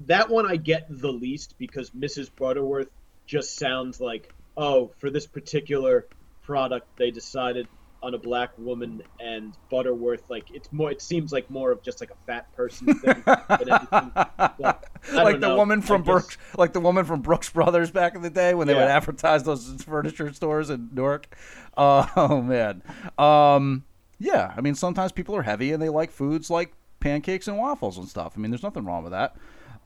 that 0.07 0.29
one 0.29 0.49
I 0.49 0.55
get 0.55 0.87
the 0.89 1.11
least 1.11 1.55
because 1.57 1.91
Mrs. 1.91 2.29
Butterworth 2.35 2.89
just 3.25 3.55
sounds 3.55 4.01
like 4.01 4.33
oh, 4.57 4.91
for 4.97 5.09
this 5.09 5.27
particular 5.27 6.07
product 6.43 6.87
they 6.97 7.11
decided 7.11 7.67
on 8.03 8.15
a 8.15 8.17
black 8.17 8.49
woman 8.57 9.03
and 9.19 9.55
Butterworth 9.69 10.23
like 10.29 10.49
it's 10.51 10.71
more 10.71 10.91
it 10.91 11.01
seems 11.01 11.31
like 11.31 11.49
more 11.49 11.71
of 11.71 11.83
just 11.83 12.01
like 12.01 12.09
a 12.09 12.25
fat 12.25 12.51
person 12.55 12.93
thing 12.95 13.23
than 13.25 13.69
anything. 13.69 14.11
But 14.15 14.89
I 15.11 15.13
like 15.23 15.39
the 15.39 15.49
know. 15.49 15.55
woman 15.55 15.81
from 15.81 16.01
Brooks, 16.01 16.37
like 16.57 16.73
the 16.73 16.79
woman 16.79 17.05
from 17.05 17.21
Brooks 17.21 17.49
Brothers 17.49 17.91
back 17.91 18.15
in 18.15 18.21
the 18.21 18.29
day 18.29 18.53
when 18.53 18.67
they 18.67 18.73
would 18.73 18.83
advertise 18.83 19.43
those 19.43 19.83
furniture 19.83 20.33
stores 20.33 20.69
in 20.69 20.89
Newark. 20.93 21.35
Uh, 21.77 22.07
oh 22.15 22.41
man, 22.41 22.81
um, 23.19 23.83
yeah. 24.17 24.53
I 24.57 24.61
mean, 24.61 24.75
sometimes 24.75 25.11
people 25.11 25.35
are 25.35 25.43
heavy 25.43 25.71
and 25.71 25.81
they 25.81 25.89
like 25.89 26.11
foods 26.11 26.49
like 26.49 26.73
pancakes 26.99 27.47
and 27.47 27.57
waffles 27.57 27.97
and 27.97 28.07
stuff. 28.07 28.33
I 28.35 28.39
mean, 28.39 28.49
there's 28.49 28.63
nothing 28.63 28.85
wrong 28.85 29.03
with 29.03 29.11
that. 29.11 29.35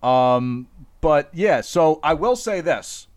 Um, 0.08 0.68
but 1.02 1.30
yeah, 1.34 1.60
so 1.62 2.00
I 2.02 2.14
will 2.14 2.38
say 2.38 2.62
this: 2.62 3.08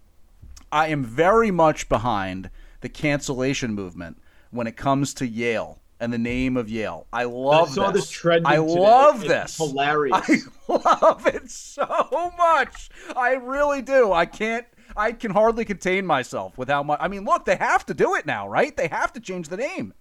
I 0.72 0.88
am 0.88 1.04
very 1.04 1.52
much 1.52 1.88
behind 1.88 2.50
the 2.80 2.88
cancellation 2.88 3.74
movement 3.74 4.18
when 4.50 4.66
it 4.66 4.76
comes 4.76 5.14
to 5.14 5.26
Yale 5.26 5.78
and 6.00 6.12
the 6.12 6.18
name 6.18 6.56
of 6.56 6.70
Yale. 6.70 7.06
I 7.12 7.24
love 7.24 7.70
I 7.70 7.72
saw 7.72 7.90
this. 7.90 8.04
this 8.04 8.10
trend. 8.10 8.46
I 8.46 8.56
today. 8.56 8.80
love 8.80 9.24
It's 9.24 9.56
this. 9.56 9.56
Hilarious. 9.56 10.48
I 10.68 10.72
love 11.02 11.26
it 11.26 11.50
so 11.50 12.32
much. 12.38 12.88
I 13.16 13.32
really 13.32 13.82
do. 13.82 14.12
I 14.12 14.26
can't. 14.26 14.66
I 14.96 15.12
can 15.12 15.30
hardly 15.32 15.64
contain 15.64 16.06
myself 16.06 16.56
with 16.56 16.68
how 16.68 16.82
much. 16.82 16.98
I 17.00 17.08
mean, 17.08 17.24
look, 17.24 17.44
they 17.44 17.56
have 17.56 17.84
to 17.86 17.94
do 17.94 18.14
it 18.14 18.26
now, 18.26 18.48
right? 18.48 18.76
They 18.76 18.88
have 18.88 19.12
to 19.14 19.20
change 19.20 19.48
the 19.48 19.56
name. 19.56 19.92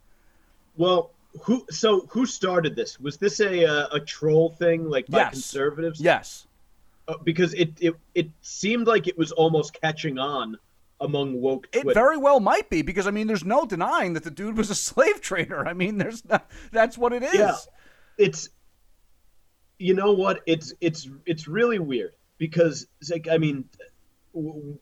Well, 0.78 1.12
who 1.42 1.66
so 1.70 2.08
who 2.10 2.26
started 2.26 2.76
this? 2.76 3.00
Was 3.00 3.18
this 3.18 3.40
a 3.40 3.66
uh, 3.66 3.88
a 3.92 4.00
troll 4.00 4.52
thing 4.52 4.90
like 4.90 5.08
by 5.08 5.20
Yes. 5.20 5.32
conservatives? 5.34 6.00
Yes. 6.00 6.48
Uh, 7.08 7.16
because 7.24 7.54
it, 7.54 7.74
it 7.80 7.96
it 8.16 8.30
seemed 8.42 8.88
like 8.88 9.08
it 9.08 9.18
was 9.18 9.32
almost 9.32 9.80
catching 9.80 10.18
on 10.18 10.58
among 11.00 11.40
woke 11.42 11.68
It 11.74 11.94
very 11.94 12.18
well 12.18 12.40
might 12.40 12.70
be 12.70 12.82
because 12.82 13.06
I 13.08 13.12
mean, 13.12 13.28
there's 13.28 13.46
no 13.46 13.66
denying 13.66 14.14
that 14.14 14.24
the 14.24 14.32
dude 14.32 14.58
was 14.58 14.70
a 14.70 14.76
slave 14.90 15.22
trader. 15.22 15.68
I 15.68 15.74
mean, 15.74 15.98
there's 15.98 16.26
not, 16.26 16.50
that's 16.72 16.98
what 16.98 17.14
it 17.14 17.24
is. 17.24 17.34
Yeah. 17.36 17.56
it's 18.18 18.50
you 19.80 19.94
know 19.94 20.12
what 20.14 20.42
it's 20.48 20.74
it's 20.82 21.08
it's 21.28 21.48
really 21.48 21.78
weird 21.78 22.14
because 22.40 22.88
it's 23.00 23.12
like 23.12 23.28
i 23.32 23.38
mean 23.38 23.64
w- 24.34 24.76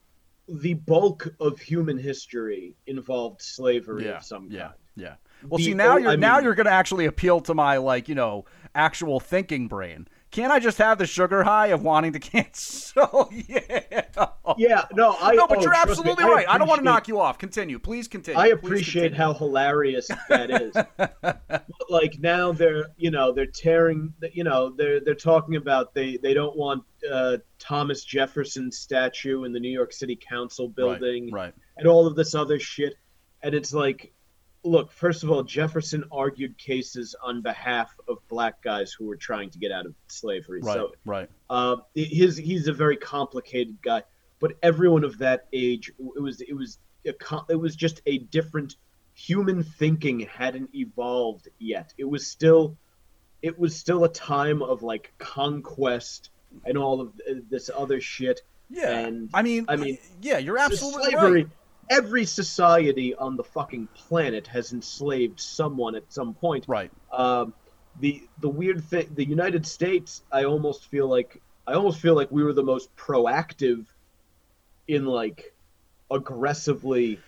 the 0.48 0.74
bulk 0.74 1.28
of 1.42 1.60
human 1.60 1.98
history 1.98 2.76
involved 2.88 3.42
slavery 3.42 4.06
Yeah, 4.06 4.18
of 4.18 4.24
some 4.24 4.48
yeah, 4.50 4.62
kind 4.62 4.74
yeah. 4.96 5.14
Well, 5.50 5.58
The 5.58 5.66
see 5.66 5.74
now 5.74 5.98
you're 5.98 6.12
I 6.12 6.16
now 6.16 6.36
mean- 6.36 6.46
you're 6.46 6.56
going 6.56 6.68
to 6.68 6.72
actually 6.72 7.08
appeal 7.08 7.42
to 7.42 7.54
my 7.54 7.76
like 7.76 8.08
you 8.08 8.16
know 8.16 8.46
actual 8.74 9.20
thinking 9.20 9.68
brain. 9.68 10.08
Can't 10.36 10.52
I 10.52 10.60
just 10.60 10.78
have 10.80 10.98
the 10.98 11.06
sugar 11.06 11.46
high 11.46 11.68
of 11.68 11.82
wanting 11.82 12.12
to 12.12 12.20
cancel? 12.20 13.30
yeah. 13.48 14.04
yeah 14.58 14.86
no 14.92 15.16
i 15.22 15.34
no, 15.34 15.48
but 15.48 15.60
oh, 15.60 15.62
you're 15.62 15.72
trust 15.72 15.88
me, 15.88 15.92
absolutely 15.92 16.26
right. 16.26 16.46
I 16.50 16.58
don't 16.58 16.68
want 16.68 16.80
to 16.80 16.84
knock 16.84 17.08
you 17.08 17.22
off. 17.22 17.38
Continue, 17.38 17.80
please 17.80 18.10
continue. 18.10 18.38
I 18.38 18.48
appreciate 18.48 19.14
continue. 19.14 19.18
how 19.18 19.34
hilarious 19.34 20.10
that 20.28 20.52
is. 20.52 20.76
But, 21.22 21.90
like 21.90 22.20
now 22.20 22.52
they're 22.52 22.88
you 22.98 23.12
know 23.12 23.32
they're 23.32 23.46
tearing 23.46 24.14
you 24.34 24.44
know 24.44 24.72
they're 24.76 25.00
they're 25.00 25.16
talking 25.16 25.56
about 25.56 25.94
they 25.94 26.18
they 26.18 26.34
don't 26.34 26.58
want 26.58 26.84
uh, 27.10 27.38
Thomas 27.58 28.04
Jefferson 28.04 28.72
statue 28.72 29.46
in 29.46 29.54
the 29.54 29.60
New 29.60 29.72
York 29.72 29.94
City 29.94 30.18
Council 30.18 30.68
building 30.68 31.32
right, 31.32 31.44
right. 31.46 31.54
and 31.78 31.88
all 31.88 32.08
of 32.08 32.16
this 32.16 32.36
other 32.36 32.60
shit 32.60 32.96
and 33.42 33.56
it's 33.56 33.74
like 33.74 34.12
look 34.66 34.92
first 34.92 35.24
of 35.24 35.32
all 35.32 35.44
Jefferson 35.44 36.04
argued 36.12 36.58
cases 36.58 37.16
on 37.24 37.42
behalf 37.42 37.94
of 38.08 38.18
black 38.28 38.62
guys 38.62 38.92
who 38.92 39.06
were 39.06 39.16
trying 39.16 39.50
to 39.52 39.60
get 39.60 39.72
out 39.72 39.86
of 39.86 39.94
slavery 40.08 40.62
Right, 40.62 40.74
so 40.74 40.92
right. 41.06 41.30
uh, 41.50 41.78
his 41.94 42.38
he's 42.38 42.68
a 42.68 42.74
very 42.74 42.98
complicated 42.98 43.78
guy, 43.82 44.04
but 44.40 44.54
everyone 44.64 45.04
of 45.04 45.20
that 45.20 45.48
age, 45.54 45.92
it 46.16 46.22
was 46.22 46.42
it 46.42 46.54
was 46.54 46.80
a, 47.06 47.14
it 47.50 47.56
was 47.56 47.76
just 47.76 48.02
a 48.06 48.18
different 48.18 48.76
human 49.14 49.64
thinking 49.64 50.22
hadn't 50.22 50.70
evolved 50.76 51.48
yet. 51.60 51.94
It 51.98 52.06
was 52.06 52.28
still 52.28 52.78
it 53.42 53.58
was 53.58 53.76
still 53.76 54.04
a 54.04 54.10
time 54.10 54.62
of 54.62 54.84
like 54.84 55.14
conquest 55.18 56.30
and 56.66 56.78
all 56.78 57.02
of 57.02 57.14
this 57.50 57.70
other 57.76 58.02
shit. 58.02 58.42
Yeah. 58.70 58.98
and 58.98 59.30
I 59.34 59.44
mean, 59.44 59.66
I 59.68 59.76
mean, 59.76 59.98
yeah, 60.22 60.40
you're 60.40 60.58
absolutely 60.58 61.12
slavery. 61.12 61.44
right. 61.44 61.52
Every 61.90 62.26
society 62.26 63.14
on 63.16 63.38
the 63.38 63.44
fucking 63.44 63.88
planet 63.94 64.48
has 64.48 64.74
enslaved 64.74 65.40
someone 65.40 65.96
at 65.96 66.12
some 66.12 66.34
point. 66.34 66.66
Right. 66.68 66.92
Um, 67.12 67.54
the 68.00 68.28
the 68.40 68.50
weird 68.50 68.84
thing, 68.84 69.10
the 69.16 69.26
United 69.26 69.66
States, 69.66 70.24
I 70.32 70.46
almost 70.46 70.88
feel 70.88 71.08
like 71.08 71.42
I 71.68 71.74
almost 71.74 72.00
feel 72.00 72.16
like 72.16 72.32
we 72.32 72.44
were 72.44 72.54
the 72.54 72.64
most 72.64 72.96
proactive 72.96 73.86
in 74.88 75.06
like 75.06 75.54
aggressively. 76.12 77.20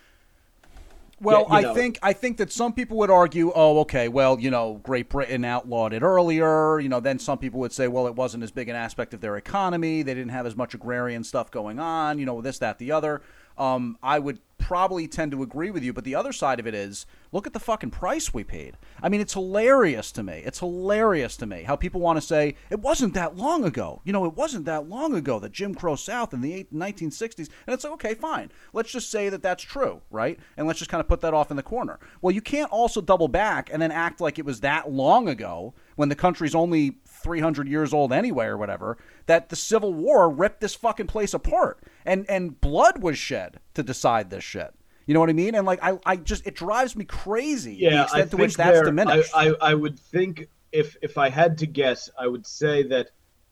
Well, 1.19 1.47
you 1.49 1.55
I 1.55 1.61
know. 1.61 1.73
think 1.73 1.97
I 2.03 2.13
think 2.13 2.37
that 2.37 2.51
some 2.51 2.73
people 2.73 2.97
would 2.97 3.09
argue, 3.09 3.51
oh, 3.55 3.79
okay, 3.79 4.07
well, 4.07 4.39
you 4.39 4.51
know, 4.51 4.79
Great 4.83 5.09
Britain 5.09 5.43
outlawed 5.45 5.93
it 5.93 6.03
earlier. 6.03 6.79
You 6.79 6.89
know, 6.89 6.99
then 6.99 7.17
some 7.17 7.39
people 7.39 7.59
would 7.61 7.73
say, 7.73 7.87
well, 7.87 8.05
it 8.05 8.15
wasn't 8.15 8.43
as 8.43 8.51
big 8.51 8.69
an 8.69 8.75
aspect 8.75 9.15
of 9.15 9.21
their 9.21 9.35
economy. 9.35 10.03
They 10.03 10.13
didn't 10.13 10.29
have 10.29 10.45
as 10.45 10.55
much 10.55 10.75
agrarian 10.75 11.23
stuff 11.23 11.49
going 11.49 11.79
on. 11.79 12.19
You 12.19 12.27
know, 12.27 12.41
this, 12.41 12.59
that, 12.59 12.77
the 12.77 12.91
other. 12.91 13.21
Um, 13.57 13.97
I 14.03 14.19
would 14.19 14.39
probably 14.67 15.07
tend 15.07 15.31
to 15.31 15.43
agree 15.43 15.71
with 15.71 15.81
you, 15.81 15.93
but 15.93 16.03
the 16.03 16.13
other 16.13 16.33
side 16.33 16.59
of 16.59 16.67
it 16.67 16.75
is, 16.75 17.05
look 17.31 17.47
at 17.47 17.53
the 17.53 17.59
fucking 17.59 17.89
price 17.89 18.33
we 18.33 18.43
paid. 18.43 18.75
I 19.01 19.07
mean, 19.07 19.21
it's 19.21 19.31
hilarious 19.31 20.11
to 20.11 20.23
me. 20.23 20.43
It's 20.45 20.59
hilarious 20.59 21.37
to 21.37 21.45
me 21.45 21.63
how 21.63 21.77
people 21.77 22.01
want 22.01 22.17
to 22.17 22.21
say 22.21 22.55
it 22.69 22.81
wasn't 22.81 23.13
that 23.13 23.37
long 23.37 23.63
ago. 23.63 24.01
You 24.03 24.11
know, 24.11 24.25
it 24.25 24.35
wasn't 24.35 24.65
that 24.65 24.89
long 24.89 25.15
ago 25.15 25.39
that 25.39 25.53
Jim 25.53 25.73
Crow 25.73 25.95
South 25.95 26.33
in 26.33 26.41
the 26.41 26.53
eight, 26.53 26.73
1960s, 26.73 27.47
and 27.65 27.73
it's 27.73 27.85
like, 27.85 27.93
okay, 27.93 28.13
fine. 28.13 28.51
Let's 28.73 28.91
just 28.91 29.09
say 29.09 29.29
that 29.29 29.41
that's 29.41 29.63
true, 29.63 30.01
right? 30.11 30.37
And 30.57 30.67
let's 30.67 30.79
just 30.79 30.91
kind 30.91 30.99
of 30.99 31.07
put 31.07 31.21
that 31.21 31.33
off 31.33 31.49
in 31.49 31.55
the 31.55 31.63
corner. 31.63 31.97
Well, 32.21 32.35
you 32.35 32.41
can't 32.41 32.69
also 32.69 32.99
double 32.99 33.29
back 33.29 33.69
and 33.71 33.81
then 33.81 33.93
act 33.93 34.19
like 34.19 34.37
it 34.37 34.43
was 34.43 34.59
that 34.59 34.91
long 34.91 35.29
ago 35.29 35.75
when 35.95 36.09
the 36.09 36.15
country's 36.15 36.53
only 36.53 36.97
300 37.27 37.67
years 37.67 37.93
old 37.93 38.13
anyway 38.13 38.45
or 38.45 38.55
whatever 38.55 38.97
that 39.25 39.49
the 39.49 39.55
civil 39.57 39.93
war 39.93 40.29
ripped 40.29 40.61
this 40.61 40.73
fucking 40.75 41.07
place 41.07 41.33
apart. 41.33 41.77
And 42.05 42.25
and 42.29 42.59
blood 42.61 43.03
was 43.03 43.17
shed 43.17 43.59
to 43.73 43.83
decide 43.83 44.29
this 44.29 44.45
shit. 44.45 44.73
You 45.05 45.13
know 45.13 45.19
what 45.19 45.29
i 45.29 45.33
mean? 45.33 45.53
And 45.53 45.65
like 45.65 45.79
i, 45.83 45.99
I 46.05 46.15
just 46.15 46.47
it 46.47 46.55
drives 46.55 46.95
me 46.95 47.03
crazy 47.03 47.75
the 47.75 47.81
Yeah, 47.81 47.99
I 47.99 48.03
extent 48.03 48.23
to 48.23 48.37
think 48.37 48.41
which 48.41 48.55
that's 48.55 48.77
they're- 48.77 48.85
diminished. 48.85 49.31
I, 49.35 49.49
I 49.49 49.55
I 49.61 49.73
would 49.73 49.99
think 49.99 50.47
if 50.71 50.95
if 51.01 51.17
I 51.17 51.27
had 51.29 51.57
to 51.57 51.65
guess, 51.65 52.09
I 52.17 52.27
would 52.27 52.47
say 52.47 52.83
that 52.83 53.09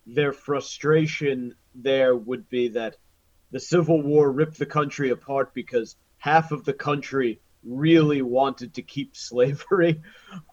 their 0.07 0.31
frustration 0.31 1.55
there 1.73 2.15
would 2.15 2.47
be 2.49 2.69
that 2.69 2.95
the 3.51 3.59
Civil 3.59 4.01
War 4.01 4.31
ripped 4.31 4.57
the 4.57 4.65
country 4.65 5.09
apart 5.09 5.53
because 5.53 5.97
half 6.17 6.51
of 6.53 6.63
the 6.63 6.73
country 6.73 7.39
really 7.63 8.21
wanted 8.21 8.73
to 8.75 8.81
keep 8.81 9.15
slavery, 9.29 10.01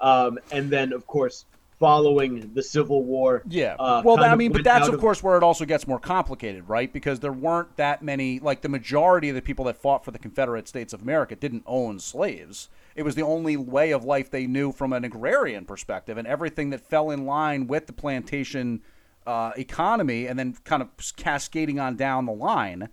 um, 0.01 0.39
and 0.51 0.71
then 0.71 0.93
of 0.93 1.07
course 1.07 1.45
following 1.83 2.49
the 2.55 2.63
Civil 2.63 3.03
War. 3.03 3.43
Yeah. 3.49 3.75
uh, 3.77 4.03
well, 4.05 4.23
I 4.23 4.37
mean, 4.37 4.53
but 4.53 4.63
that's 4.63 4.87
out 4.87 4.95
of 4.95 5.01
course 5.01 5.21
where 5.21 5.37
it 5.37 5.43
also 5.43 5.65
gets 5.65 5.85
more 5.89 5.99
complicated, 5.99 6.69
right? 6.69 6.93
Because 6.93 7.19
there 7.19 7.33
weren't 7.33 7.77
that 7.77 8.05
many, 8.05 8.39
like 8.39 8.61
the 8.61 8.69
majority 8.69 9.31
of 9.31 9.35
the 9.35 9.43
people 9.43 9.65
that 9.65 9.77
fought 9.77 10.05
for 10.05 10.13
the 10.13 10.19
Confederate 10.21 10.69
States 10.69 10.93
of 10.93 11.03
America 11.03 11.35
didn't 11.35 11.65
own 11.67 11.99
slaves. 11.99 12.69
It 12.95 13.03
was 13.03 13.17
the 13.17 13.23
only 13.23 13.57
way 13.57 13.91
of 13.91 14.05
life 14.05 14.31
they 14.31 14.47
knew 14.47 14.71
from 14.71 14.93
an 14.93 15.03
agrarian 15.03 15.65
perspective, 15.65 16.17
and 16.17 16.29
everything 16.29 16.71
that 16.71 16.89
fell 16.89 17.11
in 17.11 17.27
line 17.27 17.67
with 17.67 17.89
the 17.89 17.93
plantation 17.93 18.81
uh, 19.27 19.51
economy 19.57 20.29
and 20.29 20.39
then 20.39 20.55
kind 20.63 20.83
of 20.83 20.89
cascading 21.17 21.81
on 21.81 21.97
down 21.97 22.27
the 22.27 22.33
line 22.33 22.91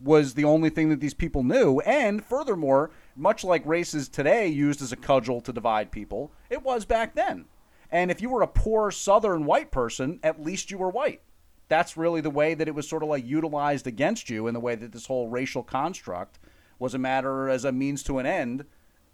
was 0.00 0.34
the 0.34 0.42
only 0.42 0.68
thing 0.68 0.88
that 0.88 0.98
these 0.98 1.14
people 1.14 1.44
knew. 1.44 1.78
And 1.80 2.24
furthermore, 2.24 2.90
much 3.14 3.44
like 3.44 3.64
race 3.64 3.94
is 3.94 4.08
today 4.08 4.48
used 4.48 4.82
as 4.82 4.90
a 4.90 4.96
cudgel 4.96 5.40
to 5.42 5.52
divide 5.52 5.92
people, 5.92 6.32
it 6.50 6.64
was 6.64 6.84
back 6.84 7.14
then. 7.14 7.44
And 7.92 8.10
if 8.10 8.22
you 8.22 8.30
were 8.30 8.42
a 8.42 8.48
poor 8.48 8.90
Southern 8.90 9.44
white 9.44 9.70
person, 9.70 10.18
at 10.22 10.42
least 10.42 10.70
you 10.70 10.78
were 10.78 10.88
white. 10.88 11.20
That's 11.68 11.96
really 11.96 12.22
the 12.22 12.30
way 12.30 12.54
that 12.54 12.66
it 12.66 12.74
was 12.74 12.88
sort 12.88 13.02
of 13.02 13.10
like 13.10 13.24
utilized 13.24 13.86
against 13.86 14.28
you, 14.30 14.46
in 14.46 14.54
the 14.54 14.60
way 14.60 14.74
that 14.74 14.92
this 14.92 15.06
whole 15.06 15.28
racial 15.28 15.62
construct 15.62 16.38
was 16.78 16.94
a 16.94 16.98
matter 16.98 17.48
as 17.48 17.64
a 17.64 17.70
means 17.70 18.02
to 18.04 18.18
an 18.18 18.26
end 18.26 18.64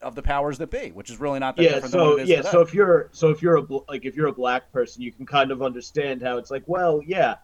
of 0.01 0.15
the 0.15 0.23
powers 0.23 0.59
that 0.59 0.71
be, 0.71 0.91
which 0.93 1.11
is 1.11 1.19
really 1.19 1.39
not 1.39 1.57
that 1.57 1.63
yeah 1.63 1.69
different 1.75 1.93
than 1.93 2.01
so 2.01 2.11
what 2.11 2.21
it 2.21 2.23
is 2.23 2.29
yeah 2.29 2.37
today. 2.37 2.51
so 2.51 2.61
if 2.61 2.73
you're 2.73 3.09
so 3.13 3.31
if 3.31 3.43
you're 3.43 3.57
a 3.57 3.67
like 3.89 4.05
if 4.05 4.15
you're 4.15 4.29
a 4.29 4.33
black 4.33 4.71
person 4.73 5.03
you 5.03 5.11
can 5.11 5.27
kind 5.27 5.51
of 5.51 5.61
understand 5.61 6.23
how 6.23 6.39
it's 6.39 6.51
like 6.51 6.63
well 6.67 7.03
yeah 7.05 7.35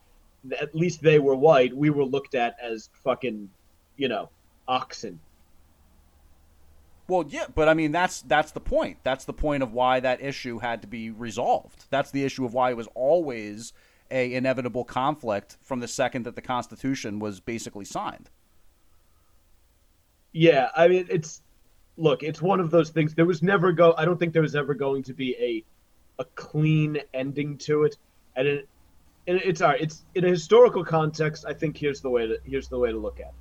at 0.60 0.74
least 0.74 1.02
they 1.02 1.18
were 1.18 1.34
white 1.34 1.76
we 1.76 1.90
were 1.90 2.04
looked 2.04 2.34
at 2.36 2.56
as 2.62 2.90
fucking 3.02 3.50
you 3.96 4.06
know 4.08 4.28
oxen 4.68 5.18
Well, 7.08 7.24
yeah, 7.28 7.46
but 7.54 7.68
I 7.68 7.74
mean 7.74 7.92
that's 7.92 8.22
that's 8.22 8.52
the 8.52 8.60
point. 8.60 8.98
That's 9.02 9.24
the 9.24 9.32
point 9.34 9.62
of 9.62 9.72
why 9.72 10.00
that 10.00 10.22
issue 10.22 10.58
had 10.58 10.82
to 10.82 10.88
be 10.88 11.10
resolved. 11.10 11.86
That's 11.90 12.10
the 12.10 12.24
issue 12.24 12.44
of 12.44 12.54
why 12.54 12.70
it 12.70 12.76
was 12.76 12.88
always 12.94 13.72
a 14.10 14.34
inevitable 14.34 14.84
conflict 14.84 15.56
from 15.62 15.80
the 15.80 15.88
second 15.88 16.24
that 16.24 16.36
the 16.36 16.42
Constitution 16.42 17.18
was 17.18 17.40
basically 17.40 17.84
signed. 17.84 18.30
yeah 20.32 20.68
i 20.76 20.88
mean 20.88 21.06
it's 21.10 21.42
look 21.96 22.22
it's 22.22 22.42
one 22.42 22.60
of 22.60 22.70
those 22.70 22.90
things 22.90 23.14
there 23.14 23.26
was 23.26 23.42
never 23.42 23.72
go 23.72 23.94
i 23.96 24.04
don't 24.04 24.18
think 24.18 24.32
there 24.32 24.42
was 24.42 24.56
ever 24.56 24.74
going 24.74 25.02
to 25.02 25.14
be 25.14 25.36
a 25.38 26.22
a 26.22 26.24
clean 26.34 26.98
ending 27.12 27.56
to 27.56 27.84
it 27.84 27.96
and 28.36 28.46
it 28.48 28.68
it's 29.26 29.60
all 29.60 29.70
right 29.70 29.80
it's 29.80 30.04
in 30.14 30.24
a 30.24 30.28
historical 30.28 30.84
context 30.84 31.44
i 31.46 31.52
think 31.52 31.76
here's 31.76 32.00
the 32.00 32.10
way 32.10 32.26
to 32.26 32.38
here's 32.44 32.68
the 32.68 32.78
way 32.78 32.90
to 32.90 32.98
look 32.98 33.20
at 33.20 33.28
it 33.28 33.34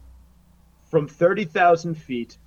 from 0.89 1.07
30,000 1.07 1.95
feet 1.95 2.37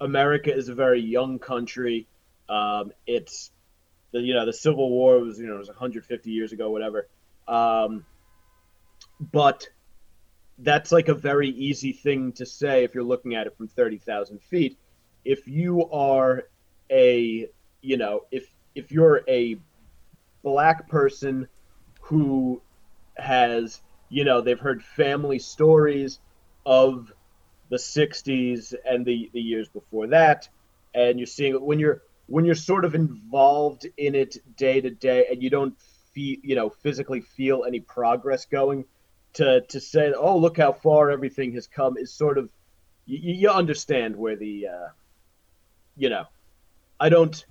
America 0.00 0.54
is 0.54 0.68
a 0.68 0.74
very 0.74 1.00
young 1.00 1.38
country. 1.38 2.06
Um, 2.48 2.92
it's 3.06 3.50
the 4.12 4.20
you 4.20 4.34
know 4.34 4.46
the 4.46 4.52
Civil 4.52 4.90
War 4.90 5.18
was 5.18 5.38
you 5.38 5.46
know 5.46 5.56
it 5.56 5.58
was 5.58 5.68
150 5.68 6.30
years 6.30 6.52
ago, 6.52 6.70
whatever. 6.70 7.08
Um, 7.46 8.04
but 9.20 9.68
that's 10.58 10.92
like 10.92 11.08
a 11.08 11.14
very 11.14 11.48
easy 11.48 11.92
thing 11.92 12.32
to 12.32 12.46
say 12.46 12.84
if 12.84 12.94
you're 12.94 13.04
looking 13.04 13.34
at 13.34 13.46
it 13.46 13.56
from 13.56 13.68
30,000 13.68 14.40
feet. 14.42 14.78
If 15.24 15.48
you 15.48 15.90
are 15.90 16.44
a 16.90 17.48
you 17.80 17.96
know 17.96 18.22
if 18.30 18.46
if 18.74 18.92
you're 18.92 19.22
a 19.28 19.56
black 20.42 20.88
person 20.88 21.48
who 22.00 22.60
has 23.16 23.80
you 24.08 24.24
know 24.24 24.40
they've 24.40 24.60
heard 24.60 24.82
family 24.82 25.38
stories 25.38 26.20
of 26.66 27.12
the 27.68 27.76
60s 27.76 28.74
and 28.84 29.04
the, 29.04 29.30
the 29.32 29.40
years 29.40 29.68
before 29.68 30.08
that. 30.08 30.48
And 30.94 31.18
you're 31.18 31.26
seeing 31.26 31.54
when 31.54 31.78
you're 31.78 32.02
when 32.26 32.44
you're 32.44 32.54
sort 32.54 32.84
of 32.84 32.94
involved 32.94 33.86
in 33.96 34.14
it 34.14 34.36
day 34.56 34.80
to 34.80 34.90
day 34.90 35.26
and 35.30 35.42
you 35.42 35.50
don't 35.50 35.78
feel 36.12 36.38
you 36.42 36.54
know 36.54 36.70
physically 36.70 37.20
feel 37.20 37.64
any 37.66 37.80
progress 37.80 38.46
going 38.46 38.84
to 39.34 39.60
to 39.62 39.80
say 39.80 40.12
oh 40.16 40.38
look 40.38 40.56
how 40.56 40.72
far 40.72 41.10
everything 41.10 41.52
has 41.52 41.66
come 41.66 41.98
is 41.98 42.12
sort 42.12 42.38
of 42.38 42.48
you, 43.04 43.34
you 43.34 43.50
understand 43.50 44.14
where 44.14 44.36
the 44.36 44.68
uh, 44.68 44.88
you 45.96 46.08
know 46.08 46.24
i 47.00 47.08
don't 47.08 47.44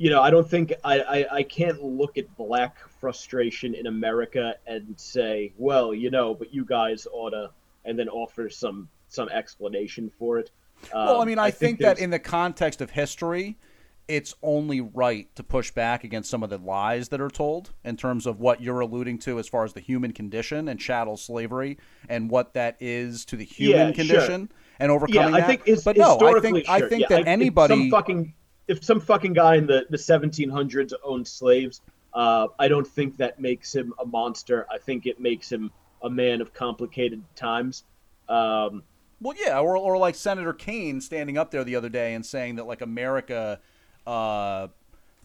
you 0.00 0.08
know, 0.08 0.22
I 0.22 0.30
don't 0.30 0.48
think 0.48 0.72
I, 0.82 1.00
I, 1.00 1.36
I 1.36 1.42
can't 1.42 1.82
look 1.82 2.16
at 2.16 2.34
black 2.34 2.78
frustration 3.00 3.74
in 3.74 3.86
America 3.86 4.54
and 4.66 4.94
say, 4.98 5.52
well, 5.58 5.92
you 5.92 6.10
know, 6.10 6.32
but 6.32 6.54
you 6.54 6.64
guys 6.64 7.06
ought 7.12 7.30
to, 7.30 7.50
and 7.84 7.98
then 7.98 8.08
offer 8.08 8.48
some 8.48 8.88
some 9.08 9.28
explanation 9.28 10.10
for 10.18 10.38
it. 10.38 10.50
well, 10.92 11.20
I 11.20 11.24
Um, 11.24 11.24
mean, 11.24 11.38
I, 11.38 11.50
think, 11.50 11.80
that 11.80 11.98
in 11.98 12.10
the 12.10 12.18
context 12.18 12.80
of 12.80 12.90
history, 12.90 13.58
it's 14.08 14.34
only 14.42 14.80
right 14.80 15.32
to 15.36 15.42
push 15.42 15.70
back 15.70 16.04
against 16.04 16.30
some 16.30 16.42
of 16.42 16.50
the 16.50 16.58
lies 16.58 17.08
that 17.10 17.20
are 17.20 17.28
told 17.30 17.72
in 17.84 17.96
terms 17.96 18.26
of 18.26 18.40
what 18.40 18.60
you're 18.60 18.80
alluding 18.80 19.18
to 19.20 19.38
as 19.38 19.48
far 19.48 19.64
as 19.64 19.72
the 19.72 19.80
human 19.80 20.12
condition 20.12 20.68
and 20.68 20.80
chattel 20.80 21.16
slavery 21.16 21.78
and 22.08 22.30
what 22.30 22.54
that 22.54 22.76
is 22.80 23.24
to 23.26 23.36
the 23.36 23.44
human 23.44 23.88
Yeah, 23.88 23.92
condition 23.92 24.50
and 24.80 24.90
overcoming 24.90 25.32
yeah, 25.32 25.36
I 25.36 25.40
that. 25.40 25.48
think 25.48 25.68
is, 25.68 25.84
but 25.84 25.96
no, 25.96 26.18
I 26.20 26.40
think 26.40 26.68
I 26.68 26.80
think 26.80 27.02
Yeah, 27.02 27.08
that 27.08 27.20
if 27.20 27.26
anybody 27.26 27.76
some 27.76 27.90
fucking 27.90 28.34
if 28.68 28.84
some 28.84 29.00
fucking 29.00 29.32
guy 29.32 29.56
in 29.56 29.66
the 29.66 29.86
the 29.90 29.98
1700s 29.98 30.92
owned 31.04 31.26
slaves, 31.28 31.80
uh, 32.12 32.48
I 32.58 32.68
don't 32.68 32.86
think 32.86 33.16
that 33.18 33.38
makes 33.40 33.74
him 33.74 33.92
a 34.00 34.06
monster. 34.06 34.66
I 34.72 34.78
think 34.78 35.06
it 35.06 35.20
makes 35.20 35.50
him 35.50 35.70
a 36.02 36.10
man 36.10 36.40
of 36.40 36.52
complicated 36.54 37.22
times. 37.36 37.84
Um, 38.28 38.82
Well, 39.20 39.36
yeah, 39.38 39.58
or 39.58 39.76
or 39.76 39.98
like 39.98 40.14
Senator 40.14 40.52
Kaine 40.52 41.00
standing 41.00 41.36
up 41.36 41.50
there 41.50 41.64
the 41.64 41.76
other 41.76 41.88
day 41.88 42.14
and 42.14 42.24
saying 42.24 42.56
that 42.56 42.66
like 42.66 42.80
America 42.80 43.60
uh, 44.06 44.68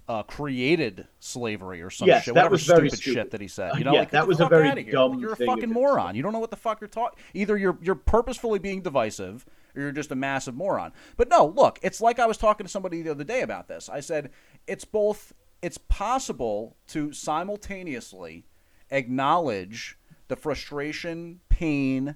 uh, 0.07 0.23
created 0.23 1.07
slavery 1.19 1.81
or 1.81 1.89
some 1.89 2.07
Yes, 2.07 2.23
shit, 2.25 2.33
that 2.35 2.41
whatever 2.41 2.57
stupid, 2.57 2.93
stupid. 2.93 3.13
shit 3.13 3.31
that 3.31 3.41
he 3.41 3.47
said. 3.47 3.77
You 3.77 3.85
know, 3.85 3.93
yeah, 3.93 3.99
like, 3.99 4.11
that 4.11 4.27
was 4.27 4.39
a 4.39 4.47
very 4.47 4.83
dumb 4.83 5.13
Like, 5.13 5.21
You're 5.21 5.33
a 5.33 5.35
fucking 5.37 5.71
moron. 5.71 6.15
You 6.15 6.21
don't 6.23 6.33
know 6.33 6.39
what 6.39 6.51
the 6.51 6.57
fuck 6.57 6.81
you're 6.81 6.87
talking. 6.87 7.17
Either 7.33 7.57
you're 7.57 7.77
you're 7.81 7.95
purposefully 7.95 8.59
being 8.59 8.81
divisive 8.81 9.45
or 9.75 9.81
you're 9.81 9.91
just 9.91 10.11
a 10.11 10.15
massive 10.15 10.55
moron. 10.55 10.91
But 11.17 11.29
no, 11.29 11.47
look, 11.47 11.79
it's 11.81 12.01
like 12.01 12.19
I 12.19 12.25
was 12.25 12.37
talking 12.37 12.65
to 12.65 12.71
somebody 12.71 13.01
the 13.01 13.11
other 13.11 13.23
day 13.23 13.41
about 13.41 13.67
this. 13.67 13.89
I 13.89 13.99
said 13.99 14.29
it's 14.67 14.85
both. 14.85 15.33
It's 15.61 15.77
possible 15.77 16.75
to 16.87 17.11
simultaneously 17.11 18.45
acknowledge 18.91 19.97
the 20.27 20.35
frustration, 20.35 21.39
pain, 21.49 22.15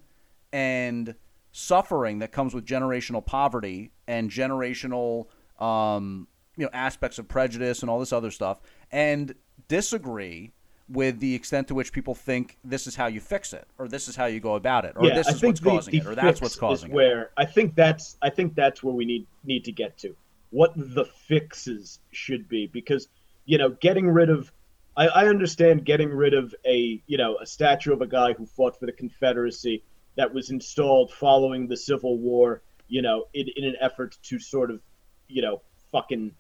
and 0.51 1.15
suffering 1.51 2.19
that 2.19 2.31
comes 2.31 2.53
with 2.53 2.65
generational 2.65 3.25
poverty 3.25 3.91
and 4.07 4.29
generational 4.29 5.27
um, 5.59 6.27
you 6.55 6.65
know 6.65 6.69
aspects 6.73 7.17
of 7.17 7.27
prejudice 7.27 7.81
and 7.81 7.89
all 7.89 7.99
this 7.99 8.13
other 8.13 8.31
stuff 8.31 8.59
and 8.91 9.33
disagree 9.67 10.51
with 10.87 11.19
the 11.19 11.35
extent 11.35 11.67
to 11.67 11.75
which 11.75 11.91
people 11.91 12.15
think 12.15 12.57
this 12.63 12.87
is 12.87 12.95
how 12.95 13.05
you 13.07 13.19
fix 13.19 13.53
it 13.53 13.67
or 13.77 13.87
this 13.87 14.07
is 14.07 14.15
how 14.15 14.25
you 14.25 14.39
go 14.39 14.55
about 14.55 14.85
it 14.85 14.93
or 14.95 15.05
yeah, 15.05 15.15
this 15.15 15.27
I 15.27 15.31
is 15.31 15.43
what's 15.43 15.59
the, 15.59 15.69
causing 15.69 15.91
the 15.91 15.97
it 15.97 16.07
or 16.07 16.15
that's 16.15 16.41
what's 16.41 16.55
causing 16.55 16.91
it. 16.91 16.93
where 16.93 17.31
I 17.37 17.45
think 17.45 17.75
that's 17.75 18.17
I 18.21 18.29
think 18.29 18.55
that's 18.55 18.83
where 18.83 18.93
we 18.93 19.05
need 19.05 19.25
need 19.43 19.63
to 19.65 19.71
get 19.71 19.97
to. 19.99 20.15
What 20.51 20.73
the 20.75 21.05
fixes 21.05 21.99
should 22.11 22.49
be 22.49 22.67
because 22.67 23.07
you 23.45 23.57
know 23.57 23.69
getting 23.69 24.09
rid 24.09 24.29
of 24.29 24.51
I, 24.99 25.07
I 25.07 25.27
understand 25.29 25.85
getting 25.85 26.09
rid 26.09 26.33
of 26.33 26.53
a 26.65 27.01
you 27.07 27.17
know 27.17 27.37
a 27.37 27.45
statue 27.45 27.93
of 27.93 28.01
a 28.01 28.07
guy 28.07 28.33
who 28.33 28.45
fought 28.45 28.77
for 28.77 28.85
the 28.85 28.91
Confederacy 28.91 29.81
that 30.17 30.33
was 30.33 30.49
installed 30.49 31.13
following 31.13 31.67
the 31.67 31.77
Civil 31.77 32.17
War 32.17 32.61
you 32.89 33.01
know 33.01 33.25
in, 33.33 33.47
in 33.55 33.63
an 33.63 33.75
effort 33.79 34.17
to 34.23 34.37
sort 34.39 34.69
of 34.69 34.81
you 35.29 35.41
know 35.41 35.61
fucking 35.93 36.33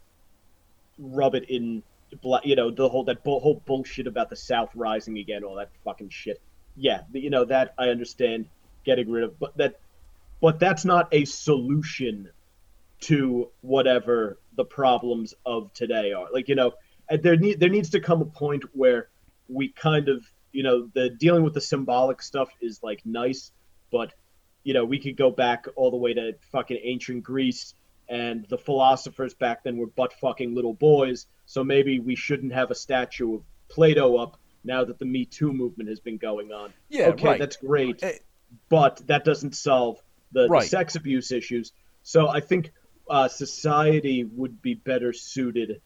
rub 0.97 1.35
it 1.35 1.49
in 1.49 1.81
bla- 2.21 2.41
you 2.43 2.57
know 2.57 2.69
the 2.69 2.89
whole 2.89 3.05
that 3.05 3.23
bu- 3.23 3.39
whole 3.39 3.63
bullshit 3.65 4.07
about 4.07 4.29
the 4.29 4.35
South 4.35 4.71
rising 4.75 5.17
again 5.17 5.45
all 5.45 5.55
that 5.55 5.71
fucking 5.85 6.09
shit. 6.09 6.41
Yeah 6.75 7.03
you 7.13 7.29
know 7.29 7.45
that 7.45 7.73
I 7.77 7.87
understand 7.87 8.47
getting 8.83 9.09
rid 9.09 9.23
of 9.23 9.39
but 9.39 9.55
that 9.55 9.79
but 10.41 10.59
that's 10.59 10.83
not 10.83 11.07
a 11.13 11.23
solution 11.23 12.29
to 13.01 13.49
whatever 13.61 14.37
the 14.57 14.65
problems 14.65 15.33
of 15.45 15.71
today 15.73 16.11
are. 16.11 16.27
Like 16.33 16.49
you 16.49 16.55
know 16.55 16.73
there 17.17 17.35
need 17.35 17.59
there 17.59 17.69
needs 17.69 17.89
to 17.91 17.99
come 17.99 18.21
a 18.21 18.25
point 18.25 18.63
where 18.73 19.09
we 19.47 19.69
kind 19.69 20.09
of 20.09 20.25
you 20.51 20.63
know 20.63 20.89
the 20.93 21.09
dealing 21.09 21.43
with 21.43 21.53
the 21.53 21.61
symbolic 21.61 22.21
stuff 22.21 22.49
is 22.61 22.81
like 22.83 23.01
nice 23.05 23.51
but 23.91 24.13
you 24.63 24.73
know 24.73 24.85
we 24.85 24.99
could 24.99 25.17
go 25.17 25.29
back 25.31 25.65
all 25.75 25.91
the 25.91 25.97
way 25.97 26.13
to 26.13 26.33
fucking 26.51 26.79
ancient 26.83 27.23
greece 27.23 27.73
and 28.07 28.45
the 28.49 28.57
philosophers 28.57 29.33
back 29.33 29.63
then 29.63 29.77
were 29.77 29.87
butt 29.87 30.13
fucking 30.13 30.55
little 30.55 30.73
boys 30.73 31.27
so 31.45 31.63
maybe 31.63 31.99
we 31.99 32.15
shouldn't 32.15 32.53
have 32.53 32.71
a 32.71 32.75
statue 32.75 33.35
of 33.35 33.43
plato 33.69 34.17
up 34.17 34.37
now 34.63 34.83
that 34.83 34.99
the 34.99 35.05
me 35.05 35.25
too 35.25 35.53
movement 35.53 35.89
has 35.89 35.99
been 35.99 36.17
going 36.17 36.51
on 36.51 36.73
Yeah, 36.89 37.07
okay 37.07 37.25
right. 37.25 37.39
that's 37.39 37.57
great 37.57 38.03
Eh, 38.03 38.13
but 38.69 39.01
that 39.07 39.23
doesn't 39.23 39.55
solve 39.55 40.01
the, 40.31 40.47
the 40.47 40.61
sex 40.61 40.95
abuse 40.95 41.31
issues. 41.31 41.71
So 42.03 42.27
I 42.27 42.39
think 42.39 42.71
uh, 43.09 43.27
society 43.27 44.23
would 44.23 44.61
be 44.61 44.75
better 44.75 45.13
suited 45.13 45.81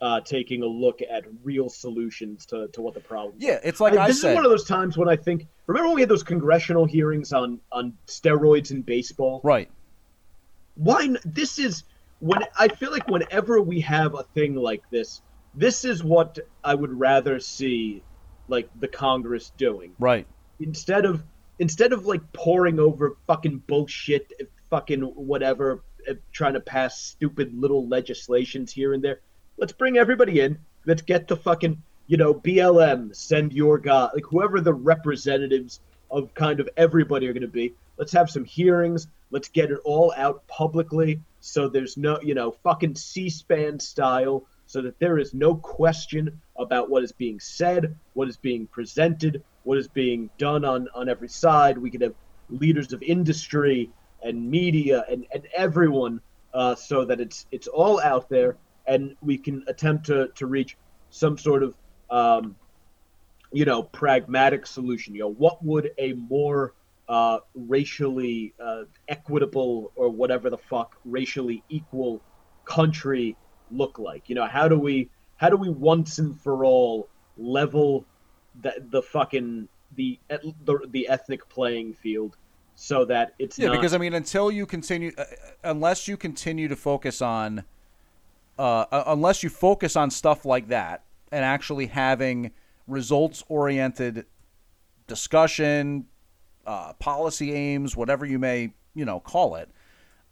uh, 0.00 0.20
taking 0.20 0.62
a 0.62 0.66
look 0.66 1.00
at 1.08 1.24
real 1.42 1.68
solutions 1.68 2.46
to, 2.46 2.68
to 2.68 2.80
what 2.80 2.94
the 2.94 3.00
problem. 3.00 3.34
is. 3.38 3.44
yeah 3.44 3.58
it's 3.64 3.80
like 3.80 3.96
i, 3.96 4.06
this 4.06 4.20
said 4.20 4.30
is 4.30 4.34
one 4.36 4.44
of 4.44 4.50
those 4.50 4.64
times 4.64 4.96
when 4.96 5.08
I 5.08 5.16
think. 5.16 5.46
Remember 5.66 5.88
when 5.88 5.96
we 5.96 6.02
had 6.02 6.08
those 6.08 6.22
congressional 6.22 6.84
hearings 6.84 7.32
on 7.32 7.60
on 7.72 7.92
steroids 8.06 8.70
in 8.70 8.82
baseball? 8.82 9.40
right 9.42 9.70
Why? 10.76 11.16
This 11.24 11.58
is 11.58 11.84
when 12.20 12.44
I 12.58 12.68
feel 12.68 12.90
like 12.90 13.08
whenever 13.08 13.60
we 13.60 13.80
have 13.80 14.14
a 14.14 14.22
thing 14.22 14.54
like 14.54 14.82
this, 14.90 15.22
this 15.54 15.84
is 15.84 16.02
what 16.02 16.38
I 16.64 16.74
would 16.74 16.92
rather 16.92 17.38
see, 17.40 18.02
like 18.48 18.68
the 18.80 18.88
Congress 18.88 19.52
doing 19.56 19.92
right 19.98 20.26
instead 20.60 21.04
of 21.04 21.22
instead 21.58 21.92
of 21.92 22.06
like 22.06 22.20
poring 22.32 22.78
over 22.78 23.16
fucking 23.26 23.62
bullshit, 23.66 24.32
fucking 24.70 25.00
whatever, 25.00 25.82
uh, 26.08 26.14
trying 26.32 26.54
to 26.54 26.60
pass 26.60 27.00
stupid 27.00 27.52
little 27.54 27.88
legislations 27.88 28.72
here 28.72 28.94
and 28.94 29.02
there. 29.02 29.20
Let's 29.58 29.72
bring 29.72 29.98
everybody 29.98 30.38
in. 30.38 30.56
Let's 30.86 31.02
get 31.02 31.26
the 31.26 31.36
fucking 31.36 31.82
you 32.06 32.16
know 32.16 32.32
BLM. 32.32 33.14
Send 33.14 33.52
your 33.52 33.76
guy, 33.78 34.08
like 34.14 34.24
whoever 34.24 34.60
the 34.60 34.72
representatives 34.72 35.80
of 36.12 36.32
kind 36.34 36.60
of 36.60 36.68
everybody 36.76 37.26
are 37.26 37.32
going 37.32 37.42
to 37.42 37.48
be. 37.48 37.74
Let's 37.96 38.12
have 38.12 38.30
some 38.30 38.44
hearings. 38.44 39.08
Let's 39.32 39.48
get 39.48 39.72
it 39.72 39.80
all 39.84 40.14
out 40.16 40.46
publicly, 40.46 41.20
so 41.40 41.68
there's 41.68 41.96
no 41.96 42.20
you 42.22 42.34
know 42.34 42.52
fucking 42.62 42.94
C-SPAN 42.94 43.80
style, 43.80 44.44
so 44.66 44.80
that 44.82 45.00
there 45.00 45.18
is 45.18 45.34
no 45.34 45.56
question 45.56 46.40
about 46.56 46.88
what 46.88 47.02
is 47.02 47.10
being 47.10 47.40
said, 47.40 47.96
what 48.14 48.28
is 48.28 48.36
being 48.36 48.68
presented, 48.68 49.42
what 49.64 49.76
is 49.76 49.88
being 49.88 50.30
done 50.38 50.64
on 50.64 50.86
on 50.94 51.08
every 51.08 51.28
side. 51.28 51.78
We 51.78 51.90
could 51.90 52.02
have 52.02 52.14
leaders 52.48 52.92
of 52.92 53.02
industry 53.02 53.90
and 54.22 54.48
media 54.48 55.04
and, 55.10 55.26
and 55.34 55.48
everyone 55.52 56.20
uh, 56.54 56.76
so 56.76 57.04
that 57.06 57.20
it's 57.20 57.46
it's 57.50 57.66
all 57.66 58.00
out 58.00 58.28
there 58.28 58.56
and 58.88 59.14
we 59.22 59.38
can 59.38 59.62
attempt 59.68 60.06
to, 60.06 60.28
to 60.34 60.46
reach 60.46 60.76
some 61.10 61.38
sort 61.38 61.62
of 61.62 61.74
um, 62.10 62.56
you 63.52 63.64
know 63.64 63.82
pragmatic 63.82 64.66
solution. 64.66 65.14
You 65.14 65.20
know 65.20 65.32
what 65.32 65.64
would 65.64 65.92
a 65.98 66.14
more 66.14 66.74
uh, 67.08 67.38
racially 67.54 68.54
uh, 68.62 68.82
equitable 69.08 69.92
or 69.94 70.08
whatever 70.08 70.50
the 70.50 70.58
fuck 70.58 70.96
racially 71.04 71.62
equal 71.68 72.20
country 72.64 73.36
look 73.70 73.98
like? 73.98 74.28
You 74.28 74.34
know 74.34 74.46
how 74.46 74.66
do 74.66 74.78
we 74.78 75.10
how 75.36 75.50
do 75.50 75.56
we 75.56 75.68
once 75.68 76.18
and 76.18 76.40
for 76.40 76.64
all 76.64 77.08
level 77.36 78.04
the, 78.60 78.74
the 78.90 79.02
fucking 79.02 79.68
the, 79.94 80.18
the 80.28 80.80
the 80.90 81.08
ethnic 81.08 81.48
playing 81.48 81.94
field 81.94 82.36
so 82.74 83.04
that 83.04 83.34
it's 83.38 83.58
Yeah, 83.58 83.68
not 83.68 83.76
because 83.76 83.92
I 83.92 83.98
mean, 83.98 84.14
until 84.14 84.52
you 84.52 84.64
continue, 84.66 85.12
uh, 85.18 85.24
unless 85.64 86.06
you 86.06 86.16
continue 86.16 86.68
to 86.68 86.76
focus 86.76 87.20
on, 87.20 87.64
uh, 88.58 89.04
unless 89.06 89.42
you 89.42 89.48
focus 89.48 89.96
on 89.96 90.10
stuff 90.10 90.44
like 90.44 90.68
that 90.68 91.04
and 91.30 91.44
actually 91.44 91.86
having 91.86 92.50
results-oriented 92.86 94.26
discussion, 95.06 96.06
uh, 96.66 96.92
policy 96.94 97.52
aims, 97.52 97.96
whatever 97.96 98.26
you 98.26 98.38
may, 98.38 98.72
you 98.94 99.04
know, 99.04 99.20
call 99.20 99.56
it. 99.56 99.70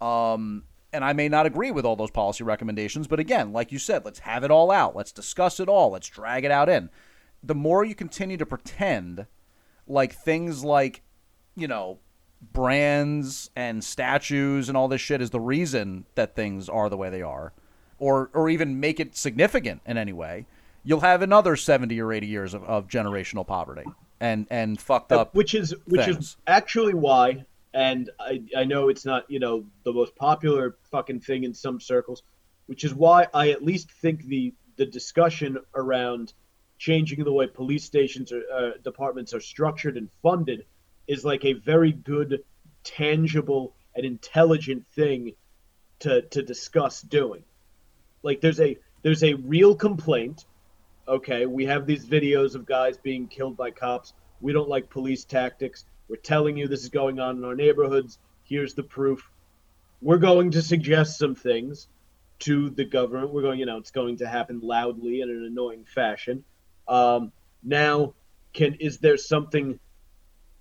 Um, 0.00 0.64
and 0.92 1.04
I 1.04 1.12
may 1.12 1.28
not 1.28 1.46
agree 1.46 1.70
with 1.70 1.84
all 1.84 1.96
those 1.96 2.10
policy 2.10 2.44
recommendations, 2.44 3.06
but 3.06 3.20
again, 3.20 3.52
like 3.52 3.72
you 3.72 3.78
said, 3.78 4.04
let's 4.04 4.20
have 4.20 4.44
it 4.44 4.50
all 4.50 4.70
out. 4.70 4.96
Let's 4.96 5.12
discuss 5.12 5.60
it 5.60 5.68
all. 5.68 5.90
Let's 5.90 6.08
drag 6.08 6.44
it 6.44 6.50
out 6.50 6.68
in. 6.68 6.90
The 7.42 7.54
more 7.54 7.84
you 7.84 7.94
continue 7.94 8.36
to 8.38 8.46
pretend 8.46 9.26
like 9.86 10.14
things 10.14 10.64
like, 10.64 11.02
you 11.54 11.68
know, 11.68 11.98
brands 12.52 13.50
and 13.56 13.82
statues 13.82 14.68
and 14.68 14.76
all 14.76 14.88
this 14.88 15.00
shit 15.00 15.20
is 15.20 15.30
the 15.30 15.40
reason 15.40 16.06
that 16.14 16.34
things 16.34 16.68
are 16.68 16.88
the 16.88 16.96
way 16.96 17.10
they 17.10 17.22
are, 17.22 17.52
or 17.98 18.30
or 18.34 18.48
even 18.48 18.80
make 18.80 19.00
it 19.00 19.16
significant 19.16 19.80
in 19.86 19.96
any 19.96 20.12
way, 20.12 20.46
you'll 20.84 21.00
have 21.00 21.22
another 21.22 21.56
seventy 21.56 22.00
or 22.00 22.12
eighty 22.12 22.26
years 22.26 22.54
of, 22.54 22.62
of 22.64 22.88
generational 22.88 23.46
poverty 23.46 23.84
and 24.20 24.46
and 24.50 24.80
fucked 24.80 25.12
up. 25.12 25.34
which 25.34 25.54
is 25.54 25.74
which 25.86 26.04
things. 26.04 26.16
is 26.18 26.36
actually 26.46 26.94
why 26.94 27.44
and 27.74 28.10
I, 28.18 28.42
I 28.56 28.64
know 28.64 28.88
it's 28.88 29.04
not 29.04 29.30
you 29.30 29.38
know 29.38 29.64
the 29.84 29.92
most 29.92 30.16
popular 30.16 30.76
fucking 30.90 31.20
thing 31.20 31.44
in 31.44 31.54
some 31.54 31.80
circles 31.80 32.22
which 32.66 32.84
is 32.84 32.94
why 32.94 33.26
i 33.34 33.50
at 33.50 33.62
least 33.62 33.90
think 33.90 34.24
the 34.24 34.54
the 34.76 34.86
discussion 34.86 35.58
around 35.74 36.32
changing 36.78 37.22
the 37.24 37.32
way 37.32 37.46
police 37.46 37.84
stations 37.84 38.32
or 38.32 38.42
uh, 38.52 38.70
departments 38.82 39.34
are 39.34 39.40
structured 39.40 39.96
and 39.96 40.10
funded 40.22 40.64
is 41.06 41.24
like 41.24 41.44
a 41.44 41.52
very 41.54 41.92
good 41.92 42.42
tangible 42.84 43.74
and 43.94 44.04
intelligent 44.04 44.86
thing 44.88 45.32
to 45.98 46.22
to 46.22 46.42
discuss 46.42 47.02
doing 47.02 47.42
like 48.26 48.40
there's 48.40 48.60
a 48.60 48.76
there's 49.02 49.22
a 49.22 49.34
real 49.34 49.74
complaint. 49.74 50.44
Okay, 51.08 51.46
we 51.46 51.64
have 51.66 51.86
these 51.86 52.04
videos 52.04 52.56
of 52.56 52.66
guys 52.66 52.98
being 52.98 53.28
killed 53.28 53.56
by 53.56 53.70
cops. 53.70 54.12
We 54.40 54.52
don't 54.52 54.68
like 54.68 54.90
police 54.90 55.24
tactics. 55.24 55.84
We're 56.08 56.16
telling 56.16 56.56
you 56.56 56.66
this 56.66 56.82
is 56.82 56.88
going 56.88 57.20
on 57.20 57.36
in 57.38 57.44
our 57.44 57.54
neighborhoods. 57.54 58.18
Here's 58.44 58.74
the 58.74 58.82
proof. 58.82 59.30
We're 60.02 60.18
going 60.18 60.50
to 60.50 60.62
suggest 60.62 61.18
some 61.18 61.36
things 61.36 61.88
to 62.40 62.68
the 62.70 62.84
government. 62.84 63.32
We're 63.32 63.42
going, 63.42 63.60
you 63.60 63.66
know, 63.66 63.78
it's 63.78 63.92
going 63.92 64.18
to 64.18 64.28
happen 64.28 64.60
loudly 64.60 65.20
in 65.20 65.30
an 65.30 65.44
annoying 65.44 65.84
fashion. 65.84 66.44
Um, 66.88 67.32
now, 67.62 68.14
can 68.52 68.74
is 68.74 68.98
there 68.98 69.16
something 69.16 69.78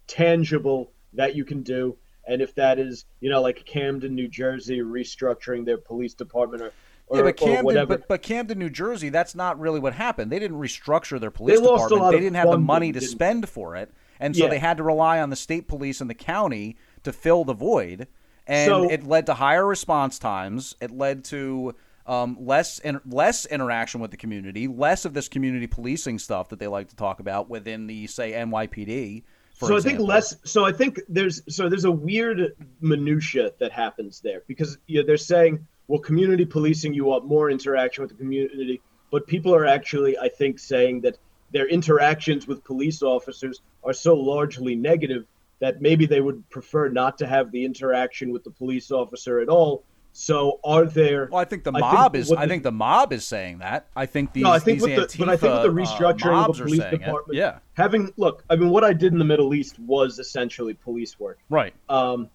tangible 0.08 0.92
that 1.14 1.36
you 1.36 1.44
can 1.44 1.64
do? 1.64 1.98
And 2.28 2.42
if 2.42 2.56
that 2.56 2.80
is, 2.80 3.06
you 3.20 3.30
know, 3.30 3.42
like 3.42 3.66
Camden, 3.66 4.16
New 4.16 4.28
Jersey, 4.28 4.80
restructuring 4.80 5.66
their 5.66 5.78
police 5.78 6.14
department 6.14 6.64
or, 6.64 6.72
or, 7.08 7.18
yeah, 7.18 7.24
but 7.24 7.38
Camden, 7.38 7.88
but, 7.88 8.08
but 8.08 8.22
Camden, 8.22 8.58
New 8.58 8.70
Jersey, 8.70 9.10
that's 9.10 9.36
not 9.36 9.60
really 9.60 9.80
what 9.80 9.94
happened. 9.94 10.32
They 10.32 10.40
didn't 10.40 10.58
restructure 10.58 11.20
their 11.20 11.32
police 11.32 11.60
They 11.60 11.66
department. 11.66 12.12
They 12.12 12.20
didn't 12.20 12.36
have 12.36 12.50
the 12.50 12.58
money 12.58 12.92
to 12.92 13.00
didn't 13.00 13.12
spend 13.12 13.48
for 13.48 13.76
it, 13.76 13.92
and 14.20 14.36
so 14.36 14.46
Yeah. 14.46 14.50
they 14.50 14.60
had 14.60 14.78
to 14.78 14.84
rely 14.84 15.20
on 15.20 15.30
the 15.30 15.36
state 15.36 15.68
police 15.68 16.02
and 16.02 16.10
the 16.10 16.16
county 16.16 16.78
to 17.04 17.14
fill 17.14 17.44
the 17.44 17.54
void. 17.54 18.08
And 18.48 18.70
So- 18.70 18.90
it 18.90 19.06
led 19.06 19.26
to 19.28 19.36
higher 19.36 19.66
response 19.66 20.20
times. 20.20 20.76
It 20.82 20.92
led 20.92 21.24
to 21.26 21.76
um, 22.08 22.38
less 22.40 22.80
in, 22.80 23.00
less 23.10 23.46
interaction 23.48 24.00
with 24.00 24.12
the 24.12 24.18
community, 24.18 24.68
less 24.68 25.06
of 25.06 25.14
this 25.14 25.28
community 25.28 25.66
policing 25.68 26.20
stuff 26.20 26.50
that 26.50 26.60
they 26.60 26.68
like 26.68 26.90
to 26.90 26.96
talk 26.96 27.20
about 27.20 27.50
within 27.50 27.88
the 27.88 28.06
say 28.08 28.34
NYPD. 28.34 29.24
For 29.56 29.70
so 29.70 29.78
I 29.78 29.80
think 29.80 30.00
less. 30.00 30.36
So 30.44 30.66
I 30.66 30.72
think 30.72 31.00
there's 31.10 31.42
so 31.50 31.70
there's 31.70 31.86
a 31.86 31.92
weird 31.92 32.56
minutia 32.82 33.54
that 33.60 33.72
happens 33.72 34.20
there 34.20 34.44
because 34.48 34.78
you 34.86 35.00
know, 35.00 35.08
they're 35.08 35.18
saying, 35.18 35.66
well, 35.88 36.00
community 36.00 36.46
policing, 36.46 36.94
you 36.94 37.06
want 37.06 37.26
more 37.26 37.50
interaction 37.50 38.02
with 38.04 38.12
the 38.12 38.18
community, 38.18 38.82
but 39.12 39.28
people 39.28 39.54
are 39.54 39.66
actually, 39.66 40.18
I 40.18 40.30
think, 40.30 40.60
saying 40.60 41.02
that 41.02 41.18
their 41.52 41.68
interactions 41.68 42.48
with 42.48 42.64
police 42.64 43.02
officers 43.02 43.62
are 43.84 43.94
so 43.94 44.16
largely 44.16 44.76
negative 44.76 45.26
that 45.60 45.82
maybe 45.82 46.06
they 46.06 46.22
would 46.22 46.48
prefer 46.50 46.90
not 46.90 47.18
to 47.20 47.28
have 47.28 47.52
the 47.52 47.64
interaction 47.64 48.32
with 48.32 48.44
the 48.44 48.50
police 48.50 48.92
officer 48.92 49.40
at 49.40 49.48
all. 49.48 49.84
So 50.12 50.60
are 50.64 50.86
there? 50.86 51.28
Well, 51.30 51.42
I 51.42 51.46
think 51.46 51.66
the 51.66 51.72
I 51.72 51.80
think 51.82 51.94
mob 51.94 52.16
is. 52.16 52.30
what 52.30 52.40
I 52.40 52.48
think 52.48 52.64
the 52.64 52.72
mob 52.72 53.12
is 53.12 53.26
saying 53.26 53.58
that. 53.58 53.88
I 53.98 54.06
think 54.06 54.32
these. 54.32 54.44
no, 54.44 54.52
I 54.52 54.60
think 54.60 54.80
these 54.80 54.98
with 54.98 55.12
the, 55.12 55.18
but 55.18 55.28
I 55.30 55.36
think 55.36 55.54
with 55.54 55.64
the 55.64 55.70
uh, 55.70 55.86
restructuring 55.86 56.48
of 56.48 56.58
the 56.58 56.64
police 56.64 56.80
saying 56.80 56.94
it. 56.94 56.98
department, 57.00 57.38
Yeah. 57.38 57.60
having 57.74 58.14
look, 58.16 58.44
I 58.50 58.56
mean, 58.56 58.70
what 58.70 58.86
I 58.86 58.94
did 58.94 59.12
in 59.12 59.20
the 59.20 59.26
Middle 59.26 59.54
East 59.54 59.78
was 59.78 60.18
essentially 60.18 60.74
police 60.74 61.20
work. 61.20 61.40
Right. 61.50 61.74
Um, 61.90 62.30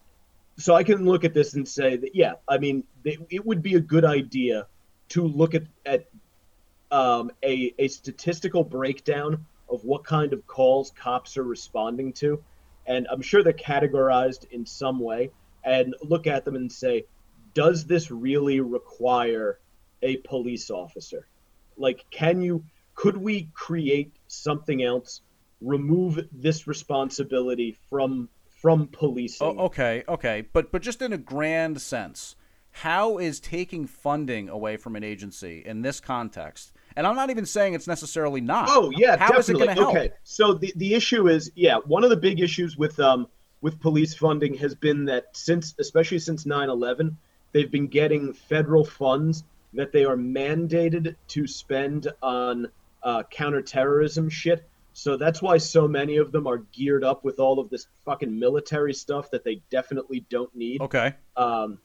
so 0.61 0.74
I 0.74 0.84
can 0.84 1.04
look 1.04 1.24
at 1.24 1.34
this 1.34 1.54
and 1.54 1.66
say 1.66 1.96
that, 1.96 2.14
yeah, 2.14 2.34
I 2.48 2.58
mean, 2.58 2.84
it, 3.04 3.18
it 3.30 3.44
would 3.44 3.62
be 3.62 3.74
a 3.74 3.80
good 3.80 4.04
idea 4.04 4.66
to 5.11 5.26
look 5.26 5.54
at 5.54 5.64
at 5.86 6.08
um, 6.90 7.30
a 7.42 7.74
a 7.78 7.88
statistical 7.88 8.64
breakdown 8.64 9.46
of 9.68 9.84
what 9.84 10.04
kind 10.04 10.32
of 10.32 10.46
calls 10.46 10.90
cops 10.90 11.36
are 11.36 11.44
responding 11.44 12.12
to, 12.14 12.42
and 12.86 13.06
I'm 13.11 13.22
sure 13.22 13.42
they're 13.42 13.52
categorized 13.52 14.50
in 14.50 14.66
some 14.66 15.00
way, 15.00 15.30
and 15.64 15.94
look 16.02 16.26
at 16.26 16.44
them 16.44 16.56
and 16.56 16.70
say, 16.70 17.04
does 17.54 17.84
this 17.84 18.11
really 18.11 18.61
require 18.61 19.58
a 20.02 20.16
police 20.18 20.70
officer? 20.70 21.26
Like, 21.76 22.04
can 22.11 22.40
you? 22.40 22.64
Could 22.94 23.16
we 23.16 23.48
create 23.54 24.12
something 24.28 24.82
else? 24.82 25.22
Remove 25.61 26.28
this 26.32 26.66
responsibility 26.66 27.78
from 27.88 28.28
from 28.61 28.88
policing. 28.88 29.46
Oh, 29.46 29.64
okay, 29.66 30.04
okay, 30.08 30.44
but 30.52 30.70
but 30.70 30.82
just 30.82 31.02
in 31.02 31.12
a 31.12 31.18
grand 31.18 31.80
sense, 31.80 32.36
how 32.72 33.18
is 33.18 33.40
taking 33.40 33.86
funding 33.86 34.48
away 34.48 34.76
from 34.76 34.96
an 34.96 35.04
agency 35.04 35.62
in 35.64 35.82
this 35.82 36.00
context? 36.00 36.72
And 36.96 37.06
I'm 37.06 37.16
not 37.16 37.30
even 37.30 37.46
saying 37.46 37.74
it's 37.74 37.86
necessarily 37.86 38.40
not. 38.40 38.68
Oh 38.70 38.90
yeah, 38.94 39.16
How 39.16 39.36
is 39.38 39.46
definitely. 39.46 39.52
it 39.52 39.66
going 39.66 39.76
to 39.76 39.82
help? 39.82 39.96
Okay, 39.96 40.11
so 40.24 40.54
the 40.54 40.72
the 40.76 40.94
issue 40.94 41.28
is 41.28 41.50
yeah, 41.54 41.76
one 41.86 42.04
of 42.04 42.11
the 42.11 42.16
big 42.16 42.40
issues 42.40 42.76
with 42.76 42.98
um 43.00 43.28
with 43.61 43.80
police 43.80 44.14
funding 44.14 44.54
has 44.54 44.74
been 44.74 45.04
that 45.06 45.26
since 45.32 45.74
especially 45.78 46.18
since 46.18 46.44
9/11, 46.44 47.16
they've 47.52 47.70
been 47.70 47.88
getting 47.88 48.32
federal 48.32 48.84
funds 48.84 49.44
that 49.74 49.92
they 49.92 50.04
are 50.04 50.16
mandated 50.16 51.14
to 51.28 51.46
spend 51.46 52.08
on 52.22 52.66
uh, 53.02 53.22
counterterrorism 53.30 54.28
shit. 54.28 54.68
So 54.93 55.16
that's 55.16 55.41
why 55.41 55.59
so 55.59 55.86
many 55.86 56.16
of 56.16 56.32
them 56.32 56.47
are 56.47 56.59
geared 56.72 57.05
up 57.05 57.24
with 57.24 57.38
all 57.38 57.59
of 57.59 57.70
this 57.70 57.86
fucking 58.05 58.36
military 58.36 58.95
stuff 58.95 59.30
that 59.30 59.45
they 59.45 59.62
definitely 59.70 60.26
don't 60.30 60.55
need. 60.55 60.80
Okay. 60.80 61.14
Um, 61.36 61.78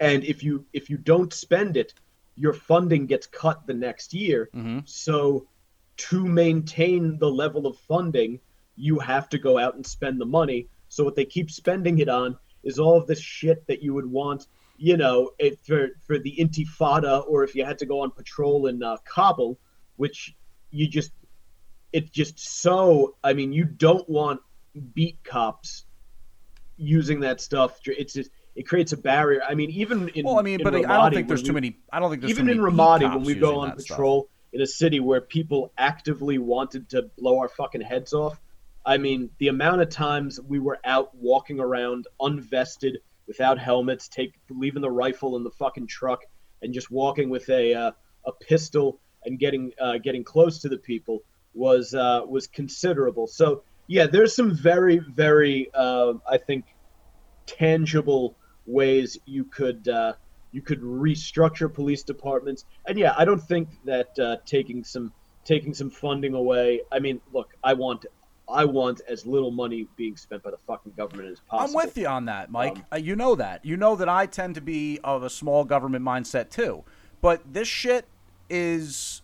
and 0.00 0.24
if 0.24 0.42
you 0.42 0.64
if 0.72 0.90
you 0.90 0.96
don't 0.96 1.32
spend 1.32 1.76
it, 1.76 1.94
your 2.36 2.52
funding 2.52 3.06
gets 3.06 3.26
cut 3.26 3.66
the 3.66 3.74
next 3.74 4.14
year. 4.14 4.48
Mm-hmm. 4.54 4.80
So 4.84 5.48
to 5.96 6.24
maintain 6.24 7.18
the 7.18 7.30
level 7.30 7.66
of 7.66 7.76
funding, 7.78 8.40
you 8.76 8.98
have 9.00 9.28
to 9.30 9.38
go 9.38 9.58
out 9.58 9.74
and 9.74 9.84
spend 9.84 10.20
the 10.20 10.26
money. 10.26 10.68
So 10.88 11.04
what 11.04 11.16
they 11.16 11.24
keep 11.24 11.50
spending 11.50 11.98
it 11.98 12.08
on 12.08 12.38
is 12.62 12.78
all 12.78 12.96
of 12.96 13.06
this 13.06 13.20
shit 13.20 13.66
that 13.66 13.82
you 13.82 13.92
would 13.94 14.06
want, 14.06 14.46
you 14.76 14.96
know, 14.96 15.32
it, 15.38 15.58
for 15.66 15.88
for 16.06 16.18
the 16.18 16.36
Intifada 16.38 17.24
or 17.26 17.42
if 17.42 17.54
you 17.54 17.64
had 17.64 17.78
to 17.78 17.86
go 17.86 18.00
on 18.00 18.10
patrol 18.12 18.66
in 18.66 18.82
uh, 18.82 18.98
Kabul, 19.04 19.58
which 19.96 20.34
you 20.70 20.86
just 20.86 21.10
it's 21.92 22.10
just 22.10 22.38
so. 22.38 23.16
I 23.24 23.32
mean, 23.32 23.52
you 23.52 23.64
don't 23.64 24.08
want 24.08 24.40
beat 24.94 25.18
cops 25.24 25.84
using 26.76 27.20
that 27.20 27.40
stuff. 27.40 27.78
It's 27.86 28.12
just 28.12 28.30
it 28.54 28.66
creates 28.66 28.92
a 28.92 28.96
barrier. 28.96 29.40
I 29.48 29.54
mean, 29.54 29.70
even 29.70 30.08
in 30.10 30.24
Well, 30.24 30.38
I 30.38 30.42
mean, 30.42 30.60
but 30.62 30.74
I 30.74 30.80
don't 30.82 31.12
think 31.12 31.28
there's 31.28 31.40
when 31.42 31.46
too 31.46 31.52
we- 31.52 31.60
many. 31.60 31.78
I 31.92 32.00
don't 32.00 32.10
think 32.10 32.22
there's 32.22 32.30
even 32.30 32.46
too 32.46 32.52
in 32.52 32.58
Ramadi 32.58 33.14
when 33.14 33.24
we 33.24 33.34
go 33.34 33.58
on 33.60 33.70
that 33.70 33.80
stuff. 33.80 33.96
patrol 33.96 34.28
in 34.52 34.60
a 34.62 34.66
city 34.66 35.00
where 35.00 35.20
people 35.20 35.72
actively 35.78 36.38
wanted 36.38 36.88
to 36.90 37.02
blow 37.18 37.38
our 37.38 37.48
fucking 37.48 37.82
heads 37.82 38.12
off. 38.12 38.40
I 38.86 38.96
mean, 38.96 39.28
the 39.38 39.48
amount 39.48 39.82
of 39.82 39.90
times 39.90 40.40
we 40.40 40.58
were 40.58 40.78
out 40.84 41.14
walking 41.14 41.60
around 41.60 42.06
unvested, 42.20 42.94
without 43.26 43.58
helmets, 43.58 44.08
take 44.08 44.32
leaving 44.48 44.80
the 44.80 44.90
rifle 44.90 45.36
in 45.36 45.44
the 45.44 45.50
fucking 45.50 45.86
truck, 45.86 46.22
and 46.62 46.72
just 46.72 46.90
walking 46.90 47.28
with 47.28 47.48
a 47.50 47.74
uh, 47.74 47.90
a 48.26 48.32
pistol 48.32 49.00
and 49.24 49.38
getting 49.38 49.72
uh, 49.80 49.98
getting 49.98 50.24
close 50.24 50.58
to 50.60 50.68
the 50.68 50.78
people 50.78 51.22
was 51.58 51.92
uh, 51.92 52.22
was 52.26 52.46
considerable. 52.46 53.26
So 53.26 53.64
yeah, 53.88 54.06
there's 54.06 54.34
some 54.34 54.54
very 54.54 54.98
very 54.98 55.70
uh, 55.74 56.14
I 56.30 56.38
think 56.38 56.64
tangible 57.46 58.36
ways 58.66 59.18
you 59.26 59.44
could 59.44 59.88
uh, 59.88 60.12
you 60.52 60.62
could 60.62 60.80
restructure 60.80 61.72
police 61.72 62.02
departments. 62.04 62.64
And 62.86 62.96
yeah, 62.96 63.14
I 63.18 63.24
don't 63.24 63.42
think 63.42 63.68
that 63.84 64.18
uh, 64.18 64.36
taking 64.46 64.84
some 64.84 65.12
taking 65.44 65.74
some 65.74 65.90
funding 65.90 66.34
away. 66.34 66.82
I 66.92 67.00
mean, 67.00 67.20
look, 67.32 67.54
I 67.64 67.74
want 67.74 68.06
I 68.48 68.64
want 68.64 69.00
as 69.08 69.26
little 69.26 69.50
money 69.50 69.88
being 69.96 70.16
spent 70.16 70.42
by 70.42 70.52
the 70.52 70.58
fucking 70.58 70.92
government 70.96 71.32
as 71.32 71.40
possible. 71.40 71.68
I'm 71.80 71.86
with 71.86 71.98
you 71.98 72.06
on 72.06 72.26
that, 72.26 72.50
Mike. 72.50 72.76
Um, 72.76 72.84
Uh, 72.92 72.96
you 72.96 73.16
know 73.16 73.34
that. 73.34 73.64
You 73.64 73.76
know 73.76 73.96
that 73.96 74.08
I 74.08 74.26
tend 74.26 74.54
to 74.54 74.60
be 74.60 75.00
of 75.02 75.22
a 75.22 75.30
small 75.30 75.64
government 75.64 76.04
mindset 76.04 76.50
too. 76.50 76.84
But 77.20 77.52
this 77.52 77.68
shit 77.68 78.06
is 78.48 79.22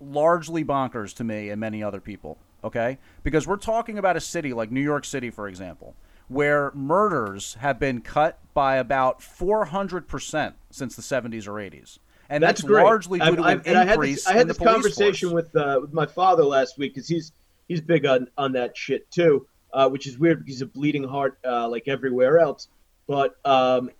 largely 0.00 0.64
bonkers 0.64 1.14
to 1.16 1.24
me 1.24 1.50
and 1.50 1.60
many 1.60 1.82
other 1.82 2.00
people. 2.00 2.38
Okay, 2.62 2.98
because 3.22 3.46
we're 3.46 3.56
talking 3.58 3.98
about 3.98 4.16
a 4.16 4.20
city 4.20 4.54
like 4.54 4.70
New 4.70 4.80
York 4.80 5.04
City, 5.04 5.28
for 5.30 5.48
example, 5.48 5.94
where 6.28 6.72
murders 6.74 7.54
have 7.60 7.78
been 7.78 8.00
cut 8.00 8.38
by 8.54 8.76
about 8.76 9.20
400 9.22 10.08
percent 10.08 10.54
since 10.70 10.96
the 10.96 11.02
70s 11.02 11.46
or 11.46 11.52
80s, 11.54 11.98
and 12.30 12.42
that's, 12.42 12.62
great. 12.62 12.82
largely 12.84 13.18
due 13.18 13.24
I've- 13.26 13.36
to 13.36 13.42
I've- 13.42 13.60
an 13.60 13.66
and 13.66 13.78
I 13.78 13.84
had 13.84 13.92
increase 13.94 14.24
this, 14.24 14.26
I 14.26 14.32
had 14.32 14.48
this 14.48 14.56
conversation 14.58 15.30
force. 15.30 15.44
with 15.52 15.56
uh, 15.62 15.78
with 15.82 15.92
my 15.92 16.06
father 16.06 16.42
last 16.42 16.78
week 16.78 16.94
because 16.94 17.06
he's 17.06 17.32
he's 17.68 17.82
big 17.82 18.06
on 18.06 18.28
on 18.38 18.52
that 18.52 18.74
shit 18.76 19.10
too, 19.10 19.46
uh, 19.74 19.88
which 19.90 20.06
is 20.06 20.18
weird 20.18 20.38
because 20.38 20.54
he's 20.54 20.62
a 20.62 20.66
bleeding 20.66 21.04
heart 21.04 21.38
uh, 21.44 21.68
like 21.68 21.86
everywhere 21.86 22.38
else. 22.38 22.68
But 23.06 23.36
um, 23.44 23.90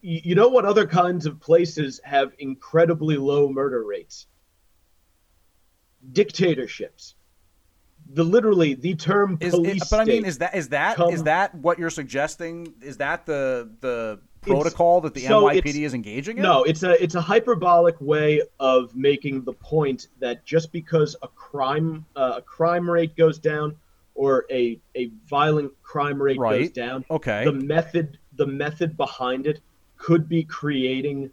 you, 0.00 0.20
you 0.24 0.34
know 0.34 0.48
what 0.48 0.64
other 0.64 0.86
kinds 0.86 1.26
of 1.26 1.38
places 1.40 2.00
have 2.04 2.32
incredibly 2.38 3.18
low 3.18 3.50
murder 3.50 3.84
rates? 3.84 4.26
Dictatorships. 6.12 7.14
The 8.12 8.24
literally 8.24 8.74
the 8.74 8.94
term 8.94 9.38
Is, 9.40 9.54
police. 9.54 9.82
is- 9.82 9.88
but 9.88 10.00
I 10.00 10.04
mean, 10.04 10.24
is 10.24 10.38
that 10.38 10.54
is 10.54 10.68
that 10.70 10.96
come- 10.96 11.12
is 11.12 11.22
that 11.24 11.54
what 11.54 11.78
you're 11.78 11.90
suggesting? 11.90 12.74
Is 12.82 12.96
that 12.96 13.24
the 13.26 13.70
the 13.80 14.18
protocol 14.40 15.02
that 15.02 15.14
the 15.14 15.20
so 15.20 15.42
NYPD 15.44 15.84
is 15.84 15.94
engaging 15.94 16.38
in? 16.38 16.42
No, 16.42 16.64
it's 16.64 16.82
a 16.82 17.00
it's 17.02 17.14
a 17.14 17.20
hyperbolic 17.20 18.00
way 18.00 18.42
of 18.58 18.96
making 18.96 19.44
the 19.44 19.52
point 19.52 20.08
that 20.18 20.44
just 20.44 20.72
because 20.72 21.14
a 21.22 21.28
crime 21.28 22.04
uh, 22.16 22.34
a 22.38 22.42
crime 22.42 22.90
rate 22.90 23.16
goes 23.16 23.38
down 23.38 23.76
or 24.14 24.44
a 24.50 24.78
a 24.96 25.10
violent 25.28 25.72
crime 25.82 26.20
rate 26.20 26.38
goes 26.38 26.70
down, 26.70 27.04
Okay. 27.10 27.44
the 27.44 27.52
method 27.52 28.18
the 28.36 28.46
method 28.46 28.96
behind 28.96 29.46
it 29.46 29.60
could 29.98 30.28
be 30.28 30.42
creating 30.42 31.30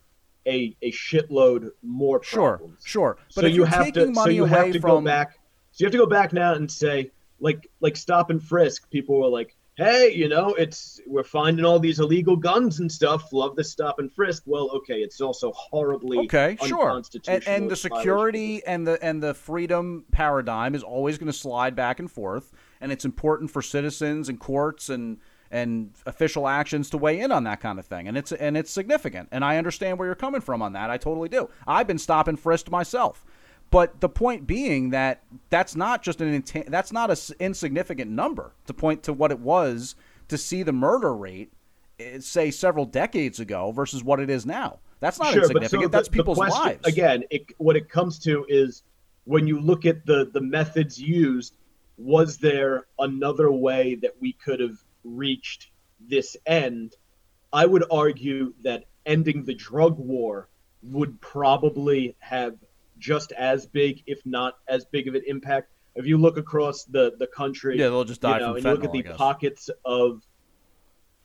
a 0.48 0.76
a 0.82 0.92
shitload 0.92 1.72
more 1.84 2.24
Sure, 2.24 2.58
problems. 2.58 2.80
sure. 2.84 3.16
sure. 3.16 3.26
But 3.36 3.42
so 3.42 3.48
if 3.48 3.56
you 3.56 3.64
have 3.66 3.92
to 3.94 4.14
so 4.16 4.30
you 4.30 4.46
have 4.46 4.72
to 4.72 4.80
from 4.80 4.90
go 4.90 5.02
back. 5.02 5.40
So 5.72 5.84
you 5.84 5.86
have 5.86 5.92
to 5.92 5.98
go 6.00 6.06
back 6.08 6.34
now 6.34 6.54
and 6.54 6.72
say 6.72 7.12
like 7.40 7.68
like 7.82 7.96
stop 7.98 8.30
and 8.30 8.42
frisk. 8.42 8.90
People 8.90 9.20
were 9.20 9.28
like, 9.28 9.56
hey, 9.76 10.12
you 10.12 10.28
know, 10.28 10.56
it's 10.56 11.00
we're 11.06 11.24
finding 11.24 11.64
all 11.66 11.78
these 11.80 12.00
illegal 12.00 12.36
guns 12.36 12.80
and 12.80 12.92
stuff. 12.92 13.32
Love 13.32 13.56
the 13.56 13.64
stop 13.64 14.00
and 14.00 14.12
frisk. 14.12 14.42
Well, 14.48 14.72
okay, 14.78 14.96
it's 14.96 15.22
also 15.22 15.52
horribly 15.52 16.18
Okay, 16.26 16.58
sure. 16.66 16.90
unconstitutional. 16.90 17.36
And, 17.36 17.48
and 17.48 17.70
the 17.70 17.74
It's 17.74 17.82
violation 17.84 17.92
of 17.92 18.00
security 18.02 18.66
and 18.66 18.88
the 18.88 19.04
and 19.04 19.22
the 19.22 19.34
freedom 19.36 20.06
paradigm 20.12 20.74
is 20.74 20.82
always 20.82 21.18
going 21.20 21.32
to 21.32 21.38
slide 21.38 21.76
back 21.76 22.00
and 22.00 22.10
forth, 22.10 22.52
and 22.82 22.92
it's 22.92 23.06
important 23.06 23.52
for 23.52 23.62
citizens 23.62 24.30
and 24.30 24.40
courts 24.40 24.90
and 24.90 25.20
and 25.52 25.92
official 26.06 26.48
actions 26.48 26.90
to 26.92 26.98
weigh 26.98 27.20
in 27.20 27.32
on 27.32 27.44
that 27.46 27.60
kind 27.62 27.80
of 27.80 27.86
thing, 27.86 28.08
and 28.08 28.18
it's 28.18 28.32
and 28.32 28.58
it's 28.58 28.72
significant. 28.72 29.30
And 29.32 29.44
I 29.46 29.58
understand 29.58 29.98
where 29.98 30.08
you're 30.08 30.16
coming 30.16 30.42
from 30.42 30.62
on 30.62 30.74
that. 30.74 30.90
I 30.90 30.98
totally 30.98 31.30
do. 31.30 31.50
I've 31.66 31.88
been 31.88 31.98
stop 31.98 32.28
and 32.28 32.40
frisked 32.40 32.70
myself. 32.70 33.24
But 33.70 34.00
the 34.00 34.08
point 34.10 34.48
being 34.48 34.92
that 34.92 35.24
that's 35.50 35.76
not 35.76 36.02
just 36.02 36.22
an 36.22 36.44
that's 36.68 36.92
not 36.94 37.10
a 37.10 37.14
s- 37.14 37.32
insignificant 37.40 38.10
number 38.10 38.54
to 38.66 38.74
point 38.74 39.04
to 39.04 39.14
what 39.14 39.32
it 39.32 39.40
was 39.40 39.96
to 40.30 40.38
see 40.38 40.64
the 40.64 40.72
murder 40.72 41.14
rate 41.14 41.52
eh, 42.00 42.20
say 42.20 42.50
several 42.50 42.86
decades 42.86 43.40
ago 43.42 43.72
versus 43.72 44.04
what 44.04 44.20
it 44.22 44.30
is 44.30 44.46
now. 44.46 44.80
That's 45.02 45.20
not 45.20 45.34
Sure, 45.34 45.44
insignificant. 45.44 45.84
so 45.84 45.88
that's 45.90 46.08
the 46.08 46.14
people's 46.14 46.38
question- 46.38 46.64
lives. 46.64 46.88
Again, 46.88 47.24
it, 47.30 47.44
what 47.58 47.76
it 47.76 47.90
comes 47.90 48.18
to 48.20 48.46
is 48.48 48.84
when 49.26 49.48
you 49.48 49.60
look 49.60 49.86
at 49.86 50.06
the 50.06 50.30
the 50.34 50.42
methods 50.42 50.98
used, 51.02 51.58
was 51.98 52.38
there 52.38 52.86
another 53.00 53.52
way 53.52 53.96
that 53.96 54.14
we 54.22 54.32
could 54.34 54.62
have 54.62 54.78
reached 55.16 55.70
this 56.00 56.36
end? 56.46 56.96
I 57.52 57.66
would 57.66 57.86
argue 57.90 58.54
that 58.64 58.86
ending 59.06 59.46
the 59.46 59.56
drug 59.56 59.98
war 59.98 60.50
would 60.84 61.20
probably 61.22 62.16
have 62.20 62.56
just 63.00 63.32
as 63.32 63.66
big, 63.66 64.04
if 64.06 64.26
not 64.26 64.56
as 64.68 64.86
big 64.86 65.08
of 65.08 65.16
an 65.16 65.24
impact. 65.28 65.72
If 65.96 66.06
you 66.06 66.18
look 66.18 66.38
across 66.38 66.84
the 66.84 67.16
the 67.18 67.28
country, 67.28 67.80
Yeah, 67.80 67.90
they'll 67.90 68.04
just 68.04 68.22
die 68.22 68.36
you 68.36 68.40
know, 68.40 68.48
from 68.48 68.58
and 68.58 68.66
you 68.66 68.72
look 68.72 68.84
at 68.84 68.92
the 68.92 69.16
pockets 69.16 69.70
of 69.86 70.22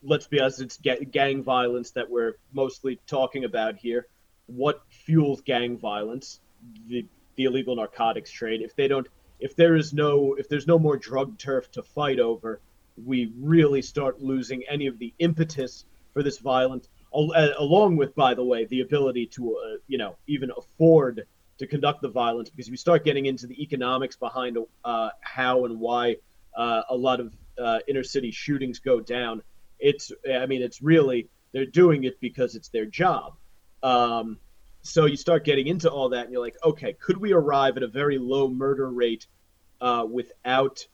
let's 0.01 0.27
be 0.27 0.39
honest, 0.39 0.61
it's 0.61 0.77
ga- 0.77 1.05
gang 1.05 1.43
violence 1.43 1.91
that 1.91 2.09
we're 2.09 2.33
mostly 2.51 2.99
talking 3.07 3.45
about 3.45 3.75
here. 3.75 4.07
What 4.47 4.81
fuels 4.89 5.41
gang 5.41 5.77
violence? 5.77 6.39
The 6.87 7.05
the 7.35 7.45
illegal 7.45 7.75
narcotics 7.75 8.31
trade. 8.31 8.61
If 8.61 8.75
they 8.75 8.87
don't, 8.87 9.07
if 9.39 9.55
there 9.55 9.75
is 9.75 9.93
no, 9.93 10.35
if 10.35 10.47
there's 10.49 10.67
no 10.67 10.77
more 10.77 10.97
drug 10.97 11.37
turf 11.37 11.71
to 11.71 11.83
fight 11.83 12.19
over, 12.19 12.61
we 13.03 13.31
really 13.39 13.81
start 13.81 14.21
losing 14.21 14.63
any 14.69 14.87
of 14.87 14.99
the 14.99 15.13
impetus 15.19 15.85
for 16.13 16.23
this 16.23 16.37
violence. 16.37 16.87
uh, 17.13 17.47
Along 17.57 17.95
with, 17.95 18.15
by 18.15 18.33
the 18.33 18.43
way, 18.43 18.65
the 18.65 18.81
ability 18.81 19.27
to, 19.27 19.57
uh, 19.57 19.77
you 19.87 19.97
know, 19.97 20.15
even 20.27 20.51
afford 20.57 21.25
to 21.59 21.67
conduct 21.67 22.01
the 22.01 22.09
violence, 22.09 22.49
because 22.49 22.69
we 22.69 22.77
start 22.77 23.05
getting 23.05 23.25
into 23.25 23.47
the 23.47 23.61
economics 23.61 24.15
behind 24.15 24.57
uh, 24.83 25.09
how 25.21 25.65
and 25.65 25.79
why 25.79 26.17
uh, 26.55 26.81
a 26.89 26.95
lot 26.95 27.19
of 27.19 27.33
uh, 27.59 27.79
inner 27.87 28.03
city 28.03 28.31
shootings 28.31 28.79
go 28.79 28.99
down 28.99 29.41
it's 29.83 30.11
i 30.33 30.45
mean 30.45 30.61
it's 30.61 30.81
really 30.81 31.27
they're 31.51 31.65
doing 31.65 32.05
it 32.05 32.19
because 32.19 32.55
it's 32.55 32.69
their 32.69 32.85
job 32.85 33.33
um, 33.83 34.39
so 34.81 35.05
you 35.05 35.17
start 35.17 35.43
getting 35.43 35.67
into 35.67 35.91
all 35.91 36.09
that 36.09 36.23
and 36.23 36.31
you're 36.31 36.41
like 36.41 36.55
okay 36.63 36.93
could 36.93 37.17
we 37.17 37.33
arrive 37.33 37.77
at 37.77 37.83
a 37.83 37.87
very 37.87 38.17
low 38.17 38.47
murder 38.47 38.89
rate 38.89 39.27
uh, 39.81 40.05
without 40.09 40.87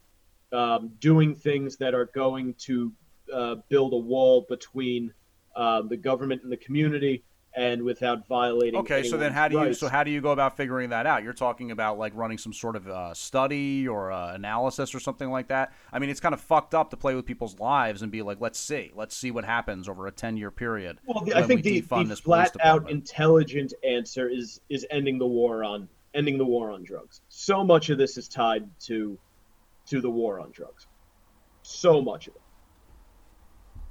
um, 0.51 0.91
doing 0.99 1.35
things 1.35 1.77
that 1.77 1.93
are 1.93 2.05
going 2.05 2.53
to 2.55 2.91
uh, 3.33 3.55
build 3.69 3.93
a 3.93 3.97
wall 3.97 4.45
between 4.49 5.13
uh, 5.55 5.81
the 5.81 5.97
government 5.97 6.43
and 6.43 6.51
the 6.51 6.57
community 6.57 7.23
and 7.55 7.81
without 7.81 8.27
violating 8.27 8.79
Okay, 8.79 9.03
so 9.03 9.17
then 9.17 9.31
how 9.31 9.47
do 9.47 9.55
you 9.57 9.63
rights? 9.63 9.79
so 9.79 9.87
how 9.87 10.03
do 10.03 10.11
you 10.11 10.21
go 10.21 10.31
about 10.31 10.55
figuring 10.55 10.91
that 10.91 11.07
out? 11.07 11.23
You're 11.23 11.33
talking 11.33 11.71
about 11.71 11.97
like 11.97 12.13
running 12.15 12.37
some 12.37 12.53
sort 12.53 12.75
of 12.75 12.87
uh, 12.87 13.13
study 13.13 13.87
or 13.87 14.11
uh, 14.11 14.33
analysis 14.33 14.93
or 14.93 14.99
something 14.99 15.29
like 15.29 15.47
that. 15.47 15.73
I 15.91 15.99
mean, 15.99 16.09
it's 16.09 16.19
kind 16.19 16.33
of 16.33 16.41
fucked 16.41 16.75
up 16.75 16.91
to 16.91 16.97
play 16.97 17.15
with 17.15 17.25
people's 17.25 17.59
lives 17.59 18.01
and 18.01 18.11
be 18.11 18.21
like, 18.21 18.39
let's 18.39 18.59
see, 18.59 18.91
let's 18.95 19.15
see 19.15 19.31
what 19.31 19.45
happens 19.45 19.89
over 19.89 20.07
a 20.07 20.11
ten 20.11 20.37
year 20.37 20.51
period. 20.51 20.99
Well, 21.05 21.23
the, 21.23 21.35
I 21.35 21.41
think 21.41 21.65
we 21.65 21.81
the, 21.81 22.03
the 22.03 22.15
flat 22.15 22.55
out 22.63 22.89
intelligent 22.89 23.73
answer 23.83 24.29
is 24.29 24.61
is 24.69 24.85
ending 24.91 25.17
the 25.17 25.27
war 25.27 25.63
on 25.63 25.89
ending 26.13 26.37
the 26.37 26.45
war 26.45 26.71
on 26.71 26.83
drugs. 26.83 27.21
So 27.29 27.63
much 27.63 27.89
of 27.89 27.97
this 27.97 28.17
is 28.17 28.27
tied 28.27 28.69
to 28.81 29.17
to 29.89 30.01
the 30.01 30.09
war 30.09 30.39
on 30.39 30.51
drugs. 30.51 30.87
So 31.63 32.01
much 32.01 32.27
of 32.27 32.35
it. 32.35 32.41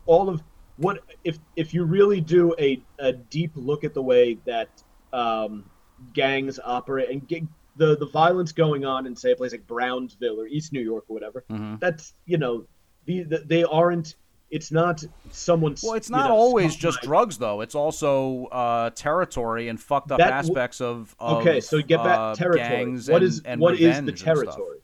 All 0.06 0.28
of 0.28 0.42
what 0.76 1.00
if 1.24 1.38
if 1.56 1.74
you 1.74 1.84
really 1.84 2.20
do 2.20 2.54
a, 2.58 2.80
a 2.98 3.12
deep 3.12 3.52
look 3.54 3.84
at 3.84 3.94
the 3.94 4.02
way 4.02 4.38
that 4.46 4.68
um, 5.12 5.64
gangs 6.12 6.58
operate 6.64 7.10
and 7.10 7.48
the 7.76 7.96
the 7.96 8.06
violence 8.06 8.52
going 8.52 8.84
on 8.84 9.06
in 9.06 9.14
say 9.14 9.32
a 9.32 9.36
place 9.36 9.52
like 9.52 9.66
Brownsville 9.66 10.40
or 10.40 10.46
East 10.46 10.72
New 10.72 10.80
York 10.80 11.04
or 11.08 11.14
whatever, 11.14 11.44
Mm-hmm. 11.50 11.76
that's 11.80 12.14
you 12.26 12.38
know 12.38 12.64
the, 13.04 13.24
the 13.24 13.38
they 13.46 13.64
aren't. 13.64 14.14
It's 14.50 14.72
not 14.72 15.04
someone's. 15.30 15.82
Well, 15.82 15.92
it's 15.92 16.08
you 16.08 16.16
not 16.16 16.28
know, 16.30 16.34
always 16.34 16.74
just 16.74 17.02
drugs, 17.02 17.36
though. 17.36 17.60
It's 17.60 17.74
also 17.74 18.46
uh, 18.46 18.88
territory 18.90 19.68
and 19.68 19.78
fucked 19.78 20.10
up 20.10 20.16
That 20.18 20.32
aspects 20.32 20.80
of, 20.80 21.14
of 21.18 21.40
Okay, 21.40 21.60
so 21.60 21.82
get 21.82 22.02
back 22.02 22.18
uh, 22.18 22.34
territory. 22.34 22.66
gangs 22.66 23.10
What 23.10 23.16
and, 23.16 23.24
is 23.24 23.42
and 23.44 23.60
what 23.60 23.78
is 23.78 24.02
the 24.02 24.12
territory? 24.12 24.77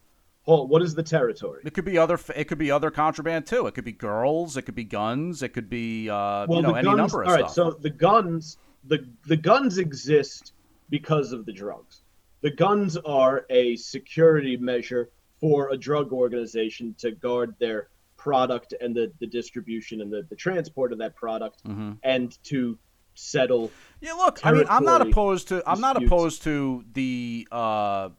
Hold, 0.44 0.68
what 0.68 0.82
is 0.82 0.94
the 0.94 1.02
territory? 1.02 1.62
It 1.64 1.72
could 1.72 1.84
be 1.86 1.96
other. 1.96 2.18
It 2.36 2.44
could 2.44 2.58
be 2.58 2.70
other 2.70 2.90
contraband 2.90 3.46
too. 3.46 3.66
It 3.66 3.74
could 3.74 3.84
be 3.84 3.92
girls. 3.92 4.56
It 4.56 4.62
could 4.62 4.74
be 4.74 4.84
guns. 4.84 5.42
It 5.42 5.50
could 5.50 5.70
be 5.70 6.10
uh, 6.10 6.46
Well, 6.46 6.56
you 6.58 6.62
know 6.62 6.72
the 6.72 6.78
any 6.80 6.94
number 6.94 7.22
of 7.22 7.28
all 7.28 7.34
right, 7.34 7.50
stuff. 7.50 7.74
so 7.74 7.78
the 7.80 7.90
guns, 7.90 8.58
the 8.84 9.06
the 9.26 9.36
guns 9.36 9.78
exist 9.78 10.52
because 10.90 11.32
of 11.32 11.46
the 11.46 11.52
drugs. 11.52 12.02
The 12.42 12.50
guns 12.50 12.98
are 12.98 13.46
a 13.48 13.74
security 13.76 14.58
measure 14.58 15.08
for 15.40 15.70
a 15.70 15.76
drug 15.78 16.12
organization 16.12 16.94
to 16.98 17.12
guard 17.12 17.54
their 17.58 17.88
product 18.18 18.74
and 18.82 18.94
the, 18.94 19.10
the 19.20 19.26
distribution 19.26 20.00
and 20.02 20.12
the, 20.12 20.26
the 20.28 20.36
transport 20.36 20.92
of 20.92 20.98
that 20.98 21.14
product 21.16 21.62
Mm-hmm. 21.64 21.92
and 22.02 22.36
to 22.44 22.78
settle 23.14 23.70
Yeah, 24.00 24.12
look, 24.12 24.40
I 24.44 24.52
mean, 24.52 24.64
I'm 24.68 24.84
not 24.84 25.00
opposed 25.06 25.48
to 25.48 25.62
I'm 25.66 25.80
not 25.80 26.02
opposed 26.02 26.42
to 26.44 26.84
the 26.92 27.46
uh, 27.50 28.10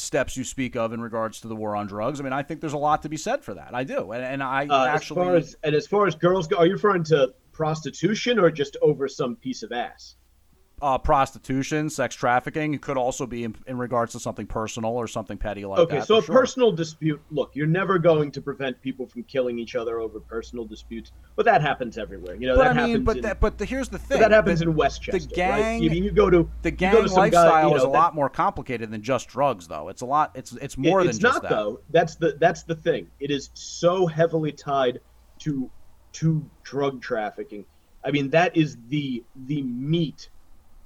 steps 0.00 0.36
you 0.36 0.44
speak 0.44 0.76
of 0.76 0.92
in 0.92 1.00
regards 1.00 1.40
to 1.40 1.48
the 1.48 1.56
war 1.56 1.76
on 1.76 1.86
drugs. 1.86 2.20
I 2.20 2.24
mean, 2.24 2.32
I 2.32 2.42
think 2.42 2.60
there's 2.60 2.72
a 2.72 2.78
lot 2.78 3.02
to 3.02 3.08
be 3.08 3.16
said 3.16 3.44
for 3.44 3.54
that. 3.54 3.74
I 3.74 3.84
do, 3.84 4.12
and, 4.12 4.24
and 4.24 4.42
I 4.42 4.66
uh, 4.66 4.86
actually 4.86 5.20
as 5.20 5.26
far 5.26 5.36
as 5.36 5.56
and 5.62 5.74
as 5.74 5.86
far 5.86 6.06
as 6.06 6.14
girls 6.14 6.46
go, 6.46 6.56
are 6.56 6.66
you 6.66 6.74
referring 6.74 7.04
to 7.04 7.34
prostitution 7.52 8.38
or 8.38 8.50
just 8.50 8.76
over 8.82 9.08
some 9.08 9.36
piece 9.36 9.62
of 9.62 9.72
ass? 9.72 10.14
Uh, 10.80 10.98
prostitution, 10.98 11.90
sex 11.90 12.14
trafficking. 12.14 12.74
It 12.74 12.80
could 12.80 12.96
also 12.96 13.26
be 13.26 13.44
in, 13.44 13.54
in 13.66 13.78
regards 13.78 14.12
to 14.12 14.20
something 14.20 14.46
personal 14.46 14.92
or 14.92 15.06
something 15.08 15.36
petty 15.38 15.64
like 15.64 15.78
okay, 15.80 15.96
that. 15.96 15.98
Okay, 15.98 16.06
so 16.06 16.18
a 16.18 16.22
sure. 16.22 16.34
personal 16.34 16.72
dispute. 16.72 17.20
Look, 17.30 17.50
you're 17.54 17.66
never 17.66 17.98
going 17.98 18.30
to 18.32 18.40
prevent 18.40 18.80
people 18.80 19.06
from 19.06 19.22
killing 19.24 19.58
each 19.58 19.74
other 19.74 20.00
over 20.00 20.20
personal 20.20 20.64
disputes, 20.64 21.12
but 21.36 21.44
that 21.46 21.62
happens 21.62 21.98
everywhere. 21.98 22.34
You 22.36 22.48
know 22.48 22.56
But 22.56 22.64
that 22.64 22.70
I 22.78 22.86
mean, 22.86 22.88
happens. 22.90 23.04
but 23.06 23.16
in, 23.16 23.22
that, 23.22 23.40
but 23.40 23.58
the, 23.58 23.64
here's 23.64 23.88
the 23.88 23.98
thing. 23.98 24.20
that 24.20 24.30
happens 24.30 24.60
the, 24.60 24.66
in 24.66 24.74
Westchester. 24.76 25.18
the 25.18 25.42
right? 25.42 25.60
gang- 25.60 25.82
You, 25.82 25.90
you 25.90 26.10
go 26.10 26.30
to 26.30 26.48
The 26.62 26.70
gang 26.70 26.94
lifestyle 27.06 27.30
guy, 27.50 27.62
you 27.64 27.70
know, 27.70 27.76
is 27.76 27.82
a 27.82 27.86
that- 27.86 27.92
lot 27.92 28.14
more 28.14 28.28
complicated 28.30 28.90
than 28.90 29.02
just 29.02 29.28
drugs, 29.28 29.68
though. 29.68 29.88
It's 29.88 30.02
a 30.02 30.06
lot. 30.06 30.32
It's 30.34 30.52
it's 30.52 30.76
more 30.78 31.00
It- 31.00 31.04
than 31.04 31.10
it's 31.10 31.18
just 31.18 31.34
not 31.34 31.42
that. 31.42 31.50
though. 31.50 31.80
That's 31.90 32.14
the 32.16 32.36
that's 32.40 32.62
the 32.62 32.74
thing. 32.76 33.08
It 33.20 33.30
is 33.30 33.50
so 33.54 34.06
heavily 34.06 34.52
tied 34.52 35.00
to 35.40 35.70
to 36.12 36.48
drug 36.62 37.00
trafficking. 37.02 37.64
I 38.04 38.10
mean, 38.10 38.30
that 38.30 38.56
is 38.56 38.76
the 38.88 39.24
the 39.46 39.62
meat 39.62 40.30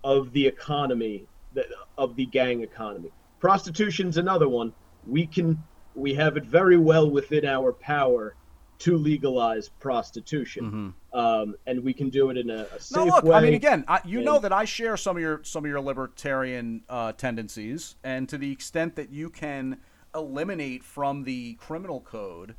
of 0.05 0.33
the 0.33 0.47
economy 0.47 1.27
that, 1.55 1.67
of 1.99 2.17
the 2.17 2.27
gang 2.27 2.63
economy. 2.63 3.11
Prostitution's 3.41 4.19
another 4.19 4.49
one. 4.49 4.73
We 5.07 5.27
can 5.27 5.63
we 5.95 6.15
have 6.15 6.37
it 6.37 6.45
very 6.45 6.79
well 6.79 7.11
within 7.11 7.45
our 7.45 7.73
power 7.73 8.35
to 8.79 8.97
legalize 8.97 9.69
prostitution, 9.69 10.93
um, 11.13 11.55
and 11.67 11.85
we 11.85 11.93
can 11.93 12.11
do 12.11 12.31
it 12.31 12.37
in 12.37 12.51
a, 12.51 12.67
a 12.75 12.81
safe 12.81 12.99
Mm-hmm. 12.99 13.09
No, 13.09 13.15
look. 13.15 13.25
way. 13.25 13.37
I 13.37 13.41
mean, 13.41 13.55
again, 13.55 13.85
I, 13.87 14.01
you 14.05 14.23
know 14.23 14.41
that 14.41 14.53
I 14.53 14.65
share 14.65 14.97
some 14.97 15.17
of 15.17 15.23
your 15.23 15.41
some 15.45 15.65
of 15.65 15.71
your 15.71 15.81
libertarian 15.81 16.83
uh, 16.89 17.13
tendencies, 17.13 17.97
and 18.03 18.29
to 18.29 18.39
the 18.39 18.51
extent 18.51 18.97
that 18.97 19.11
you 19.11 19.31
can 19.31 19.79
eliminate 20.15 20.83
from 20.83 21.25
the 21.25 21.55
criminal 21.55 22.01
code 22.01 22.55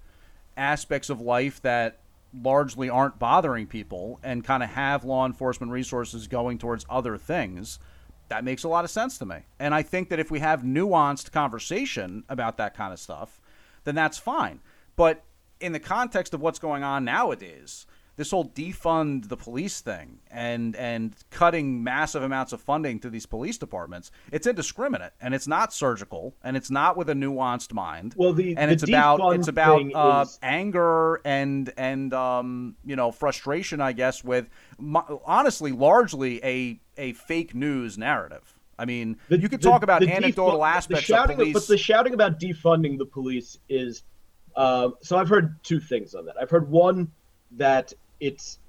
aspects 0.56 1.10
of 1.10 1.20
life 1.20 1.62
that 1.62 2.00
largely 2.42 2.90
aren't 2.90 3.20
bothering 3.20 3.68
people, 3.68 4.20
and 4.24 4.44
kind 4.44 4.64
of 4.64 4.70
have 4.70 5.04
law 5.04 5.26
enforcement 5.26 5.72
resources 5.72 6.28
going 6.28 6.58
towards 6.58 6.86
other 6.90 7.18
things. 7.18 7.80
That 8.30 8.44
makes 8.44 8.64
a 8.64 8.70
lot 8.70 8.86
of 8.86 8.92
sense 8.92 9.18
to 9.20 9.26
me. 9.26 9.38
And 9.60 9.76
I 9.76 9.84
think 9.84 10.10
that 10.10 10.20
if 10.20 10.32
we 10.32 10.40
have 10.40 10.62
nuanced 10.62 11.32
conversation 11.32 12.24
about 12.30 12.58
that 12.58 12.76
kind 12.76 12.92
of 12.94 13.00
stuff, 13.00 13.40
then 13.84 13.96
that's 13.96 14.18
fine. 14.18 14.62
But 14.96 15.24
in 15.60 15.72
the 15.72 15.80
context 15.80 16.34
of 16.34 16.42
what's 16.42 16.60
going 16.60 16.84
on 16.84 17.06
nowadays, 17.06 17.86
this 18.16 18.30
whole 18.32 18.46
defund 18.50 19.28
the 19.30 19.38
police 19.38 19.82
thing 19.82 20.20
and 20.30 20.76
and 20.76 21.16
cutting 21.32 21.84
massive 21.84 22.22
amounts 22.22 22.54
of 22.54 22.62
funding 22.62 23.00
to 23.00 23.10
these 23.10 23.26
police 23.26 23.58
departments, 23.58 24.12
it's 24.32 24.46
indiscriminate 24.46 25.14
and 25.20 25.34
it's 25.34 25.48
not 25.48 25.74
surgical 25.74 26.36
and 26.44 26.56
it's 26.56 26.70
not 26.70 26.96
with 26.96 27.10
a 27.10 27.14
nuanced 27.14 27.74
mind. 27.74 28.14
Well, 28.16 28.34
the- 28.34 28.56
and 28.56 28.70
the 28.70 28.74
it's 28.74 28.84
about 28.84 29.20
it's 29.36 29.48
about 29.48 29.78
thing 29.80 29.96
uh, 29.96 30.26
is- 30.28 30.38
anger 30.44 31.22
and 31.26 31.72
and 31.78 32.14
um, 32.14 32.76
you 32.86 32.96
know 32.96 33.12
frustration, 33.12 33.82
I 33.82 33.94
guess, 33.94 34.24
with 34.24 34.48
honestly 35.26 35.72
largely 35.72 36.44
a 36.44 36.80
a 36.98 37.14
fake 37.14 37.56
news 37.56 37.98
narrative. 37.98 38.60
I 38.78 38.86
mean, 38.86 39.18
you 39.30 39.50
could 39.50 39.62
the- 39.62 39.70
talk 39.70 39.84
about 39.84 40.02
the 40.02 40.12
anecdotal 40.12 40.60
defu- 40.60 40.68
aspects 40.76 41.08
the 41.08 41.14
shouting, 41.14 41.36
of 41.36 41.40
police. 41.40 41.54
but 41.54 41.68
the 41.68 41.78
shouting 41.78 42.14
about 42.14 42.40
defunding 42.40 42.98
the 42.98 43.06
police 43.06 43.58
is 43.70 44.04
Um, 44.56 44.94
so 45.02 45.18
I've 45.18 45.30
heard 45.30 45.56
two 45.64 45.80
things 45.80 46.14
on 46.14 46.26
that. 46.26 46.36
I've 46.40 46.52
heard 46.52 46.70
one 46.70 47.12
that 47.58 47.94
it's 48.20 48.60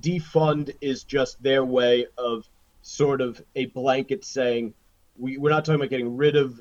defund 0.00 0.74
is 0.80 1.04
just 1.04 1.42
their 1.42 1.64
way 1.64 2.06
of 2.18 2.48
sort 2.82 3.20
of 3.20 3.40
a 3.54 3.66
blanket 3.66 4.24
saying 4.24 4.74
we, 5.16 5.36
we're 5.38 5.50
not 5.50 5.64
talking 5.64 5.76
about 5.80 5.90
getting 5.90 6.16
rid 6.16 6.36
of 6.36 6.60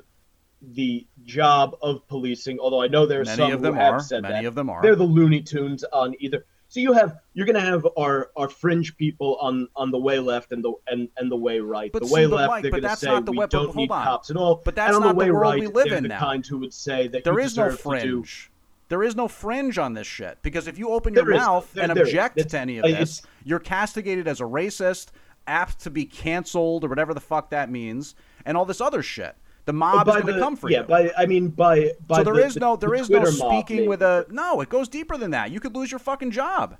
the 0.61 1.05
job 1.25 1.75
of 1.81 2.07
policing. 2.07 2.59
Although 2.59 2.81
I 2.81 2.87
know 2.87 3.05
there 3.05 3.21
are 3.21 3.25
Many 3.25 3.37
some 3.37 3.51
of 3.51 3.61
them 3.61 3.73
who 3.73 3.79
have 3.79 3.93
are. 3.95 3.99
said 3.99 4.21
Many 4.21 4.35
that 4.43 4.45
of 4.45 4.55
them 4.55 4.69
are. 4.69 4.81
they're 4.81 4.95
the 4.95 5.03
Looney 5.03 5.41
Tunes 5.41 5.83
on 5.85 6.15
either. 6.19 6.45
So 6.69 6.79
you 6.79 6.93
have 6.93 7.19
you're 7.33 7.45
going 7.45 7.55
to 7.55 7.61
have 7.61 7.85
our 7.97 8.31
our 8.35 8.47
fringe 8.49 8.95
people 8.97 9.37
on 9.41 9.67
on 9.75 9.91
the 9.91 9.97
way 9.99 10.19
left 10.19 10.51
and 10.51 10.63
the 10.63 10.73
and, 10.87 11.09
and 11.17 11.31
the 11.31 11.35
way 11.35 11.59
right. 11.59 11.91
But 11.91 12.03
the 12.07 12.13
way 12.13 12.25
left 12.25 12.49
Mike, 12.49 12.61
they're 12.63 12.71
going 12.71 12.81
to 12.83 12.87
that's 12.87 13.01
say 13.01 13.07
not 13.07 13.25
the 13.25 13.31
we 13.31 13.39
way- 13.39 13.47
don't 13.49 13.75
need 13.75 13.91
on. 13.91 14.03
cops 14.03 14.29
at 14.31 14.37
all. 14.37 14.61
But 14.63 14.75
that's 14.75 14.95
and 14.95 14.97
on 14.97 15.01
not 15.03 15.17
the 15.19 15.25
the 15.25 15.33
world 15.33 15.41
right, 15.53 15.59
we 15.59 15.67
live 15.67 15.91
in 15.91 16.03
the 16.03 16.09
now. 16.09 16.19
kind 16.19 16.45
who 16.45 16.59
would 16.59 16.73
say 16.73 17.07
that 17.09 17.23
There 17.23 17.39
is 17.39 17.55
no 17.57 17.65
deserve 17.69 17.77
to 17.83 17.99
do 17.99 18.23
fringe. 18.23 18.51
There 18.93 19.01
is 19.01 19.15
no 19.15 19.27
fringe 19.27 19.79
on 19.79 19.95
this 19.95 20.05
shit 20.05 20.37
because 20.43 20.67
if 20.67 20.77
you 20.77 20.89
open 20.89 21.15
your 21.15 21.31
is. 21.31 21.35
mouth 21.39 21.73
There- 21.73 21.83
and 21.83 21.97
there 21.97 22.03
is. 22.03 22.09
object 22.09 22.47
to 22.47 22.59
any 22.59 22.77
of 22.77 22.85
uh, 22.85 22.89
this, 22.89 23.23
you're 23.43 23.57
castigated 23.57 24.27
as 24.27 24.39
a 24.39 24.43
racist, 24.43 25.07
apt 25.47 25.79
to 25.79 25.89
be 25.89 26.05
canceled 26.05 26.83
or 26.83 26.89
whatever 26.89 27.15
the 27.15 27.19
fuck 27.19 27.49
that 27.49 27.71
means, 27.71 28.13
and 28.45 28.55
all 28.55 28.65
this 28.65 28.79
other 28.79 29.01
shit. 29.01 29.35
The 29.65 29.73
mob 29.73 30.07
is 30.07 30.13
by 30.13 30.21
going 30.21 30.35
to 30.35 30.39
come 30.39 30.55
for 30.55 30.69
yeah, 30.69 30.81
you. 30.81 30.85
by 30.85 31.11
I 31.17 31.25
mean 31.25 31.47
by 31.47 31.93
by 32.05 32.17
so 32.17 32.23
there 32.23 32.35
the- 32.35 32.45
is 32.45 32.55
no 32.57 32.75
there 32.75 32.91
the 32.91 32.95
is 32.97 33.09
no 33.09 33.21
mob, 33.23 33.33
speaking 33.65 33.89
with 33.89 34.03
a 34.03 34.27
no. 34.29 34.61
It 34.61 34.69
goes 34.69 34.87
deeper 34.87 35.17
than 35.17 35.31
that. 35.31 35.49
You 35.49 35.59
could 35.59 35.75
lose 35.75 35.89
your 35.89 35.97
fucking 35.97 36.29
job. 36.29 36.77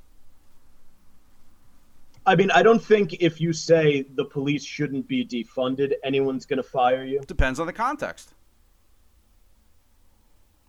I 2.28 2.36
mean, 2.36 2.52
I 2.52 2.62
don't 2.62 2.84
think 2.84 3.16
if 3.22 3.42
you 3.42 3.54
say 3.54 4.04
the 4.14 4.26
police 4.26 4.64
shouldn't 4.64 5.08
be 5.08 5.26
defunded, 5.26 5.94
anyone's 6.04 6.46
going 6.46 6.58
to 6.58 6.64
fire 6.64 7.04
you. 7.04 7.22
Depends 7.22 7.60
on 7.60 7.66
the 7.66 7.74
context. 7.74 8.36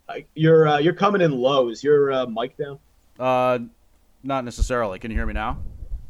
I, 0.08 0.24
you're 0.34 0.68
uh, 0.68 0.78
you're 0.78 0.94
coming 0.94 1.20
in 1.20 1.32
low. 1.32 1.68
Is 1.68 1.82
your 1.82 2.12
uh, 2.12 2.26
mic 2.26 2.56
down? 2.56 2.78
Uh, 3.18 3.58
not 4.22 4.44
necessarily. 4.44 4.98
Can 4.98 5.10
you 5.10 5.16
hear 5.16 5.26
me 5.26 5.34
now? 5.34 5.58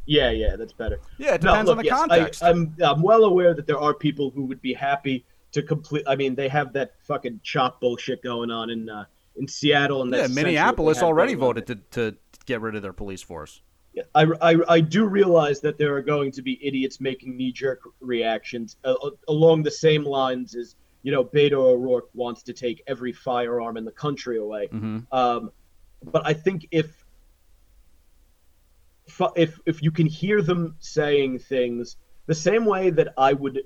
Yeah, 0.05 0.31
yeah, 0.31 0.55
that's 0.55 0.73
better. 0.73 0.99
Yeah, 1.17 1.33
it 1.35 1.43
No, 1.43 1.51
depends 1.51 1.67
look, 1.69 1.77
on 1.77 1.83
the 1.83 1.89
yes, 1.89 1.99
context. 1.99 2.43
I'm 2.43 2.75
I'm 2.83 3.01
well 3.01 3.23
aware 3.23 3.53
that 3.53 3.67
there 3.67 3.79
are 3.79 3.93
people 3.93 4.29
who 4.29 4.45
would 4.45 4.61
be 4.61 4.73
happy 4.73 5.25
to 5.53 5.61
complete. 5.61 6.03
I 6.07 6.15
mean, 6.15 6.35
they 6.35 6.49
have 6.49 6.73
that 6.73 6.93
fucking 7.03 7.39
CHOP 7.43 7.79
bullshit 7.79 8.21
going 8.21 8.51
on 8.51 8.69
in 8.69 8.89
uh, 8.89 9.05
in 9.37 9.47
Seattle, 9.47 10.01
and 10.01 10.13
yeah, 10.13 10.27
Minneapolis 10.27 10.97
what 10.97 11.01
they 11.01 11.05
have 11.05 11.07
already 11.07 11.33
voted 11.33 11.67
to, 11.67 11.75
to 11.91 12.17
get 12.45 12.61
rid 12.61 12.75
of 12.75 12.81
their 12.81 12.93
police 12.93 13.21
force. 13.21 13.61
Yeah, 13.93 14.03
I, 14.13 14.25
I, 14.41 14.55
I 14.67 14.79
do 14.81 15.05
realize 15.05 15.61
that 15.61 15.77
there 15.77 15.95
are 15.95 16.01
going 16.01 16.31
to 16.33 16.41
be 16.41 16.59
idiots 16.65 16.99
making 16.99 17.37
knee 17.37 17.53
jerk 17.53 17.79
reactions 18.01 18.75
uh, 18.83 18.93
along 19.29 19.63
the 19.63 19.71
same 19.71 20.03
lines 20.03 20.53
as 20.53 20.75
you 21.05 21.11
know 21.11 21.23
Beto 21.23 21.59
O'Rourke 21.59 22.09
wants 22.15 22.41
to 22.43 22.53
take 22.53 22.81
every 22.87 23.13
firearm 23.13 23.77
in 23.77 23.85
the 23.85 23.91
country 23.91 24.39
away. 24.39 24.69
Um, 25.11 25.51
but 26.03 26.25
I 26.25 26.33
think 26.33 26.67
if 26.71 26.87
if 29.35 29.59
if 29.67 29.83
you 29.83 29.91
can 29.91 30.07
hear 30.07 30.41
them 30.41 30.75
saying 30.79 31.39
things 31.39 31.95
the 32.25 32.33
same 32.33 32.65
way 32.65 32.89
that 32.89 33.13
I 33.19 33.33
would, 33.33 33.61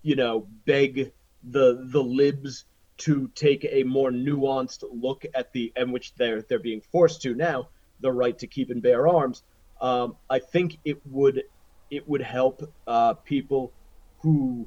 you 0.00 0.16
know, 0.16 0.48
beg 0.64 1.12
the 1.44 1.84
the 1.84 2.02
libs 2.02 2.64
to 3.04 3.30
take 3.34 3.66
a 3.70 3.82
more 3.82 4.10
nuanced 4.10 4.82
look 4.90 5.26
at 5.34 5.52
the 5.52 5.74
and 5.76 5.92
which 5.92 6.14
they're 6.14 6.40
they're 6.40 6.58
being 6.58 6.80
forced 6.80 7.20
to 7.22 7.34
now 7.34 7.68
the 8.00 8.10
right 8.10 8.38
to 8.38 8.46
keep 8.46 8.70
and 8.70 8.80
bear 8.80 9.06
arms. 9.06 9.42
Um, 9.82 10.16
I 10.30 10.38
think 10.38 10.78
it 10.86 11.06
would 11.06 11.42
it 11.90 12.08
would 12.08 12.22
help 12.22 12.62
uh, 12.86 13.12
people 13.14 13.70
who 14.20 14.66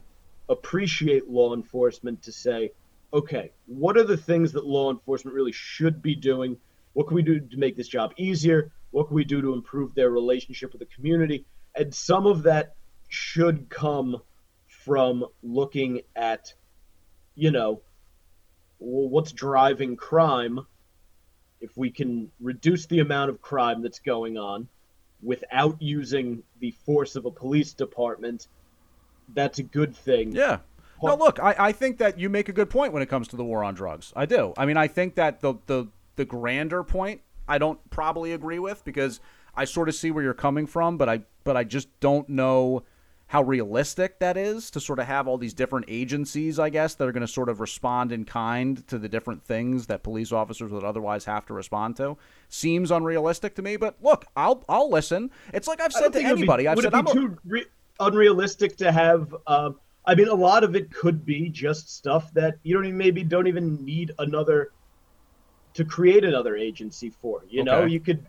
appreciate 0.49 1.29
law 1.29 1.53
enforcement 1.53 2.23
to 2.23 2.31
say, 2.31 2.71
okay, 3.13 3.51
what 3.67 3.97
are 3.97 4.03
the 4.03 4.17
things 4.17 4.51
that 4.53 4.65
law 4.65 4.91
enforcement 4.91 5.35
really 5.35 5.51
should 5.51 6.01
be 6.01 6.15
doing? 6.15 6.57
What 6.93 7.07
can 7.07 7.15
we 7.15 7.21
do 7.21 7.39
to 7.39 7.57
make 7.57 7.75
this 7.75 7.87
job 7.87 8.13
easier? 8.17 8.71
What 8.91 9.07
can 9.07 9.15
we 9.15 9.23
do 9.23 9.41
to 9.41 9.53
improve 9.53 9.93
their 9.93 10.09
relationship 10.09 10.71
with 10.71 10.79
the 10.79 10.95
community? 10.95 11.45
And 11.75 11.93
some 11.93 12.27
of 12.27 12.43
that 12.43 12.75
should 13.07 13.69
come 13.69 14.21
from 14.67 15.25
looking 15.41 16.01
at, 16.15 16.53
you 17.35 17.51
know, 17.51 17.81
what's 18.79 19.31
driving 19.31 19.95
crime. 19.95 20.59
If 21.61 21.77
we 21.77 21.91
can 21.91 22.31
reduce 22.41 22.87
the 22.87 22.99
amount 22.99 23.29
of 23.29 23.41
crime 23.41 23.81
that's 23.81 23.99
going 23.99 24.37
on 24.37 24.67
without 25.21 25.81
using 25.81 26.43
the 26.59 26.71
force 26.85 27.15
of 27.15 27.25
a 27.25 27.31
police 27.31 27.73
department, 27.73 28.47
that's 29.33 29.59
a 29.59 29.63
good 29.63 29.95
thing. 29.95 30.31
Yeah. 30.31 30.59
No, 31.01 31.15
look, 31.15 31.37
I, 31.39 31.55
I 31.59 31.71
think 31.73 31.97
that 31.97 32.17
you 32.17 32.29
make 32.29 32.47
a 32.47 32.53
good 32.53 32.69
point 32.69 32.93
when 32.93 33.03
it 33.03 33.07
comes 33.09 33.27
to 33.29 33.35
the 33.35 33.43
war 33.43 33.61
on 33.61 33.73
drugs. 33.73 34.13
I 34.15 34.25
do. 34.25 34.53
I 34.57 34.65
mean, 34.65 34.77
I 34.77 34.87
think 34.87 35.15
that 35.15 35.41
the 35.41 35.55
the 35.65 35.87
the 36.15 36.23
grander 36.25 36.83
point 36.83 37.21
I 37.47 37.57
don't 37.57 37.77
probably 37.89 38.31
agree 38.31 38.59
with 38.59 38.85
because 38.85 39.19
I 39.55 39.65
sort 39.65 39.89
of 39.89 39.95
see 39.95 40.11
where 40.11 40.23
you're 40.23 40.33
coming 40.33 40.65
from, 40.65 40.97
but 40.97 41.09
I 41.09 41.21
but 41.43 41.57
I 41.57 41.65
just 41.65 41.89
don't 41.99 42.29
know 42.29 42.83
how 43.27 43.41
realistic 43.41 44.19
that 44.19 44.37
is 44.37 44.69
to 44.71 44.79
sort 44.79 44.99
of 44.99 45.07
have 45.07 45.27
all 45.27 45.37
these 45.37 45.53
different 45.55 45.85
agencies, 45.89 46.59
I 46.59 46.69
guess, 46.69 46.93
that 46.95 47.07
are 47.07 47.11
going 47.11 47.21
to 47.21 47.27
sort 47.27 47.49
of 47.49 47.59
respond 47.59 48.11
in 48.11 48.25
kind 48.25 48.85
to 48.87 48.99
the 48.99 49.09
different 49.09 49.43
things 49.43 49.87
that 49.87 50.03
police 50.03 50.31
officers 50.31 50.71
would 50.71 50.83
otherwise 50.83 51.25
have 51.25 51.45
to 51.47 51.53
respond 51.53 51.97
to. 51.97 52.15
Seems 52.47 52.91
unrealistic 52.91 53.55
to 53.55 53.61
me, 53.61 53.75
but 53.75 53.95
look, 54.01 54.25
I'll 54.37 54.63
I'll 54.69 54.89
listen. 54.89 55.31
It's 55.53 55.67
like 55.67 55.81
I've 55.81 55.91
said 55.91 56.13
to 56.13 56.19
would 56.19 56.25
be- 56.25 56.29
anybody. 56.31 56.67
I've 56.67 56.79
said 56.79 56.93
I'm 56.93 57.05
be 57.05 57.11
a- 57.11 57.13
too 57.13 57.37
re- 57.45 57.65
unrealistic 57.99 58.77
to 58.77 58.91
have? 58.91 59.35
Um, 59.47 59.79
I 60.05 60.15
mean, 60.15 60.27
a 60.27 60.35
lot 60.35 60.63
of 60.63 60.75
it 60.75 60.91
could 60.93 61.25
be 61.25 61.49
just 61.49 61.95
stuff 61.95 62.33
that 62.33 62.55
you 62.63 62.73
don't 62.73 62.85
even 62.85 62.97
maybe 62.97 63.23
don't 63.23 63.47
even 63.47 63.83
need 63.85 64.11
another 64.19 64.71
to 65.75 65.85
create 65.85 66.23
another 66.23 66.55
agency 66.55 67.09
for. 67.09 67.43
You 67.47 67.63
know, 67.63 67.85
you 67.85 67.99
could 67.99 68.25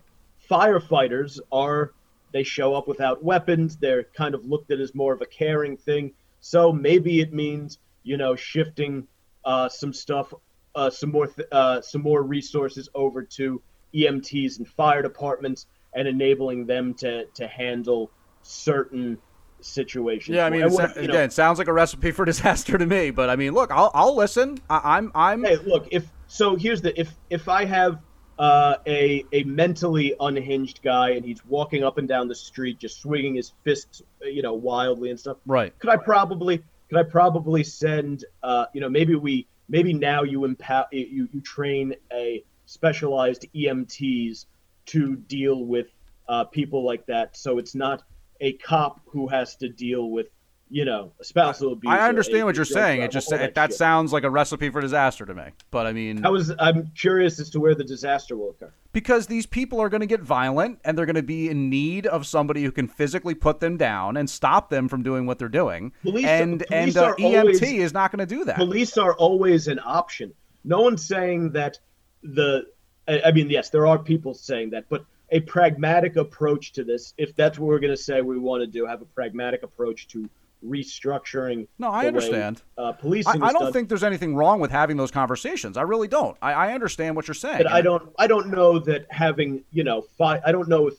firefighters 0.49 1.39
are 1.51 1.91
they 2.31 2.43
show 2.43 2.75
up 2.75 2.87
without 2.87 3.23
weapons. 3.23 3.77
They're 3.77 4.03
kind 4.03 4.35
of 4.35 4.45
looked 4.45 4.71
at 4.71 4.79
as 4.79 4.93
more 4.95 5.13
of 5.13 5.21
a 5.21 5.25
caring 5.25 5.77
thing. 5.77 6.13
So 6.41 6.71
maybe 6.71 7.21
it 7.21 7.33
means 7.33 7.79
you 8.03 8.17
know 8.17 8.35
shifting 8.35 9.07
uh, 9.43 9.69
some 9.69 9.93
stuff, 9.93 10.33
uh, 10.75 10.89
some 10.89 11.11
more 11.11 11.27
th- 11.27 11.47
uh, 11.51 11.81
some 11.81 12.01
more 12.01 12.23
resources 12.23 12.89
over 12.93 13.23
to 13.23 13.61
EMTs 13.93 14.57
and 14.57 14.67
fire 14.67 15.01
departments 15.01 15.67
and 15.93 16.07
enabling 16.07 16.65
them 16.65 16.93
to 16.95 17.25
to 17.35 17.47
handle 17.47 18.11
certain 18.43 19.17
situations. 19.65 20.35
Yeah, 20.35 20.45
I 20.45 20.49
mean, 20.49 20.61
And 20.63 20.71
it 20.71 20.75
sa- 20.75 20.87
you 20.99 21.07
know, 21.07 21.13
again, 21.13 21.23
it 21.25 21.33
sounds 21.33 21.59
like 21.59 21.67
a 21.67 21.73
recipe 21.73 22.11
for 22.11 22.25
disaster 22.33 22.77
to 22.77 22.85
me. 22.85 23.11
But 23.11 23.29
I 23.29 23.35
mean, 23.35 23.53
look, 23.53 23.71
I'll 23.71 23.91
I'll 23.93 24.15
listen. 24.15 24.59
I, 24.69 24.97
I'm 24.97 25.11
I'm 25.15 25.43
hey, 25.43 25.57
look, 25.57 25.87
if 25.91 26.07
so, 26.27 26.55
here's 26.55 26.81
the 26.81 26.97
if 26.99 27.13
if 27.29 27.47
I 27.49 27.65
have 27.65 27.99
uh, 28.37 28.75
a 28.85 29.25
a 29.31 29.43
mentally 29.43 30.13
unhinged 30.19 30.81
guy 30.83 31.11
and 31.11 31.25
he's 31.25 31.45
walking 31.45 31.83
up 31.83 31.97
and 31.97 32.07
down 32.07 32.27
the 32.27 32.35
street 32.35 32.79
just 32.79 32.99
swinging 33.01 33.35
his 33.35 33.53
fists, 33.63 34.01
you 34.21 34.41
know, 34.41 34.53
wildly 34.53 35.09
and 35.09 35.19
stuff. 35.19 35.37
right. 35.45 35.77
Could 35.79 35.89
I 35.89 35.97
probably 35.97 36.63
could 36.89 36.99
I 36.99 37.03
probably 37.03 37.63
send 37.63 38.25
uh, 38.43 38.65
you 38.73 38.81
know 38.81 38.89
maybe 38.89 39.15
we 39.15 39.47
maybe 39.69 39.93
now 39.93 40.23
you 40.23 40.45
empower 40.45 40.85
you 40.91 41.27
you 41.31 41.41
train 41.41 41.93
a 42.11 42.43
specialized 42.65 43.45
EMTs 43.55 44.45
to 44.87 45.15
deal 45.15 45.65
with 45.65 45.87
uh, 46.27 46.43
people 46.43 46.83
like 46.83 47.05
that 47.05 47.37
so 47.37 47.57
it's 47.57 47.75
not 47.75 48.03
a 48.41 48.53
cop 48.53 49.01
who 49.07 49.27
has 49.27 49.55
to 49.57 49.69
deal 49.69 50.09
with 50.09 50.27
you 50.69 50.83
know 50.83 51.11
spousal 51.21 51.73
abuse. 51.73 51.91
I 51.93 52.07
understand 52.09 52.41
a- 52.41 52.45
what 52.45 52.55
you're 52.55 52.65
saying. 52.65 53.01
It 53.01 53.11
just 53.11 53.29
that, 53.29 53.53
that 53.55 53.73
sounds 53.73 54.11
like 54.11 54.23
a 54.23 54.29
recipe 54.29 54.69
for 54.69 54.81
disaster 54.81 55.25
to 55.25 55.33
me. 55.33 55.43
But 55.71 55.85
I 55.85 55.93
mean, 55.93 56.25
I 56.25 56.29
was 56.29 56.51
I'm 56.59 56.91
curious 56.97 57.39
as 57.39 57.49
to 57.51 57.59
where 57.59 57.75
the 57.75 57.83
disaster 57.83 58.35
will 58.35 58.49
occur. 58.49 58.73
because 58.91 59.27
these 59.27 59.45
people 59.45 59.79
are 59.79 59.89
going 59.89 60.01
to 60.01 60.07
get 60.07 60.21
violent 60.21 60.79
and 60.83 60.97
they're 60.97 61.05
going 61.05 61.15
to 61.15 61.21
be 61.23 61.49
in 61.49 61.69
need 61.69 62.07
of 62.07 62.25
somebody 62.25 62.63
who 62.63 62.71
can 62.71 62.87
physically 62.87 63.35
put 63.35 63.59
them 63.59 63.77
down 63.77 64.17
and 64.17 64.27
stop 64.29 64.69
them 64.71 64.87
from 64.89 65.03
doing 65.03 65.27
what 65.27 65.37
they're 65.37 65.49
doing. 65.49 65.91
Police- 66.01 66.25
and 66.25 66.65
police 66.67 66.95
and 66.95 66.97
uh, 66.97 67.15
EMT 67.15 67.37
always- 67.37 67.61
is 67.61 67.93
not 67.93 68.11
going 68.11 68.27
to 68.27 68.35
do 68.35 68.43
that. 68.45 68.55
Police 68.55 68.97
are 68.97 69.13
always 69.13 69.67
an 69.67 69.79
option. 69.85 70.33
No 70.63 70.81
one's 70.81 71.05
saying 71.05 71.51
that 71.51 71.77
the. 72.23 72.65
I 73.07 73.31
mean, 73.33 73.51
yes, 73.51 73.69
there 73.69 73.85
are 73.85 73.99
people 73.99 74.33
saying 74.33 74.71
that, 74.71 74.85
but 74.89 75.05
a 75.29 75.39
pragmatic 75.41 76.15
approach 76.15 76.73
to 76.73 76.83
this, 76.83 77.13
if 77.17 77.35
that's 77.35 77.57
what 77.57 77.67
we're 77.67 77.79
going 77.79 77.95
to 77.95 78.01
say 78.01 78.21
we 78.21 78.37
want 78.37 78.61
to 78.61 78.67
do, 78.67 78.85
have 78.85 79.01
a 79.01 79.05
pragmatic 79.05 79.63
approach 79.63 80.07
to 80.09 80.29
restructuring. 80.63 81.67
No, 81.79 81.89
I 81.89 82.01
the 82.01 82.03
way, 82.03 82.07
understand. 82.07 82.61
uh, 82.77 82.91
policing. 82.93 83.41
I, 83.41 83.47
I 83.47 83.51
don't 83.53 83.63
done. 83.63 83.73
think 83.73 83.89
there's 83.89 84.03
anything 84.03 84.35
wrong 84.35 84.59
with 84.59 84.71
having 84.71 84.97
those 84.97 85.11
conversations. 85.11 85.77
I 85.77 85.83
really 85.83 86.07
don't. 86.07 86.37
I, 86.41 86.53
I 86.53 86.73
understand 86.73 87.15
what 87.15 87.27
you're 87.27 87.35
saying. 87.35 87.57
But 87.57 87.71
I 87.71 87.81
don't. 87.81 88.11
I 88.17 88.27
don't 88.27 88.49
know 88.49 88.79
that 88.79 89.05
having 89.09 89.63
you 89.71 89.83
know. 89.83 90.01
Fi- 90.17 90.41
I 90.45 90.51
don't 90.51 90.67
know 90.67 90.87
if 90.87 90.95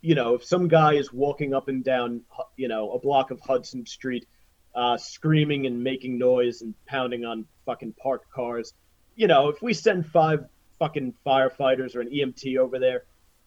you 0.00 0.14
know 0.14 0.34
if 0.34 0.44
some 0.44 0.68
guy 0.68 0.94
is 0.94 1.12
walking 1.12 1.54
up 1.54 1.68
and 1.68 1.82
down 1.84 2.22
you 2.56 2.68
know 2.68 2.92
a 2.92 2.98
block 2.98 3.30
of 3.30 3.40
Hudson 3.40 3.86
Street, 3.86 4.26
uh, 4.74 4.96
screaming 4.96 5.66
and 5.66 5.82
making 5.82 6.18
noise 6.18 6.62
and 6.62 6.74
pounding 6.86 7.24
on 7.24 7.44
fucking 7.66 7.94
parked 8.00 8.30
cars. 8.30 8.74
You 9.16 9.26
know, 9.26 9.48
if 9.48 9.60
we 9.62 9.74
send 9.74 10.06
five 10.06 10.44
fucking 10.78 11.14
firefighters 11.26 11.96
or 11.96 12.00
an 12.00 12.08
EMT 12.08 12.56
over 12.56 12.78
there, 12.78 13.02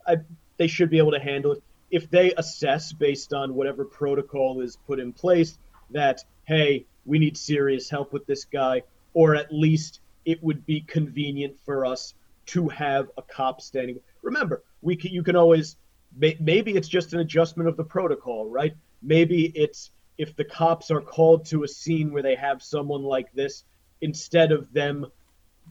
I, 0.08 0.18
they 0.58 0.68
should 0.68 0.90
be 0.90 0.98
able 0.98 1.12
to 1.12 1.20
handle 1.20 1.54
it. 1.54 1.64
If 1.90 2.10
they 2.10 2.34
assess 2.34 2.94
based 2.94 3.34
on 3.34 3.54
whatever 3.54 3.84
protocol 3.84 4.62
is 4.62 4.78
put 4.88 5.00
in 5.00 5.12
place 5.12 5.58
that 5.92 6.24
hey, 6.46 6.86
we 7.06 7.20
need 7.20 7.38
serious 7.38 7.90
help 7.90 8.12
with 8.12 8.26
this 8.26 8.46
guy, 8.46 8.84
or 9.14 9.36
at 9.36 9.54
least 9.54 10.02
it 10.26 10.42
would 10.44 10.66
be 10.66 10.82
convenient 10.82 11.58
for 11.66 11.86
us 11.86 12.14
to 12.48 12.68
have 12.70 13.10
a 13.18 13.22
cop 13.22 13.62
standing. 13.62 14.00
Remember, 14.22 14.64
we 14.82 14.96
can, 14.96 15.12
you 15.12 15.24
can 15.24 15.36
always 15.36 15.78
maybe 16.18 16.76
it's 16.76 16.90
just 16.90 17.14
an 17.14 17.20
adjustment 17.20 17.70
of 17.70 17.78
the 17.78 17.84
protocol, 17.84 18.50
right? 18.50 18.76
Maybe 19.02 19.46
it's 19.56 19.92
if 20.18 20.36
the 20.36 20.44
cops 20.44 20.92
are 20.92 21.02
called 21.02 21.46
to 21.46 21.64
a 21.64 21.68
scene 21.68 22.12
where 22.12 22.22
they 22.22 22.36
have 22.36 22.62
someone 22.62 23.04
like 23.04 23.32
this 23.34 23.64
instead 24.02 24.52
of 24.52 24.72
them 24.74 25.06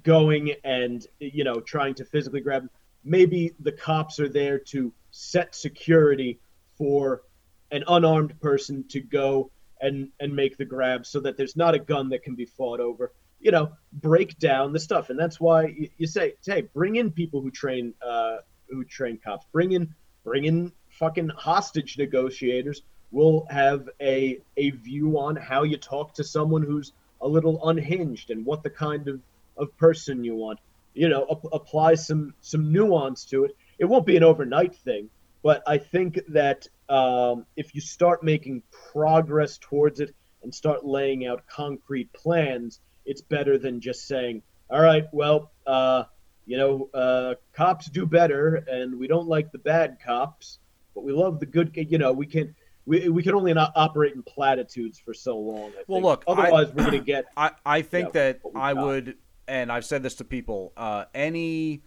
going 0.02 0.54
and 0.64 1.06
you 1.18 1.44
know 1.44 1.60
trying 1.60 1.94
to 1.94 2.04
physically 2.04 2.40
grab 2.40 2.62
them, 2.62 2.70
maybe 3.04 3.52
the 3.60 3.72
cops 3.72 4.20
are 4.20 4.28
there 4.28 4.58
to 4.58 4.92
set 5.10 5.54
security 5.54 6.38
for 6.76 7.22
an 7.70 7.84
unarmed 7.88 8.38
person 8.40 8.84
to 8.88 9.00
go 9.00 9.50
and 9.80 10.08
and 10.20 10.34
make 10.34 10.56
the 10.56 10.64
grab 10.64 11.06
so 11.06 11.20
that 11.20 11.36
there's 11.36 11.56
not 11.56 11.74
a 11.74 11.78
gun 11.78 12.08
that 12.10 12.22
can 12.22 12.34
be 12.34 12.44
fought 12.44 12.80
over. 12.80 13.12
You 13.38 13.50
know 13.50 13.72
break 13.92 14.38
down 14.38 14.72
the 14.72 14.80
stuff. 14.80 15.10
And 15.10 15.18
that's 15.18 15.40
why 15.40 15.66
you, 15.66 15.88
you 15.96 16.06
say 16.06 16.34
hey 16.44 16.62
bring 16.62 16.96
in 16.96 17.10
people 17.10 17.40
who 17.40 17.50
train 17.50 17.94
uh 18.06 18.38
who 18.68 18.84
train 18.84 19.18
cops. 19.22 19.46
Bring 19.52 19.72
in 19.72 19.94
bring 20.24 20.44
in 20.44 20.72
fucking 20.90 21.28
hostage 21.30 21.96
negotiators. 21.96 22.82
We'll 23.10 23.46
have 23.50 23.88
a 24.00 24.40
a 24.56 24.70
view 24.70 25.18
on 25.18 25.36
how 25.36 25.62
you 25.62 25.76
talk 25.76 26.14
to 26.14 26.24
someone 26.24 26.62
who's 26.62 26.92
a 27.22 27.28
little 27.28 27.68
unhinged 27.68 28.30
and 28.30 28.44
what 28.44 28.62
the 28.62 28.70
kind 28.70 29.08
of 29.08 29.20
of 29.56 29.76
person 29.76 30.24
you 30.24 30.34
want 30.34 30.58
you 30.94 31.08
know 31.08 31.26
ap- 31.30 31.52
apply 31.52 31.94
some 31.94 32.34
some 32.40 32.72
nuance 32.72 33.24
to 33.24 33.44
it 33.44 33.52
it 33.78 33.84
won't 33.84 34.06
be 34.06 34.16
an 34.16 34.22
overnight 34.24 34.74
thing 34.74 35.08
but 35.42 35.62
i 35.66 35.78
think 35.78 36.18
that 36.28 36.66
um, 36.88 37.46
if 37.56 37.72
you 37.74 37.80
start 37.80 38.24
making 38.24 38.62
progress 38.92 39.58
towards 39.58 40.00
it 40.00 40.12
and 40.42 40.52
start 40.54 40.84
laying 40.84 41.26
out 41.26 41.44
concrete 41.46 42.12
plans 42.12 42.80
it's 43.06 43.22
better 43.22 43.58
than 43.58 43.80
just 43.80 44.06
saying 44.08 44.42
all 44.68 44.80
right 44.80 45.06
well 45.12 45.52
uh, 45.66 46.02
you 46.46 46.56
know 46.56 46.90
uh, 46.94 47.34
cops 47.54 47.88
do 47.90 48.04
better 48.06 48.56
and 48.56 48.98
we 48.98 49.06
don't 49.06 49.28
like 49.28 49.52
the 49.52 49.58
bad 49.58 49.98
cops 50.04 50.58
but 50.94 51.04
we 51.04 51.12
love 51.12 51.38
the 51.38 51.46
good 51.46 51.70
you 51.76 51.98
know 51.98 52.12
we 52.12 52.26
can 52.26 52.54
we, 52.86 53.08
we 53.08 53.22
can 53.22 53.34
only 53.34 53.54
not 53.54 53.72
operate 53.76 54.14
in 54.14 54.22
platitudes 54.24 54.98
for 54.98 55.14
so 55.14 55.38
long 55.38 55.70
I 55.78 55.84
Well, 55.86 55.98
think. 56.00 56.04
look, 56.06 56.24
I- 56.26 56.30
otherwise 56.32 56.72
we're 56.74 56.86
going 56.86 56.98
to 56.98 57.04
get 57.04 57.26
I, 57.36 57.52
I 57.64 57.82
think 57.82 58.14
Yeah, 58.14 58.32
that 58.32 58.40
I 58.56 58.74
got. 58.74 58.84
would, 58.84 59.14
and 59.50 59.72
I've 59.72 59.84
said 59.84 60.04
this 60.04 60.14
to 60.14 60.24
people, 60.24 60.72
uh, 60.76 61.06
any 61.12 61.82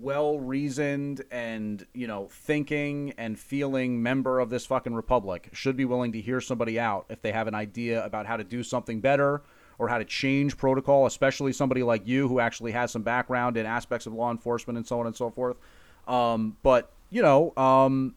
well 0.00 0.40
reasoned 0.40 1.22
and, 1.30 1.86
you 1.92 2.06
know, 2.06 2.28
thinking 2.30 3.12
and 3.18 3.38
feeling 3.38 4.02
member 4.02 4.40
of 4.40 4.48
this 4.48 4.64
fucking 4.64 4.94
republic 4.94 5.50
should 5.52 5.76
be 5.76 5.84
willing 5.84 6.12
to 6.12 6.20
hear 6.22 6.40
somebody 6.40 6.80
out 6.80 7.04
if 7.10 7.20
they 7.20 7.30
have 7.30 7.46
an 7.46 7.54
idea 7.54 8.02
about 8.02 8.24
how 8.24 8.38
to 8.38 8.44
do 8.44 8.62
something 8.62 9.00
better 9.00 9.42
or 9.78 9.88
how 9.88 9.98
to 9.98 10.06
change 10.06 10.56
protocol, 10.56 11.04
especially 11.04 11.52
somebody 11.52 11.82
like 11.82 12.06
you 12.08 12.26
who 12.28 12.40
actually 12.40 12.72
has 12.72 12.90
some 12.90 13.02
background 13.02 13.58
in 13.58 13.66
aspects 13.66 14.06
of 14.06 14.14
law 14.14 14.30
enforcement 14.30 14.78
and 14.78 14.86
so 14.86 14.98
on 14.98 15.06
and 15.06 15.14
so 15.14 15.28
forth. 15.28 15.58
Um, 16.08 16.56
but, 16.62 16.92
you 17.10 17.20
know, 17.20 17.52
um, 17.58 18.14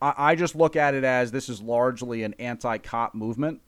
I, 0.00 0.14
I 0.16 0.34
just 0.36 0.54
look 0.54 0.76
at 0.76 0.94
it 0.94 1.02
as 1.02 1.32
this 1.32 1.48
is 1.48 1.60
largely 1.60 2.22
an 2.22 2.34
anti 2.38 2.78
cop 2.78 3.16
movement 3.16 3.60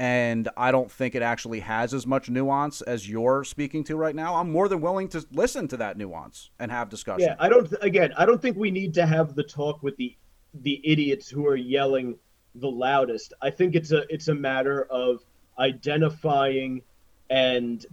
and 0.00 0.48
I 0.56 0.72
don't 0.72 0.90
think 0.90 1.14
it 1.14 1.20
actually 1.20 1.60
has 1.60 1.92
as 1.92 2.06
much 2.06 2.30
nuance 2.30 2.80
as 2.80 3.06
you're 3.06 3.44
speaking 3.44 3.84
to 3.84 3.96
right 3.96 4.14
now. 4.14 4.36
I'm 4.36 4.50
more 4.50 4.66
than 4.66 4.80
willing 4.80 5.08
to 5.08 5.22
listen 5.30 5.68
to 5.68 5.76
that 5.76 5.98
nuance 5.98 6.48
and 6.58 6.70
have 6.70 6.88
discussion. 6.88 7.28
Yeah, 7.28 7.36
I 7.38 7.50
don't. 7.50 7.70
Again, 7.82 8.14
I 8.16 8.24
don't 8.24 8.40
think 8.40 8.56
we 8.56 8.70
need 8.70 8.94
to 8.94 9.04
have 9.04 9.34
the 9.34 9.42
talk 9.42 9.82
with 9.82 9.98
the 9.98 10.16
the 10.54 10.80
idiots 10.82 11.28
who 11.28 11.46
are 11.46 11.54
yelling 11.54 12.16
the 12.54 12.70
loudest. 12.70 13.34
I 13.42 13.50
think 13.50 13.74
it's 13.74 13.92
a 13.92 14.04
it's 14.08 14.28
a 14.28 14.34
matter 14.34 14.84
of 14.84 15.22
identifying 15.58 16.80
and 17.28 17.84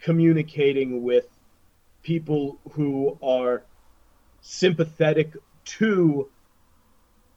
communicating 0.00 1.02
with 1.02 1.26
people 2.02 2.58
who 2.70 3.18
are 3.22 3.62
sympathetic 4.40 5.36
to 5.66 6.30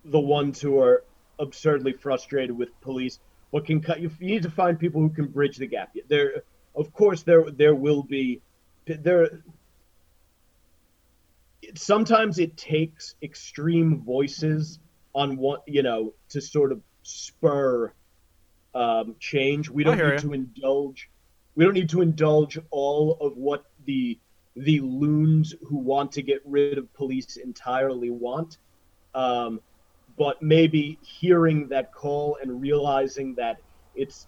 the 0.06 0.22
ones 0.22 0.62
who 0.62 0.80
are 0.80 1.04
absurdly 1.38 1.91
frustrated 1.91 2.58
with 2.58 2.70
police. 2.80 3.20
What 3.52 3.66
can 3.66 3.82
cut 3.82 4.00
you? 4.00 4.12
You 4.20 4.28
need 4.28 4.43
to 4.43 4.52
find 4.52 4.80
people 4.80 5.02
who 5.02 5.10
can 5.10 5.28
bridge 5.28 5.58
the 5.58 5.68
gap. 5.68 5.95
There, 6.08 6.43
of 6.76 6.93
course, 6.93 7.24
there 7.24 7.50
there 7.50 7.76
will 7.76 8.04
be 8.04 8.41
there 8.86 9.41
sometimes 11.76 12.39
it 12.39 12.58
takes 12.58 13.16
extreme 13.22 14.02
voices 14.02 14.80
on 15.14 15.38
what 15.38 15.64
you 15.68 15.84
know 15.84 16.14
to 16.30 16.41
sort 16.41 16.72
of 16.72 16.82
spur 17.04 17.93
um, 18.76 19.16
change. 19.20 19.70
We 19.70 19.84
don't 19.84 19.97
need 19.97 20.04
ya. 20.04 20.18
to 20.18 20.34
indulge. 20.34 21.10
We 21.56 21.66
don't 21.66 21.74
need 21.74 21.89
to 21.89 22.02
indulge 22.02 22.58
all 22.72 23.18
of 23.20 23.38
what 23.38 23.66
the 23.86 24.18
the 24.56 24.80
loons 24.82 25.56
who 25.68 25.78
want 25.78 26.12
to 26.14 26.22
get 26.22 26.41
rid 26.45 26.78
of 26.78 26.91
police 26.93 27.38
entirely 27.38 28.10
want. 28.10 28.58
Um, 29.16 29.62
but 30.20 30.41
maybe 30.41 30.99
hearing 31.01 31.70
that 31.70 31.93
call 31.93 32.38
and 32.41 32.61
realizing 32.61 33.34
that 33.36 33.61
it's 33.95 34.28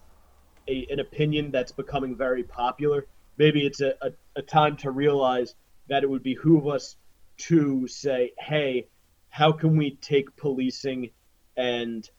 a, 0.69 0.87
an 0.89 1.01
opinion 1.01 1.51
that's 1.51 1.73
becoming 1.73 2.15
very 2.15 2.43
popular, 2.43 3.05
maybe 3.37 3.65
it's 3.65 3.81
a, 3.81 3.93
a, 4.01 4.11
a 4.37 4.41
time 4.41 4.77
to 4.77 4.89
realize 4.89 5.53
that 5.89 6.01
it 6.01 6.09
would 6.09 6.23
behoove 6.23 6.65
us 6.65 6.95
to 7.37 7.85
say, 7.87 8.31
hey, 8.39 8.87
how 9.27 9.51
can 9.51 9.75
we 9.75 9.91
take 9.95 10.33
policing 10.37 11.09
and 11.57 12.09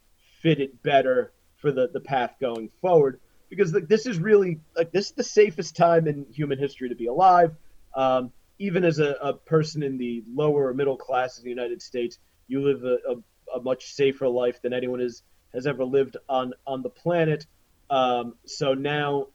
fit 0.42 0.60
it 0.60 0.82
better 0.82 1.32
for 1.56 1.72
the, 1.72 1.88
the 1.94 2.00
path 2.00 2.34
going 2.40 2.68
forward? 2.82 3.20
Because 3.48 3.72
like, 3.72 3.88
this 3.88 4.04
is 4.04 4.18
really 4.18 4.60
like 4.76 4.92
this 4.92 5.06
is 5.06 5.12
the 5.12 5.24
safest 5.24 5.76
time 5.76 6.06
in 6.06 6.26
human 6.30 6.58
history 6.58 6.90
to 6.90 6.94
be 6.94 7.06
alive. 7.06 7.54
Um, 7.94 8.32
even 8.58 8.84
as 8.84 8.98
a, 8.98 9.16
a 9.22 9.32
person 9.32 9.82
in 9.82 9.96
the 9.96 10.22
lower 10.34 10.68
or 10.68 10.74
middle 10.74 10.96
class 10.96 11.38
in 11.38 11.44
the 11.44 11.50
United 11.50 11.80
States, 11.80 12.18
you 12.48 12.60
live 12.60 12.84
a, 12.84 12.96
a, 13.10 13.16
a 13.54 13.60
much 13.60 13.92
safer 13.92 14.28
life 14.28 14.60
than 14.62 14.72
anyone 14.72 15.00
has, 15.00 15.22
has 15.52 15.66
ever 15.66 15.84
lived 15.84 16.16
on, 16.28 16.52
on 16.66 16.82
the 16.82 16.90
planet. 16.90 17.46
Um, 17.90 18.34
so 18.46 18.74
now, 18.74 19.28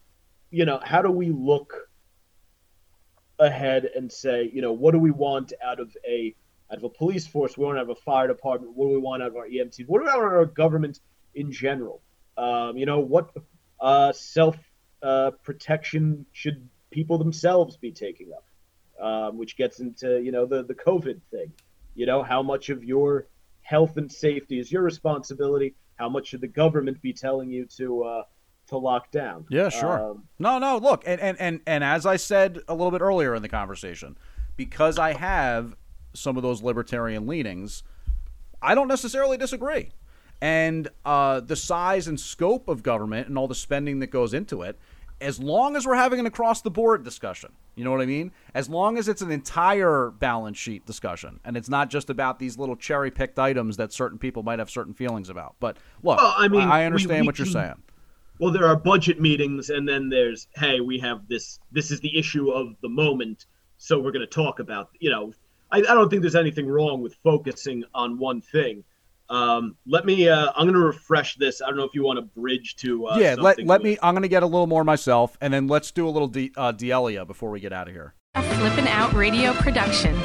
you 0.49 0.65
know, 0.65 0.79
how 0.83 1.01
do 1.01 1.11
we 1.11 1.29
look 1.29 1.89
ahead 3.39 3.85
and 3.95 4.11
say, 4.11 4.49
you 4.51 4.61
know, 4.61 4.73
what 4.73 4.91
do 4.91 4.99
we 4.99 5.11
want 5.11 5.53
out 5.63 5.79
of 5.79 5.95
a 6.07 6.35
out 6.71 6.77
of 6.77 6.83
a 6.83 6.89
police 6.89 7.25
force? 7.27 7.57
We 7.57 7.65
want 7.65 7.75
to 7.75 7.79
have 7.79 7.89
a 7.89 7.95
fire 7.95 8.27
department. 8.27 8.75
What 8.75 8.87
do 8.87 8.91
we 8.91 8.97
want 8.97 9.23
out 9.23 9.29
of 9.29 9.35
our 9.35 9.47
EMTs? 9.47 9.87
What 9.87 10.01
of 10.01 10.07
our 10.07 10.45
government 10.45 10.99
in 11.35 11.51
general? 11.51 12.01
Um, 12.37 12.77
you 12.77 12.85
know, 12.85 12.99
what 12.99 13.31
uh, 13.79 14.11
self 14.13 14.57
uh, 15.01 15.31
protection 15.43 16.25
should 16.33 16.67
people 16.91 17.17
themselves 17.17 17.77
be 17.77 17.91
taking 17.91 18.31
up? 18.33 18.43
Um, 18.99 19.37
which 19.37 19.55
gets 19.57 19.79
into 19.79 20.19
you 20.21 20.31
know 20.31 20.45
the 20.45 20.63
the 20.63 20.73
COVID 20.73 21.21
thing. 21.29 21.53
You 21.95 22.05
know, 22.05 22.23
how 22.23 22.41
much 22.43 22.69
of 22.69 22.83
your 22.83 23.27
health 23.67 23.97
and 23.97 24.09
safety 24.09 24.59
is 24.59 24.71
your 24.71 24.81
responsibility? 24.81 25.75
How 25.97 26.07
much 26.07 26.27
should 26.27 26.41
the 26.41 26.47
government 26.47 27.01
be 27.01 27.11
telling 27.11 27.49
you 27.49 27.65
to 27.77 28.03
uh, 28.03 28.23
to 28.67 28.77
lock 28.77 29.11
down? 29.11 29.45
Yeah, 29.49 29.67
sure. 29.69 30.11
Um, 30.11 30.23
no, 30.39 30.57
no. 30.57 30.77
Look, 30.77 31.03
and, 31.05 31.19
and 31.19 31.37
and 31.39 31.59
and 31.67 31.83
as 31.83 32.05
I 32.05 32.15
said 32.15 32.59
a 32.67 32.73
little 32.73 32.91
bit 32.91 33.01
earlier 33.01 33.35
in 33.35 33.41
the 33.41 33.49
conversation, 33.49 34.17
because 34.55 34.97
I 34.97 35.13
have 35.13 35.75
some 36.13 36.37
of 36.37 36.43
those 36.43 36.63
libertarian 36.63 37.27
leanings, 37.27 37.83
I 38.61 38.73
don't 38.73 38.87
necessarily 38.87 39.37
disagree. 39.37 39.91
And 40.39 40.87
uh, 41.03 41.41
the 41.41 41.55
size 41.55 42.07
and 42.07 42.19
scope 42.19 42.69
of 42.69 42.83
government 42.83 43.27
and 43.27 43.37
all 43.37 43.47
the 43.47 43.55
spending 43.55 43.99
that 43.99 44.07
goes 44.07 44.33
into 44.33 44.61
it, 44.61 44.79
as 45.19 45.39
long 45.39 45.75
as 45.75 45.85
we're 45.85 45.95
having 45.95 46.19
an 46.19 46.25
across 46.25 46.61
the 46.61 46.69
board 46.71 47.03
discussion, 47.03 47.51
you 47.75 47.83
know 47.83 47.91
what 47.91 48.01
I 48.01 48.05
mean? 48.05 48.31
As 48.53 48.69
long 48.69 48.97
as 48.97 49.07
it's 49.07 49.21
an 49.21 49.31
entire 49.31 50.11
balance 50.11 50.57
sheet 50.57 50.85
discussion 50.85 51.39
and 51.43 51.57
it's 51.57 51.69
not 51.69 51.89
just 51.89 52.09
about 52.09 52.39
these 52.39 52.57
little 52.57 52.75
cherry 52.75 53.09
picked 53.11 53.39
items 53.39 53.77
that 53.77 53.91
certain 53.93 54.17
people 54.19 54.43
might 54.43 54.59
have 54.59 54.69
certain 54.69 54.93
feelings 54.93 55.29
about. 55.29 55.55
But 55.59 55.77
look, 56.03 56.17
Well, 56.17 56.33
I 56.37 56.47
mean, 56.47 56.61
I 56.61 56.79
we- 56.81 56.85
understand 56.85 57.21
we 57.21 57.27
what 57.27 57.39
you're 57.39 57.45
can- 57.45 57.53
saying. 57.53 57.83
well 58.39 58.51
there 58.51 58.67
are 58.67 58.75
budget 58.75 59.19
meetings 59.19 59.71
and 59.71 59.87
then 59.89 60.09
there's 60.09 60.47
hey 60.55 60.79
we 60.79 60.99
have 60.99 61.27
this 61.27 61.59
this 61.71 61.89
is 61.89 61.99
the 62.01 62.15
issue 62.17 62.51
of 62.51 62.75
the 62.81 62.89
moment 62.89 63.47
so 63.77 63.97
we're 63.99 64.11
going 64.11 64.21
to 64.25 64.27
talk 64.43 64.59
about 64.59 64.89
you 64.99 65.09
know 65.09 65.33
I, 65.71 65.77
I 65.79 65.93
don't 65.95 66.07
think 66.09 66.21
there's 66.21 66.35
anything 66.35 66.67
wrong 66.67 67.01
with 67.01 67.15
focusing 67.23 67.83
on 67.95 68.19
one 68.19 68.41
thing 68.41 68.83
um, 69.29 69.75
let 69.85 70.05
me 70.05 70.27
uh, 70.29 70.51
i'm 70.55 70.65
going 70.65 70.73
to 70.73 70.79
refresh 70.79 71.35
this 71.35 71.61
i 71.61 71.67
don't 71.67 71.77
know 71.77 71.83
if 71.83 71.93
you 71.93 72.03
want 72.03 72.17
to 72.17 72.25
bridge 72.39 72.75
to 72.77 73.07
uh, 73.07 73.17
yeah, 73.17 73.35
let, 73.35 73.57
let 73.63 73.81
with- 73.81 73.83
me. 73.83 73.97
I'm 74.01 74.13
going 74.13 74.23
to 74.23 74.27
get 74.27 74.43
a 74.43 74.47
little 74.47 74.67
more 74.67 74.83
myself, 74.83 75.37
and 75.41 75.53
then 75.53 75.67
let's 75.67 75.91
do 75.91 76.07
a 76.07 76.11
little 76.11 76.27
D, 76.27 76.51
uh, 76.55 76.71
D'Elia 76.71 77.25
before 77.25 77.49
we 77.51 77.59
get 77.59 77.73
out 77.73 77.87
of 77.87 77.93
here. 77.93 78.13
A 78.35 78.41
Flippin' 78.41 78.87
Out 78.87 79.13
Radio 79.13 79.53
production. 79.53 80.15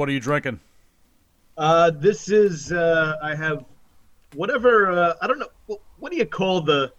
What 0.00 0.08
are 0.08 0.12
you 0.12 0.18
drinking? 0.20 0.58
Uh, 1.58 1.90
this 1.90 2.30
is 2.30 2.72
uh, 2.72 3.16
I 3.22 3.34
have 3.34 3.66
whatever 4.34 4.90
uh, 4.90 5.14
I 5.20 5.26
don't 5.26 5.38
know 5.38 5.78
what, 5.98 6.10
do 6.10 6.16
you 6.16 6.24
call 6.24 6.62
the 6.62 6.90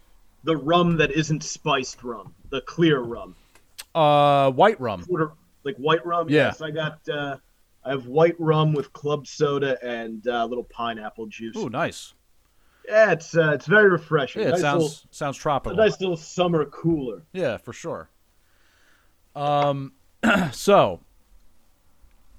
the 0.44 0.56
rum 0.56 0.98
that 0.98 1.10
isn't 1.10 1.44
spiced 1.44 2.04
rum, 2.04 2.36
the 2.52 2.62
clear 2.62 3.00
rum, 3.00 3.36
Uh, 3.96 4.52
white 4.52 4.80
rum. 4.80 5.04
Quarter, 5.04 5.32
like 5.64 5.76
white 5.78 6.06
rum. 6.06 6.30
Yeah. 6.30 6.46
Yes, 6.48 6.62
I 6.62 6.70
got. 6.70 7.00
Uh, 7.10 7.38
I 7.84 7.90
have 7.90 8.06
white 8.06 8.36
rum 8.38 8.72
with 8.74 8.94
club 8.94 9.26
soda 9.26 9.84
and 9.84 10.28
uh, 10.28 10.34
a 10.34 10.46
little 10.46 10.66
pineapple 10.66 11.26
juice. 11.26 11.56
Oh, 11.58 11.68
nice. 11.70 12.14
Yeah, 12.88 13.14
it's 13.14 13.36
uh, 13.36 13.54
it's 13.54 13.66
very 13.66 13.90
refreshing. 13.90 14.44
Yeah, 14.44 14.50
it 14.50 14.52
nice 14.52 14.62
sounds 14.62 14.84
little, 14.84 14.98
sounds 15.10 15.38
a 15.38 15.40
tropical. 15.40 15.76
nice 15.76 16.00
little 16.00 16.18
summer 16.18 16.66
cooler. 16.66 17.24
Yeah, 17.34 17.58
for 17.58 17.74
sure. 17.74 18.10
Um, 19.36 19.94
so 20.52 21.00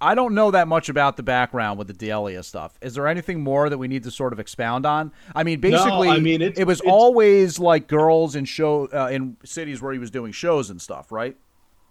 I 0.03 0.17
don't 0.17 0.35
know 0.35 0.51
that 0.51 0.67
much 0.67 0.89
about 0.89 1.17
the 1.17 1.23
background 1.23 1.79
with 1.79 1.87
the 1.87 1.93
D'Elia 1.93 2.43
stuff. 2.43 2.77
Is 2.83 2.95
there 2.95 3.07
anything 3.07 3.41
more 3.41 3.71
that 3.71 3.79
we 3.79 3.87
need 3.87 4.03
to 4.03 4.11
sort 4.11 4.33
of 4.33 4.41
expound 4.41 4.85
on? 4.85 5.13
I 5.35 5.45
mean, 5.45 5.61
basically, 5.61 6.09
I 6.09 6.19
mean, 6.19 6.43
it 6.43 6.67
was 6.67 6.81
always 6.81 7.61
like 7.61 7.87
girls 7.87 8.35
in 8.35 8.45
show 8.45 8.89
uh, 8.93 9.09
in 9.13 9.37
cities 9.45 9.81
where 9.81 9.93
he 9.93 10.01
was 10.01 10.11
doing 10.11 10.33
shows 10.33 10.71
and 10.71 10.83
stuff, 10.83 11.13
right? 11.13 11.37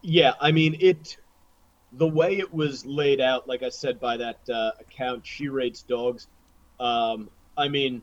Yeah, 0.01 0.34
I 0.41 0.51
mean 0.51 0.76
it. 0.82 1.18
The 1.93 2.07
way 2.07 2.38
it 2.38 2.53
was 2.53 2.86
laid 2.86 3.22
out, 3.22 3.47
like 3.47 3.64
I 3.64 3.70
said, 3.70 3.99
by 3.99 4.18
that 4.18 4.49
uh, 4.49 4.72
account, 4.80 5.26
she 5.26 5.47
rates 5.47 5.82
dogs. 5.82 6.28
Um, 6.80 7.30
I 7.57 7.70
mean, 7.70 8.01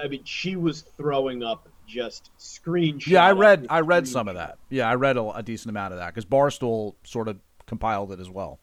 I 0.00 0.08
mean, 0.08 0.22
she 0.24 0.56
was 0.56 0.82
throwing 0.96 1.42
up 1.42 1.68
just 1.88 2.30
screenshots. 2.38 3.08
Yeah, 3.08 3.24
I 3.24 3.32
read 3.32 3.66
I 3.68 3.80
read 3.80 4.06
some 4.06 4.28
of 4.28 4.36
that. 4.36 4.58
Yeah, 4.70 4.88
I 4.88 4.94
read 4.94 5.16
a, 5.16 5.28
a 5.30 5.42
decent 5.42 5.70
amount 5.70 5.92
of 5.92 5.98
that 5.98 6.14
because 6.14 6.24
Barstool 6.24 6.94
sort 7.02 7.26
of 7.26 7.38
compiled 7.66 8.12
it 8.12 8.20
as 8.20 8.30
well. 8.30 8.60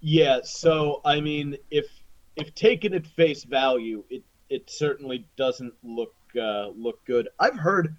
Yeah, 0.00 0.40
so 0.44 1.00
I 1.04 1.20
mean, 1.20 1.56
if 1.70 1.86
if 2.36 2.54
taken 2.54 2.94
at 2.94 3.06
face 3.06 3.44
value, 3.44 4.04
it 4.10 4.22
it 4.48 4.70
certainly 4.70 5.26
doesn't 5.36 5.74
look 5.82 6.14
uh, 6.40 6.68
look 6.68 7.04
good. 7.04 7.28
I've 7.38 7.58
heard 7.58 7.96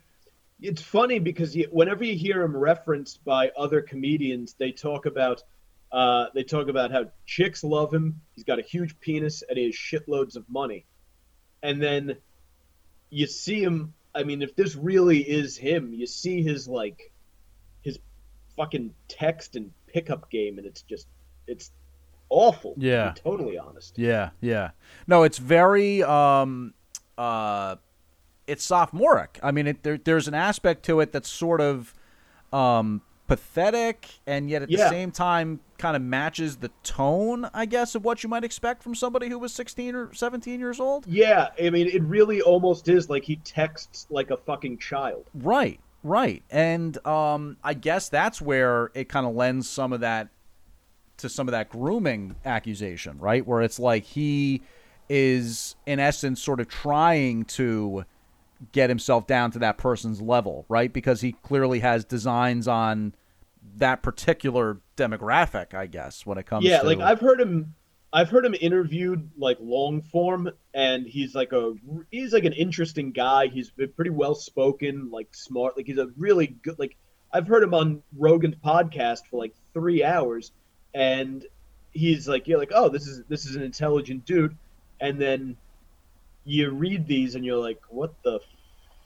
it's 0.62 0.82
funny 0.82 1.20
because 1.20 1.56
you, 1.56 1.68
whenever 1.72 2.04
you 2.04 2.16
hear 2.16 2.42
him 2.42 2.56
referenced 2.56 3.24
by 3.24 3.52
other 3.58 3.82
comedians, 3.82 4.56
they 4.58 4.72
talk 4.72 5.06
about 5.06 5.44
uh, 5.92 6.28
they 6.34 6.44
talk 6.44 6.68
about 6.68 6.92
how 6.92 7.06
chicks 7.26 7.64
love 7.64 7.94
him. 7.94 8.22
He's 8.36 8.44
got 8.44 8.60
a 8.60 8.64
huge 8.64 9.00
penis 9.00 9.44
and 9.48 9.58
he 9.58 9.66
has 9.66 9.76
shitloads 9.76 10.36
of 10.36 10.48
money, 10.50 10.86
and 11.62 11.82
then 11.82 12.18
you 13.10 13.28
see 13.28 13.62
him. 13.62 13.94
I 14.16 14.24
mean, 14.24 14.42
if 14.42 14.56
this 14.56 14.76
really 14.76 15.20
is 15.20 15.58
him, 15.58 15.94
you 15.94 16.08
see 16.08 16.42
his 16.44 16.68
like 16.68 17.12
his 17.82 18.00
fucking 18.56 18.94
text 19.08 19.56
and 19.56 19.72
pickup 19.88 20.30
game, 20.30 20.58
and 20.58 20.66
it's 20.66 20.82
just 20.84 21.08
it's 21.48 21.72
awful. 22.30 22.76
to 22.76 22.86
Yeah. 22.86 23.14
totally 23.16 23.58
honest. 23.58 23.98
Yeah, 23.98 24.30
yeah. 24.42 24.72
No, 25.08 25.24
it's 25.24 25.38
very 25.38 26.04
um 26.04 26.74
uh 27.18 27.76
it's 28.48 28.64
sophomoric. 28.64 29.40
I 29.44 29.52
mean, 29.52 29.68
it, 29.68 29.84
there, 29.84 29.98
there's 29.98 30.28
an 30.28 30.34
aspect 30.34 30.84
to 30.86 31.00
it 31.02 31.12
that's 31.12 31.30
sort 31.30 31.62
of 31.62 31.94
um 32.52 33.02
pathetic 33.28 34.08
and 34.26 34.50
yet 34.50 34.64
at 34.64 34.70
the 34.70 34.78
same 34.90 35.12
time 35.12 35.60
kind 35.78 35.96
of 35.96 36.02
matches 36.02 36.58
the 36.58 36.72
tone, 36.84 37.48
I 37.54 37.66
guess, 37.68 37.94
of 37.94 38.04
what 38.04 38.24
you 38.24 38.30
might 38.30 38.44
expect 38.44 38.82
from 38.82 38.96
somebody 38.96 39.30
who 39.30 39.38
was 39.38 39.54
16 39.54 39.96
or 39.96 40.14
17 40.14 40.60
years 40.60 40.80
old. 40.80 41.06
Yeah, 41.08 41.50
I 41.64 41.70
mean, 41.70 41.88
it 41.88 42.02
really 42.04 42.42
almost 42.42 42.90
is 42.90 43.08
like 43.08 43.24
he 43.24 43.36
texts 43.38 44.08
like 44.10 44.32
a 44.32 44.38
fucking 44.38 44.80
child. 44.80 45.30
Right, 45.36 45.80
right. 46.04 46.44
And 46.50 47.04
um, 47.06 47.58
I 47.64 47.76
guess 47.76 48.10
that's 48.10 48.42
where 48.42 48.90
it 48.96 49.10
kind 49.10 49.28
of 49.28 49.36
lends 49.36 49.70
some 49.70 49.94
of 49.94 50.00
that 50.02 50.30
to 51.20 51.30
some 51.30 51.48
of 51.48 51.52
that 51.52 51.70
grooming 51.70 52.36
accusation, 52.46 53.18
right? 53.20 53.46
Where 53.46 53.62
it's 53.62 53.80
like 53.80 54.04
he 54.04 54.62
is, 55.08 55.76
in 55.86 56.00
essence, 56.00 56.42
sort 56.42 56.60
of 56.60 56.68
trying 56.68 57.46
to 57.46 58.06
get 58.72 58.90
himself 58.90 59.26
down 59.26 59.52
to 59.52 59.60
that 59.60 59.78
person's 59.78 60.22
level, 60.22 60.66
right? 60.70 60.92
Because 60.92 61.22
he 61.22 61.32
clearly 61.32 61.80
has 61.80 62.04
designs 62.06 62.68
on 62.68 63.14
that 63.78 64.02
particular 64.02 64.80
demographic, 64.98 65.74
I 65.74 65.88
guess, 65.88 66.26
when 66.26 66.38
it 66.38 66.46
comes 66.46 66.66
to 66.66 66.70
yeah, 66.70 66.80
to 66.80 66.86
like 66.86 67.00
I've 67.00 67.20
heard 67.20 67.40
him, 67.40 67.76
I've 68.12 68.30
heard 68.30 68.46
him 68.46 68.56
interviewed 68.60 69.30
like 69.38 69.58
long 69.62 70.02
form, 70.02 70.50
and 70.74 71.06
he's 71.06 71.36
like 71.36 71.52
a 71.54 71.74
he's 72.12 72.34
like 72.34 72.46
an 72.46 72.54
interesting 72.54 73.12
guy. 73.12 73.48
He's 73.48 73.72
pretty 73.96 74.12
well 74.12 74.36
spoken, 74.36 75.10
like 75.12 75.34
smart. 75.34 75.78
Like 75.78 75.86
he's 75.86 75.98
a 75.98 76.08
really 76.18 76.48
good. 76.48 76.80
Like 76.80 76.98
I've 77.32 77.48
heard 77.48 77.64
him 77.64 77.74
on 77.74 78.04
Rogan's 78.18 78.56
podcast 78.56 79.20
for 79.30 79.38
like 79.38 79.54
three 79.74 80.04
hours, 80.04 80.52
and 80.94 81.46
he's 81.92 82.28
like 82.28 82.48
you're 82.48 82.60
like 82.60 82.72
oh 82.74 82.90
this 82.90 83.08
is 83.08 83.24
this 83.28 83.46
is 83.46 83.56
an 83.56 83.62
intelligent 83.62 84.26
dude, 84.26 84.56
and 85.00 85.20
then 85.20 85.56
you 86.46 86.70
read 86.72 87.08
these 87.08 87.36
and 87.36 87.46
you're 87.46 87.58
like 87.58 87.80
what 87.90 88.14
the 88.24 88.40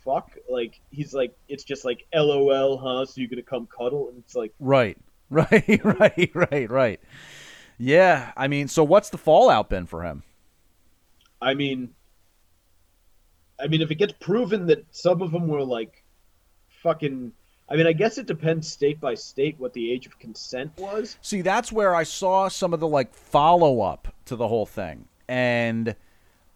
fuck? 0.04 0.32
Like 0.50 0.80
he's 0.92 1.14
like 1.14 1.36
it's 1.48 1.64
just 1.64 1.86
like 1.86 2.06
lol 2.14 2.78
huh? 2.78 3.06
So 3.06 3.22
you're 3.22 3.30
gonna 3.30 3.42
come 3.42 3.68
cuddle? 3.68 4.10
And 4.10 4.18
it's 4.20 4.36
like 4.36 4.54
Right, 4.60 4.98
right, 5.30 5.82
right, 5.84 6.32
right, 6.34 6.70
right. 6.70 7.00
Yeah, 7.78 8.32
I 8.38 8.48
mean, 8.48 8.68
so 8.68 8.84
what's 8.84 9.10
the 9.10 9.18
fallout 9.18 9.70
been 9.70 9.86
for 9.86 10.04
him? 10.04 10.24
I 11.42 11.54
mean, 11.54 11.94
I 13.60 13.68
mean, 13.68 13.82
if 13.82 13.92
it 13.92 13.96
gets 13.96 14.14
proven 14.14 14.68
that 14.68 14.86
some 14.92 15.22
of 15.22 15.32
them 15.32 15.48
were 15.48 15.64
like 15.64 16.04
fucking, 16.82 17.34
I 17.74 17.76
mean, 17.76 17.88
I 17.88 17.94
guess 17.94 18.20
it 18.20 18.28
depends 18.28 18.72
state 18.72 19.02
by 19.02 19.16
state 19.16 19.56
what 19.58 19.74
the 19.74 19.92
age 19.92 20.06
of 20.06 20.20
consent 20.20 20.72
was. 20.78 21.18
See, 21.24 21.42
that's 21.42 21.72
where 21.72 21.96
I 21.96 22.04
saw 22.04 22.48
some 22.48 22.72
of 22.72 22.80
the 22.80 22.88
like 22.88 23.16
follow 23.16 23.82
up 23.82 24.14
to 24.26 24.36
the 24.36 24.48
whole 24.48 24.68
thing. 24.68 25.08
And 25.28 25.96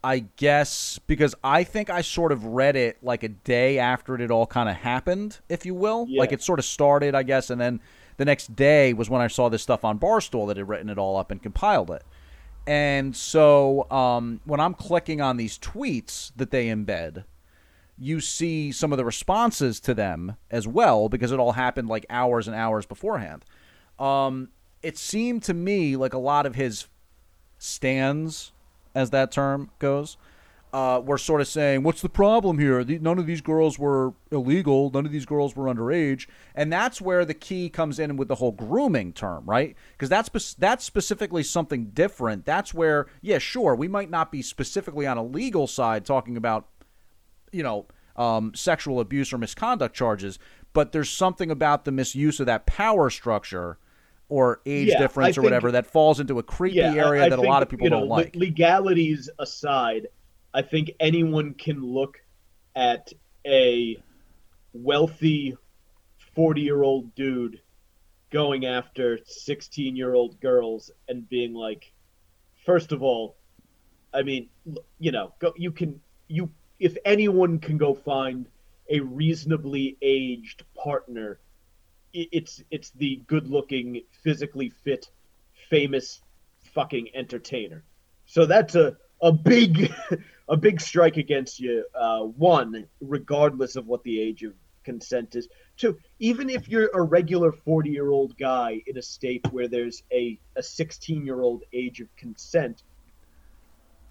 I 0.03 0.19
guess 0.35 0.99
because 1.07 1.33
I 1.43 1.63
think 1.63 1.89
I 1.89 2.01
sort 2.01 2.31
of 2.31 2.45
read 2.45 2.75
it 2.75 2.97
like 3.01 3.23
a 3.23 3.29
day 3.29 3.79
after 3.79 4.13
it 4.13 4.21
had 4.21 4.29
all 4.29 4.45
kind 4.45 4.69
of 4.69 4.75
happened, 4.75 5.39
if 5.49 5.65
you 5.65 5.73
will. 5.73 6.05
Yeah. 6.07 6.19
Like 6.19 6.33
it 6.33 6.43
sort 6.43 6.59
of 6.59 6.65
started, 6.65 7.15
I 7.15 7.23
guess, 7.23 7.49
and 7.49 7.59
then 7.59 7.81
the 8.17 8.25
next 8.25 8.55
day 8.55 8.93
was 8.93 9.09
when 9.09 9.21
I 9.21 9.27
saw 9.27 9.49
this 9.49 9.63
stuff 9.63 9.83
on 9.83 9.97
Barstool 9.97 10.47
that 10.49 10.57
had 10.57 10.69
written 10.69 10.87
it 10.87 10.99
all 10.99 11.17
up 11.17 11.31
and 11.31 11.41
compiled 11.41 11.89
it. 11.89 12.03
And 12.67 13.15
so 13.15 13.89
um, 13.89 14.39
when 14.45 14.59
I'm 14.59 14.75
clicking 14.75 15.19
on 15.19 15.37
these 15.37 15.57
tweets 15.57 16.31
that 16.35 16.51
they 16.51 16.67
embed, 16.67 17.23
you 17.97 18.19
see 18.19 18.71
some 18.71 18.91
of 18.91 18.97
the 18.97 19.05
responses 19.05 19.79
to 19.81 19.93
them 19.93 20.37
as 20.51 20.67
well 20.67 21.09
because 21.09 21.31
it 21.31 21.39
all 21.39 21.53
happened 21.53 21.87
like 21.87 22.05
hours 22.09 22.47
and 22.47 22.55
hours 22.55 22.85
beforehand. 22.85 23.43
Um, 23.97 24.49
it 24.83 24.97
seemed 24.97 25.43
to 25.43 25.53
me 25.53 25.95
like 25.95 26.13
a 26.13 26.19
lot 26.19 26.45
of 26.45 26.55
his 26.55 26.87
stans, 27.57 28.51
as 28.93 29.09
that 29.09 29.31
term 29.31 29.71
goes, 29.79 30.17
uh, 30.73 31.01
were 31.03 31.17
sort 31.17 31.41
of 31.41 31.47
saying, 31.47 31.81
"What's 31.81 32.01
the 32.01 32.09
problem 32.09 32.59
here? 32.59 32.83
None 32.83 33.17
of 33.17 33.25
these 33.25 33.41
girls 33.41 33.79
were 33.79 34.13
illegal. 34.31 34.91
None 34.91 35.05
of 35.05 35.11
these 35.11 35.25
girls 35.25 35.55
were 35.55 35.65
underage." 35.65 36.27
And 36.53 36.71
that's 36.71 37.01
where 37.01 37.25
the 37.25 37.33
key 37.33 37.69
comes 37.69 37.99
in 37.99 38.17
with 38.17 38.27
the 38.27 38.35
whole 38.35 38.51
grooming 38.51 39.13
term, 39.13 39.45
right? 39.45 39.75
Because 39.93 40.09
that's 40.09 40.53
that's 40.55 40.83
specifically 40.83 41.41
something 41.41 41.85
different. 41.85 42.45
That's 42.45 42.73
where, 42.73 43.07
yeah, 43.21 43.39
sure, 43.39 43.75
we 43.75 43.87
might 43.87 44.09
not 44.09 44.31
be 44.31 44.41
specifically 44.41 45.07
on 45.07 45.17
a 45.17 45.23
legal 45.23 45.67
side 45.67 46.05
talking 46.05 46.37
about 46.37 46.67
you 47.51 47.63
know, 47.63 47.85
um, 48.15 48.53
sexual 48.55 48.99
abuse 48.99 49.31
or 49.31 49.37
misconduct 49.37 49.95
charges, 49.95 50.39
but 50.73 50.91
there's 50.91 51.09
something 51.09 51.51
about 51.51 51.85
the 51.85 51.91
misuse 51.91 52.39
of 52.39 52.45
that 52.47 52.65
power 52.65 53.09
structure 53.09 53.77
or 54.29 54.61
age 54.65 54.89
Yeah, 54.89 54.97
difference 54.97 55.37
I 55.37 55.41
or 55.41 55.43
whatever 55.43 55.71
think- 55.71 55.85
that 55.85 55.91
falls 55.91 56.19
into 56.19 56.37
a 56.39 56.43
creepy 56.43 56.77
Yeah, 56.77 56.93
area 56.93 57.23
I 57.23 57.29
that 57.29 57.37
a 57.39 57.41
think, 57.41 57.51
lot 57.51 57.63
of 57.63 57.69
people 57.69 57.85
you 57.85 57.89
know, 57.91 57.99
don't 57.99 58.09
like. 58.09 58.35
legalities 58.35 59.29
aside, 59.39 60.07
I 60.53 60.61
think 60.63 60.91
anyone 60.99 61.53
can 61.53 61.81
look 61.81 62.17
at 62.75 63.11
a 63.45 63.97
wealthy 64.73 65.55
forty-year-old 66.35 67.15
dude 67.15 67.61
going 68.31 68.65
after 68.65 69.19
sixteen-year-old 69.25 70.39
girls 70.41 70.91
and 71.07 71.27
being 71.29 71.53
like, 71.53 71.91
first 72.65 72.91
of 72.91 73.01
all, 73.01 73.37
I 74.13 74.23
mean, 74.23 74.49
you 74.99 75.11
know, 75.11 75.33
go, 75.39 75.53
you 75.55 75.71
can 75.71 76.01
you 76.27 76.51
if 76.79 76.97
anyone 77.05 77.59
can 77.59 77.77
go 77.77 77.93
find 77.93 78.47
a 78.89 78.99
reasonably 78.99 79.97
aged 80.01 80.63
partner, 80.75 81.39
it's 82.13 82.63
it's 82.71 82.91
the 82.91 83.21
good-looking, 83.27 84.01
physically 84.23 84.69
fit, 84.83 85.09
famous 85.69 86.21
fucking 86.73 87.09
entertainer. 87.13 87.83
So 88.25 88.45
that's 88.45 88.75
a 88.75 88.97
a 89.21 89.31
big 89.31 89.91
a 90.49 90.57
big 90.57 90.79
strike 90.79 91.17
against 91.17 91.59
you. 91.59 91.85
Uh, 91.93 92.21
one, 92.21 92.87
regardless 93.01 93.75
of 93.75 93.87
what 93.87 94.03
the 94.03 94.19
age 94.19 94.43
of 94.43 94.53
consent 94.83 95.35
is. 95.35 95.49
Two, 95.75 95.97
even 96.19 96.49
if 96.49 96.69
you're 96.69 96.89
a 96.93 97.01
regular 97.01 97.51
forty 97.51 97.89
year 97.89 98.09
old 98.09 98.37
guy 98.37 98.81
in 98.87 98.97
a 98.97 99.01
state 99.01 99.45
where 99.51 99.67
there's 99.67 100.03
a 100.11 100.39
a 100.55 100.63
sixteen 100.63 101.25
year 101.25 101.41
old 101.41 101.63
age 101.73 101.99
of 101.99 102.07
consent, 102.15 102.83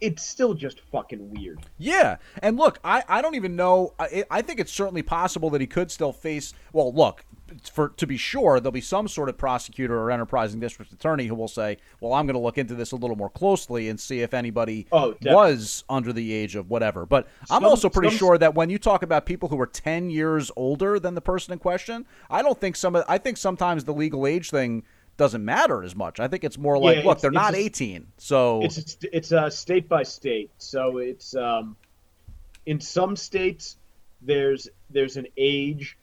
it's 0.01 0.23
still 0.23 0.55
just 0.55 0.81
fucking 0.93 1.31
weird. 1.35 1.61
Yeah, 1.79 2.17
and 2.43 2.57
look, 2.57 2.79
I, 2.85 3.03
I 3.09 3.23
don't 3.23 3.35
even 3.35 3.57
know. 3.57 3.95
I, 3.99 4.25
I 4.31 4.43
think 4.43 4.61
it's 4.61 4.73
certainly 4.73 5.03
possible 5.03 5.51
that 5.51 5.61
he 5.61 5.67
could 5.67 5.91
still 5.91 6.13
face. 6.13 6.53
Well, 6.73 6.93
look, 6.93 7.25
for 7.73 7.91
to 7.91 8.07
be 8.07 8.17
sure, 8.17 8.59
there'll 8.61 8.73
be 8.73 8.81
some 8.81 9.07
sort 9.09 9.29
of 9.29 9.39
prosecutor 9.39 9.99
or 9.99 10.11
enterprising 10.11 10.59
district 10.61 10.93
attorney 10.93 11.27
who 11.27 11.35
will 11.35 11.49
say, 11.49 11.79
"Well, 12.01 12.13
I'm 12.13 12.27
going 12.27 12.35
to 12.35 12.41
look 12.41 12.59
into 12.59 12.75
this 12.75 12.93
a 12.93 12.97
little 12.97 13.17
more 13.17 13.31
closely 13.31 13.89
and 13.89 13.99
see 13.99 14.21
if 14.21 14.35
anybody 14.35 14.87
Oh, 14.93 15.15
was 15.23 15.85
under 15.89 16.13
the 16.13 16.33
age 16.33 16.57
of 16.57 16.69
whatever." 16.69 17.07
But 17.07 17.29
I'm 17.51 17.65
also 17.65 17.89
pretty 17.89 18.11
some- 18.11 18.19
sure 18.19 18.39
that 18.39 18.55
when 18.55 18.69
you 18.69 18.79
talk 18.79 19.03
about 19.03 19.27
people 19.27 19.49
who 19.49 19.61
are 19.61 19.67
10 19.67 20.11
years 20.11 20.51
older 20.57 20.99
than 20.99 21.15
the 21.15 21.21
person 21.21 21.53
in 21.53 21.59
question, 21.59 22.05
I 22.29 22.43
don't 22.43 22.61
think 22.61 22.77
some. 22.77 22.97
of 22.97 23.05
I 23.09 23.19
think 23.19 23.37
sometimes 23.37 23.85
the 23.85 23.95
legal 23.95 24.27
age 24.27 24.51
thing 24.51 24.83
doesn't 25.17 25.45
matter 25.45 25.83
as 25.83 25.95
much. 25.97 26.21
I 26.21 26.29
think 26.29 26.45
it's 26.45 26.59
more 26.59 26.79
like, 26.79 26.99
Yeah, 26.99 27.05
look, 27.05 27.21
they're 27.21 27.31
not 27.31 27.55
a- 27.55 27.59
18, 27.59 28.07
so 28.19 28.63
It's 28.63 28.79
it's, 28.79 28.97
it's 29.13 29.33
uh, 29.33 29.49
state 29.51 29.89
by 29.89 30.03
state. 30.03 30.51
So 30.59 30.99
it's 30.99 31.35
um, 31.35 31.77
in 32.67 32.81
some 32.81 33.17
states 33.17 33.77
there's 34.23 34.69
there's 34.91 35.17
an 35.17 35.27
age, 35.37 35.97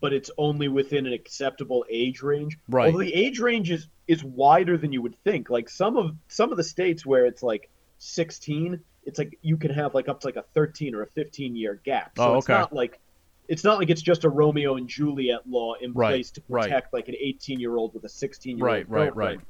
but 0.00 0.12
it's 0.12 0.30
only 0.38 0.68
within 0.68 1.06
an 1.06 1.12
acceptable 1.12 1.84
age 1.88 2.22
range. 2.22 2.58
Right. 2.68 2.86
Although 2.86 2.98
the 3.04 3.14
age 3.14 3.38
range 3.40 3.70
is 3.70 3.86
is 4.06 4.22
wider 4.24 4.76
than 4.76 4.92
you 4.92 5.02
would 5.02 5.14
think. 5.24 5.50
Like 5.50 5.68
some 5.68 5.96
of 5.96 6.14
some 6.28 6.50
of 6.50 6.56
the 6.56 6.64
states 6.64 7.04
where 7.06 7.26
it's 7.26 7.42
like 7.42 7.68
16, 7.98 8.80
it's 9.04 9.18
like 9.18 9.38
you 9.42 9.56
can 9.56 9.70
have 9.70 9.94
like 9.94 10.08
up 10.08 10.20
to 10.20 10.26
like 10.28 10.36
a 10.36 10.44
13 10.54 10.94
or 10.94 11.02
a 11.02 11.06
15 11.06 11.56
year 11.56 11.80
gap. 11.84 12.12
So 12.16 12.34
Oh, 12.34 12.38
it's 12.38 12.46
okay. 12.48 12.58
not 12.58 12.72
like 12.72 12.98
it's 13.48 13.64
not 13.64 13.78
like 13.78 13.90
it's 13.90 14.02
just 14.02 14.24
a 14.24 14.28
Romeo 14.28 14.76
and 14.76 14.88
Juliet 14.88 15.40
law 15.46 15.74
in 15.80 15.92
Right, 15.92 16.10
place 16.12 16.30
to 16.32 16.42
right. 16.48 16.64
protect 16.64 16.92
like 16.92 17.08
an 17.08 17.14
18 17.18 17.58
year 17.60 17.76
old 17.76 17.94
with 17.94 18.04
a 18.04 18.08
16 18.08 18.58
year 18.58 18.66
old 18.66 18.74
Right, 18.88 18.88
right, 18.88 19.16
right. 19.16 19.40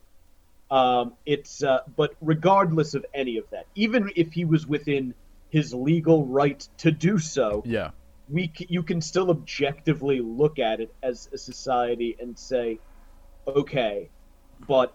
um, 0.71 1.15
it's 1.27 1.63
uh, 1.63 1.81
but 1.97 2.15
regardless 2.21 2.95
of 2.95 3.05
any 3.15 3.39
of 3.39 3.45
that, 3.51 3.67
even 3.75 4.11
if 4.17 4.33
he 4.33 4.45
was 4.45 4.67
within 4.67 5.15
his 5.51 5.75
legal 5.75 6.27
right 6.27 6.67
to 6.79 6.91
do 6.91 7.19
so, 7.19 7.63
yeah. 7.67 7.91
we 8.29 8.53
c- 8.57 8.67
you 8.69 8.83
can 8.83 9.01
still 9.01 9.31
objectively 9.31 10.21
look 10.21 10.59
at 10.59 10.81
it 10.81 10.91
as 11.03 11.27
a 11.33 11.39
society 11.39 12.17
and 12.21 12.39
say, 12.39 12.79
okay, 13.47 14.11
but 14.67 14.93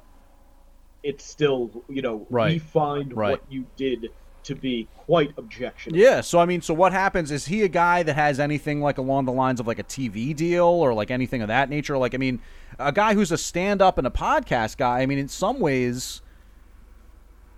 it's 1.01 1.25
still 1.25 1.83
you 1.89 2.01
know 2.01 2.27
we 2.29 2.59
find 2.59 3.15
right. 3.15 3.31
what 3.31 3.41
you 3.51 3.65
did 3.75 4.07
to 4.43 4.55
be 4.55 4.87
quite 4.97 5.31
objectionable. 5.37 5.99
Yeah, 5.99 6.21
so 6.21 6.39
I 6.39 6.45
mean, 6.45 6.61
so 6.61 6.73
what 6.73 6.91
happens? 6.91 7.31
Is 7.31 7.45
he 7.45 7.63
a 7.63 7.67
guy 7.67 8.03
that 8.03 8.13
has 8.15 8.39
anything 8.39 8.81
like 8.81 8.97
along 8.97 9.25
the 9.25 9.31
lines 9.31 9.59
of 9.59 9.67
like 9.67 9.79
a 9.79 9.83
TV 9.83 10.35
deal 10.35 10.65
or 10.65 10.93
like 10.93 11.11
anything 11.11 11.41
of 11.41 11.47
that 11.47 11.69
nature? 11.69 11.97
Like, 11.97 12.13
I 12.13 12.17
mean, 12.17 12.39
a 12.79 12.91
guy 12.91 13.13
who's 13.13 13.31
a 13.31 13.37
stand-up 13.37 13.97
and 13.97 14.05
a 14.07 14.09
podcast 14.09 14.77
guy. 14.77 14.99
I 15.01 15.05
mean, 15.05 15.17
in 15.19 15.27
some 15.27 15.59
ways, 15.59 16.21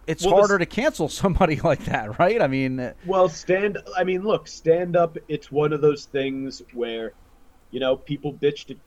it's 0.07 0.23
Well, 0.25 0.35
harder 0.35 0.57
this- 0.57 0.67
to 0.67 0.75
cancel 0.81 1.09
somebody 1.23 1.57
like 1.57 1.85
that, 1.85 2.19
right? 2.19 2.41
I 2.41 2.47
mean, 2.47 2.79
uh, 2.79 2.93
Well, 3.05 3.29
stand. 3.29 3.77
I 3.97 4.03
mean, 4.03 4.23
look, 4.23 4.47
stand 4.47 4.95
up. 4.95 5.17
It's 5.27 5.51
one 5.51 5.73
of 5.73 5.81
those 5.81 6.05
things 6.05 6.61
where, 6.73 7.13
you 7.71 7.79
know, 7.79 7.95
people 7.95 8.33
bitched 8.33 8.71
at, 8.71 8.77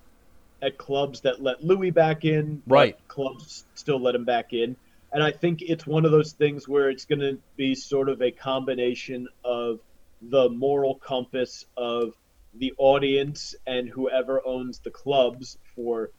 at 0.62 0.78
clubs 0.78 1.20
that 1.22 1.42
let 1.42 1.64
Louis 1.64 1.90
back 1.90 2.24
in, 2.24 2.62
Right. 2.66 2.96
Clubs 3.08 3.64
still 3.74 4.00
let 4.00 4.14
him 4.14 4.24
back 4.24 4.52
in, 4.52 4.76
and 5.12 5.22
I 5.22 5.30
think 5.30 5.62
it's 5.62 5.86
one 5.86 6.05
of 6.05 6.10
those 6.10 6.32
things 6.32 6.68
where 6.68 6.90
it's 6.90 7.05
going 7.05 7.20
to 7.20 7.39
be 7.56 7.74
sort 7.74 8.09
of 8.09 8.20
a 8.22 8.30
combination 8.30 9.28
of 9.44 9.80
the 10.20 10.48
moral 10.48 10.97
compass 10.97 11.64
of 11.76 12.14
the 12.55 12.74
audience 12.78 13.55
and 13.66 13.89
whoever 13.89 14.44
owns 14.44 14.80
the 14.80 14.90
clubs 14.90 15.59
for 15.74 16.10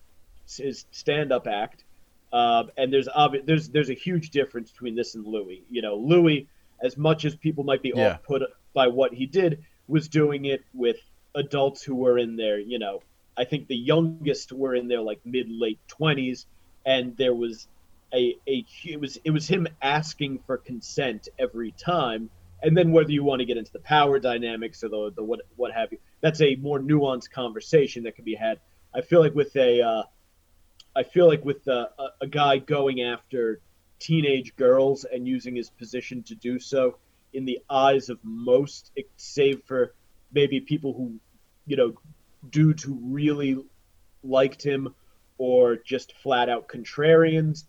his 0.48 0.86
stand-up 0.91 1.48
act. 1.48 1.84
Um, 2.32 2.72
and 2.78 2.94
there's 2.94 3.07
obvi- 3.07 3.45
there's 3.45 3.70
there's 3.70 3.90
a 3.90 3.95
huge 3.95 4.30
difference 4.30 4.72
between 4.72 4.95
this 4.95 5.16
and 5.16 5.26
Louis. 5.26 5.64
You 5.70 5.82
know, 5.82 5.95
Louis, 5.95 6.48
as 6.82 6.95
much 6.95 7.26
as 7.26 7.36
people 7.36 7.64
might 7.64 7.82
be 7.82 7.91
Yeah. 7.95 8.14
off 8.14 8.24
put 8.24 8.44
by 8.74 8.88
what 8.88 9.14
he 9.14 9.26
did, 9.26 9.64
was 9.88 10.07
doing 10.07 10.45
it 10.45 10.61
with 10.74 10.98
adults 11.36 11.82
who 11.84 11.95
were 11.95 12.18
in 12.20 12.36
their, 12.36 12.60
you 12.60 12.78
know, 12.80 13.02
I 13.36 13.45
think 13.45 13.68
the 13.68 13.76
youngest 13.76 14.52
were 14.52 14.76
in 14.76 14.88
their 14.88 15.02
like 15.02 15.20
mid 15.26 15.49
late 15.49 15.80
twenties, 15.88 16.45
and 16.86 17.18
there 17.18 17.34
was 17.34 17.68
a 18.14 18.38
a 18.48 18.65
it 18.86 18.99
was 18.99 19.18
it 19.23 19.31
was 19.31 19.48
him 19.48 19.68
asking 19.81 20.40
for 20.40 20.57
consent 20.57 21.27
every 21.38 21.72
time, 21.72 22.30
and 22.61 22.76
then 22.77 22.91
whether 22.91 23.11
you 23.11 23.23
want 23.23 23.40
to 23.40 23.45
get 23.45 23.57
into 23.57 23.72
the 23.72 23.80
power 23.80 24.19
dynamics 24.19 24.84
or 24.84 24.90
the 24.90 25.11
the 25.15 25.23
what 25.23 25.41
what 25.56 25.72
have 25.73 25.91
you, 25.91 25.99
that's 26.22 26.41
a 26.41 26.56
more 26.56 26.80
nuanced 26.80 27.31
conversation 27.31 28.03
that 28.03 28.15
can 28.15 28.26
be 28.26 28.36
had. 28.36 28.60
I 28.94 29.02
feel 29.02 29.19
like 29.19 29.36
with 29.36 29.56
a 29.56 29.81
uh, 29.81 30.03
I 30.95 31.03
feel 31.03 31.27
like 31.27 31.45
with 31.45 31.68
a, 31.68 31.90
a, 31.99 32.07
a 32.22 32.27
guy 32.27 32.57
going 32.57 33.02
after 33.02 33.61
teenage 33.99 34.56
girls 34.56 35.06
and 35.06 35.27
using 35.27 35.56
his 35.56 35.69
position 35.69 36.23
to 36.23 36.36
do 36.36 36.60
so, 36.60 36.98
in 37.34 37.45
the 37.45 37.60
eyes 37.69 38.10
of 38.10 38.19
most, 38.23 38.91
save 39.18 39.64
for 39.65 39.94
maybe 40.31 40.60
people 40.60 40.94
who, 40.94 41.19
you 41.65 41.77
know, 41.77 41.94
dudes 42.49 42.84
who 42.84 42.99
really 43.03 43.57
liked 44.23 44.64
him 44.64 44.95
or 45.38 45.77
just 45.77 46.14
flat 46.18 46.49
out 46.49 46.68
contrarians, 46.68 47.65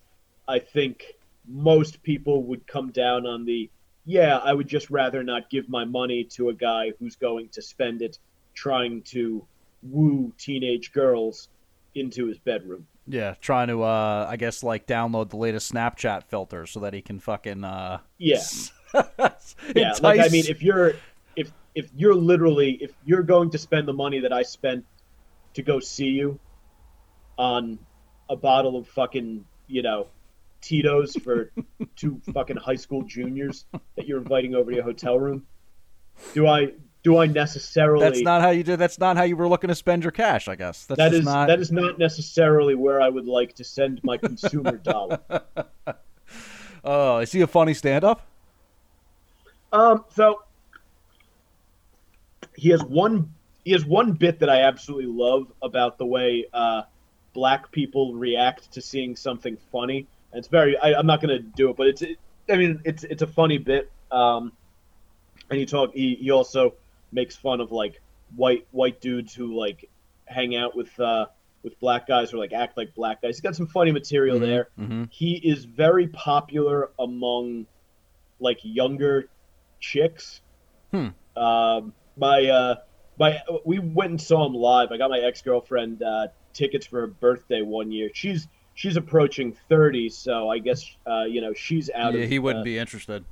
I 0.47 0.59
think 0.59 1.03
most 1.47 2.01
people 2.03 2.43
would 2.43 2.67
come 2.67 2.91
down 2.91 3.25
on 3.25 3.45
the, 3.45 3.69
yeah, 4.05 4.37
I 4.37 4.53
would 4.53 4.67
just 4.67 4.89
rather 4.89 5.23
not 5.23 5.49
give 5.49 5.69
my 5.69 5.85
money 5.85 6.23
to 6.35 6.49
a 6.49 6.53
guy 6.53 6.91
who's 6.99 7.15
going 7.15 7.49
to 7.49 7.61
spend 7.61 8.01
it 8.01 8.17
trying 8.53 9.01
to 9.03 9.45
woo 9.83 10.33
teenage 10.37 10.91
girls 10.93 11.49
into 11.95 12.27
his 12.27 12.37
bedroom. 12.39 12.87
yeah, 13.07 13.33
trying 13.41 13.67
to, 13.67 13.83
uh, 13.83 14.27
I 14.29 14.37
guess, 14.37 14.63
like 14.63 14.87
download 14.87 15.29
the 15.29 15.37
latest 15.37 15.73
Snapchat 15.73 16.23
filter 16.25 16.65
so 16.65 16.81
that 16.81 16.93
he 16.93 17.01
can 17.01 17.19
fucking, 17.19 17.63
uh, 17.63 17.99
Yeah. 18.17 18.41
yeah 19.73 19.93
like 20.01 20.19
i 20.19 20.27
mean 20.27 20.45
if 20.47 20.61
you're 20.61 20.95
if 21.37 21.49
if 21.75 21.89
you're 21.95 22.13
literally 22.13 22.71
if 22.81 22.91
you're 23.05 23.23
going 23.23 23.49
to 23.49 23.57
spend 23.57 23.87
the 23.87 23.93
money 23.93 24.19
that 24.19 24.33
i 24.33 24.43
spent 24.43 24.83
to 25.53 25.61
go 25.61 25.79
see 25.79 26.07
you 26.09 26.37
on 27.37 27.79
a 28.29 28.35
bottle 28.35 28.75
of 28.75 28.85
fucking 28.89 29.45
you 29.67 29.81
know 29.81 30.07
tito's 30.61 31.15
for 31.15 31.51
two 31.95 32.21
fucking 32.33 32.57
high 32.57 32.75
school 32.75 33.03
juniors 33.03 33.65
that 33.95 34.07
you're 34.07 34.19
inviting 34.19 34.55
over 34.55 34.71
to 34.71 34.75
your 34.75 34.85
hotel 34.85 35.19
room 35.19 35.45
do 36.33 36.47
i 36.47 36.71
do 37.03 37.17
i 37.17 37.25
necessarily 37.25 38.03
that's 38.03 38.21
not 38.21 38.41
how 38.41 38.51
you 38.51 38.63
did. 38.63 38.77
That's 38.77 38.99
not 38.99 39.17
how 39.17 39.23
you 39.23 39.35
were 39.35 39.47
looking 39.47 39.69
to 39.69 39.75
spend 39.75 40.03
your 40.03 40.11
cash. 40.11 40.47
I 40.47 40.55
guess 40.55 40.85
that's 40.85 40.99
that 40.99 41.13
is 41.13 41.25
not. 41.25 41.47
that 41.47 41.59
is 41.59 41.71
not 41.71 41.97
necessarily 41.97 42.75
where 42.75 43.01
i 43.01 43.09
would 43.09 43.25
like 43.25 43.55
to 43.55 43.63
send 43.63 43.99
my 44.03 44.17
consumer 44.17 44.77
dollar 44.83 45.19
Oh, 46.83 47.19
is 47.19 47.31
he 47.31 47.41
a 47.41 47.47
funny 47.47 47.73
stand-up? 47.73 48.25
Um, 49.71 50.03
so 50.15 50.43
he 52.55 52.69
has 52.69 52.83
one 52.83 53.33
he 53.63 53.71
has 53.71 53.85
one 53.85 54.13
bit 54.13 54.39
that 54.39 54.49
I 54.49 54.61
absolutely 54.63 55.05
love 55.05 55.51
about 55.61 55.97
the 55.97 56.05
way 56.05 56.47
uh, 56.51 56.81
black 57.33 57.71
people 57.71 58.15
react 58.15 58.71
to 58.73 58.81
seeing 58.81 59.15
something 59.15 59.57
funny. 59.71 60.07
It's 60.33 60.47
very 60.47 60.77
I, 60.77 60.93
I'm 60.93 61.07
not 61.07 61.21
gonna 61.21 61.39
do 61.39 61.69
it, 61.69 61.77
but 61.77 61.87
it's 61.87 62.01
it, 62.01 62.17
I 62.49 62.57
mean 62.57 62.81
it's 62.85 63.03
it's 63.03 63.21
a 63.21 63.27
funny 63.27 63.57
bit. 63.57 63.91
Um, 64.11 64.51
and 65.49 65.59
he 65.59 65.65
talk 65.65 65.93
he, 65.93 66.15
he 66.15 66.31
also 66.31 66.75
makes 67.11 67.35
fun 67.35 67.59
of 67.61 67.71
like 67.71 68.01
white 68.35 68.67
white 68.71 69.01
dudes 69.01 69.33
who 69.33 69.57
like 69.57 69.89
hang 70.25 70.55
out 70.55 70.75
with 70.75 70.97
uh, 70.99 71.25
with 71.63 71.79
black 71.79 72.07
guys 72.07 72.33
or 72.33 72.37
like 72.37 72.53
act 72.53 72.77
like 72.77 72.95
black 72.95 73.21
guys. 73.21 73.35
He's 73.35 73.41
got 73.41 73.55
some 73.55 73.67
funny 73.67 73.91
material 73.91 74.39
there. 74.39 74.69
Mm-hmm. 74.79 75.05
He 75.09 75.33
is 75.35 75.65
very 75.65 76.07
popular 76.07 76.91
among 76.97 77.67
like 78.39 78.59
younger 78.63 79.29
chicks. 79.79 80.41
Hmm. 80.91 81.09
Um, 81.35 81.93
my 82.17 82.47
uh, 82.47 82.75
my 83.19 83.39
we 83.65 83.79
went 83.79 84.11
and 84.11 84.21
saw 84.21 84.45
him 84.45 84.53
live. 84.53 84.91
I 84.91 84.97
got 84.97 85.09
my 85.09 85.19
ex 85.19 85.41
girlfriend 85.41 86.01
uh, 86.01 86.27
tickets 86.53 86.85
for 86.85 87.01
her 87.01 87.07
birthday 87.07 87.61
one 87.61 87.91
year. 87.91 88.09
She's 88.13 88.47
she's 88.81 88.97
approaching 88.97 89.55
thirty, 89.69 90.09
so 90.09 90.49
I 90.49 90.57
guess 90.57 90.83
uh, 91.05 91.23
you 91.23 91.39
know 91.41 91.53
she's 91.53 91.89
out 91.93 92.13
Yeah, 92.15 92.21
of 92.23 92.29
he 92.29 92.39
wouldn't 92.39 92.61
uh, 92.63 92.65
be 92.65 92.79
interested. 92.79 93.23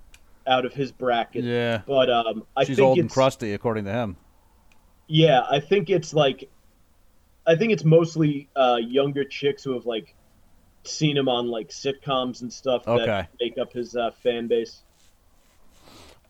out 0.45 0.63
of 0.65 0.73
his 0.73 0.91
bracket. 0.91 1.43
Yeah, 1.43 1.81
But 1.87 2.09
um, 2.11 2.45
I 2.55 2.63
she's 2.65 2.75
think 2.77 2.85
old 2.87 2.99
and 2.99 3.09
crusty, 3.09 3.53
according 3.53 3.85
to 3.85 3.91
him. 3.91 4.15
yeah, 5.07 5.41
I 5.49 5.59
think 5.59 5.89
it's 5.89 6.13
like, 6.13 6.47
I 7.47 7.55
think 7.55 7.73
it's 7.73 7.83
mostly 7.83 8.47
uh, 8.55 8.77
younger 8.79 9.23
chicks 9.23 9.63
who 9.63 9.73
have 9.73 9.85
like 9.87 10.13
seen 10.83 11.17
him 11.17 11.27
on 11.27 11.47
like 11.47 11.69
sitcoms 11.69 12.41
and 12.41 12.53
stuff 12.53 12.87
Okay. 12.87 13.05
that 13.05 13.29
make 13.41 13.57
up 13.57 13.73
his 13.73 13.95
uh, 13.95 14.11
fan 14.23 14.47
base. 14.47 14.81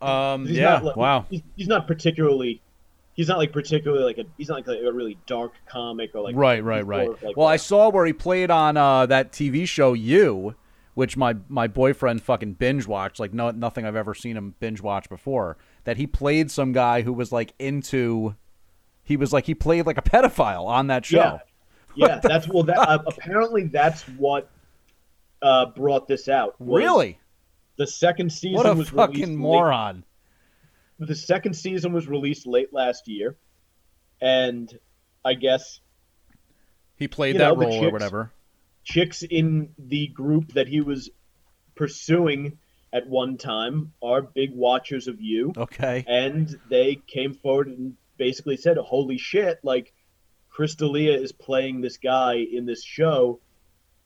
Um, 0.02 0.46
yeah, 0.48 0.64
not, 0.76 0.84
like- 0.86 0.96
wow. 0.96 1.26
He's, 1.30 1.42
he's 1.58 1.68
not 1.68 1.88
particularly. 1.88 2.62
He's 3.20 3.28
not 3.28 3.38
like 3.38 3.52
particularly 3.52 4.06
like 4.06 4.18
a. 4.18 4.24
He's 4.38 4.48
not 4.48 4.66
like 4.66 4.80
a 4.82 4.94
really 4.94 5.18
dark 5.26 5.52
comic 5.68 6.12
or 6.16 6.22
like. 6.22 6.38
right, 6.38 6.64
right, 6.64 6.86
right. 6.86 7.10
like, 7.22 7.36
well, 7.36 7.50
a- 7.50 7.52
I 7.52 7.58
saw 7.58 7.90
where 7.90 8.06
he 8.06 8.14
played 8.14 8.50
on 8.50 8.78
uh, 8.78 9.08
that 9.08 9.34
TV 9.34 9.68
show 9.68 9.92
You, 9.92 10.56
which 10.94 11.18
my 11.18 11.36
my 11.50 11.68
boyfriend 11.68 12.22
fucking 12.22 12.54
binge 12.54 12.88
watched. 12.88 13.20
Like 13.20 13.34
no 13.34 13.52
nothing 13.52 13.86
I've 13.86 13.98
ever 13.98 14.14
seen 14.14 14.38
him 14.38 14.56
binge 14.62 14.80
watch 14.82 15.10
before. 15.10 15.58
That 15.84 15.98
he 15.98 16.08
played 16.08 16.50
some 16.50 16.72
guy 16.72 17.02
who 17.02 17.12
was 17.12 17.34
like 17.34 17.52
into. 17.60 18.38
He 19.04 19.18
was 19.18 19.34
like 19.34 19.46
he 19.48 19.54
played 19.54 19.86
like 19.86 19.98
a 19.98 20.02
pedophile 20.02 20.66
on 20.68 20.88
that 20.88 21.06
show. 21.06 21.18
Yeah, 21.18 22.08
yeah. 22.08 22.20
That's 22.24 22.48
well. 22.48 22.64
That 22.64 22.78
uh, 22.78 23.00
apparently 23.06 23.66
that's 23.66 24.04
what 24.04 24.50
uh, 25.42 25.66
brought 25.76 26.08
this 26.08 26.30
out. 26.30 26.56
Really? 26.58 27.20
The 27.76 27.86
second 27.86 28.32
season 28.32 28.56
What 28.56 28.66
a 28.66 28.74
was 28.76 28.88
fucking 28.92 29.14
released 29.16 29.28
late- 29.32 29.38
moron. 29.38 30.06
The 31.00 31.16
second 31.16 31.54
season 31.56 31.94
was 31.94 32.08
released 32.08 32.46
late 32.46 32.74
last 32.74 33.08
year, 33.08 33.38
and 34.22 34.72
I 35.24 35.34
guess 35.34 35.80
He 36.96 37.08
played 37.08 37.38
that 37.38 37.56
know, 37.58 37.62
role 37.66 37.86
or 37.86 37.92
whatever. 37.92 38.32
chicks 38.84 39.24
in 39.24 39.74
the 39.78 40.08
group 40.08 40.54
that 40.54 40.68
he 40.68 40.82
was 40.82 41.10
pursuing 41.76 42.58
at 42.92 43.08
one 43.08 43.38
time 43.38 43.94
are 44.02 44.22
big 44.22 44.52
watchers 44.54 45.08
of 45.08 45.22
you, 45.22 45.54
Okay. 45.56 46.04
and 46.08 46.60
they 46.70 46.96
came 46.96 47.34
forward 47.34 47.68
and 47.68 47.96
basically 48.18 48.58
said, 48.58 48.78
"Holy 48.78 49.18
shit! 49.18 49.60
Like, 49.64 49.94
Chris 50.50 50.76
D'Elia 50.76 51.14
is 51.18 51.32
playing 51.32 51.82
this 51.82 51.98
guy 51.98 52.36
in 52.36 52.66
this 52.66 52.84
show. 52.84 53.40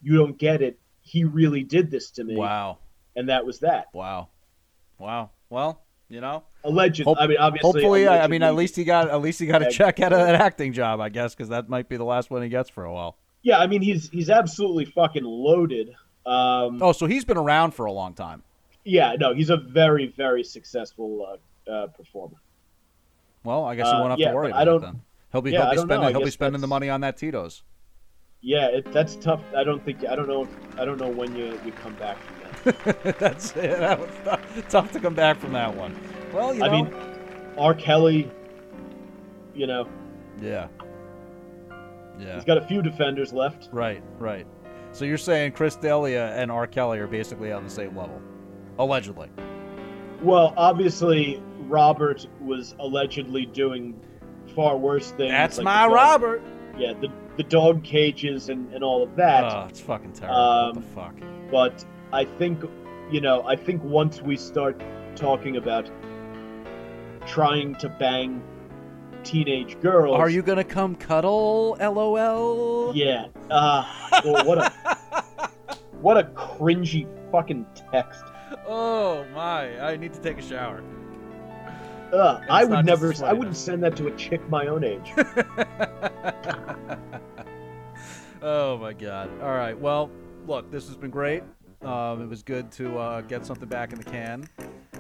You 0.02 0.18
don't 0.18 0.38
get 0.38 0.62
it. 0.62 0.80
He 1.02 1.24
really 1.24 1.64
did 1.64 1.90
this 1.90 2.12
to 2.12 2.24
me." 2.24 2.36
Wow. 2.36 2.78
And 3.16 3.30
that 3.30 3.46
was 3.46 3.60
that. 3.60 3.88
Wow. 3.94 4.30
Wow. 5.00 5.32
Well, 5.50 5.82
you 6.10 6.20
know. 6.22 6.44
Alleged. 6.64 7.04
Hope- 7.04 7.18
I 7.20 7.28
mean, 7.28 7.38
obviously. 7.38 7.72
hopefully, 7.82 8.08
I, 8.08 8.24
I 8.24 8.28
mean, 8.28 8.42
at 8.44 8.56
least 8.56 8.76
he 8.76 8.84
got 8.84 9.10
at 9.10 9.22
least 9.22 9.40
he 9.40 9.46
got 9.46 9.62
a 9.62 9.70
check 9.70 10.00
out 10.00 10.14
of 10.14 10.20
that 10.20 10.36
acting 10.36 10.72
job, 10.74 11.00
I 11.02 11.10
guess, 11.10 11.36
because 11.36 11.50
that 11.50 11.68
might 11.70 11.90
be 11.90 11.98
the 11.98 12.06
last 12.06 12.30
one 12.30 12.42
he 12.42 12.50
gets 12.50 12.70
for 12.70 12.86
a 12.86 12.94
while. 12.94 13.18
Yeah, 13.42 13.60
I 13.60 13.68
mean, 13.68 13.82
he's 13.82 14.10
he's 14.10 14.30
absolutely 14.30 14.86
fucking 14.86 15.24
loaded. 15.26 15.90
Um, 16.26 16.82
Oh, 16.82 16.94
so 16.94 17.06
he's 17.06 17.26
been 17.26 17.38
around 17.38 17.72
for 17.74 17.86
a 17.86 17.92
long 17.92 18.14
time. 18.14 18.44
Yeah, 18.86 19.16
no, 19.20 19.34
he's 19.34 19.50
a 19.50 19.58
very 19.58 20.08
very 20.16 20.44
successful 20.44 21.38
uh, 21.68 21.72
uh, 21.72 21.88
performer. 21.88 22.38
Well, 23.44 23.66
I 23.66 23.76
guess 23.76 23.88
Uh, 23.88 23.98
won't 24.00 24.12
have 24.12 24.20
yeah, 24.20 24.30
to 24.30 24.36
worry 24.36 24.52
but 24.52 24.58
I 24.58 24.62
about 24.62 24.66
don't- 24.72 24.84
it 24.84 24.86
then. 24.94 25.02
He'll 25.34 25.42
be 25.42 25.52
yeah, 25.52 25.62
he'll 25.64 25.72
be 25.72 25.78
spending 25.90 26.10
he'll 26.12 26.24
be 26.24 26.30
spending 26.32 26.62
the 26.62 26.68
money 26.68 26.90
on 26.90 27.02
that 27.02 27.18
Tito's. 27.18 27.64
Yeah, 28.42 28.68
it, 28.68 28.92
that's 28.94 29.16
tough. 29.16 29.42
I 29.56 29.64
don't 29.64 29.84
think 29.84 30.06
I 30.08 30.16
don't 30.16 30.28
know. 30.28 30.48
I 30.78 30.86
don't 30.86 31.00
know 31.00 31.10
when 31.10 31.36
you 31.36 31.60
you 31.66 31.72
come 31.72 31.96
back 31.96 32.18
from 32.20 32.36
that. 32.40 33.18
That's 33.20 33.52
it. 33.58 33.80
That 33.80 34.00
was 34.00 34.10
tough, 34.24 34.70
tough 34.70 34.92
to 34.94 35.00
come 35.00 35.14
back 35.16 35.38
from 35.40 35.54
that 35.54 35.76
one. 35.76 35.96
Well, 36.34 36.54
you 36.54 36.60
know. 36.60 36.66
I 36.66 36.70
mean, 36.72 36.94
R. 37.58 37.74
Kelly. 37.74 38.30
You 39.54 39.68
know, 39.68 39.88
yeah. 40.42 40.68
Yeah. 42.20 42.36
he's 42.36 42.44
got 42.44 42.58
a 42.58 42.66
few 42.66 42.82
defenders 42.82 43.34
left. 43.34 43.70
Right, 43.72 44.02
right. 44.18 44.48
So 44.92 45.06
you're 45.06 45.18
saying 45.18 45.54
Chris 45.54 45.76
D'Elia 45.76 46.34
and 46.36 46.52
R. 46.52 46.68
Kelly 46.68 47.00
are 47.00 47.08
basically 47.08 47.52
on 47.52 47.64
the 47.64 47.70
same 47.70 47.96
level, 47.96 48.20
allegedly. 48.80 49.30
Well, 50.22 50.54
obviously, 50.58 51.42
Robert 51.62 52.28
was 52.42 52.76
allegedly 52.80 53.46
doing 53.46 54.00
far 54.56 54.78
worse 54.78 55.12
things. 55.12 55.32
That's 55.32 55.58
like 55.58 55.66
my 55.66 55.84
dog- 55.84 55.94
Robert. 55.94 56.42
Yeah, 56.78 56.94
the 56.94 57.12
the 57.38 57.44
dog 57.44 57.84
cages 57.84 58.50
and, 58.50 58.72
and 58.74 58.84
all 58.84 59.04
of 59.04 59.16
that. 59.16 59.44
Oh, 59.44 59.66
it's 59.68 59.80
fucking 59.80 60.14
terrible. 60.14 60.40
Um, 60.40 60.76
what 60.76 60.76
the 60.76 60.82
fuck? 60.96 61.16
but 61.52 61.86
I 62.12 62.26
think, 62.26 62.64
you 63.12 63.22
know, 63.22 63.44
I 63.48 63.56
think 63.56 63.84
once 63.84 64.22
we 64.22 64.36
start 64.38 64.82
talking 65.16 65.58
about 65.58 65.90
trying 67.28 67.76
to 67.76 67.90
bang 67.90 68.42
teenage 69.24 69.80
girls, 69.82 70.18
Are 70.18 70.30
you 70.30 70.42
gonna 70.42 70.64
come 70.64 70.96
cuddle? 70.96 71.78
LOL. 71.80 72.96
Yeah. 72.96 73.28
Uh, 73.50 73.86
well, 74.26 74.46
what 74.46 74.58
a 74.58 74.70
what 76.02 76.18
a 76.18 76.24
cringy 76.24 77.08
fucking 77.32 77.66
text. 77.92 78.24
Oh 78.68 79.26
my! 79.34 79.80
I 79.80 79.96
need 79.96 80.14
to 80.14 80.20
take 80.20 80.38
a 80.38 80.42
shower. 80.42 80.84
And 82.14 82.46
I 82.50 82.64
would 82.64 82.86
never. 82.86 83.14
I 83.24 83.34
wouldn't 83.34 83.58
send 83.58 83.82
that 83.84 83.96
to 83.98 84.08
a 84.08 84.16
chick 84.16 84.48
my 84.50 84.68
own 84.68 84.84
age. 84.84 85.14
oh 88.42 88.78
my 88.78 88.94
god! 88.94 89.32
All 89.42 89.56
right. 89.56 89.78
Well, 89.78 90.12
look, 90.46 90.70
this 90.70 90.88
has 90.88 90.96
been 90.96 91.10
great. 91.10 91.42
Um, 91.82 92.22
it 92.22 92.30
was 92.30 92.44
good 92.44 92.72
to 92.74 92.98
uh, 92.98 93.22
get 93.22 93.46
something 93.46 93.68
back 93.68 93.92
in 93.92 93.98
the 93.98 94.06
can. 94.06 94.48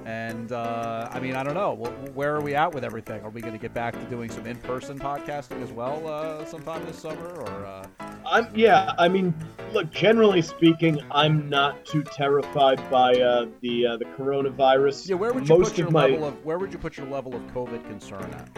And 0.05 0.51
uh, 0.51 1.07
I 1.11 1.19
mean, 1.19 1.35
I 1.35 1.43
don't 1.43 1.53
know. 1.53 1.75
Where 2.13 2.35
are 2.35 2.41
we 2.41 2.55
at 2.55 2.73
with 2.73 2.83
everything? 2.83 3.21
Are 3.23 3.29
we 3.29 3.41
going 3.41 3.53
to 3.53 3.59
get 3.59 3.73
back 3.73 3.93
to 3.93 4.03
doing 4.05 4.29
some 4.29 4.45
in-person 4.45 4.99
podcasting 4.99 5.61
as 5.63 5.71
well 5.71 6.05
uh, 6.07 6.45
sometime 6.45 6.85
this 6.85 6.99
summer? 6.99 7.29
Or 7.29 7.65
uh... 7.65 7.85
I'm 8.25 8.47
yeah. 8.53 8.93
I 8.97 9.07
mean, 9.07 9.33
look. 9.71 9.91
Generally 9.91 10.41
speaking, 10.41 10.99
I'm 11.11 11.49
not 11.49 11.85
too 11.85 12.03
terrified 12.03 12.77
by 12.89 13.13
uh, 13.13 13.47
the 13.61 13.87
uh, 13.87 13.97
the 13.97 14.05
coronavirus. 14.05 15.09
yeah, 15.09 15.15
where 15.15 15.31
would 15.33 15.47
you 15.47 15.57
Most 15.57 15.69
put 15.69 15.77
your 15.77 15.87
of 15.87 15.93
my 15.93 16.07
level 16.07 16.27
of 16.27 16.45
where 16.45 16.57
would 16.57 16.73
you 16.73 16.79
put 16.79 16.97
your 16.97 17.07
level 17.07 17.33
of 17.35 17.41
COVID 17.53 17.83
concern 17.87 18.23
at? 18.23 18.49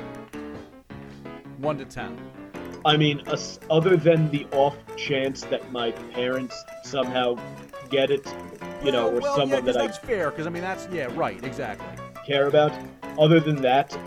One 1.60 1.78
to 1.78 1.86
ten. 1.86 2.18
I 2.86 2.98
mean, 2.98 3.24
other 3.72 3.98
than 3.98 4.30
the 4.30 4.46
off 4.52 4.78
chance 4.96 5.42
that 5.46 5.72
my 5.72 5.92
parents 5.92 6.64
somehow 6.84 7.36
get 7.90 8.12
it, 8.12 8.28
you 8.86 8.92
know, 8.92 9.10
or 9.10 9.20
well, 9.20 9.22
yeah, 9.32 9.36
someone 9.36 9.66
'cause 9.66 9.74
that 9.74 9.82
I 9.82 9.86
that's 9.88 9.98
fair. 9.98 10.30
Because 10.32 10.48
I 10.48 10.50
mean, 10.50 10.62
that's 10.64 10.88
yeah, 10.92 11.08
right, 11.16 11.44
exactly. 11.44 11.88
care 12.26 12.48
about. 12.48 12.72
Other 13.18 13.40
than 13.40 13.56
that, 13.62 13.98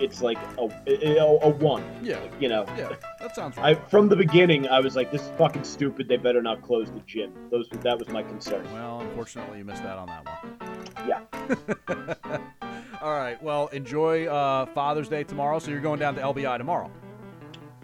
it's 0.00 0.20
like 0.22 0.38
a, 0.58 0.68
a, 0.86 1.18
a 1.42 1.48
one. 1.48 1.84
Yeah. 2.02 2.18
You 2.40 2.48
know. 2.48 2.64
Yeah, 2.76 2.94
that 3.20 3.34
sounds 3.36 3.56
I 3.68 3.74
from 3.74 4.08
the 4.08 4.16
beginning, 4.16 4.66
I 4.68 4.80
was 4.80 4.96
like, 4.96 5.10
"This 5.12 5.22
is 5.22 5.30
fucking 5.38 5.64
stupid. 5.64 6.08
They 6.08 6.16
better 6.16 6.42
not 6.42 6.62
close 6.62 6.90
the 6.90 7.00
gym." 7.06 7.32
Those 7.50 7.68
that 7.70 7.98
was 7.98 8.08
my 8.08 8.22
concern. 8.22 8.64
Well, 8.72 9.00
unfortunately, 9.00 9.58
you 9.58 9.64
missed 9.64 9.84
out 9.84 9.98
on 9.98 10.06
that 10.08 10.26
one. 10.26 11.08
Yeah. 11.08 12.46
All 13.02 13.12
right. 13.14 13.40
Well, 13.42 13.66
enjoy 13.68 14.26
uh, 14.26 14.66
Father's 14.66 15.08
Day 15.08 15.24
tomorrow. 15.24 15.58
So 15.58 15.70
you're 15.70 15.80
going 15.80 15.98
down 15.98 16.14
to 16.16 16.20
LBI 16.20 16.58
tomorrow. 16.58 16.90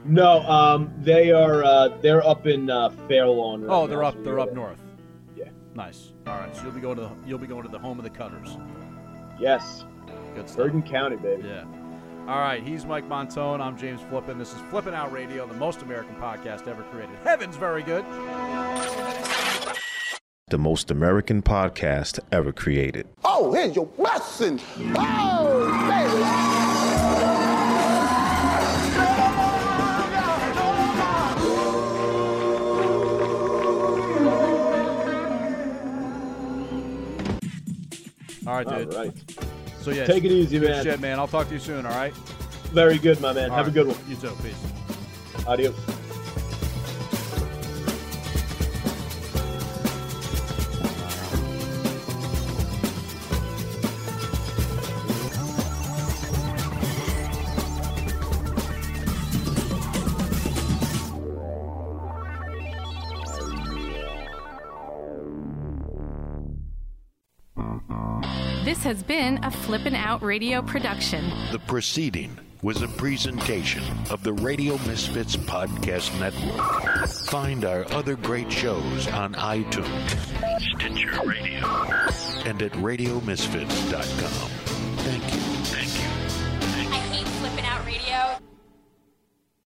No, 0.04 0.40
um, 0.42 0.92
they 1.00 1.32
are 1.32 1.64
uh, 1.64 1.88
they're 2.00 2.26
up 2.26 2.46
in 2.46 2.70
uh, 2.70 2.88
Fair 3.08 3.26
Lawn. 3.26 3.62
Right 3.62 3.74
Oh, 3.74 3.86
they're 3.86 3.98
now, 4.00 4.06
up. 4.08 4.14
so 4.14 4.22
They're 4.22 4.40
up 4.40 4.52
north. 4.54 4.80
Yeah. 5.74 5.82
Nice. 5.84 6.12
All 6.26 6.38
right. 6.38 6.54
So 6.54 6.62
you'll 6.64 6.72
be 6.72 6.80
going 6.80 6.96
to 6.96 7.02
the, 7.02 7.10
you'll 7.26 7.38
be 7.38 7.46
going 7.46 7.62
to 7.62 7.68
the 7.68 7.78
home 7.78 7.98
of 7.98 8.04
the 8.04 8.10
Cutters. 8.10 8.56
Yes, 9.38 9.84
Good 10.34 10.48
stuff. 10.48 10.56
Bergen 10.66 10.82
County, 10.82 11.16
baby. 11.16 11.46
Yeah. 11.48 11.64
All 12.26 12.38
right. 12.40 12.62
He's 12.62 12.84
Mike 12.84 13.08
Montone. 13.08 13.60
I'm 13.60 13.76
James 13.78 14.00
Flippin. 14.10 14.38
This 14.38 14.52
is 14.52 14.60
Flippin' 14.70 14.94
Out 14.94 15.12
Radio, 15.12 15.46
the 15.46 15.54
most 15.54 15.82
American 15.82 16.14
podcast 16.16 16.66
ever 16.68 16.82
created. 16.84 17.16
Heaven's 17.24 17.56
very 17.56 17.82
good. 17.82 18.04
The 20.50 20.58
most 20.58 20.90
American 20.90 21.42
podcast 21.42 22.20
ever 22.32 22.52
created. 22.52 23.06
Oh, 23.24 23.52
here's 23.52 23.76
your 23.76 23.86
blessing. 23.86 24.58
Oh, 24.96 25.66
baby. 25.88 26.57
All 38.48 38.54
right, 38.54 38.66
dude. 38.66 38.94
right. 38.94 39.12
So 39.82 39.90
yeah, 39.90 40.06
Take 40.06 40.24
it 40.24 40.32
easy, 40.32 40.58
man. 40.58 40.82
Shit, 40.82 41.00
man. 41.00 41.18
I'll 41.18 41.28
talk 41.28 41.48
to 41.48 41.52
you 41.52 41.60
soon. 41.60 41.84
All 41.84 41.92
right. 41.92 42.14
Very 42.72 42.96
good, 42.96 43.20
my 43.20 43.34
man. 43.34 43.50
All 43.50 43.56
Have 43.58 43.68
a 43.68 43.70
good 43.70 43.86
one. 43.86 43.96
You 44.08 44.16
too. 44.16 44.34
Peace. 44.42 45.46
Adios. 45.46 45.97
This 68.68 68.84
has 68.84 69.02
been 69.02 69.42
a 69.42 69.50
Flippin' 69.50 69.94
Out 69.94 70.22
Radio 70.22 70.60
production. 70.60 71.32
The 71.52 71.58
proceeding 71.58 72.38
was 72.60 72.82
a 72.82 72.88
presentation 72.88 73.82
of 74.10 74.22
the 74.22 74.34
Radio 74.34 74.76
Misfits 74.86 75.38
Podcast 75.38 76.12
Network. 76.20 77.08
Find 77.30 77.64
our 77.64 77.90
other 77.94 78.14
great 78.14 78.52
shows 78.52 79.06
on 79.06 79.32
iTunes, 79.36 80.10
Stitcher 80.60 81.18
Radio, 81.26 81.66
and 82.44 82.60
at 82.60 82.72
RadioMisfits.com. 82.72 84.50
Thank 84.98 85.34
you. 85.34 85.57